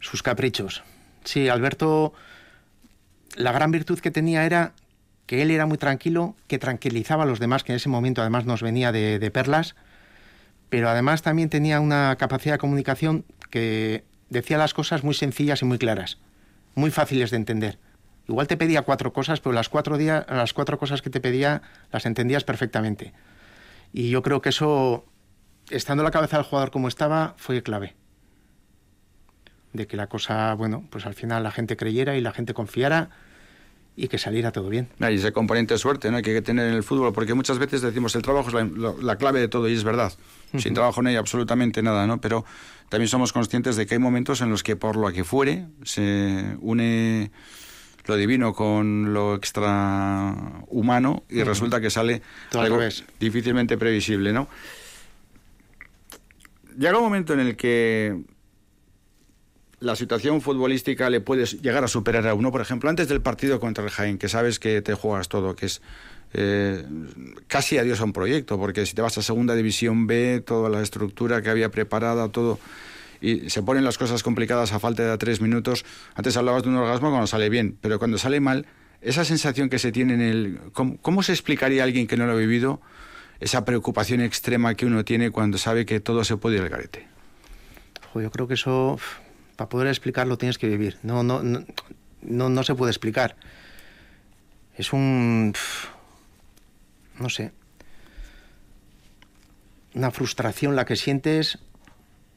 sus 0.01 0.23
caprichos. 0.23 0.83
Sí, 1.25 1.49
Alberto, 1.49 2.13
la 3.37 3.53
gran 3.53 3.71
virtud 3.71 3.99
que 4.01 4.11
tenía 4.11 4.45
era 4.45 4.73
que 5.27 5.43
él 5.43 5.51
era 5.51 5.67
muy 5.67 5.79
tranquilo, 5.79 6.35
que 6.49 6.59
tranquilizaba 6.59 7.23
a 7.23 7.27
los 7.27 7.39
demás, 7.39 7.63
que 7.63 7.73
en 7.73 7.77
ese 7.77 7.89
momento 7.89 8.21
además 8.21 8.47
nos 8.47 8.63
venía 8.63 8.91
de, 8.91 9.19
de 9.19 9.31
perlas, 9.31 9.77
pero 10.71 10.89
además 10.89 11.23
también 11.23 11.51
tenía 11.51 11.81
una 11.81 12.17
capacidad 12.17 12.55
de 12.55 12.59
comunicación 12.59 13.25
que 13.51 14.05
decía 14.31 14.57
las 14.57 14.73
cosas 14.73 15.05
muy 15.05 15.15
sencillas 15.15 15.61
y 15.63 15.65
muy 15.65 15.79
claras, 15.79 16.19
muy 16.75 16.91
fáciles 16.91 17.31
de 17.31 17.37
entender. 17.37 17.79
Igual 18.29 18.47
te 18.47 18.57
pedía 18.57 18.83
cuatro 18.83 19.13
cosas, 19.13 19.41
pero 19.41 19.53
las 19.53 19.69
cuatro, 19.69 19.99
días, 19.99 20.25
las 20.29 20.55
cuatro 20.55 20.79
cosas 20.79 21.03
que 21.03 21.11
te 21.11 21.21
pedía 21.21 21.63
las 21.91 22.07
entendías 22.07 22.45
perfectamente. 22.45 23.13
Y 23.93 24.11
yo 24.11 24.23
creo 24.23 24.41
que 24.41 24.51
eso, 24.51 25.05
estando 25.69 26.05
la 26.05 26.13
cabeza 26.13 26.37
del 26.37 26.47
jugador 26.47 26.71
como 26.71 26.87
estaba, 26.87 27.35
fue 27.37 27.61
clave. 27.65 27.97
De 29.73 29.89
que 29.89 29.97
la 29.97 30.07
cosa, 30.07 30.55
bueno, 30.55 30.87
pues 30.91 31.07
al 31.07 31.15
final 31.15 31.43
la 31.43 31.51
gente 31.51 31.77
creyera 31.77 32.17
y 32.17 32.21
la 32.21 32.33
gente 32.33 32.55
confiara 32.55 33.11
y 34.03 34.09
que 34.09 34.19
saliera 34.19 34.51
todo 34.51 34.69
bien. 34.69 34.89
Hay 35.01 35.17
ese 35.17 35.31
componente 35.33 35.75
de 35.75 35.79
suerte 35.79 36.11
¿no? 36.11 36.23
que 36.23 36.31
hay 36.31 36.37
que 36.37 36.43
tener 36.43 36.69
en 36.69 36.75
el 36.75 36.83
fútbol, 36.83 37.13
porque 37.13 37.35
muchas 37.35 37.59
veces 37.59 37.83
decimos 37.83 38.15
el 38.17 38.23
trabajo 38.23 38.49
es 38.49 38.55
la, 38.55 38.65
la- 38.65 38.95
la 39.01 39.17
clave 39.17 39.41
de 39.41 39.49
todo 39.49 39.69
y 39.69 39.75
es 39.75 39.85
verdad. 39.85 40.13
Sin 40.57 40.75
trabajo 40.75 41.03
no 41.03 41.09
hay 41.11 41.17
absolutamente 41.17 41.83
nada, 41.83 42.07
¿no? 42.07 42.21
Pero 42.21 42.45
también 42.89 43.09
somos 43.09 43.33
conscientes 43.33 43.77
de 43.77 43.87
que 43.87 43.95
hay 43.95 44.01
momentos 44.01 44.41
en 44.41 44.51
los 44.51 44.63
que 44.63 44.75
por 44.75 44.97
lo 44.97 45.13
que 45.13 45.23
fuere 45.23 45.67
se 45.85 46.57
une 46.61 47.31
lo 48.07 48.17
divino 48.17 48.55
con 48.55 49.13
lo 49.13 49.35
extra 49.37 50.35
humano 50.69 51.23
y 51.29 51.43
resulta 51.43 51.81
que 51.81 51.91
sale 51.91 52.23
Todo 52.51 52.63
algo 52.63 52.79
difícilmente 53.21 53.77
previsible, 53.79 54.33
¿no? 54.33 54.49
Llega 56.79 56.97
un 56.99 57.05
momento 57.05 57.35
en 57.35 57.41
el 57.41 57.57
que 57.57 58.19
la 59.81 59.97
situación 59.97 60.41
futbolística 60.43 61.09
le 61.09 61.21
puedes 61.21 61.61
llegar 61.63 61.83
a 61.85 61.89
superar 61.89 62.27
a 62.29 62.35
uno. 62.35 62.53
Por 62.53 62.61
ejemplo, 62.61 62.91
antes 62.91 63.09
del 63.09 63.23
partido 63.23 63.61
contra 63.61 63.83
el 63.83 63.91
Jaén, 63.91 64.19
que 64.19 64.29
sabes 64.29 64.59
que 64.59 64.83
te 64.83 64.95
juegas 64.95 65.29
todo, 65.29 65.57
que 65.57 65.67
es 65.67 65.81
eh, 66.35 66.85
casi 67.49 67.79
adiós 67.79 68.01
a 68.01 68.05
un 68.05 68.13
proyecto, 68.13 68.59
porque 68.59 68.85
si 68.87 68.95
te 68.95 69.03
vas 69.03 69.17
a 69.19 69.23
Segunda 69.23 69.55
División 69.55 70.07
B, 70.07 70.43
toda 70.47 70.69
la 70.69 70.83
estructura 70.83 71.43
que 71.43 71.51
había 71.51 71.71
preparada, 71.71 72.29
todo, 72.29 72.59
y 73.23 73.51
se 73.51 73.63
ponen 73.63 73.85
las 73.85 73.99
cosas 73.99 74.23
complicadas 74.23 74.73
a 74.73 74.79
falta 74.79 75.03
de 75.03 75.19
tres 75.19 75.41
minutos. 75.41 75.85
Antes 76.15 76.37
hablabas 76.37 76.63
de 76.63 76.69
un 76.69 76.77
orgasmo 76.77 77.09
cuando 77.09 77.27
sale 77.27 77.49
bien, 77.49 77.77
pero 77.81 77.99
cuando 77.99 78.19
sale 78.19 78.41
mal, 78.41 78.67
esa 79.01 79.25
sensación 79.25 79.71
que 79.71 79.79
se 79.79 79.93
tiene 79.93 80.15
en 80.15 80.21
el... 80.21 80.61
¿Cómo, 80.73 80.99
cómo 80.99 81.23
se 81.23 81.33
explicaría 81.33 81.83
a 81.83 81.85
alguien 81.85 82.07
que 82.07 82.17
no 82.19 82.27
lo 82.27 82.33
ha 82.33 82.37
vivido 82.37 82.81
esa 83.41 83.65
preocupación 83.65 84.21
extrema 84.21 84.75
que 84.75 84.85
uno 84.85 85.05
tiene 85.07 85.31
cuando 85.31 85.57
sabe 85.57 85.87
que 85.87 86.01
todo 86.01 86.23
se 86.25 86.37
puede 86.37 86.57
ir 86.57 86.63
al 86.63 86.69
garete? 86.69 87.09
Yo 88.15 88.31
creo 88.31 88.49
que 88.49 88.55
eso, 88.55 88.99
para 89.61 89.69
poder 89.69 89.89
explicarlo 89.89 90.39
tienes 90.39 90.57
que 90.57 90.69
vivir. 90.69 90.97
No, 91.03 91.23
no, 91.23 91.43
no, 91.43 92.49
no, 92.49 92.63
se 92.63 92.75
puede 92.75 92.91
explicar. 92.91 93.37
Es 94.75 94.95
un... 94.95 95.53
no 97.19 97.29
sé. 97.29 97.53
Una 99.93 100.13
frustración 100.13 100.77
la 100.77 100.87
que 100.87 100.97
sientes, 100.97 101.59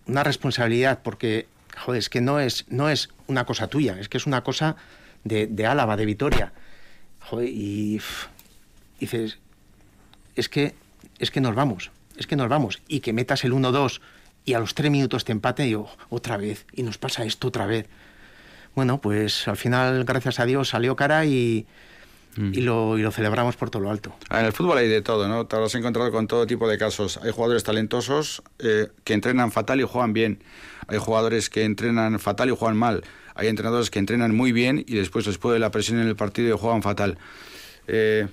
una 0.05 0.25
responsabilidad, 0.25 0.99
porque, 1.01 1.47
joder, 1.77 1.99
es 1.99 2.09
que 2.09 2.19
no 2.19 2.41
es, 2.41 2.65
no 2.67 2.89
es 2.89 3.07
una 3.27 3.45
cosa 3.45 3.69
tuya, 3.69 3.97
es 4.01 4.09
que 4.09 4.17
es 4.17 4.25
una 4.25 4.43
cosa 4.43 4.75
de, 5.23 5.65
Álava, 5.65 5.95
de 5.95 6.05
Vitoria. 6.05 6.51
Joder, 7.21 7.47
y 7.47 8.01
dices, 8.99 9.39
es 10.35 10.49
que, 10.49 10.75
es 11.19 11.31
que 11.31 11.39
nos 11.39 11.55
vamos, 11.55 11.89
es 12.17 12.27
que 12.27 12.35
nos 12.35 12.49
vamos. 12.49 12.81
Y 12.89 12.99
que 12.99 13.13
metas 13.13 13.45
el 13.45 13.53
1-2 13.53 14.01
y 14.45 14.53
a 14.53 14.59
los 14.59 14.73
tres 14.73 14.91
minutos 14.91 15.25
te 15.25 15.31
empate 15.31 15.67
y 15.67 15.77
otra 16.09 16.37
vez, 16.37 16.65
y 16.73 16.83
nos 16.83 16.97
pasa 16.97 17.23
esto 17.23 17.47
otra 17.47 17.65
vez. 17.65 17.87
Bueno, 18.75 18.99
pues 18.99 19.47
al 19.47 19.57
final, 19.57 20.03
gracias 20.03 20.39
a 20.39 20.45
Dios, 20.45 20.69
salió 20.69 20.95
cara 20.95 21.25
y, 21.25 21.67
mm. 22.35 22.53
y, 22.53 22.61
lo, 22.61 22.97
y 22.97 23.03
lo 23.03 23.11
celebramos 23.11 23.55
por 23.55 23.69
todo 23.69 23.83
lo 23.83 23.91
alto. 23.91 24.15
Ah, 24.29 24.39
en 24.39 24.47
el 24.47 24.51
fútbol 24.51 24.79
hay 24.79 24.87
de 24.87 25.01
todo, 25.01 25.27
¿no? 25.27 25.45
Te 25.45 25.55
has 25.55 25.75
encontrado 25.75 26.11
con 26.11 26.27
todo 26.27 26.47
tipo 26.47 26.67
de 26.67 26.77
casos. 26.77 27.17
Hay 27.17 27.31
jugadores 27.31 27.63
talentosos 27.63 28.41
eh, 28.59 28.87
que 29.03 29.13
entrenan 29.13 29.51
fatal 29.51 29.79
y 29.79 29.83
juegan 29.83 30.13
bien. 30.13 30.43
Hay 30.87 30.97
jugadores 30.97 31.49
que 31.49 31.63
entrenan 31.63 32.19
fatal 32.19 32.49
y 32.49 32.55
juegan 32.55 32.77
mal. 32.77 33.03
Hay 33.35 33.47
entrenadores 33.47 33.89
que 33.89 33.99
entrenan 33.99 34.35
muy 34.35 34.51
bien 34.51 34.83
y 34.87 34.95
después 34.95 35.25
después 35.25 35.53
de 35.53 35.59
la 35.59 35.71
presión 35.71 35.99
en 35.99 36.07
el 36.07 36.15
partido 36.15 36.55
y 36.55 36.57
juegan 36.57 36.81
fatal. 36.81 37.17
Eh, 37.87 38.27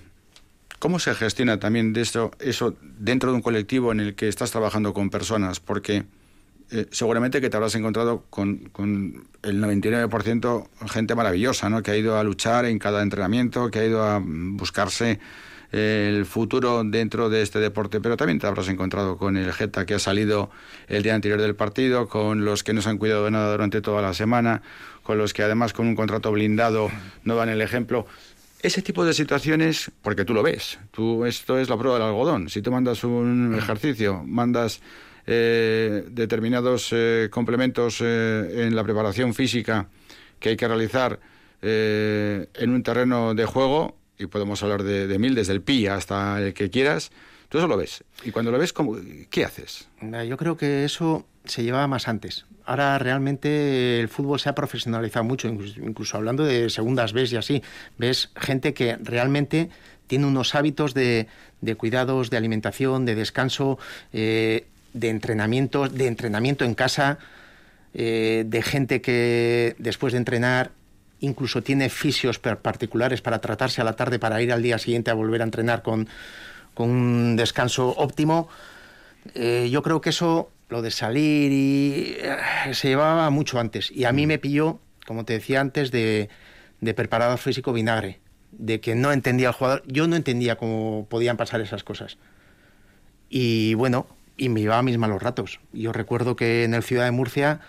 ¿Cómo 0.80 0.98
se 0.98 1.14
gestiona 1.14 1.60
también 1.60 1.92
de 1.92 2.00
eso, 2.00 2.30
eso 2.40 2.74
dentro 2.98 3.30
de 3.30 3.36
un 3.36 3.42
colectivo 3.42 3.92
en 3.92 4.00
el 4.00 4.14
que 4.14 4.28
estás 4.28 4.50
trabajando 4.50 4.94
con 4.94 5.10
personas? 5.10 5.60
Porque 5.60 6.04
eh, 6.70 6.86
seguramente 6.90 7.42
que 7.42 7.50
te 7.50 7.56
habrás 7.58 7.74
encontrado 7.74 8.24
con, 8.30 8.70
el 9.42 9.62
99% 9.62 10.68
gente 10.88 11.14
maravillosa, 11.14 11.68
¿no? 11.68 11.82
que 11.82 11.90
ha 11.90 11.96
ido 11.98 12.16
a 12.16 12.24
luchar 12.24 12.64
en 12.64 12.78
cada 12.78 13.02
entrenamiento, 13.02 13.70
que 13.70 13.80
ha 13.80 13.84
ido 13.84 14.02
a 14.02 14.22
buscarse 14.24 15.20
eh, 15.70 16.14
el 16.16 16.24
futuro 16.24 16.82
dentro 16.82 17.28
de 17.28 17.42
este 17.42 17.58
deporte, 17.58 18.00
pero 18.00 18.16
también 18.16 18.38
te 18.38 18.46
habrás 18.46 18.68
encontrado 18.68 19.18
con 19.18 19.36
el 19.36 19.52
Jeta 19.52 19.84
que 19.84 19.92
ha 19.92 19.98
salido 19.98 20.50
el 20.88 21.02
día 21.02 21.14
anterior 21.14 21.42
del 21.42 21.54
partido, 21.54 22.08
con 22.08 22.46
los 22.46 22.64
que 22.64 22.72
no 22.72 22.80
se 22.80 22.88
han 22.88 22.96
cuidado 22.96 23.26
de 23.26 23.32
nada 23.32 23.50
durante 23.52 23.82
toda 23.82 24.00
la 24.00 24.14
semana, 24.14 24.62
con 25.02 25.18
los 25.18 25.34
que 25.34 25.42
además 25.42 25.74
con 25.74 25.86
un 25.86 25.94
contrato 25.94 26.32
blindado 26.32 26.88
no 27.24 27.36
dan 27.36 27.50
el 27.50 27.60
ejemplo. 27.60 28.06
Ese 28.62 28.82
tipo 28.82 29.04
de 29.04 29.14
situaciones, 29.14 29.90
porque 30.02 30.24
tú 30.24 30.34
lo 30.34 30.42
ves, 30.42 30.78
tú 30.90 31.24
esto 31.24 31.58
es 31.58 31.70
la 31.70 31.78
prueba 31.78 31.98
del 31.98 32.08
algodón. 32.08 32.50
Si 32.50 32.60
tú 32.60 32.70
mandas 32.70 33.02
un 33.04 33.54
ejercicio, 33.56 34.22
mandas 34.22 34.82
eh, 35.26 36.04
determinados 36.10 36.88
eh, 36.92 37.28
complementos 37.30 38.00
eh, 38.02 38.66
en 38.66 38.74
la 38.74 38.84
preparación 38.84 39.32
física 39.32 39.88
que 40.38 40.50
hay 40.50 40.56
que 40.56 40.68
realizar 40.68 41.20
en 41.62 42.70
un 42.70 42.82
terreno 42.82 43.34
de 43.34 43.44
juego, 43.44 43.98
y 44.18 44.26
podemos 44.26 44.62
hablar 44.62 44.82
de, 44.82 45.18
mil, 45.18 45.34
desde 45.34 45.52
el 45.52 45.60
pi 45.60 45.86
hasta 45.86 46.40
el 46.40 46.54
que 46.54 46.70
quieras, 46.70 47.12
tú 47.50 47.58
eso 47.58 47.68
lo 47.68 47.76
ves. 47.76 48.02
Y 48.24 48.30
cuando 48.30 48.50
lo 48.50 48.58
ves, 48.58 48.72
¿qué 49.28 49.44
haces? 49.44 49.86
Yo 50.26 50.38
creo 50.38 50.56
que 50.56 50.84
eso 50.84 51.26
se 51.44 51.62
llevaba 51.62 51.86
más 51.86 52.08
antes 52.08 52.46
ahora 52.70 53.00
realmente 53.00 53.98
el 53.98 54.08
fútbol 54.08 54.38
se 54.38 54.48
ha 54.48 54.54
profesionalizado 54.54 55.24
mucho, 55.24 55.48
incluso, 55.48 56.16
hablando 56.16 56.44
de 56.44 56.70
segundas 56.70 57.12
veces 57.12 57.32
y 57.32 57.36
así. 57.36 57.62
Ves 57.98 58.30
gente 58.36 58.74
que 58.74 58.96
realmente 59.02 59.70
tiene 60.06 60.26
unos 60.26 60.54
hábitos 60.54 60.94
de, 60.94 61.26
cuidados, 61.76 62.30
de 62.30 62.36
alimentación, 62.36 63.06
de 63.06 63.16
descanso, 63.16 63.78
eh, 64.12 64.66
de 64.92 65.08
entrenamiento, 65.08 65.88
de 65.88 66.06
entrenamiento 66.06 66.64
en 66.64 66.74
casa, 66.74 67.18
eh, 67.92 68.44
de 68.46 68.62
gente 68.62 69.00
que 69.00 69.74
después 69.78 70.12
de 70.12 70.18
entrenar 70.18 70.70
incluso 71.18 71.62
tiene 71.62 71.90
fisios 71.90 72.38
particulares 72.38 73.20
para 73.20 73.40
tratarse 73.40 73.80
a 73.80 73.84
la 73.84 73.94
tarde 73.94 74.18
para 74.20 74.40
ir 74.40 74.52
al 74.52 74.62
día 74.62 74.78
siguiente 74.78 75.10
a 75.10 75.14
volver 75.14 75.42
a 75.42 75.44
entrenar 75.44 75.82
con, 75.82 76.08
un 76.84 77.36
descanso 77.36 77.94
óptimo. 77.96 78.48
Eh, 79.34 79.68
yo 79.70 79.82
creo 79.82 80.00
que 80.00 80.10
eso 80.10 80.50
lo 80.68 80.82
de 80.82 80.90
salir 80.90 81.52
y 81.52 82.16
eh, 82.18 82.74
se 82.74 82.88
llevaba 82.88 83.28
mucho 83.30 83.58
antes. 83.58 83.90
Y 83.90 84.04
a 84.04 84.12
mí 84.12 84.26
me 84.26 84.38
pilló, 84.38 84.80
como 85.06 85.24
te 85.24 85.34
decía 85.34 85.60
antes, 85.60 85.90
de, 85.90 86.28
de 86.80 86.94
preparado 86.94 87.36
físico 87.36 87.72
vinagre, 87.72 88.20
de 88.52 88.80
que 88.80 88.94
no 88.94 89.12
entendía 89.12 89.48
el 89.48 89.54
jugador. 89.54 89.82
Yo 89.86 90.06
no 90.06 90.16
entendía 90.16 90.56
cómo 90.56 91.06
podían 91.08 91.36
pasar 91.36 91.60
esas 91.60 91.84
cosas. 91.84 92.18
Y 93.28 93.74
bueno, 93.74 94.06
y 94.36 94.48
me 94.48 94.60
llevaba 94.60 94.82
mis 94.82 94.98
malos 94.98 95.22
ratos. 95.22 95.60
Yo 95.72 95.92
recuerdo 95.92 96.34
que 96.34 96.64
en 96.64 96.74
el 96.74 96.82
Ciudad 96.82 97.04
de 97.04 97.10
Murcia, 97.10 97.60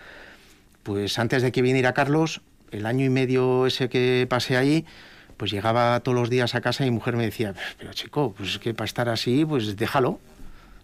pues 0.84 1.20
antes 1.20 1.44
de 1.44 1.52
que 1.52 1.62
viniera 1.62 1.94
Carlos, 1.94 2.42
el 2.72 2.86
año 2.86 3.06
y 3.06 3.10
medio 3.10 3.68
ese 3.68 3.90
que 3.90 4.26
pasé 4.30 4.58
allí, 4.58 4.86
pues 5.42 5.50
llegaba 5.50 6.00
todos 6.02 6.16
los 6.16 6.30
días 6.30 6.54
a 6.54 6.62
casa 6.62 6.86
y 6.86 6.92
mi 6.92 6.98
mujer 6.98 7.16
me 7.18 7.24
decía, 7.24 7.56
pero 7.80 7.92
chico, 7.94 8.32
pues 8.38 8.52
es 8.52 8.60
que 8.60 8.76
para 8.76 8.86
estar 8.86 9.10
así, 9.10 9.44
pues 9.44 9.76
déjalo 9.76 10.20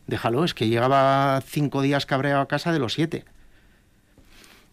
déjalo, 0.08 0.44
es 0.44 0.56
que 0.56 0.68
llegaba 0.68 1.40
cinco 1.46 1.84
días 1.84 2.08
cabreado 2.08 2.42
a 2.42 2.48
casa 2.48 2.72
de 2.72 2.80
los 2.80 2.94
siete. 2.94 3.24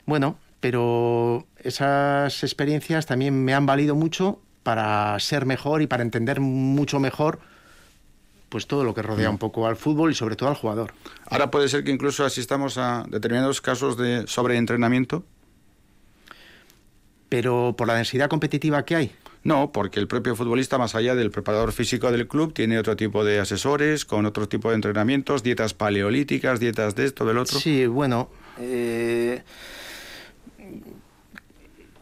Bueno, 0.07 0.39
pero 0.61 1.47
esas 1.59 2.43
experiencias 2.43 3.05
también 3.05 3.45
me 3.45 3.53
han 3.53 3.67
valido 3.67 3.95
mucho 3.95 4.41
para 4.63 5.19
ser 5.21 5.45
mejor 5.45 5.83
y 5.83 5.87
para 5.87 6.03
entender 6.03 6.41
mucho 6.41 6.99
mejor 6.99 7.41
pues 8.49 8.67
todo 8.67 8.85
lo 8.85 8.95
que 8.95 9.03
rodea 9.03 9.29
un 9.29 9.37
poco 9.39 9.67
al 9.67 9.77
fútbol 9.77 10.13
y 10.13 10.15
sobre 10.15 10.37
todo 10.37 10.49
al 10.49 10.55
jugador. 10.55 10.95
Ahora 11.27 11.51
puede 11.51 11.69
ser 11.69 11.85
que 11.85 11.91
incluso 11.91 12.25
asistamos 12.25 12.79
a 12.79 13.05
determinados 13.09 13.61
casos 13.61 13.99
de 13.99 14.27
sobreentrenamiento. 14.29 15.25
Pero 17.29 17.75
por 17.77 17.89
la 17.89 17.95
densidad 17.95 18.31
competitiva 18.31 18.85
que 18.85 18.95
hay. 18.95 19.13
No, 19.45 19.73
porque 19.73 20.01
el 20.01 20.09
propio 20.09 20.35
futbolista, 20.35 20.79
más 20.79 20.95
allá 20.95 21.15
del 21.15 21.31
preparador 21.31 21.73
físico 21.73 22.11
del 22.11 22.27
club, 22.27 22.55
tiene 22.55 22.79
otro 22.79 22.97
tipo 22.97 23.25
de 23.25 23.41
asesores, 23.41 24.07
con 24.07 24.25
otro 24.25 24.49
tipo 24.49 24.71
de 24.71 24.77
entrenamientos, 24.77 25.43
dietas 25.43 25.75
paleolíticas, 25.75 26.61
dietas 26.61 26.95
de 26.95 27.05
esto, 27.05 27.27
del 27.27 27.37
otro. 27.37 27.61
Sí, 27.61 27.85
bueno. 27.87 28.31
Eh, 28.59 29.43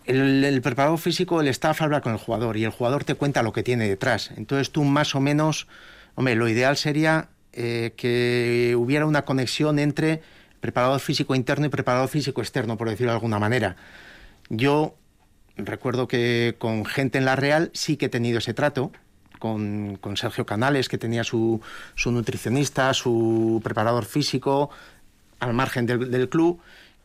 el, 0.05 0.61
preparador 0.63 0.99
físico, 0.99 1.41
el 1.41 1.49
staff 1.49 1.83
habla 1.83 2.01
con 2.01 2.13
el 2.13 2.19
jugador 2.19 2.57
y 2.57 2.65
el 2.65 2.71
jugador 2.71 3.03
te 3.03 3.17
cuenta 3.17 3.43
lo 3.43 3.53
que 3.53 3.65
tiene 3.65 3.89
detrás. 3.89 4.31
Entonces 4.37 4.71
tú 4.71 4.85
más 4.85 5.17
o 5.17 5.21
menos, 5.21 5.67
hombre, 6.15 6.37
lo 6.37 6.49
ideal 6.49 6.77
sería 6.77 7.29
eh, 7.53 7.93
que 7.97 8.75
hubiera 8.79 9.05
una 9.05 9.25
conexión 9.25 9.81
entre 9.81 10.23
preparador 10.61 11.01
físico 11.01 11.35
interno 11.35 11.67
y 11.67 11.71
preparador 11.71 12.09
físico 12.09 12.41
externo, 12.41 12.79
por 12.79 12.89
decirlo 12.89 13.11
de 13.11 13.17
alguna 13.17 13.41
manera. 13.41 13.75
Yo 14.49 14.95
recuerdo 15.57 16.09
que 16.09 16.57
con 16.59 16.85
gente 16.85 17.19
en 17.19 17.25
la 17.25 17.37
Real 17.37 17.71
sí 17.75 17.97
que 17.97 18.07
he 18.07 18.09
tenido 18.09 18.39
ese 18.39 18.55
trato, 18.55 18.93
con, 19.43 19.99
Sergio 20.15 20.47
Canales, 20.47 20.89
que 20.89 20.99
tenía 20.99 21.25
su, 21.25 21.61
su, 21.97 22.13
nutricionista, 22.13 22.95
su 22.95 23.61
preparador 23.65 24.05
físico, 24.05 24.71
al 25.41 25.53
margen 25.53 25.85
del, 25.87 26.29
club. 26.29 26.61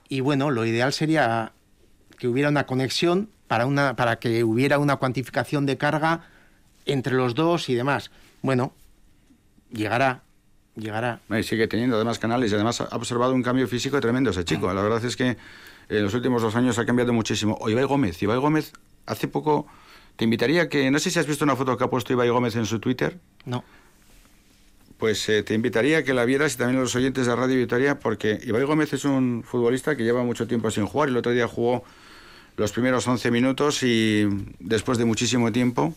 Y 0.08 0.20
bueno, 0.20 0.52
lo 0.52 0.64
ideal 0.64 0.94
sería 0.94 1.54
que 2.20 2.28
hubiera 2.28 2.50
una 2.50 2.68
conexión 2.68 3.30
para, 3.48 3.66
una, 3.66 3.96
para 3.96 4.20
que 4.20 4.44
hubiera 4.44 4.78
una 4.78 4.98
cuantificación 4.98 5.66
de 5.66 5.78
carga 5.78 6.26
entre 6.86 7.16
los 7.16 7.34
dos 7.34 7.70
y 7.70 7.74
demás. 7.74 8.12
Bueno, 8.44 8.72
llegará, 9.72 10.22
llegará. 10.76 11.20
Y 11.30 11.42
sigue 11.42 11.68
teniendo 11.68 11.96
además 11.96 12.20
canales 12.20 12.52
y 12.52 12.56
además 12.56 12.82
ha 12.82 12.96
observado 12.96 13.34
un 13.34 13.42
cambio 13.42 13.68
físico 13.68 14.00
tremendo 14.00 14.30
ese 14.30 14.46
chico. 14.46 14.72
La 14.72 14.84
verdad 14.84 15.04
es 15.04 15.16
que 15.16 15.38
en 15.90 16.04
los 16.04 16.14
últimos 16.14 16.42
dos 16.42 16.56
años 16.56 16.78
ha 16.80 16.86
cambiado 16.86 17.14
muchísimo. 17.14 17.58
O 17.60 17.70
Ibai 17.70 17.86
Gómez. 17.86 18.22
Ibai 18.22 18.38
Gómez, 18.38 18.74
hace 19.06 19.28
poco, 19.28 19.68
te 20.16 20.24
invitaría 20.24 20.70
que, 20.70 20.90
no 20.92 21.00
sé 21.00 21.12
si 21.12 21.20
has 21.20 21.28
visto 21.28 21.44
una 21.44 21.56
foto 21.56 21.78
que 21.78 21.84
ha 21.84 21.90
puesto 21.90 22.14
Ibai 22.14 22.30
Gómez 22.30 22.56
en 22.56 22.66
su 22.66 22.80
Twitter. 22.80 23.20
No. 23.46 23.64
Pues 24.98 25.30
eh, 25.30 25.44
te 25.44 25.54
invitaría 25.54 26.00
a 26.00 26.04
que 26.04 26.14
la 26.14 26.26
vieras 26.26 26.56
y 26.56 26.58
también 26.58 26.82
los 26.82 26.96
oyentes 26.96 27.28
de 27.28 27.36
Radio 27.36 27.56
Victoria, 27.58 28.00
porque 28.00 28.40
Ibai 28.44 28.64
Gómez 28.64 28.94
es 28.94 29.06
un 29.06 29.44
futbolista 29.44 29.96
que 29.96 30.04
lleva 30.04 30.24
mucho 30.24 30.48
tiempo 30.48 30.72
sin 30.72 30.86
jugar. 30.86 31.10
El 31.10 31.18
otro 31.18 31.32
día 31.32 31.48
jugó 31.48 31.84
los 32.58 32.72
primeros 32.72 33.08
11 33.08 33.30
minutos 33.30 33.84
y 33.84 34.28
después 34.60 34.98
de 34.98 35.06
muchísimo 35.06 35.52
tiempo, 35.52 35.94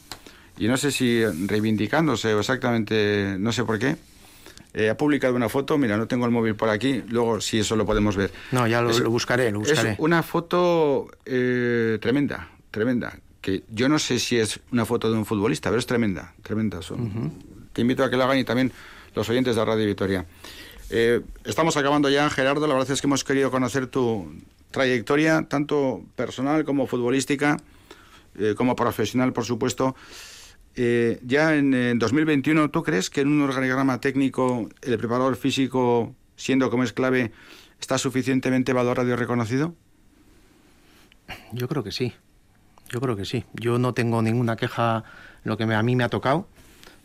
y 0.58 0.68
no 0.68 0.76
sé 0.76 0.92
si 0.92 1.24
reivindicándose 1.24 2.34
o 2.34 2.40
exactamente, 2.40 3.36
no 3.38 3.50
sé 3.50 3.64
por 3.64 3.78
qué, 3.78 3.96
eh, 4.72 4.88
ha 4.88 4.96
publicado 4.96 5.34
una 5.34 5.48
foto, 5.48 5.76
mira, 5.78 5.96
no 5.96 6.06
tengo 6.06 6.26
el 6.26 6.30
móvil 6.30 6.54
por 6.54 6.68
aquí, 6.68 7.02
luego 7.08 7.40
si 7.40 7.58
eso 7.58 7.74
lo 7.74 7.84
podemos 7.84 8.16
ver. 8.16 8.30
No, 8.52 8.66
ya 8.68 8.80
lo, 8.80 8.88
buscaré, 9.10 9.50
lo 9.50 9.60
buscaré. 9.60 9.92
Es 9.92 9.98
una 9.98 10.22
foto 10.22 11.10
eh, 11.24 11.98
tremenda, 12.00 12.48
tremenda, 12.70 13.18
que 13.40 13.64
yo 13.70 13.88
no 13.88 13.98
sé 13.98 14.20
si 14.20 14.38
es 14.38 14.60
una 14.70 14.86
foto 14.86 15.10
de 15.10 15.18
un 15.18 15.26
futbolista, 15.26 15.70
pero 15.70 15.80
es 15.80 15.86
tremenda, 15.86 16.34
tremenda. 16.42 16.82
Son. 16.82 17.32
Te 17.72 17.80
invito 17.80 18.04
a 18.04 18.10
que 18.10 18.16
lo 18.16 18.24
hagan 18.24 18.38
y 18.38 18.44
también 18.44 18.70
los 19.14 19.28
oyentes 19.28 19.56
de 19.56 19.64
Radio 19.64 19.86
Victoria. 19.86 20.24
Eh, 20.90 21.20
estamos 21.44 21.76
acabando 21.76 22.08
ya, 22.08 22.30
Gerardo, 22.30 22.66
la 22.68 22.74
verdad 22.74 22.92
es 22.92 23.00
que 23.00 23.08
hemos 23.08 23.24
querido 23.24 23.50
conocer 23.50 23.88
tu 23.88 24.32
trayectoria, 24.70 25.46
tanto 25.48 26.02
personal 26.14 26.64
como 26.64 26.86
futbolística, 26.86 27.56
como 28.56 28.76
profesional, 28.76 29.32
por 29.32 29.44
supuesto. 29.44 29.96
Eh, 30.82 31.20
ya 31.26 31.54
en, 31.56 31.98
2021, 31.98 32.70
¿tú 32.70 32.82
crees 32.82 33.10
que 33.10 33.20
en 33.20 33.28
un 33.28 33.42
organigrama 33.42 34.00
técnico 34.00 34.66
el 34.80 34.96
preparador 34.96 35.36
físico, 35.36 36.14
siendo 36.36 36.70
como 36.70 36.84
es 36.84 36.94
clave, 36.94 37.32
está 37.78 37.98
suficientemente 37.98 38.72
valorado 38.72 39.06
y 39.10 39.14
reconocido? 39.14 39.74
Yo 41.52 41.68
creo 41.68 41.84
que 41.84 41.92
sí. 41.92 42.14
Yo 42.88 42.98
creo 43.02 43.14
que 43.14 43.26
sí. 43.26 43.44
Yo 43.52 43.78
no 43.78 43.92
tengo 43.92 44.22
ninguna 44.22 44.56
queja 44.56 45.04
lo 45.44 45.58
que 45.58 45.64
a 45.64 45.82
mí 45.82 45.96
me 45.96 46.04
ha 46.04 46.08
tocado. 46.08 46.48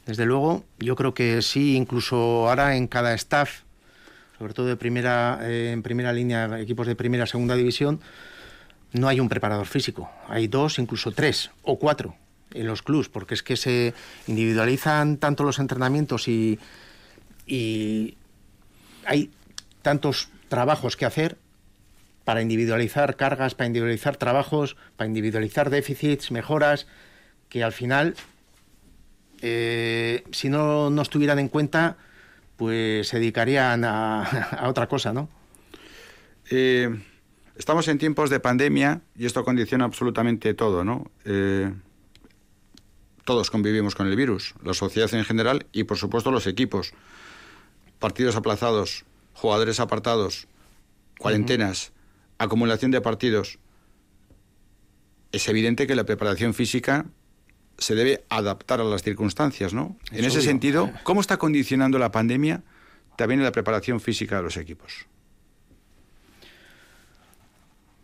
Desde 0.06 0.26
luego, 0.26 0.64
yo 0.80 0.96
creo 0.96 1.14
que 1.14 1.42
sí, 1.42 1.76
incluso 1.76 2.48
ahora 2.48 2.78
en 2.78 2.88
cada 2.88 3.14
staff, 3.16 3.64
sobre 4.40 4.54
todo 4.54 4.68
de 4.68 4.78
primera, 4.78 5.40
eh, 5.42 5.72
en 5.74 5.84
primera 5.84 6.14
línea, 6.14 6.62
equipos 6.62 6.88
de 6.88 6.96
primera, 6.96 7.26
segunda 7.26 7.56
división, 7.56 8.00
no 8.94 9.10
hay 9.10 9.20
un 9.20 9.28
preparador 9.28 9.66
físico. 9.66 10.10
Hay 10.30 10.48
dos, 10.48 10.80
incluso 10.80 11.12
tres 11.12 11.52
o 11.62 11.78
cuatro 11.78 12.16
en 12.56 12.68
los 12.68 12.82
clubs, 12.82 13.10
porque 13.10 13.34
es 13.34 13.44
que 13.44 13.58
se 13.58 13.94
individualizan 14.28 15.18
tanto 15.18 15.44
los 15.44 15.60
entrenamientos 15.60 16.28
y, 16.28 16.60
hay 19.06 19.30
tantos 19.84 20.30
trabajos 20.50 20.98
que 20.98 21.06
hacer 21.06 21.38
para 22.24 22.42
individualizar 22.42 23.16
cargas, 23.16 23.54
para 23.54 23.68
individualizar 23.68 24.18
trabajos, 24.18 24.78
para 24.98 25.08
individualizar 25.08 25.70
déficits, 25.70 26.32
mejoras, 26.32 26.88
que 27.50 27.64
al 27.64 27.72
final, 27.72 28.16
eh, 29.44 30.24
si 30.32 30.50
no, 30.50 30.90
no 30.90 31.04
estuvieran 31.04 31.38
en 31.38 31.50
cuenta, 31.50 31.98
pues 32.58 33.10
se 33.10 33.20
dedicarían 33.20 33.84
a, 33.86 34.64
otra 34.68 34.88
cosa, 34.88 35.14
¿no? 35.14 35.30
Eh, 36.50 36.90
estamos 37.56 37.88
en 37.88 37.98
tiempos 37.98 38.30
de 38.30 38.40
pandemia 38.40 39.02
y 39.16 39.26
esto 39.26 39.44
condiciona 39.44 39.86
absolutamente 39.86 40.54
todo, 40.54 40.84
¿no? 40.84 41.12
Eh, 41.26 41.72
todos 43.26 43.52
convivimos 43.52 43.96
con 43.96 44.08
el 44.08 44.16
virus, 44.16 44.54
la 44.64 44.74
sociedad 44.74 45.14
en 45.14 45.26
general 45.26 45.66
y 45.74 45.84
por 45.84 45.98
supuesto 45.98 46.32
los 46.32 46.48
equipos. 46.48 46.94
Partidos 48.00 48.36
aplazados, 48.36 49.04
jugadores 49.34 49.80
apartados, 49.80 50.48
cuarentenas, 51.20 51.92
acumulación 52.38 52.92
de 52.92 53.02
partidos. 53.02 53.60
Es 55.32 55.48
evidente 55.50 55.88
que 55.88 55.96
la 55.96 56.06
preparación 56.06 56.54
física 56.54 57.06
se 57.78 57.96
debe 57.96 58.24
adaptar 58.30 58.80
a 58.80 58.86
las 58.86 59.04
circunstancias, 59.04 59.74
¿no? 59.74 59.98
en 60.12 60.24
ese 60.24 60.42
sentido, 60.42 60.92
¿cómo 61.04 61.20
está 61.20 61.38
condicionando 61.38 62.00
la 62.00 62.12
pandemia 62.12 62.64
también 63.18 63.44
la 63.44 63.52
preparación 63.52 64.00
física 64.00 64.38
de 64.38 64.44
los 64.44 64.56
equipos? 64.56 65.08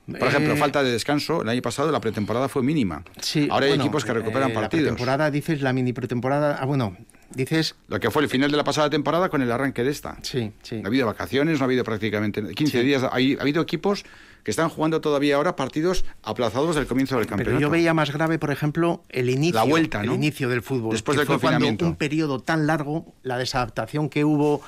Por 0.05 0.27
ejemplo, 0.27 0.53
eh, 0.53 0.57
falta 0.57 0.83
de 0.83 0.91
descanso. 0.91 1.41
El 1.41 1.49
año 1.49 1.61
pasado 1.61 1.91
la 1.91 2.01
pretemporada 2.01 2.49
fue 2.49 2.63
mínima. 2.63 3.03
Sí, 3.21 3.47
Ahora 3.51 3.67
hay 3.67 3.73
equipos 3.73 4.03
que 4.03 4.13
recuperan 4.13 4.51
partidos. 4.51 4.83
La 4.83 4.89
pretemporada, 4.91 5.31
dices, 5.31 5.61
la 5.61 5.73
mini 5.73 5.93
pretemporada. 5.93 6.57
Ah, 6.59 6.65
bueno, 6.65 6.97
dices. 7.29 7.75
Lo 7.87 7.99
que 7.99 8.09
fue 8.09 8.23
el 8.23 8.29
final 8.29 8.51
de 8.51 8.57
la 8.57 8.63
pasada 8.63 8.89
temporada 8.89 9.29
con 9.29 9.41
el 9.41 9.51
arranque 9.51 9.83
de 9.83 9.91
esta. 9.91 10.17
Sí, 10.21 10.51
sí. 10.63 10.77
No 10.77 10.85
ha 10.85 10.87
habido 10.87 11.05
vacaciones, 11.05 11.59
no 11.59 11.63
ha 11.63 11.67
habido 11.67 11.83
prácticamente 11.83 12.41
15 12.41 12.83
días. 12.83 13.03
ha 13.03 13.09
habido 13.13 13.61
equipos 13.61 14.03
que 14.43 14.51
están 14.51 14.69
jugando 14.69 15.01
todavía 15.01 15.35
ahora 15.35 15.55
partidos 15.55 16.03
aplazados 16.23 16.75
del 16.75 16.87
comienzo 16.87 17.17
del 17.17 17.27
campeonato. 17.27 17.57
Pero 17.57 17.61
yo 17.61 17.69
veía 17.69 17.93
más 17.93 18.11
grave, 18.11 18.39
por 18.39 18.51
ejemplo, 18.51 19.03
el 19.09 19.29
inicio, 19.29 19.55
la 19.55 19.63
vuelta, 19.63 20.01
el 20.01 20.11
inicio 20.11 20.49
del 20.49 20.61
fútbol. 20.61 20.91
Después 20.91 21.17
del 21.17 21.27
confinamiento. 21.27 21.85
un 21.85 21.95
periodo 21.95 22.39
tan 22.39 22.67
largo, 22.67 23.13
la 23.23 23.37
desadaptación 23.37 24.09
que 24.09 24.25
hubo 24.25 24.61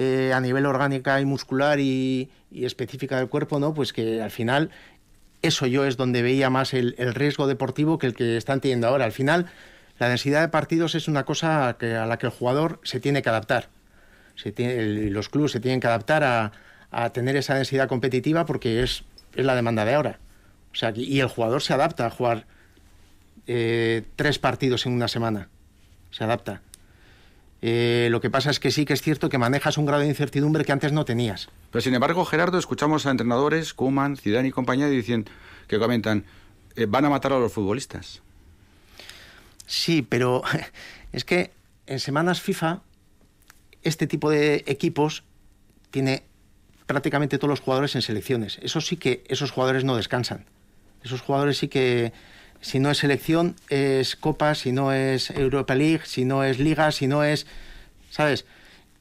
eh, 0.00 0.32
a 0.32 0.40
nivel 0.40 0.64
orgánica 0.64 1.20
y 1.20 1.24
muscular 1.24 1.80
y, 1.80 2.30
y, 2.52 2.64
específica 2.64 3.16
del 3.16 3.28
cuerpo, 3.28 3.58
¿no? 3.58 3.74
Pues 3.74 3.92
que 3.92 4.22
al 4.22 4.30
final 4.30 4.70
eso 5.42 5.66
yo 5.66 5.84
es 5.84 5.96
donde 5.96 6.22
veía 6.22 6.50
más 6.50 6.72
el, 6.72 6.94
riesgo 7.14 7.48
deportivo 7.48 7.98
que 7.98 8.06
el 8.06 8.14
que 8.14 8.36
están 8.36 8.60
teniendo 8.60 8.86
ahora. 8.86 9.04
Al 9.04 9.12
final, 9.12 9.46
la 9.98 10.08
densidad 10.08 10.40
de 10.40 10.48
partidos 10.48 10.94
es 10.94 11.08
una 11.08 11.24
cosa 11.24 11.76
que, 11.80 11.94
a 11.94 12.06
la 12.06 12.16
que 12.16 12.26
el 12.26 12.32
jugador 12.32 12.80
se 12.84 13.00
tiene 13.00 13.22
que 13.22 13.28
adaptar. 13.28 13.70
Los 14.44 15.28
clubes 15.28 15.50
se 15.50 15.58
tienen 15.58 15.80
que 15.80 15.88
adaptar 15.88 16.22
a, 16.22 17.10
tener 17.10 17.34
esa 17.34 17.54
densidad 17.56 17.88
competitiva 17.88 18.46
porque 18.46 18.84
es, 18.84 19.02
es, 19.34 19.44
la 19.44 19.56
demanda 19.56 19.84
de 19.84 19.94
ahora. 19.94 20.20
O 20.70 20.76
sea, 20.76 20.92
y 20.94 21.18
el 21.18 21.26
jugador 21.26 21.60
se 21.60 21.74
adapta 21.74 22.06
a 22.06 22.10
jugar 22.10 22.46
eh, 23.48 24.04
tres 24.14 24.38
partidos 24.38 24.86
en 24.86 24.92
una 24.92 25.08
semana. 25.08 25.48
Se 26.12 26.22
adapta. 26.22 26.62
Eh, 27.60 28.08
lo 28.10 28.20
que 28.20 28.30
pasa 28.30 28.50
es 28.50 28.60
que 28.60 28.70
sí 28.70 28.84
que 28.84 28.92
es 28.92 29.02
cierto 29.02 29.28
que 29.28 29.38
manejas 29.38 29.78
un 29.78 29.86
grado 29.86 30.02
de 30.02 30.08
incertidumbre 30.08 30.64
que 30.64 30.72
antes 30.72 30.92
no 30.92 31.04
tenías. 31.04 31.48
Pero 31.72 31.82
sin 31.82 31.94
embargo, 31.94 32.24
Gerardo, 32.24 32.58
escuchamos 32.58 33.06
a 33.06 33.10
entrenadores, 33.10 33.74
Kuman, 33.74 34.16
Zidane 34.16 34.48
y 34.48 34.50
compañía, 34.52 34.88
dicen, 34.88 35.28
que 35.66 35.78
comentan, 35.78 36.24
eh, 36.76 36.86
van 36.86 37.04
a 37.04 37.10
matar 37.10 37.32
a 37.32 37.38
los 37.38 37.52
futbolistas. 37.52 38.22
Sí, 39.66 40.02
pero 40.02 40.42
es 41.12 41.24
que 41.24 41.50
en 41.86 42.00
semanas 42.00 42.40
FIFA 42.40 42.82
este 43.82 44.06
tipo 44.06 44.30
de 44.30 44.64
equipos 44.66 45.24
tiene 45.90 46.22
prácticamente 46.86 47.38
todos 47.38 47.50
los 47.50 47.60
jugadores 47.60 47.94
en 47.94 48.02
selecciones. 48.02 48.58
Eso 48.62 48.80
sí 48.80 48.96
que 48.96 49.24
esos 49.28 49.50
jugadores 49.50 49.84
no 49.84 49.96
descansan. 49.96 50.46
Esos 51.02 51.20
jugadores 51.20 51.58
sí 51.58 51.68
que 51.68 52.12
si 52.60 52.78
no 52.78 52.90
es 52.90 52.98
selección, 52.98 53.56
es 53.68 54.16
Copa, 54.16 54.54
si 54.54 54.72
no 54.72 54.92
es 54.92 55.30
Europa 55.30 55.74
League, 55.74 56.02
si 56.04 56.24
no 56.24 56.44
es 56.44 56.58
Liga, 56.58 56.92
si 56.92 57.06
no 57.06 57.24
es... 57.24 57.46
¿Sabes? 58.10 58.46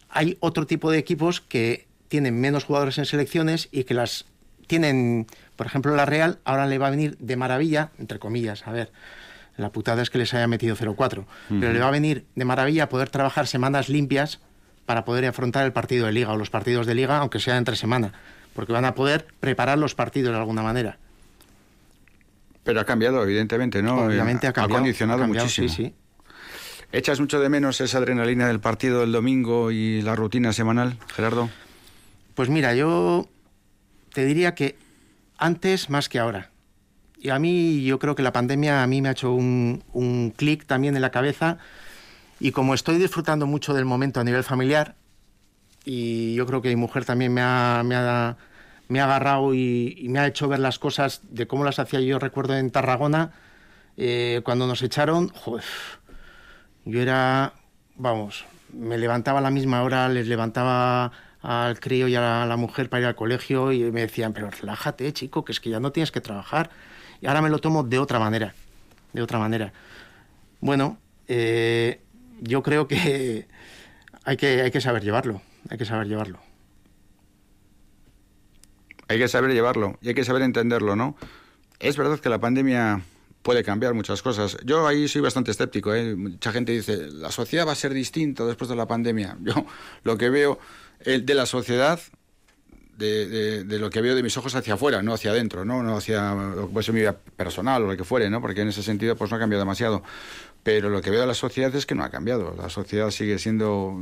Hay 0.10 0.38
otro 0.40 0.68
tipo 0.68 0.92
de 0.92 0.98
equipos 0.98 1.42
que 1.42 1.88
tienen 2.08 2.40
menos 2.40 2.64
jugadores 2.64 2.98
en 2.98 3.06
selecciones 3.06 3.70
y 3.72 3.84
que 3.84 3.94
las 3.94 4.26
tienen, 4.68 5.28
por 5.56 5.66
ejemplo, 5.66 5.96
la 5.96 6.06
Real 6.06 6.40
ahora 6.44 6.66
le 6.66 6.78
va 6.78 6.88
a 6.88 6.92
venir 6.92 7.18
de 7.20 7.36
maravilla, 7.36 7.92
entre 8.00 8.20
comillas, 8.20 8.68
a 8.68 8.72
ver, 8.72 8.92
la 9.56 9.72
putada 9.72 10.02
es 10.02 10.10
que 10.10 10.18
les 10.20 10.34
haya 10.34 10.48
metido 10.48 10.76
0-4, 10.76 11.26
pero 11.60 11.74
le 11.74 11.80
va 11.80 11.88
a 11.88 11.92
venir 11.92 12.26
de 12.36 12.46
maravilla 12.46 12.90
poder 12.90 13.10
trabajar 13.10 13.48
semanas 13.48 13.90
limpias 13.90 14.40
para 14.86 15.04
poder 15.04 15.26
afrontar 15.26 15.66
el 15.66 15.74
partido 15.74 16.06
de 16.06 16.12
liga 16.12 16.32
o 16.32 16.38
los 16.38 16.50
partidos 16.50 16.86
de 16.86 16.94
liga, 16.94 17.18
aunque 17.18 17.40
sea 17.40 17.58
entre 17.58 17.76
semana, 17.76 18.14
porque 18.54 18.72
van 18.72 18.86
a 18.86 18.94
poder 18.94 19.26
preparar 19.40 19.80
los 19.80 19.96
partidos 19.96 20.32
de 20.32 20.40
alguna 20.40 20.62
manera. 20.62 21.00
Pero 22.68 22.82
ha 22.82 22.86
cambiado, 22.86 23.24
evidentemente, 23.24 23.82
¿no? 23.82 23.96
Obviamente 24.02 24.46
ha 24.46 24.52
cambiado. 24.52 24.76
Ha 24.76 24.80
condicionado 24.82 25.26
muchísimo. 25.26 25.70
Sí, 25.70 25.74
sí. 25.74 25.96
¿Echas 26.92 27.22
mucho 27.22 27.40
de 27.40 27.48
menos 27.48 27.80
esa 27.80 28.00
adrenalina 28.00 28.46
del 28.50 28.60
partido 28.60 29.00
del 29.00 29.14
domingo 29.14 29.72
y 29.72 30.02
la 30.02 30.18
rutina 30.18 30.52
semanal, 30.52 30.98
Gerardo? 31.16 31.50
Pues 32.36 32.50
mira, 32.50 32.76
yo 32.76 33.30
te 34.14 34.26
diría 34.26 34.54
que 34.54 34.76
antes 35.38 35.90
más 35.90 36.10
que 36.10 36.20
ahora. 36.20 36.52
Y 37.18 37.30
a 37.30 37.40
mí 37.40 37.86
yo 37.86 38.00
creo 38.00 38.16
que 38.16 38.22
la 38.22 38.34
pandemia 38.34 38.84
a 38.84 38.88
mí 38.88 39.02
me 39.02 39.08
ha 39.08 39.14
hecho 39.14 39.32
un, 39.32 39.86
un 39.94 40.34
clic 40.36 40.66
también 40.66 40.94
en 40.98 41.02
la 41.02 41.10
cabeza 41.10 41.60
y 42.38 42.52
como 42.52 42.74
estoy 42.74 42.98
disfrutando 42.98 43.48
mucho 43.48 43.74
del 43.74 43.86
momento 43.86 44.20
a 44.20 44.26
nivel 44.26 44.44
familiar 44.44 44.96
y 45.86 46.36
yo 46.36 46.46
creo 46.46 46.62
que 46.62 46.68
mi 46.68 46.76
mujer 46.76 47.06
también 47.06 47.34
me 47.34 47.40
ha, 47.42 47.82
me 47.86 47.96
ha 47.96 48.36
me 48.88 49.00
ha 49.00 49.06
agarrado 49.06 49.54
y, 49.54 50.06
me 50.10 50.20
ha 50.20 50.28
hecho 50.28 50.48
ver 50.48 50.60
las 50.60 50.80
cosas 50.80 51.22
de 51.30 51.48
cómo 51.48 51.64
las 51.64 51.80
hacía 51.80 52.00
yo, 52.02 52.20
recuerdo 52.20 52.56
en 52.56 52.72
Tarragona, 52.72 53.34
eh, 53.98 54.42
cuando 54.44 54.68
nos 54.68 54.82
echaron, 54.82 55.32
yo 56.86 57.02
era, 57.02 57.54
vamos, 57.96 58.46
me 58.72 58.98
levantaba 58.98 59.40
a 59.40 59.42
la 59.42 59.52
misma 59.52 59.84
hora, 59.84 60.08
les 60.10 60.28
levantaba 60.28 61.12
al 61.42 61.80
crío 61.80 62.08
y 62.08 62.16
a 62.16 62.46
la, 62.46 62.58
mujer 62.58 62.90
para 62.90 63.02
ir 63.02 63.08
al 63.08 63.16
colegio 63.16 63.72
y 63.72 63.92
me 63.92 64.02
decían, 64.02 64.34
pero 64.34 64.50
relájate, 64.50 65.12
chico, 65.14 65.46
que 65.46 65.52
es 65.52 65.60
que 65.60 65.70
ya 65.70 65.80
no 65.80 65.92
tienes 65.92 66.12
que 66.12 66.22
trabajar. 66.22 66.70
Y 67.22 67.28
ahora 67.28 67.42
me 67.42 67.50
lo 67.50 67.60
tomo 67.60 67.84
de 67.84 68.00
otra 68.00 68.20
manera, 68.20 68.54
de 69.14 69.22
otra 69.22 69.40
manera. 69.40 69.74
Bueno, 70.60 70.98
eh, 71.28 72.02
yo 72.42 72.64
creo 72.64 72.88
que 72.88 73.48
hay, 74.24 74.38
que 74.38 74.62
hay 74.62 74.72
que 74.72 74.82
saber 74.82 75.04
llevarlo, 75.04 75.42
hay 75.70 75.78
que 75.78 75.86
saber 75.86 76.08
llevarlo. 76.08 76.47
Hay 79.08 79.18
que 79.18 79.28
saber 79.28 79.52
llevarlo 79.52 79.98
y 80.02 80.10
hay 80.10 80.14
que 80.14 80.26
saber 80.26 80.42
entenderlo, 80.42 80.96
¿no? 80.96 81.16
Es 81.80 81.96
verdad 81.96 82.20
que 82.20 82.30
la 82.30 82.40
pandemia 82.40 83.02
puede 83.48 83.64
cambiar 83.64 83.94
muchas 83.94 84.22
cosas. 84.22 84.58
Yo 84.66 84.86
ahí 84.86 85.08
soy 85.08 85.22
bastante 85.22 85.52
escéptico. 85.52 85.94
¿eh? 85.96 86.16
Mucha 86.16 86.52
gente 86.52 86.74
dice, 86.74 87.08
la 87.12 87.32
sociedad 87.32 87.66
va 87.66 87.72
a 87.72 87.76
ser 87.76 87.94
distinta 87.94 88.46
después 88.46 88.70
de 88.70 88.76
la 88.76 88.88
pandemia. 88.88 89.38
Yo 89.42 89.66
lo 90.04 90.18
que 90.18 90.30
veo 90.30 90.60
de 91.06 91.34
la 91.34 91.46
sociedad, 91.46 91.98
de, 92.98 93.64
lo 93.80 93.90
que 93.90 94.02
veo 94.02 94.16
de 94.16 94.24
mis 94.24 94.36
ojos 94.36 94.54
hacia 94.56 94.74
afuera, 94.74 95.02
no 95.02 95.14
hacia 95.14 95.32
adentro, 95.32 95.64
no, 95.64 95.96
hacia 95.96 96.34
lo 96.34 96.68
que 96.68 96.74
puede 96.74 96.92
mi 96.92 97.00
vida 97.00 97.16
personal 97.16 97.84
o 97.84 97.88
lo 97.88 97.96
que 97.96 98.04
fuere, 98.04 98.30
¿no? 98.30 98.42
porque 98.42 98.62
en 98.62 98.68
ese 98.68 98.84
sentido 98.84 99.16
pues 99.16 99.32
no 99.32 99.38
ha 99.38 99.40
cambiado 99.40 99.62
demasiado. 99.62 100.04
Pero 100.64 100.90
lo 100.90 101.02
que 101.02 101.12
veo 101.12 101.22
de 101.22 101.28
la 101.28 101.34
sociedad 101.34 101.74
es 101.74 101.86
que 101.86 101.96
no 101.96 102.04
ha 102.04 102.10
cambiado. 102.10 102.54
La 102.58 102.70
sociedad 102.70 103.12
sigue 103.12 103.40
siendo, 103.40 103.98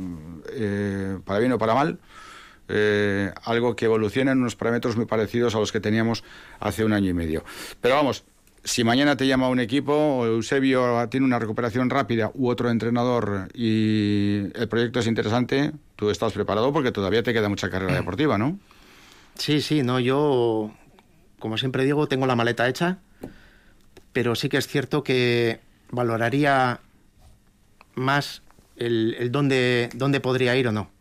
eh, 0.50 1.18
para 1.24 1.38
bien 1.38 1.52
o 1.52 1.58
para 1.58 1.74
mal, 1.74 2.00
eh, 2.68 3.32
algo 3.44 3.76
que 3.76 3.84
evoluciona 3.84 4.32
en 4.32 4.38
unos 4.38 4.56
parámetros 4.56 4.96
muy 4.96 5.06
parecidos 5.06 5.54
a 5.54 5.58
los 5.58 5.72
que 5.72 5.80
teníamos 5.80 6.24
hace 6.60 6.84
un 6.84 6.92
año 6.92 7.10
y 7.10 7.14
medio. 7.14 7.44
Pero 7.80 7.94
vamos, 7.94 8.24
si 8.64 8.82
mañana 8.82 9.16
te 9.16 9.26
llama 9.26 9.48
un 9.48 9.60
equipo, 9.60 9.94
o 9.94 10.26
Eusebio 10.26 11.08
tiene 11.08 11.24
una 11.24 11.38
recuperación 11.38 11.88
rápida 11.88 12.32
u 12.34 12.48
otro 12.48 12.68
entrenador 12.70 13.48
y 13.54 14.48
el 14.54 14.68
proyecto 14.68 14.98
es 14.98 15.06
interesante, 15.06 15.72
tú 15.94 16.10
estás 16.10 16.32
preparado 16.32 16.72
porque 16.72 16.90
todavía 16.90 17.22
te 17.22 17.32
queda 17.32 17.48
mucha 17.48 17.70
carrera 17.70 17.94
deportiva, 17.94 18.38
¿no? 18.38 18.58
Sí, 19.36 19.60
sí, 19.60 19.82
no, 19.82 20.00
yo, 20.00 20.72
como 21.38 21.58
siempre 21.58 21.84
digo, 21.84 22.08
tengo 22.08 22.26
la 22.26 22.34
maleta 22.34 22.68
hecha, 22.68 22.98
pero 24.12 24.34
sí 24.34 24.48
que 24.48 24.56
es 24.56 24.66
cierto 24.66 25.04
que 25.04 25.60
valoraría 25.90 26.80
más 27.94 28.42
el, 28.76 29.14
el 29.18 29.30
dónde, 29.30 29.90
dónde 29.94 30.20
podría 30.20 30.56
ir 30.56 30.66
o 30.66 30.72
no 30.72 30.95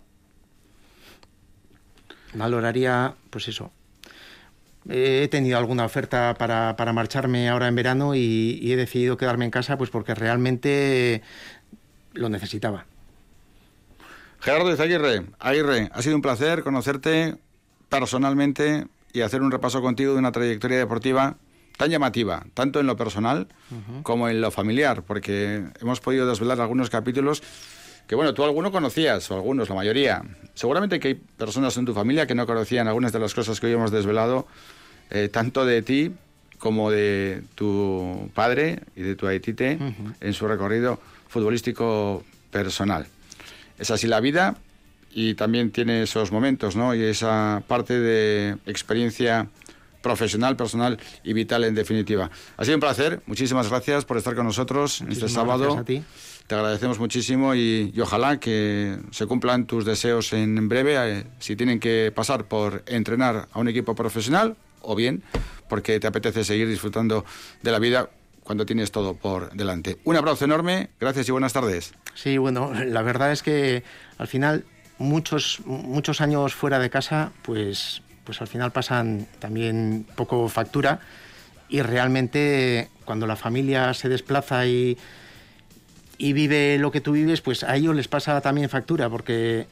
valoraría, 2.35 3.15
pues 3.29 3.47
eso, 3.47 3.71
eh, 4.89 5.21
he 5.23 5.27
tenido 5.27 5.57
alguna 5.57 5.85
oferta 5.85 6.35
para, 6.37 6.75
para 6.75 6.93
marcharme 6.93 7.49
ahora 7.49 7.67
en 7.67 7.75
verano 7.75 8.15
y, 8.15 8.59
y, 8.61 8.71
he 8.71 8.75
decidido 8.75 9.17
quedarme 9.17 9.45
en 9.45 9.51
casa 9.51 9.77
pues 9.77 9.89
porque 9.89 10.13
realmente 10.13 11.23
lo 12.13 12.29
necesitaba. 12.29 12.85
Gerardo 14.39 14.71
Izaguirre, 14.71 15.25
Aguirre, 15.39 15.89
ha 15.91 16.01
sido 16.03 16.15
un 16.15 16.21
placer 16.21 16.61
conocerte 16.61 17.35
personalmente 17.89 18.85
y 19.11 19.21
hacer 19.21 19.41
un 19.41 19.51
repaso 19.51 19.81
contigo 19.81 20.13
de 20.13 20.19
una 20.19 20.31
trayectoria 20.31 20.77
deportiva 20.77 21.37
tan 21.77 21.89
llamativa, 21.89 22.45
tanto 22.53 22.79
en 22.79 22.87
lo 22.87 22.95
personal 22.95 23.47
como 24.03 24.29
en 24.29 24.41
lo 24.41 24.51
familiar, 24.51 25.03
porque 25.03 25.63
hemos 25.81 25.99
podido 25.99 26.27
desvelar 26.27 26.61
algunos 26.61 26.89
capítulos 26.89 27.43
que, 28.07 28.15
bueno, 28.15 28.33
tú 28.33 28.43
alguno 28.43 28.71
conocías, 28.71 29.29
o 29.31 29.35
algunos, 29.35 29.69
la 29.69 29.75
mayoría. 29.75 30.21
Seguramente 30.53 30.99
que 30.99 31.09
hay 31.09 31.13
personas 31.15 31.75
en 31.77 31.85
tu 31.85 31.93
familia 31.93 32.27
que 32.27 32.35
no 32.35 32.45
conocían 32.45 32.87
algunas 32.87 33.11
de 33.11 33.19
las 33.19 33.33
cosas 33.33 33.59
que 33.59 33.67
hoy 33.67 33.73
hemos 33.73 33.91
desvelado, 33.91 34.47
eh, 35.09 35.29
tanto 35.29 35.65
de 35.65 35.81
ti 35.81 36.11
como 36.57 36.89
de 36.89 37.43
tu 37.55 38.29
padre 38.33 38.79
y 38.95 39.01
de 39.01 39.15
tu 39.15 39.27
Aitite 39.27 39.77
en 40.21 40.33
su 40.33 40.47
recorrido 40.47 40.99
futbolístico 41.27 42.23
personal. 42.51 43.07
Es 43.77 43.91
así 43.91 44.07
la 44.07 44.19
vida 44.19 44.55
y 45.13 45.35
también 45.35 45.71
tiene 45.71 46.03
esos 46.03 46.31
momentos, 46.31 46.75
¿no? 46.75 46.95
Y 46.95 47.03
esa 47.03 47.63
parte 47.67 47.99
de 47.99 48.57
experiencia 48.65 49.47
profesional, 50.01 50.55
personal 50.55 50.99
y 51.23 51.33
vital 51.33 51.63
en 51.63 51.73
definitiva. 51.73 52.29
Ha 52.57 52.63
sido 52.63 52.77
un 52.77 52.81
placer. 52.81 53.21
Muchísimas 53.25 53.69
gracias 53.69 54.05
por 54.05 54.17
estar 54.17 54.35
con 54.35 54.45
nosotros 54.45 55.01
este 55.09 55.27
sábado. 55.29 55.83
ti. 55.83 56.03
Te 56.47 56.55
agradecemos 56.55 56.99
muchísimo 56.99 57.55
y, 57.55 57.93
ojalá 57.99 58.39
que 58.39 58.97
se 59.11 59.25
cumplan 59.25 59.65
tus 59.65 59.83
deseos 59.83 60.31
en 60.33 60.69
breve, 60.69 60.95
eh, 60.97 61.23
si 61.39 61.55
tienen 61.55 61.79
que 61.79 62.11
pasar 62.15 62.45
por 62.45 62.83
entrenar 62.85 63.47
a 63.51 63.59
un 63.59 63.67
equipo 63.67 63.95
profesional 63.95 64.55
o 64.81 64.95
bien 64.95 65.23
porque 65.67 65.99
te 65.99 66.05
apetece 66.05 66.43
seguir 66.43 66.67
disfrutando 66.67 67.25
de 67.63 67.71
la 67.71 67.79
vida 67.79 68.09
cuando 68.43 68.65
tienes 68.65 68.91
todo 68.91 69.15
por 69.15 69.51
delante. 69.53 69.97
Un 70.03 70.15
abrazo 70.15 70.45
enorme, 70.45 70.89
gracias 70.99 71.27
y 71.27 71.31
buenas 71.31 71.53
tardes. 71.53 71.93
Sí, 72.13 72.37
bueno, 72.37 72.71
la 72.73 73.01
verdad 73.01 73.31
es 73.31 73.41
que 73.41 73.83
al 74.19 74.27
final 74.27 74.65
muchos, 74.99 75.61
muchos 75.65 76.21
años 76.21 76.53
fuera 76.53 76.77
de 76.77 76.91
casa, 76.91 77.31
pues 77.41 78.03
pues 78.25 78.41
al 78.41 78.47
final 78.47 78.71
pasan 78.71 79.27
también 79.39 80.05
poco 80.15 80.49
factura 80.49 80.99
y 81.69 81.81
realmente 81.81 82.89
cuando 83.05 83.27
la 83.27 83.35
familia 83.35 83.93
se 83.93 84.09
desplaza 84.09 84.65
y, 84.65 84.97
y 86.17 86.33
vive 86.33 86.77
lo 86.77 86.91
que 86.91 87.01
tú 87.01 87.13
vives, 87.13 87.41
pues 87.41 87.63
a 87.63 87.75
ellos 87.75 87.95
les 87.95 88.07
pasa 88.07 88.39
también 88.41 88.69
factura 88.69 89.09
porque 89.09 89.67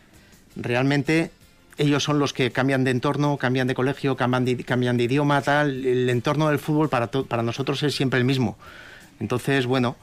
realmente 0.55 1.31
ellos 1.77 2.03
son 2.03 2.19
los 2.19 2.33
que 2.33 2.51
cambian 2.51 2.83
de 2.83 2.91
entorno, 2.91 3.37
cambian 3.37 3.67
de 3.67 3.75
colegio, 3.75 4.15
cambian 4.15 4.45
de, 4.45 5.03
idioma, 5.03 5.41
tal. 5.41 5.85
El 5.85 6.09
entorno 6.09 6.49
del 6.49 6.59
fútbol 6.59 6.89
para, 6.89 7.07
para 7.07 7.43
nosotros 7.43 7.81
es 7.83 7.95
siempre 7.95 8.19
el 8.19 8.25
mismo. 8.25 8.57
Entonces, 9.19 9.65
bueno, 9.65 9.95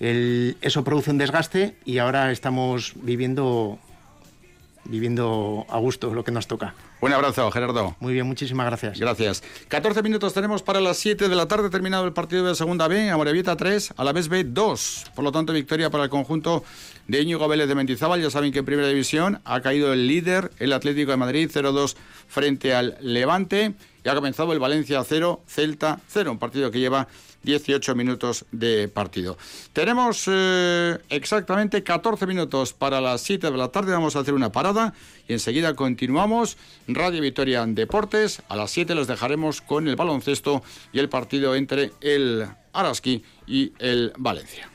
eso 0.00 0.84
produce 0.84 1.10
un 1.10 1.18
desgaste 1.18 1.74
y 1.84 1.98
ahora 1.98 2.30
estamos 2.30 2.92
viviendo 2.96 3.78
viviendo 4.88 5.66
a 5.68 5.78
gusto 5.78 6.12
lo 6.14 6.24
que 6.24 6.32
nos 6.32 6.46
toca. 6.46 6.74
Un 7.00 7.12
abrazo, 7.12 7.50
Gerardo. 7.50 7.94
Muy 8.00 8.14
bien, 8.14 8.26
muchísimas 8.26 8.66
gracias. 8.66 8.98
Gracias. 8.98 9.42
14 9.68 10.02
minutos 10.02 10.32
tenemos 10.32 10.62
para 10.62 10.80
las 10.80 10.96
7 10.98 11.28
de 11.28 11.36
la 11.36 11.46
tarde, 11.46 11.70
terminado 11.70 12.04
el 12.04 12.12
partido 12.12 12.46
de 12.46 12.54
segunda 12.54 12.88
B, 12.88 13.10
Amorebieta 13.10 13.56
3, 13.56 13.94
a 13.96 14.04
la 14.04 14.12
vez 14.12 14.28
B 14.28 14.44
2. 14.44 15.04
Por 15.14 15.24
lo 15.24 15.32
tanto, 15.32 15.52
victoria 15.52 15.90
para 15.90 16.04
el 16.04 16.10
conjunto 16.10 16.64
de 17.06 17.20
Íñigo 17.20 17.46
Vélez 17.48 17.68
de 17.68 17.74
Mendizábal. 17.74 18.22
Ya 18.22 18.30
saben 18.30 18.52
que 18.52 18.60
en 18.60 18.64
primera 18.64 18.88
división 18.88 19.40
ha 19.44 19.60
caído 19.60 19.92
el 19.92 20.06
líder, 20.06 20.50
el 20.58 20.72
Atlético 20.72 21.10
de 21.10 21.16
Madrid, 21.16 21.50
0-2 21.52 21.96
frente 22.28 22.74
al 22.74 22.96
Levante. 23.00 23.74
Y 24.04 24.08
ha 24.08 24.14
comenzado 24.14 24.52
el 24.52 24.60
Valencia 24.60 25.02
0, 25.04 25.42
Celta 25.46 26.00
0, 26.08 26.32
un 26.32 26.38
partido 26.38 26.70
que 26.70 26.78
lleva 26.78 27.08
18 27.46 27.94
minutos 27.94 28.44
de 28.50 28.88
partido. 28.88 29.38
Tenemos 29.72 30.24
eh, 30.26 30.98
exactamente 31.08 31.82
14 31.82 32.26
minutos 32.26 32.74
para 32.74 33.00
las 33.00 33.22
7 33.22 33.50
de 33.50 33.56
la 33.56 33.68
tarde. 33.68 33.92
Vamos 33.92 34.16
a 34.16 34.20
hacer 34.20 34.34
una 34.34 34.52
parada 34.52 34.92
y 35.28 35.32
enseguida 35.32 35.74
continuamos. 35.74 36.58
Radio 36.88 37.22
Victoria 37.22 37.64
Deportes. 37.66 38.42
A 38.48 38.56
las 38.56 38.72
7 38.72 38.94
los 38.94 39.06
dejaremos 39.06 39.62
con 39.62 39.88
el 39.88 39.96
baloncesto 39.96 40.62
y 40.92 40.98
el 40.98 41.08
partido 41.08 41.54
entre 41.54 41.92
el 42.00 42.46
Araski 42.72 43.24
y 43.46 43.72
el 43.78 44.12
Valencia. 44.18 44.68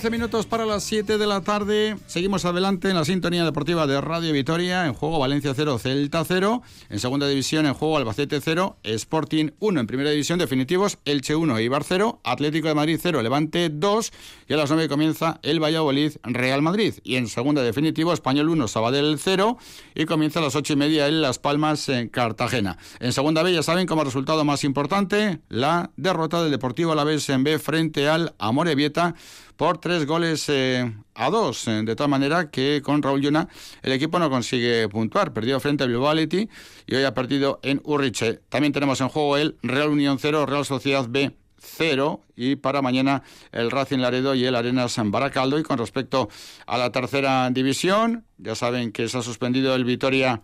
12 0.00 0.10
minutos 0.12 0.46
para 0.46 0.64
las 0.64 0.82
7 0.84 1.18
de 1.18 1.26
la 1.26 1.42
tarde. 1.42 1.94
Seguimos 2.06 2.46
adelante 2.46 2.88
en 2.88 2.96
la 2.96 3.04
sintonía 3.04 3.44
deportiva 3.44 3.86
de 3.86 4.00
Radio 4.00 4.32
Vitoria. 4.32 4.86
En 4.86 4.94
juego 4.94 5.18
Valencia 5.18 5.52
0, 5.54 5.78
Celta 5.78 6.24
0. 6.24 6.62
En 6.88 6.98
segunda 6.98 7.28
división, 7.28 7.66
en 7.66 7.74
juego 7.74 7.98
Albacete 7.98 8.40
0, 8.40 8.78
Sporting 8.82 9.50
1. 9.58 9.80
En 9.80 9.86
primera 9.86 10.08
división, 10.08 10.38
definitivos, 10.38 10.96
Elche 11.04 11.36
1, 11.36 11.60
Ibar 11.60 11.84
0, 11.84 12.18
Atlético 12.24 12.68
de 12.68 12.74
Madrid 12.74 12.98
0, 12.98 13.20
Levante 13.20 13.68
2. 13.68 14.12
Y 14.48 14.54
a 14.54 14.56
las 14.56 14.70
9 14.70 14.88
comienza 14.88 15.38
el 15.42 15.62
Valladolid 15.62 16.12
Real 16.22 16.62
Madrid. 16.62 16.94
Y 17.04 17.16
en 17.16 17.28
segunda 17.28 17.60
definitivo, 17.60 18.14
Español 18.14 18.48
1, 18.48 18.68
Sabadell 18.68 19.18
0. 19.18 19.58
Y 19.94 20.06
comienza 20.06 20.38
a 20.38 20.42
las 20.42 20.56
8 20.56 20.72
y 20.72 20.76
media 20.76 21.08
en 21.08 21.20
Las 21.20 21.38
Palmas 21.38 21.90
en 21.90 22.08
Cartagena. 22.08 22.78
En 23.00 23.12
segunda 23.12 23.42
B, 23.42 23.52
ya 23.52 23.62
saben, 23.62 23.86
como 23.86 24.02
resultado 24.02 24.46
más 24.46 24.64
importante, 24.64 25.40
la 25.50 25.90
derrota 25.98 26.42
del 26.42 26.52
Deportivo 26.52 26.92
Alavés 26.92 27.28
en 27.28 27.44
B 27.44 27.58
frente 27.58 28.08
al 28.08 28.32
Amorebieta 28.38 29.14
por 29.60 29.76
tres 29.76 30.06
goles 30.06 30.48
eh, 30.48 30.90
a 31.14 31.28
dos. 31.28 31.68
Eh, 31.68 31.82
de 31.84 31.94
tal 31.94 32.08
manera 32.08 32.50
que 32.50 32.80
con 32.82 33.02
Raúl 33.02 33.20
Yuna 33.20 33.46
el 33.82 33.92
equipo 33.92 34.18
no 34.18 34.30
consigue 34.30 34.88
puntuar. 34.88 35.34
Perdió 35.34 35.60
frente 35.60 35.84
al 35.84 35.90
Bilbao 35.90 36.14
y 36.18 36.94
hoy 36.94 37.04
ha 37.04 37.12
perdido 37.12 37.60
en 37.62 37.78
Urriche. 37.84 38.40
También 38.48 38.72
tenemos 38.72 39.02
en 39.02 39.10
juego 39.10 39.36
el 39.36 39.58
Real 39.62 39.90
Unión 39.90 40.18
0, 40.18 40.46
Real 40.46 40.64
Sociedad 40.64 41.04
B 41.10 41.36
0 41.58 42.22
y 42.36 42.56
para 42.56 42.80
mañana 42.80 43.22
el 43.52 43.70
Racing 43.70 43.98
Laredo 43.98 44.34
y 44.34 44.46
el 44.46 44.56
Arenas 44.56 44.96
Baracaldo. 45.04 45.58
Y 45.58 45.62
con 45.62 45.76
respecto 45.76 46.30
a 46.66 46.78
la 46.78 46.90
tercera 46.90 47.50
división, 47.50 48.24
ya 48.38 48.54
saben 48.54 48.92
que 48.92 49.10
se 49.10 49.18
ha 49.18 49.22
suspendido 49.22 49.74
el 49.74 49.84
Vitoria 49.84 50.40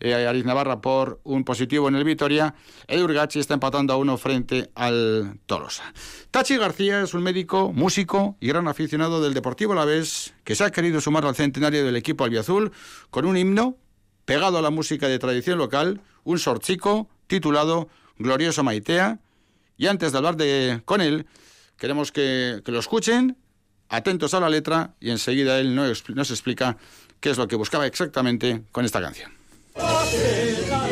eh, 0.00 0.14
Ariz 0.26 0.44
Navarra 0.44 0.80
por 0.80 1.20
un 1.24 1.44
positivo 1.44 1.88
en 1.88 1.96
el 1.96 2.04
Vitoria. 2.04 2.54
El 2.86 3.02
Urgachi 3.02 3.38
está 3.38 3.54
empatando 3.54 3.92
a 3.92 3.96
uno 3.96 4.16
frente 4.18 4.70
al 4.74 5.38
Tolosa. 5.46 5.92
Tachi 6.30 6.56
García 6.56 7.02
es 7.02 7.14
un 7.14 7.22
médico, 7.22 7.72
músico 7.72 8.36
y 8.40 8.48
gran 8.48 8.68
aficionado 8.68 9.22
del 9.22 9.34
Deportivo 9.34 9.72
Alavés 9.72 10.34
que 10.44 10.54
se 10.54 10.64
ha 10.64 10.70
querido 10.70 11.00
sumar 11.00 11.24
al 11.24 11.34
centenario 11.34 11.84
del 11.84 11.96
equipo 11.96 12.24
albiazul 12.24 12.72
con 13.10 13.24
un 13.24 13.36
himno 13.36 13.76
pegado 14.24 14.58
a 14.58 14.62
la 14.62 14.70
música 14.70 15.08
de 15.08 15.18
tradición 15.18 15.56
local, 15.56 16.02
un 16.24 16.38
sorchico 16.38 17.08
titulado 17.26 17.88
glorioso 18.18 18.62
Maitea. 18.62 19.20
Y 19.78 19.86
antes 19.86 20.12
de 20.12 20.18
hablar 20.18 20.36
de, 20.36 20.82
con 20.84 21.00
él, 21.00 21.26
queremos 21.76 22.12
que, 22.12 22.62
lo 22.66 22.78
escuchen, 22.78 23.36
atentos 23.88 24.34
a 24.34 24.40
la 24.40 24.48
letra, 24.48 24.94
y 25.00 25.10
enseguida 25.10 25.58
él 25.60 25.74
nos, 25.74 26.08
nos 26.10 26.30
explica 26.30 26.76
qué 27.20 27.30
es 27.30 27.38
lo 27.38 27.46
que 27.46 27.56
buscaba 27.56 27.86
exactamente 27.86 28.62
con 28.72 28.84
esta 28.84 29.00
canción. 29.00 29.35
Oh, 29.78 30.85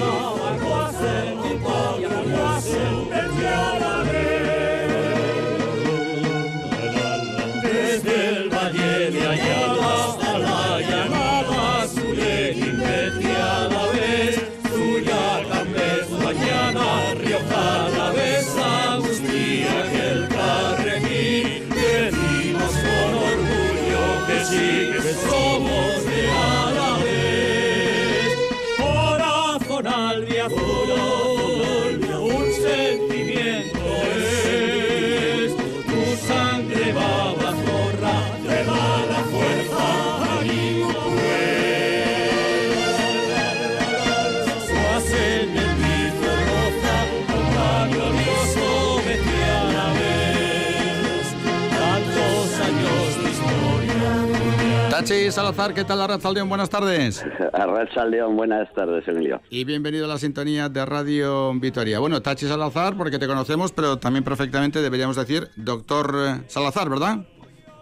Tachi 55.04 55.30
Salazar, 55.30 55.74
¿qué 55.74 55.84
tal 55.84 56.00
Arrachaldeón? 56.00 56.48
Buenas 56.48 56.70
tardes. 56.70 57.22
Arrachaldeón, 57.52 58.38
buenas 58.38 58.72
tardes, 58.72 59.06
Emilio. 59.06 59.38
Y 59.50 59.64
bienvenido 59.64 60.06
a 60.06 60.08
la 60.08 60.16
sintonía 60.16 60.70
de 60.70 60.86
Radio 60.86 61.52
Vitoria. 61.52 61.98
Bueno, 61.98 62.22
Tachi 62.22 62.46
Salazar, 62.46 62.96
porque 62.96 63.18
te 63.18 63.26
conocemos, 63.26 63.70
pero 63.72 63.98
también 63.98 64.24
perfectamente 64.24 64.80
deberíamos 64.80 65.16
decir 65.16 65.50
doctor 65.56 66.14
eh, 66.16 66.44
Salazar, 66.46 66.88
¿verdad? 66.88 67.18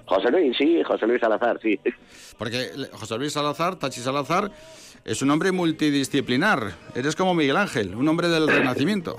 José 0.05 0.33
Luis, 0.33 0.57
sí, 0.59 0.83
José 0.83 1.07
Luis 1.07 1.21
Salazar, 1.21 1.61
sí. 1.63 1.79
Porque 2.39 2.71
José 2.91 3.17
Luis 3.19 3.33
Salazar, 3.33 3.77
Tachi 3.77 4.01
Salazar, 4.01 4.51
es 5.05 5.23
un 5.23 5.31
hombre 5.31 5.53
multidisciplinar. 5.53 6.73
Eres 6.97 7.15
como 7.15 7.35
Miguel 7.35 7.57
Ángel, 7.57 7.95
un 7.95 8.09
hombre 8.09 8.31
del 8.31 8.49
Renacimiento. 8.49 9.15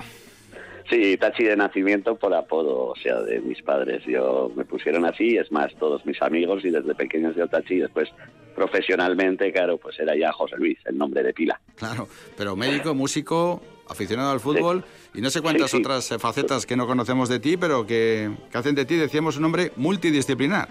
Sí, 0.90 1.16
Tachi 1.16 1.44
de 1.44 1.56
nacimiento 1.56 2.16
por 2.16 2.34
apodo, 2.34 2.88
o 2.88 2.96
sea, 2.96 3.20
de 3.22 3.40
mis 3.40 3.62
padres. 3.62 4.02
Yo 4.06 4.52
me 4.54 4.64
pusieron 4.64 5.06
así, 5.06 5.36
es 5.36 5.50
más, 5.50 5.74
todos 5.78 6.04
mis 6.04 6.20
amigos 6.20 6.64
y 6.64 6.70
desde 6.70 6.94
pequeños 6.94 7.34
yo 7.36 7.48
Tachi, 7.48 7.78
después 7.78 8.10
profesionalmente, 8.54 9.50
claro, 9.52 9.78
pues 9.78 9.98
era 9.98 10.16
ya 10.16 10.30
José 10.32 10.56
Luis, 10.58 10.78
el 10.84 10.98
nombre 10.98 11.22
de 11.22 11.32
pila. 11.32 11.60
Claro, 11.76 12.06
pero 12.36 12.54
médico, 12.54 12.94
músico, 12.94 13.62
aficionado 13.88 14.30
al 14.30 14.40
fútbol 14.40 14.84
y 15.14 15.20
no 15.20 15.30
sé 15.30 15.40
cuántas 15.40 15.74
otras 15.74 16.10
eh, 16.12 16.18
facetas 16.18 16.66
que 16.66 16.76
no 16.76 16.86
conocemos 16.86 17.28
de 17.28 17.40
ti, 17.40 17.56
pero 17.56 17.86
que, 17.86 18.30
hacen 18.52 18.74
de 18.74 18.84
ti, 18.84 18.96
decíamos, 18.96 19.36
un 19.38 19.46
hombre 19.46 19.72
multidisciplinar. 19.76 20.68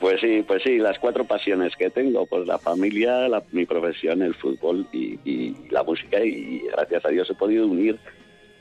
Pues 0.00 0.20
sí, 0.22 0.42
pues 0.46 0.62
sí, 0.62 0.78
las 0.78 0.98
cuatro 0.98 1.24
pasiones 1.24 1.76
que 1.76 1.90
tengo, 1.90 2.24
pues 2.24 2.46
la 2.46 2.58
familia, 2.58 3.28
mi 3.52 3.66
profesión, 3.66 4.22
el 4.22 4.34
fútbol 4.34 4.86
y, 4.92 5.18
y 5.26 5.54
la 5.68 5.82
música 5.82 6.24
y 6.24 6.62
gracias 6.72 7.04
a 7.04 7.08
Dios 7.08 7.28
he 7.28 7.34
podido 7.34 7.66
unir 7.66 7.98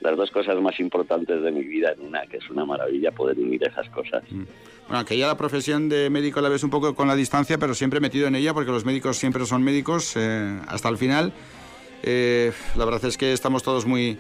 las 0.02 0.18
dos 0.18 0.32
cosas 0.32 0.60
más 0.62 0.80
importantes 0.80 1.42
de 1.42 1.52
mi 1.52 1.64
vida 1.64 1.92
en 1.92 2.08
una, 2.08 2.26
que 2.26 2.38
es 2.38 2.50
una 2.50 2.66
maravilla 2.66 3.12
poder 3.12 3.38
unir 3.38 3.64
esas 3.64 3.90
cosas. 3.90 4.24
Mm. 4.30 4.44
Bueno, 4.88 5.06
que 5.06 5.18
ya 5.18 5.28
la 5.28 5.38
profesión 5.38 5.88
de 5.88 6.10
médico 6.10 6.42
la 6.42 6.50
ves 6.50 6.64
un 6.64 6.72
poco 6.72 6.96
con 6.96 7.08
la 7.08 7.16
distancia, 7.16 7.58
pero 7.58 7.76
siempre 7.76 8.00
metido 8.00 8.28
en 8.28 8.36
ella, 8.36 8.54
porque 8.54 8.72
los 8.72 8.86
médicos 8.86 9.18
siempre 9.18 9.46
son 9.46 9.64
médicos 9.64 10.14
eh, 10.16 10.60
hasta 10.68 10.90
el 10.90 10.98
final. 10.98 11.32
Eh, 12.02 12.52
la 12.76 12.86
verdad 12.86 13.06
es 13.06 13.18
que 13.18 13.34
estamos 13.34 13.62
todos 13.62 13.86
muy 13.86 14.18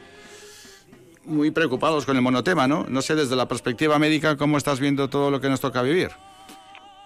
muy 1.25 1.51
preocupados 1.51 2.05
con 2.05 2.15
el 2.15 2.21
monotema, 2.21 2.67
¿no? 2.67 2.85
No 2.89 3.01
sé, 3.01 3.15
desde 3.15 3.35
la 3.35 3.47
perspectiva 3.47 3.99
médica, 3.99 4.35
¿cómo 4.35 4.57
estás 4.57 4.79
viendo 4.79 5.09
todo 5.09 5.29
lo 5.29 5.39
que 5.39 5.49
nos 5.49 5.61
toca 5.61 5.81
vivir? 5.83 6.09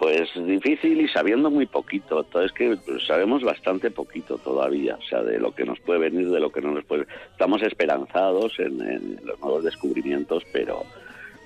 Pues 0.03 0.31
difícil 0.35 0.99
y 0.99 1.07
sabiendo 1.07 1.49
muy 1.49 1.65
poquito. 1.65 2.27
Es 2.43 2.51
que 2.51 2.77
sabemos 3.07 3.41
bastante 3.41 3.89
poquito 3.89 4.37
todavía, 4.37 4.97
o 4.97 5.01
sea, 5.03 5.23
de 5.23 5.39
lo 5.39 5.55
que 5.55 5.63
nos 5.63 5.79
puede 5.79 6.01
venir, 6.01 6.29
de 6.29 6.41
lo 6.41 6.51
que 6.51 6.59
no 6.59 6.71
nos 6.71 6.83
puede. 6.83 7.07
Estamos 7.31 7.61
esperanzados 7.61 8.59
en, 8.59 9.21
los 9.23 9.39
nuevos 9.39 9.63
descubrimientos, 9.63 10.43
pero 10.51 10.83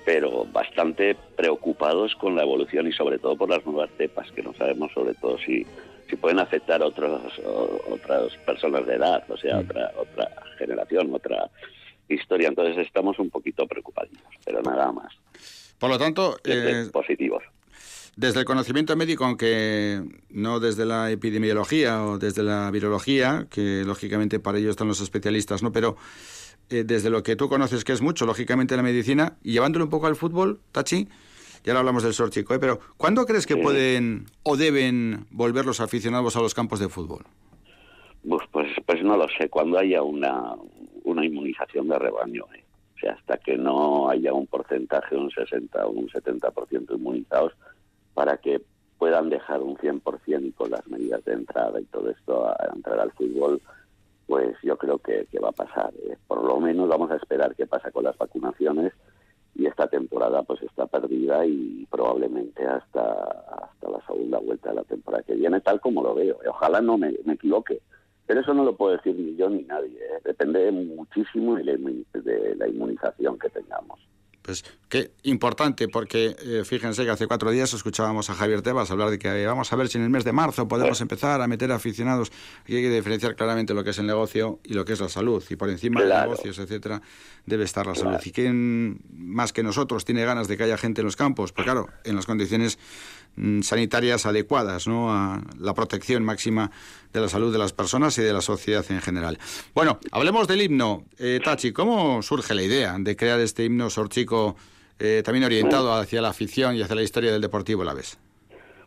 pero 0.04 0.44
bastante 0.46 1.14
preocupados 1.36 2.16
con 2.16 2.34
la 2.34 2.42
evolución 2.42 2.88
y 2.88 2.92
sobre 2.92 3.20
todo 3.20 3.36
por 3.36 3.48
las 3.48 3.64
nuevas 3.64 3.90
cepas, 3.96 4.28
que 4.32 4.42
no 4.42 4.52
sabemos 4.54 4.90
sobre 4.92 5.14
todo 5.14 5.38
si, 5.38 5.64
si 6.10 6.16
pueden 6.16 6.40
afectar 6.40 6.82
a 6.82 6.86
otros, 6.86 7.40
otras 7.88 8.34
personas 8.44 8.84
de 8.86 8.96
edad, 8.96 9.22
o 9.28 9.36
sea, 9.36 9.54
mm. 9.54 9.60
otra, 9.60 9.92
otra 9.96 10.30
generación, 10.58 11.14
otra 11.14 11.48
historia. 12.08 12.48
Entonces 12.48 12.78
estamos 12.78 13.20
un 13.20 13.30
poquito 13.30 13.68
preocupados, 13.68 14.10
pero 14.44 14.60
nada 14.62 14.90
más. 14.90 15.14
Por 15.78 15.90
lo 15.90 15.96
tanto, 15.98 16.38
eh, 16.42 16.88
positivos. 16.92 17.44
Desde 18.18 18.40
el 18.40 18.46
conocimiento 18.46 18.96
médico, 18.96 19.24
aunque 19.24 20.02
no 20.30 20.58
desde 20.58 20.84
la 20.84 21.08
epidemiología 21.12 22.02
o 22.02 22.18
desde 22.18 22.42
la 22.42 22.68
virología, 22.72 23.46
que 23.48 23.84
lógicamente 23.86 24.40
para 24.40 24.58
ello 24.58 24.70
están 24.70 24.88
los 24.88 25.00
especialistas, 25.00 25.62
¿no? 25.62 25.70
Pero 25.70 25.94
eh, 26.68 26.82
desde 26.82 27.10
lo 27.10 27.22
que 27.22 27.36
tú 27.36 27.48
conoces, 27.48 27.84
que 27.84 27.92
es 27.92 28.02
mucho, 28.02 28.26
lógicamente, 28.26 28.74
la 28.74 28.82
medicina, 28.82 29.36
y 29.44 29.52
llevándolo 29.52 29.84
un 29.84 29.90
poco 29.90 30.08
al 30.08 30.16
fútbol, 30.16 30.58
Tachi, 30.72 31.06
ya 31.62 31.72
lo 31.72 31.78
hablamos 31.78 32.02
del 32.02 32.10
short 32.10 32.32
chico, 32.32 32.54
¿eh? 32.54 32.58
pero 32.58 32.80
¿cuándo 32.96 33.24
crees 33.24 33.46
que 33.46 33.56
pueden 33.56 34.26
o 34.42 34.56
deben 34.56 35.26
volver 35.30 35.64
los 35.64 35.78
aficionados 35.78 36.34
a 36.34 36.40
los 36.40 36.54
campos 36.54 36.80
de 36.80 36.88
fútbol? 36.88 37.22
Pues, 38.28 38.42
pues, 38.50 38.66
pues 38.84 39.00
no 39.04 39.16
lo 39.16 39.28
sé, 39.28 39.48
cuando 39.48 39.78
haya 39.78 40.02
una, 40.02 40.56
una 41.04 41.24
inmunización 41.24 41.86
de 41.86 41.96
rebaño. 42.00 42.46
¿eh? 42.52 42.64
O 42.96 42.98
sea, 42.98 43.12
hasta 43.12 43.36
que 43.36 43.56
no 43.56 44.10
haya 44.10 44.32
un 44.32 44.48
porcentaje, 44.48 45.14
un 45.14 45.30
60 45.30 45.86
o 45.86 45.90
un 45.90 46.08
70% 46.08 46.96
inmunizados, 46.96 47.52
para 48.18 48.36
que 48.38 48.60
puedan 48.98 49.30
dejar 49.30 49.62
un 49.62 49.76
100% 49.76 50.52
con 50.56 50.72
las 50.72 50.84
medidas 50.88 51.24
de 51.24 51.34
entrada 51.34 51.80
y 51.80 51.84
todo 51.84 52.10
esto 52.10 52.48
a, 52.48 52.56
entrar 52.74 52.98
al 52.98 53.12
fútbol, 53.12 53.62
pues 54.26 54.56
yo 54.64 54.76
creo 54.76 54.98
que, 54.98 55.24
va 55.40 55.50
a 55.50 55.52
pasar. 55.52 55.92
¿eh? 56.02 56.16
Por 56.26 56.42
lo 56.42 56.58
menos 56.58 56.88
vamos 56.88 57.12
a 57.12 57.14
esperar 57.14 57.54
qué 57.54 57.64
pasa 57.68 57.92
con 57.92 58.02
las 58.02 58.18
vacunaciones 58.18 58.92
y 59.54 59.66
esta 59.66 59.86
temporada 59.86 60.42
pues 60.42 60.60
está 60.64 60.86
perdida 60.86 61.46
y 61.46 61.86
probablemente 61.88 62.66
hasta, 62.66 63.02
hasta 63.02 63.88
la 63.88 64.04
segunda 64.04 64.40
vuelta 64.40 64.70
de 64.70 64.74
la 64.74 64.82
temporada 64.82 65.22
que 65.22 65.36
viene, 65.36 65.60
tal 65.60 65.80
como 65.80 66.02
lo 66.02 66.12
veo. 66.12 66.40
Ojalá 66.48 66.80
no 66.80 66.98
me, 66.98 67.10
equivoque, 67.10 67.80
pero 68.26 68.40
eso 68.40 68.52
no 68.52 68.64
lo 68.64 68.74
puedo 68.74 68.96
decir 68.96 69.14
ni 69.14 69.36
yo 69.36 69.48
ni 69.48 69.62
nadie. 69.62 69.96
¿eh? 69.96 70.20
Depende 70.24 70.72
muchísimo 70.72 71.54
de 71.54 72.56
la 72.56 72.66
inmunización 72.66 73.38
que 73.38 73.48
tengamos. 73.48 74.00
Pues 74.48 74.64
qué 74.88 75.10
importante, 75.24 75.88
porque 75.88 76.34
eh, 76.42 76.62
fíjense 76.64 77.04
que 77.04 77.10
hace 77.10 77.26
cuatro 77.26 77.50
días 77.50 77.74
escuchábamos 77.74 78.30
a 78.30 78.34
Javier 78.34 78.62
Tebas 78.62 78.90
hablar 78.90 79.10
de 79.10 79.18
que 79.18 79.46
vamos 79.46 79.70
a 79.70 79.76
ver 79.76 79.88
si 79.88 79.98
en 79.98 80.04
el 80.04 80.08
mes 80.08 80.24
de 80.24 80.32
marzo 80.32 80.66
podemos 80.66 81.02
empezar 81.02 81.42
a 81.42 81.46
meter 81.46 81.70
aficionados. 81.70 82.32
Aquí 82.62 82.76
hay 82.76 82.82
que 82.84 82.90
diferenciar 82.90 83.36
claramente 83.36 83.74
lo 83.74 83.84
que 83.84 83.90
es 83.90 83.98
el 83.98 84.06
negocio 84.06 84.58
y 84.64 84.72
lo 84.72 84.86
que 84.86 84.94
es 84.94 85.00
la 85.00 85.10
salud. 85.10 85.44
Y 85.50 85.56
por 85.56 85.68
encima 85.68 86.00
de 86.02 86.08
negocios, 86.08 86.58
etcétera, 86.58 87.02
debe 87.44 87.64
estar 87.64 87.86
la 87.86 87.94
salud. 87.94 88.18
¿Y 88.24 88.30
quién 88.30 89.02
más 89.10 89.52
que 89.52 89.62
nosotros 89.62 90.06
tiene 90.06 90.24
ganas 90.24 90.48
de 90.48 90.56
que 90.56 90.62
haya 90.62 90.78
gente 90.78 91.02
en 91.02 91.04
los 91.04 91.16
campos? 91.16 91.52
Pues 91.52 91.64
claro, 91.66 91.90
en 92.04 92.16
las 92.16 92.24
condiciones 92.24 92.78
sanitarias 93.62 94.26
adecuadas 94.26 94.86
¿no? 94.86 95.12
a 95.12 95.40
la 95.58 95.74
protección 95.74 96.24
máxima 96.24 96.70
de 97.12 97.20
la 97.20 97.28
salud 97.28 97.52
de 97.52 97.58
las 97.58 97.72
personas 97.72 98.16
y 98.18 98.22
de 98.22 98.32
la 98.32 98.40
sociedad 98.40 98.84
en 98.90 99.00
general. 99.00 99.38
Bueno, 99.74 99.98
hablemos 100.12 100.48
del 100.48 100.62
himno. 100.62 101.04
Eh, 101.18 101.40
Tachi, 101.42 101.72
¿cómo 101.72 102.22
surge 102.22 102.54
la 102.54 102.62
idea 102.62 102.96
de 102.98 103.16
crear 103.16 103.40
este 103.40 103.64
himno 103.64 103.90
sorchico 103.90 104.56
eh, 104.98 105.22
también 105.24 105.44
orientado 105.44 105.92
hacia 105.92 106.20
la 106.20 106.28
afición 106.28 106.76
y 106.76 106.82
hacia 106.82 106.96
la 106.96 107.02
historia 107.02 107.32
del 107.32 107.40
Deportivo 107.40 107.84
la 107.84 107.94
vez? 107.94 108.18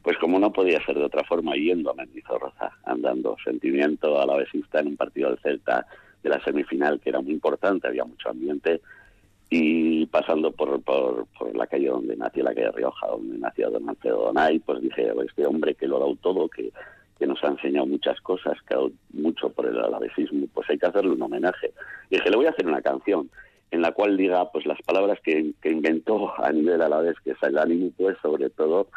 Pues 0.03 0.18
como 0.18 0.40
no 0.40 0.52
podía 0.52 0.84
ser 0.84 0.95
de 0.95 1.06
otra 1.06 1.23
forma, 1.23 1.56
yendo 1.56 1.91
a 1.91 1.94
Mendizorroza, 1.94 2.72
andando 2.86 3.38
sentimiento 3.44 4.19
a 4.19 4.26
la 4.26 4.36
vesista 4.36 4.80
en 4.80 4.88
un 4.88 4.98
partido 4.98 5.30
del 5.30 5.40
Celta 5.40 5.86
de 6.23 6.30
la 6.30 6.44
semifinal 6.44 6.99
que 6.99 7.10
era 7.10 7.22
muy 7.22 7.34
importante, 7.34 7.88
había 7.88 8.03
mucho 8.03 8.30
ambiente, 8.30 8.82
y 9.53 10.06
pasando 10.06 10.49
por, 10.53 10.82
por, 10.82 11.28
la 11.53 11.68
calle 11.68 11.90
donde 11.90 12.15
nació, 12.15 12.41
la 12.45 12.56
calle 12.56 12.72
Rioja, 12.72 13.07
donde 13.07 13.38
nació 13.38 13.69
don 13.69 13.90
Alfredo 13.90 14.26
Donay, 14.28 14.60
pues 14.60 14.82
dije, 14.82 15.11
este 15.26 15.45
hombre 15.45 15.76
que 15.76 15.88
lo 15.88 15.98
ha 15.98 15.99
dado 15.99 16.15
todo, 16.15 16.48
que, 16.48 16.72
que 17.19 17.28
nos 17.28 17.44
ha 17.44 17.48
enseñado 17.48 17.86
muchas 17.86 18.19
cosas, 18.22 18.57
que 18.65 18.73
ha 18.73 18.78
dado 18.78 18.91
mucho 19.11 19.49
por 19.49 19.68
el 19.68 19.78
alavesismo, 19.78 20.48
pues 20.53 20.69
hay 20.69 20.78
que 20.78 20.86
hacerle 20.86 21.11
un 21.11 21.22
homenaje. 21.22 21.73
Y 22.10 22.15
dije, 22.15 22.30
le 22.30 22.38
voy 22.38 22.45
a 22.45 22.52
hacer 22.52 22.65
una 22.65 22.82
canción 22.82 23.30
en 23.72 23.82
la 23.82 23.91
cual 23.91 24.15
diga 24.15 24.49
pues 24.53 24.65
las 24.65 24.82
palabras 24.84 25.19
que, 25.22 25.52
que 25.61 25.69
inventó 25.69 26.34
a 26.41 26.49
nivel 26.53 26.82
alavés, 26.82 27.18
que 27.22 27.32
es 27.32 27.44
el 27.44 27.57
ánimo, 27.57 27.91
pues 27.98 28.18
sobre 28.22 28.49
todo, 28.52 28.88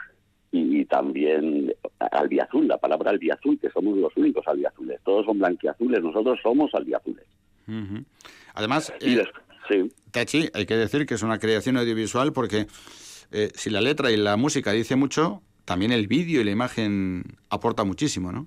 y, 0.53 0.85
también 0.85 1.75
albiazul, 1.99 2.69
la 2.69 2.79
palabra 2.79 3.11
albiazul, 3.11 3.59
que 3.59 3.71
somos 3.71 3.99
los 3.99 4.17
únicos 4.17 4.47
albiazules, 4.47 5.01
todos 5.03 5.27
son 5.27 5.41
blanquiazules, 5.41 6.01
nosotros 6.01 6.39
somos 6.41 6.73
albiazules. 6.75 7.25
Además, 8.55 8.93
eh, 9.01 9.25
Tachi, 10.11 10.49
hay 10.55 10.67
que 10.67 10.77
decir 10.77 11.07
que 11.07 11.15
es 11.15 11.23
una 11.23 11.39
creación 11.39 11.77
audiovisual 11.77 12.33
porque 12.33 12.67
eh, 13.33 13.51
si 13.55 13.71
la 13.71 13.81
letra 13.81 14.11
y 14.11 14.17
la 14.17 14.37
música 14.37 14.73
dice 14.73 14.97
mucho, 14.97 15.43
también 15.65 15.93
el 15.93 16.07
vídeo 16.07 16.41
y 16.41 16.45
la 16.45 16.51
imagen 16.51 17.25
aporta 17.51 17.85
muchísimo, 17.85 18.33
¿no? 18.33 18.47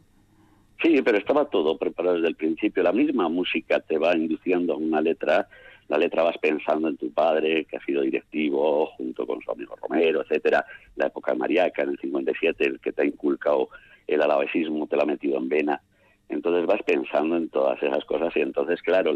Sí, 0.82 1.02
pero 1.02 1.18
estaba 1.18 1.46
todo 1.46 1.78
preparado 1.78 2.16
desde 2.16 2.28
el 2.30 2.36
principio. 2.36 2.84
La 2.84 2.92
misma 2.92 3.30
música 3.30 3.80
te 3.80 3.98
va 3.98 4.16
induciendo 4.16 4.74
a 4.74 4.78
una 4.78 5.02
letra. 5.02 5.48
La 5.88 5.98
letra 5.98 6.22
vas 6.22 6.38
pensando 6.38 6.88
en 6.88 6.98
tu 6.98 7.12
padre, 7.12 7.66
que 7.66 7.78
ha 7.78 7.86
sido 7.86 8.04
directivo, 8.04 8.86
junto 8.98 9.26
con 9.26 9.42
su 9.42 9.52
amigo 9.52 9.76
Romero, 9.76 10.22
etcétera. 10.22 10.66
La 10.96 11.08
época 11.08 11.32
de 11.32 11.40
Mariaca, 11.40 11.82
en 11.82 11.90
el 11.90 12.00
57, 12.00 12.66
el 12.66 12.80
que 12.80 12.92
te 12.92 13.02
ha 13.02 13.06
inculcado 13.06 13.70
el 14.06 14.22
alavesismo, 14.22 14.86
te 14.86 14.96
lo 14.96 15.02
ha 15.02 15.06
metido 15.06 15.38
en 15.38 15.50
vena. 15.50 15.82
Entonces 16.30 16.66
vas 16.66 16.84
pensando 16.84 17.38
en 17.38 17.48
todas 17.50 17.82
esas 17.82 18.04
cosas 18.04 18.36
y 18.36 18.42
entonces, 18.42 18.82
claro, 18.82 19.16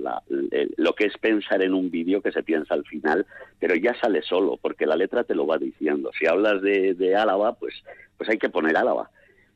lo 0.77 0.95
que 0.95 1.05
es 1.05 1.17
pensar 1.17 1.61
en 1.61 1.73
un 1.73 1.91
vídeo 1.91 2.21
que 2.21 2.31
se 2.31 2.41
piensa 2.41 2.73
al 2.73 2.85
final, 2.85 3.25
pero 3.59 3.75
ya 3.75 3.93
sale 3.99 4.21
solo, 4.21 4.57
porque 4.61 4.85
la 4.85 4.95
letra 4.95 5.23
te 5.23 5.35
lo 5.35 5.45
va 5.45 5.57
diciendo. 5.57 6.11
Si 6.17 6.25
hablas 6.25 6.61
de, 6.61 6.93
de 6.93 7.15
Álava, 7.15 7.53
pues, 7.53 7.83
pues 8.17 8.29
hay 8.29 8.38
que 8.38 8.49
poner 8.49 8.77
Álava. 8.77 9.09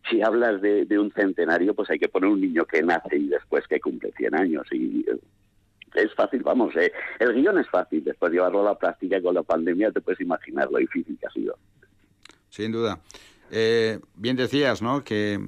Si 0.09 0.21
hablas 0.21 0.61
de, 0.61 0.99
un 0.99 1.11
centenario, 1.13 1.73
pues 1.73 1.89
hay 1.89 1.97
que 1.97 2.09
poner 2.09 2.29
un 2.29 2.41
niño 2.41 2.65
que 2.65 2.83
nace 2.83 3.17
y 3.17 3.27
después 3.27 3.65
que 3.67 3.79
cumple 3.79 4.11
100 4.17 4.35
años. 4.35 4.67
Y 4.71 5.05
eh, 5.09 5.17
es 5.95 6.13
fácil, 6.13 6.43
vamos, 6.43 6.75
eh, 6.75 6.91
el 7.19 7.33
guion 7.33 7.57
es 7.57 7.69
fácil, 7.69 8.03
después 8.03 8.31
llevarlo 8.31 8.61
a 8.61 8.71
la 8.71 8.77
práctica 8.77 9.21
con 9.21 9.33
la 9.33 9.43
pandemia 9.43 9.91
te 9.91 10.01
puedes 10.01 10.19
imaginar 10.19 10.69
lo 10.69 10.77
difícil 10.77 11.17
que 11.17 11.25
ha 11.25 11.31
sido. 11.31 11.57
Sin 12.49 12.71
duda. 12.71 12.99
Eh, 13.49 13.99
bien 14.15 14.35
decías, 14.35 14.81
¿no? 14.81 15.03
Que 15.03 15.39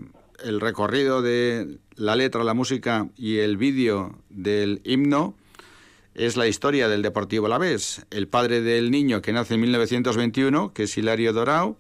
el 0.43 0.61
recorrido 0.61 1.21
de 1.21 1.79
la 1.95 2.15
letra, 2.15 2.43
la 2.43 2.53
música 2.53 3.09
y 3.15 3.37
el 3.37 3.57
vídeo 3.57 4.17
del 4.29 4.81
himno 4.83 5.35
es 6.13 6.35
la 6.35 6.47
historia 6.47 6.87
del 6.87 7.01
Deportivo 7.01 7.47
La 7.47 7.57
Vez. 7.57 8.05
El 8.09 8.27
padre 8.27 8.61
del 8.61 8.91
niño 8.91 9.21
que 9.21 9.33
nace 9.33 9.53
en 9.53 9.61
1921, 9.61 10.73
que 10.73 10.83
es 10.83 10.97
Hilario 10.97 11.33
Dorao, 11.33 11.77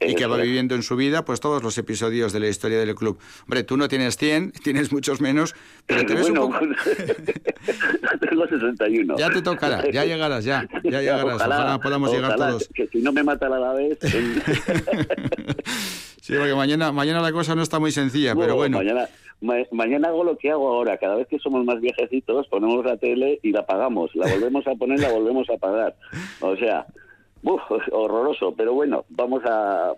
y 0.00 0.14
que 0.14 0.26
va 0.26 0.36
viviendo 0.36 0.74
en 0.74 0.82
su 0.82 0.96
vida 0.96 1.24
pues 1.24 1.40
todos 1.40 1.62
los 1.62 1.76
episodios 1.78 2.32
de 2.32 2.40
la 2.40 2.48
historia 2.48 2.78
del 2.78 2.94
club. 2.94 3.18
Hombre, 3.42 3.62
tú 3.62 3.76
no 3.76 3.88
tienes 3.88 4.16
100, 4.16 4.52
tienes 4.64 4.92
muchos 4.92 5.20
menos, 5.20 5.54
pero 5.86 6.04
te 6.04 6.14
ves 6.14 6.28
un 6.30 6.36
poco... 6.36 6.58
tengo 8.28 8.46
61. 8.46 9.16
Ya 9.18 9.30
te 9.30 9.42
tocará, 9.42 9.90
ya 9.90 10.04
llegarás, 10.04 10.44
ya, 10.44 10.68
ya 10.84 11.00
llegarás. 11.00 11.34
Ojalá, 11.36 11.78
podamos 11.80 12.12
llegar 12.12 12.36
todos. 12.36 12.68
Que 12.74 12.86
si 12.88 12.98
no 12.98 13.12
me 13.12 13.22
mata 13.22 13.48
la 13.48 13.72
vez... 13.72 13.98
Sí, 16.26 16.34
porque 16.36 16.56
mañana, 16.56 16.90
mañana 16.90 17.20
la 17.20 17.30
cosa 17.30 17.54
no 17.54 17.62
está 17.62 17.78
muy 17.78 17.92
sencilla, 17.92 18.34
pero 18.34 18.56
bueno. 18.56 18.78
Mañana, 18.78 19.08
mañana 19.70 20.08
hago 20.08 20.24
lo 20.24 20.36
que 20.36 20.50
hago 20.50 20.66
ahora. 20.66 20.98
Cada 20.98 21.14
vez 21.14 21.28
que 21.28 21.38
somos 21.38 21.64
más 21.64 21.80
viejecitos, 21.80 22.48
ponemos 22.48 22.84
la 22.84 22.96
tele 22.96 23.38
y 23.44 23.52
la 23.52 23.60
apagamos. 23.60 24.10
La 24.16 24.28
volvemos 24.32 24.66
a 24.66 24.74
poner, 24.74 24.98
la 24.98 25.12
volvemos 25.12 25.48
a 25.48 25.54
apagar. 25.54 25.94
O 26.40 26.56
sea, 26.56 26.84
horroroso. 27.92 28.54
Pero 28.56 28.74
bueno, 28.74 29.04
vamos 29.08 29.42
a 29.44 29.94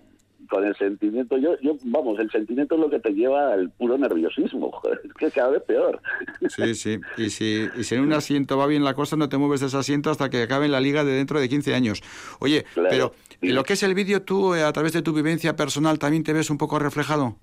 con 0.49 0.65
el 0.65 0.75
sentimiento, 0.77 1.37
yo, 1.37 1.59
yo, 1.61 1.77
vamos, 1.85 2.19
el 2.19 2.31
sentimiento 2.31 2.75
es 2.75 2.81
lo 2.81 2.91
que 2.91 3.01
te 3.01 3.11
lleva 3.11 3.53
al 3.53 3.71
puro 3.71 3.99
nerviosismo, 3.99 4.81
es 5.05 5.13
que 5.15 5.31
cada 5.31 5.51
vez 5.51 5.63
peor. 5.63 6.01
Sí, 6.49 6.75
sí, 6.75 7.01
y 7.17 7.31
si, 7.31 7.69
y 7.77 7.85
si 7.85 7.95
en 7.95 8.03
un 8.03 8.13
asiento 8.13 8.57
va 8.57 8.67
bien 8.67 8.85
la 8.85 8.95
cosa, 8.95 9.17
no 9.17 9.29
te 9.29 9.37
mueves 9.37 9.61
de 9.61 9.67
ese 9.67 9.77
asiento 9.77 10.11
hasta 10.11 10.31
que 10.31 10.43
acabe 10.43 10.69
la 10.69 10.81
liga 10.81 11.05
de 11.05 11.13
dentro 11.13 11.41
de 11.41 11.49
15 11.49 11.75
años. 11.75 12.03
Oye, 12.41 12.65
pero 12.75 13.13
en 13.41 13.55
lo 13.55 13.65
que 13.65 13.75
es 13.75 13.83
el 13.83 13.95
vídeo, 13.95 14.23
tú, 14.23 14.55
eh, 14.55 14.63
a 14.63 14.73
través 14.73 14.93
de 14.93 15.03
tu 15.03 15.13
vivencia 15.13 15.55
personal, 15.55 15.99
¿también 15.99 16.25
te 16.25 16.33
ves 16.33 16.51
un 16.51 16.59
poco 16.59 16.79
reflejado? 16.79 17.37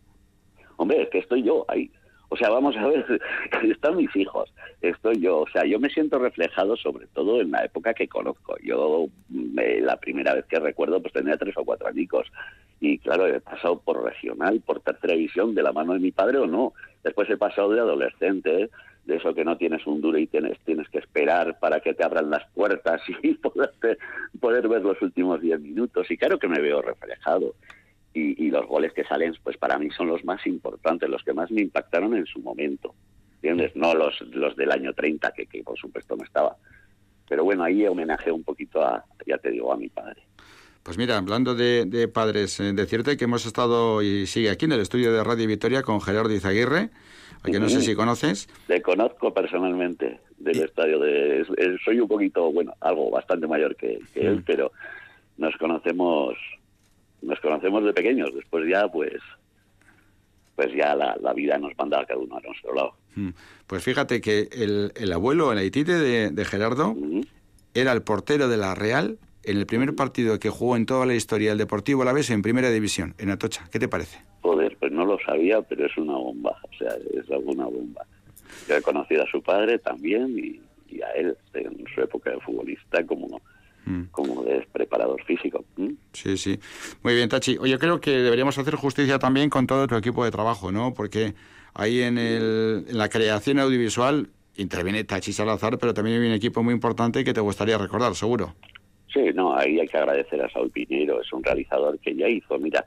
Hombre, 0.77 1.03
es 1.03 1.09
que 1.09 1.19
estoy 1.19 1.43
yo 1.43 1.65
ahí. 1.67 1.91
O 2.29 2.37
sea, 2.37 2.49
vamos 2.49 2.75
a 2.77 2.87
ver, 2.87 3.21
están 3.63 3.97
mis 3.97 4.15
hijos, 4.15 4.51
estoy 4.81 5.19
yo. 5.19 5.41
O 5.41 5.49
sea, 5.49 5.65
yo 5.65 5.79
me 5.79 5.89
siento 5.89 6.19
reflejado 6.19 6.75
sobre 6.77 7.07
todo 7.07 7.41
en 7.41 7.51
la 7.51 7.63
época 7.63 7.93
que 7.93 8.07
conozco. 8.07 8.55
Yo, 8.63 9.07
la 9.31 9.97
primera 9.97 10.33
vez 10.33 10.45
que 10.45 10.59
recuerdo, 10.59 11.01
pues 11.01 11.13
tenía 11.13 11.37
tres 11.37 11.55
o 11.57 11.63
cuatro 11.63 11.87
añicos. 11.87 12.27
Y 12.79 12.97
claro, 12.99 13.27
he 13.27 13.39
pasado 13.39 13.79
por 13.79 14.03
regional, 14.03 14.61
por 14.65 14.81
tercera 14.81 15.13
división, 15.13 15.55
de 15.55 15.63
la 15.63 15.71
mano 15.71 15.93
de 15.93 15.99
mi 15.99 16.11
padre 16.11 16.39
o 16.39 16.47
no. 16.47 16.73
Después 17.03 17.29
he 17.29 17.37
pasado 17.37 17.71
de 17.71 17.79
adolescente, 17.79 18.69
de 19.05 19.15
eso 19.15 19.33
que 19.33 19.45
no 19.45 19.57
tienes 19.57 19.85
un 19.85 20.01
duro 20.01 20.17
y 20.17 20.27
tienes, 20.27 20.59
tienes 20.65 20.89
que 20.89 20.97
esperar 20.97 21.59
para 21.59 21.79
que 21.79 21.93
te 21.93 22.03
abran 22.03 22.29
las 22.29 22.45
puertas 22.53 23.01
y 23.23 23.33
poder, 23.35 23.71
poder 24.39 24.67
ver 24.67 24.81
los 24.81 25.01
últimos 25.01 25.41
diez 25.41 25.59
minutos. 25.59 26.09
Y 26.09 26.17
claro 26.17 26.39
que 26.39 26.47
me 26.47 26.59
veo 26.59 26.81
reflejado 26.81 27.53
y, 28.15 28.49
los 28.49 28.65
goles 28.65 28.93
que 28.93 29.03
salen, 29.03 29.35
pues 29.43 29.57
para 29.57 29.77
mí 29.77 29.89
son 29.91 30.07
los 30.07 30.23
más 30.23 30.45
importantes, 30.47 31.09
los 31.09 31.23
que 31.23 31.33
más 31.33 31.51
me 31.51 31.61
impactaron 31.61 32.15
en 32.15 32.25
su 32.25 32.39
momento, 32.39 32.95
¿entiendes? 33.35 33.75
No 33.75 33.93
los, 33.93 34.21
los 34.31 34.55
del 34.55 34.71
año 34.71 34.93
30, 34.93 35.31
que, 35.31 35.45
que 35.45 35.63
por 35.63 35.77
supuesto 35.77 36.15
no 36.15 36.23
estaba. 36.23 36.55
Pero 37.27 37.43
bueno, 37.43 37.63
ahí 37.63 37.85
homenaje 37.85 38.31
un 38.31 38.43
poquito 38.43 38.81
a, 38.81 39.03
ya 39.27 39.37
te 39.37 39.51
digo, 39.51 39.73
a 39.73 39.77
mi 39.77 39.89
padre. 39.89 40.21
Pues 40.85 40.99
mira, 40.99 41.17
hablando 41.17 41.55
de, 41.55 42.07
padres, 42.13 42.59
eh, 42.59 42.71
decirte 42.73 43.17
que 43.17 43.23
hemos 43.23 43.47
estado 43.47 44.03
y 44.03 44.27
sigue 44.27 44.51
aquí 44.51 44.65
en 44.65 44.73
el 44.73 44.81
estudio 44.81 45.11
de 45.11 45.23
Radio 45.23 45.47
Victoria 45.47 45.81
con 45.81 45.99
Gerardo 45.99 46.31
Izaguirre, 46.31 46.91
a 47.41 47.49
que 47.49 47.59
no 47.59 47.69
sé 47.69 47.81
si 47.81 47.95
conoces. 47.95 48.47
Le 48.67 48.83
conozco 48.83 49.33
personalmente 49.33 50.19
del 50.37 50.61
estadio 50.61 50.99
de... 50.99 51.43
Soy 51.83 51.99
un 51.99 52.07
poquito, 52.07 52.51
bueno, 52.51 52.75
algo 52.81 53.09
bastante 53.09 53.47
mayor 53.47 53.75
que, 53.75 53.99
él, 54.13 54.43
pero 54.45 54.71
nos 55.37 55.57
conocemos 55.57 56.35
nos 57.21 57.39
conocemos 57.39 57.83
de 57.83 57.93
pequeños, 57.93 58.33
después 58.33 58.65
ya 58.69 58.87
pues 58.87 59.13
pues 60.55 60.73
ya 60.73 60.95
la, 60.95 61.33
vida 61.33 61.57
nos 61.57 61.77
manda 61.77 61.99
a 61.99 62.05
cada 62.05 62.19
uno 62.19 62.37
a 62.37 62.39
nuestro 62.39 62.73
lado. 62.73 62.93
Hmm. 63.15 63.31
Pues 63.67 63.83
fíjate 63.83 64.21
que 64.21 64.47
el, 64.53 64.93
el 64.95 65.11
abuelo, 65.11 65.51
el 65.51 65.57
Haitite 65.57 65.93
de, 65.93 66.29
de 66.31 66.45
Gerardo, 66.45 66.95
era 67.73 67.91
el 67.91 68.01
portero 68.03 68.47
de 68.47 68.55
la 68.55 68.73
Real 68.73 69.17
en 69.43 69.57
el 69.57 69.65
primer 69.65 69.95
partido 69.95 70.39
que 70.39 70.49
jugó 70.49 70.75
en 70.75 70.85
toda 70.85 71.05
la 71.05 71.13
historia 71.13 71.49
del 71.49 71.57
Deportivo 71.57 72.03
La 72.03 72.13
Vez 72.13 72.29
en 72.29 72.41
Primera 72.41 72.69
División, 72.71 73.13
en 73.17 73.29
Atocha. 73.29 73.67
¿Qué 73.71 73.79
te 73.79 73.87
parece? 73.87 74.19
Joder, 74.41 74.75
pues 74.79 74.91
no 74.91 75.05
lo 75.05 75.19
sabía, 75.19 75.61
pero 75.61 75.85
es 75.85 75.97
una 75.97 76.13
bomba, 76.13 76.57
o 76.63 76.77
sea, 76.77 76.95
es 77.13 77.29
alguna 77.29 77.65
bomba. 77.65 78.05
Yo 78.67 78.75
he 78.75 78.81
conocido 78.81 79.23
a 79.23 79.27
su 79.27 79.41
padre 79.43 79.77
también 79.79 80.39
y, 80.39 80.61
y 80.89 81.01
a 81.01 81.11
él 81.11 81.37
en 81.53 81.85
su 81.93 82.01
época 82.01 82.31
de 82.31 82.39
futbolista 82.39 83.05
como 83.05 83.41
Mm. 83.85 84.03
como 84.11 84.43
de 84.43 84.65
preparador 84.71 85.23
físico. 85.23 85.63
Sí, 86.13 86.37
sí. 86.37 86.59
Muy 87.03 87.13
bien, 87.13 87.29
Tachi. 87.29 87.57
Oye, 87.57 87.77
creo 87.77 88.01
que 88.01 88.11
deberíamos 88.11 88.57
hacer 88.57 88.75
justicia 88.75 89.19
también 89.19 89.49
con 89.49 89.67
todo 89.67 89.87
tu 89.87 89.95
equipo 89.95 90.25
de 90.25 90.31
trabajo, 90.31 90.71
¿no? 90.71 90.93
Porque 90.93 91.33
ahí 91.73 92.01
en, 92.01 92.17
el, 92.17 92.85
en 92.87 92.97
la 92.97 93.09
creación 93.09 93.59
audiovisual 93.59 94.29
interviene 94.57 95.03
Tachi 95.03 95.33
Salazar, 95.33 95.77
pero 95.77 95.93
también 95.93 96.21
hay 96.21 96.27
un 96.27 96.33
equipo 96.33 96.63
muy 96.63 96.73
importante 96.73 97.23
que 97.23 97.33
te 97.33 97.41
gustaría 97.41 97.77
recordar, 97.77 98.15
seguro. 98.15 98.55
Sí, 99.13 99.21
no, 99.33 99.55
ahí 99.55 99.79
hay 99.79 99.87
que 99.87 99.97
agradecer 99.97 100.41
a 100.41 100.49
Saúl 100.49 100.71
Piñero, 100.71 101.21
es 101.21 101.31
un 101.31 101.43
realizador 101.43 101.99
que 101.99 102.15
ya 102.15 102.27
hizo, 102.27 102.57
mira, 102.59 102.83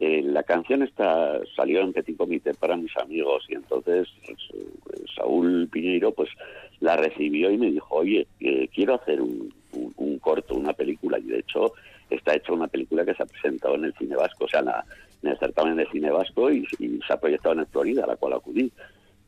eh, 0.00 0.22
la 0.22 0.44
canción 0.44 0.82
está 0.82 1.40
salió 1.56 1.80
en 1.80 1.92
Petit 1.92 2.16
Comité 2.16 2.54
para 2.54 2.76
mis 2.76 2.96
amigos 2.96 3.44
y 3.48 3.54
entonces 3.54 4.08
pues, 4.24 4.38
eh, 4.54 5.04
Saúl 5.16 5.68
Piñeiro 5.72 6.12
pues 6.12 6.30
la 6.78 6.96
recibió 6.96 7.50
y 7.50 7.58
me 7.58 7.72
dijo, 7.72 7.96
oye, 7.96 8.26
eh, 8.38 8.68
quiero 8.72 8.94
hacer 8.94 9.20
un, 9.20 9.52
un, 9.96 10.18
corto, 10.18 10.54
una 10.54 10.72
película, 10.72 11.18
y 11.18 11.22
de 11.22 11.38
hecho 11.40 11.72
está 12.10 12.34
hecha 12.34 12.52
una 12.52 12.68
película 12.68 13.04
que 13.04 13.14
se 13.14 13.22
ha 13.22 13.26
presentado 13.26 13.74
en 13.74 13.84
el 13.84 13.94
cine 13.94 14.16
vasco, 14.16 14.44
o 14.44 14.48
sea, 14.48 14.60
en, 14.60 15.30
el 15.30 15.38
certamen 15.38 15.76
de 15.76 15.86
cine 15.90 16.10
vasco 16.10 16.50
y, 16.50 16.66
se 17.06 17.12
ha 17.12 17.20
proyectado 17.20 17.54
en 17.54 17.60
el 17.60 17.66
Florida, 17.66 18.04
a 18.04 18.08
la 18.08 18.16
cual 18.16 18.34
acudí. 18.34 18.72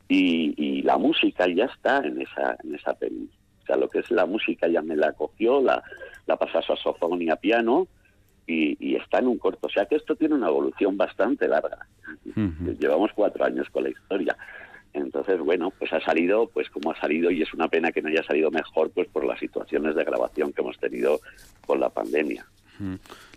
Y, 0.08 0.82
la 0.82 0.98
música 0.98 1.46
ya 1.46 1.66
está 1.66 1.98
en 1.98 2.20
esa, 2.20 2.56
en 2.64 2.74
esa 2.74 2.94
peli. 2.94 3.28
O 3.62 3.66
sea, 3.66 3.76
lo 3.76 3.88
que 3.88 4.00
es 4.00 4.10
la 4.10 4.26
música 4.26 4.66
ya 4.66 4.82
me 4.82 4.96
la 4.96 5.12
cogió, 5.12 5.60
la, 5.60 5.82
la 6.26 6.36
pasó 6.36 6.58
a 6.58 6.62
saxofón 6.62 7.22
y 7.22 7.30
a 7.30 7.36
piano, 7.36 7.86
y, 8.50 8.96
está 8.96 9.18
en 9.18 9.28
un 9.28 9.38
corto. 9.38 9.66
O 9.66 9.70
sea 9.70 9.86
que 9.86 9.96
esto 9.96 10.16
tiene 10.16 10.34
una 10.34 10.48
evolución 10.48 10.96
bastante 10.96 11.46
larga. 11.48 11.86
Llevamos 12.78 13.10
cuatro 13.14 13.44
años 13.44 13.68
con 13.70 13.84
la 13.84 13.90
historia. 13.90 14.36
Entonces, 14.92 15.38
bueno, 15.40 15.72
pues 15.78 15.92
ha 15.92 16.00
salido 16.00 16.48
pues 16.48 16.68
como 16.70 16.90
ha 16.90 17.00
salido 17.00 17.30
y 17.30 17.42
es 17.42 17.54
una 17.54 17.68
pena 17.68 17.92
que 17.92 18.02
no 18.02 18.08
haya 18.08 18.24
salido 18.24 18.50
mejor 18.50 18.90
pues 18.90 19.08
por 19.08 19.24
las 19.24 19.38
situaciones 19.38 19.94
de 19.94 20.04
grabación 20.04 20.52
que 20.52 20.62
hemos 20.62 20.78
tenido 20.78 21.20
con 21.66 21.80
la 21.80 21.90
pandemia. 21.90 22.46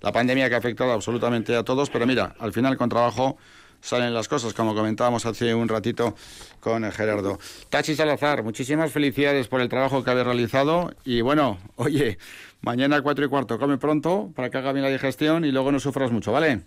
La 0.01 0.11
pandemia 0.11 0.47
que 0.47 0.55
ha 0.55 0.59
afectado 0.59 0.93
absolutamente 0.93 1.55
a 1.55 1.63
todos, 1.63 1.89
pero 1.89 2.05
mira, 2.05 2.33
al 2.39 2.53
final 2.53 2.77
con 2.77 2.89
trabajo 2.89 3.37
salen 3.81 4.13
las 4.13 4.29
cosas, 4.29 4.53
como 4.53 4.73
comentábamos 4.73 5.25
hace 5.25 5.53
un 5.53 5.67
ratito 5.67 6.15
con 6.61 6.89
Gerardo. 6.91 7.37
Tachi 7.69 7.95
Salazar, 7.95 8.41
muchísimas 8.43 8.91
felicidades 8.91 9.49
por 9.49 9.59
el 9.59 9.67
trabajo 9.67 10.03
que 10.03 10.11
habéis 10.11 10.25
realizado 10.25 10.93
y 11.03 11.21
bueno, 11.21 11.59
oye, 11.75 12.17
mañana 12.61 13.01
cuatro 13.01 13.25
y 13.25 13.27
cuarto, 13.27 13.59
come 13.59 13.77
pronto 13.77 14.31
para 14.33 14.49
que 14.49 14.57
haga 14.57 14.71
bien 14.71 14.83
la 14.83 14.89
digestión 14.89 15.43
y 15.43 15.51
luego 15.51 15.71
no 15.71 15.79
sufras 15.79 16.11
mucho, 16.11 16.31
¿vale? 16.31 16.63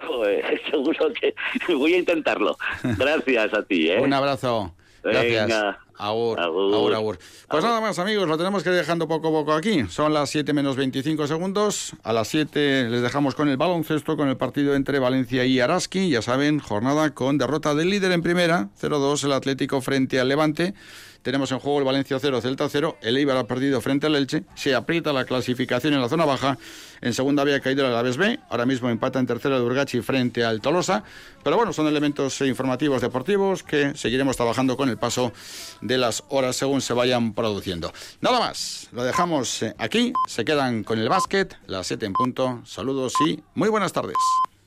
seguro 0.70 1.12
que 1.12 1.34
voy 1.74 1.94
a 1.94 1.98
intentarlo. 1.98 2.56
Gracias 2.98 3.54
a 3.54 3.62
ti, 3.62 3.90
¿eh? 3.90 4.00
Un 4.00 4.12
abrazo. 4.12 4.74
Gracias. 5.02 5.76
Ahora, 5.96 6.44
ahora, 6.44 6.96
ahora. 6.96 7.18
Pues 7.48 7.62
nada 7.62 7.80
más, 7.80 7.98
amigos, 7.98 8.26
lo 8.26 8.38
tenemos 8.38 8.62
que 8.62 8.70
ir 8.70 8.74
dejando 8.74 9.06
poco 9.06 9.28
a 9.28 9.30
poco 9.30 9.52
aquí. 9.52 9.84
Son 9.88 10.14
las 10.14 10.30
7 10.30 10.52
menos 10.54 10.76
25 10.76 11.26
segundos. 11.26 11.94
A 12.02 12.14
las 12.14 12.28
7 12.28 12.88
les 12.88 13.02
dejamos 13.02 13.34
con 13.34 13.48
el 13.48 13.58
baloncesto, 13.58 14.16
con 14.16 14.28
el 14.28 14.38
partido 14.38 14.74
entre 14.74 14.98
Valencia 14.98 15.44
y 15.44 15.60
Araski. 15.60 16.08
Ya 16.08 16.22
saben, 16.22 16.58
jornada 16.58 17.10
con 17.14 17.36
derrota 17.36 17.74
del 17.74 17.90
líder 17.90 18.12
en 18.12 18.22
primera, 18.22 18.68
0-2 18.80 19.24
el 19.24 19.32
Atlético 19.32 19.82
frente 19.82 20.20
al 20.20 20.28
Levante. 20.28 20.74
Tenemos 21.22 21.52
en 21.52 21.58
juego 21.58 21.80
el 21.80 21.84
Valencia 21.84 22.18
0, 22.18 22.40
Celta 22.40 22.68
0. 22.70 22.96
El 23.02 23.18
Eibar 23.18 23.36
ha 23.36 23.44
perdido 23.44 23.80
frente 23.82 24.06
al 24.06 24.16
Elche. 24.16 24.44
Se 24.54 24.74
aprieta 24.74 25.12
la 25.12 25.26
clasificación 25.26 25.92
en 25.92 26.00
la 26.00 26.08
zona 26.08 26.24
baja. 26.24 26.56
En 27.02 27.14
segunda 27.14 27.42
había 27.42 27.60
caído 27.60 27.84
el 27.84 27.92
Alavés 27.92 28.16
B. 28.16 28.38
Ahora 28.50 28.66
mismo 28.66 28.88
empata 28.88 29.18
en 29.18 29.26
tercera 29.26 29.56
el 29.56 29.62
Urgachi 29.62 30.00
frente 30.02 30.44
al 30.44 30.60
Tolosa. 30.60 31.02
Pero 31.42 31.56
bueno, 31.56 31.72
son 31.72 31.86
elementos 31.86 32.40
informativos 32.42 33.00
deportivos 33.00 33.62
que 33.62 33.94
seguiremos 33.94 34.36
trabajando 34.36 34.76
con 34.76 34.88
el 34.88 34.98
paso 34.98 35.32
de 35.80 35.98
las 35.98 36.24
horas 36.28 36.56
según 36.56 36.80
se 36.80 36.92
vayan 36.92 37.32
produciendo. 37.32 37.92
Nada 38.20 38.38
más. 38.40 38.88
Lo 38.92 39.04
dejamos 39.04 39.62
eh, 39.62 39.74
aquí. 39.78 40.12
Se 40.26 40.44
quedan 40.44 40.84
con 40.84 40.98
el 40.98 41.08
básquet. 41.08 41.56
Las 41.66 41.86
7 41.86 42.06
en 42.06 42.12
punto. 42.12 42.60
Saludos 42.64 43.14
y 43.26 43.42
muy 43.54 43.68
buenas 43.68 43.92
tardes. 43.92 44.16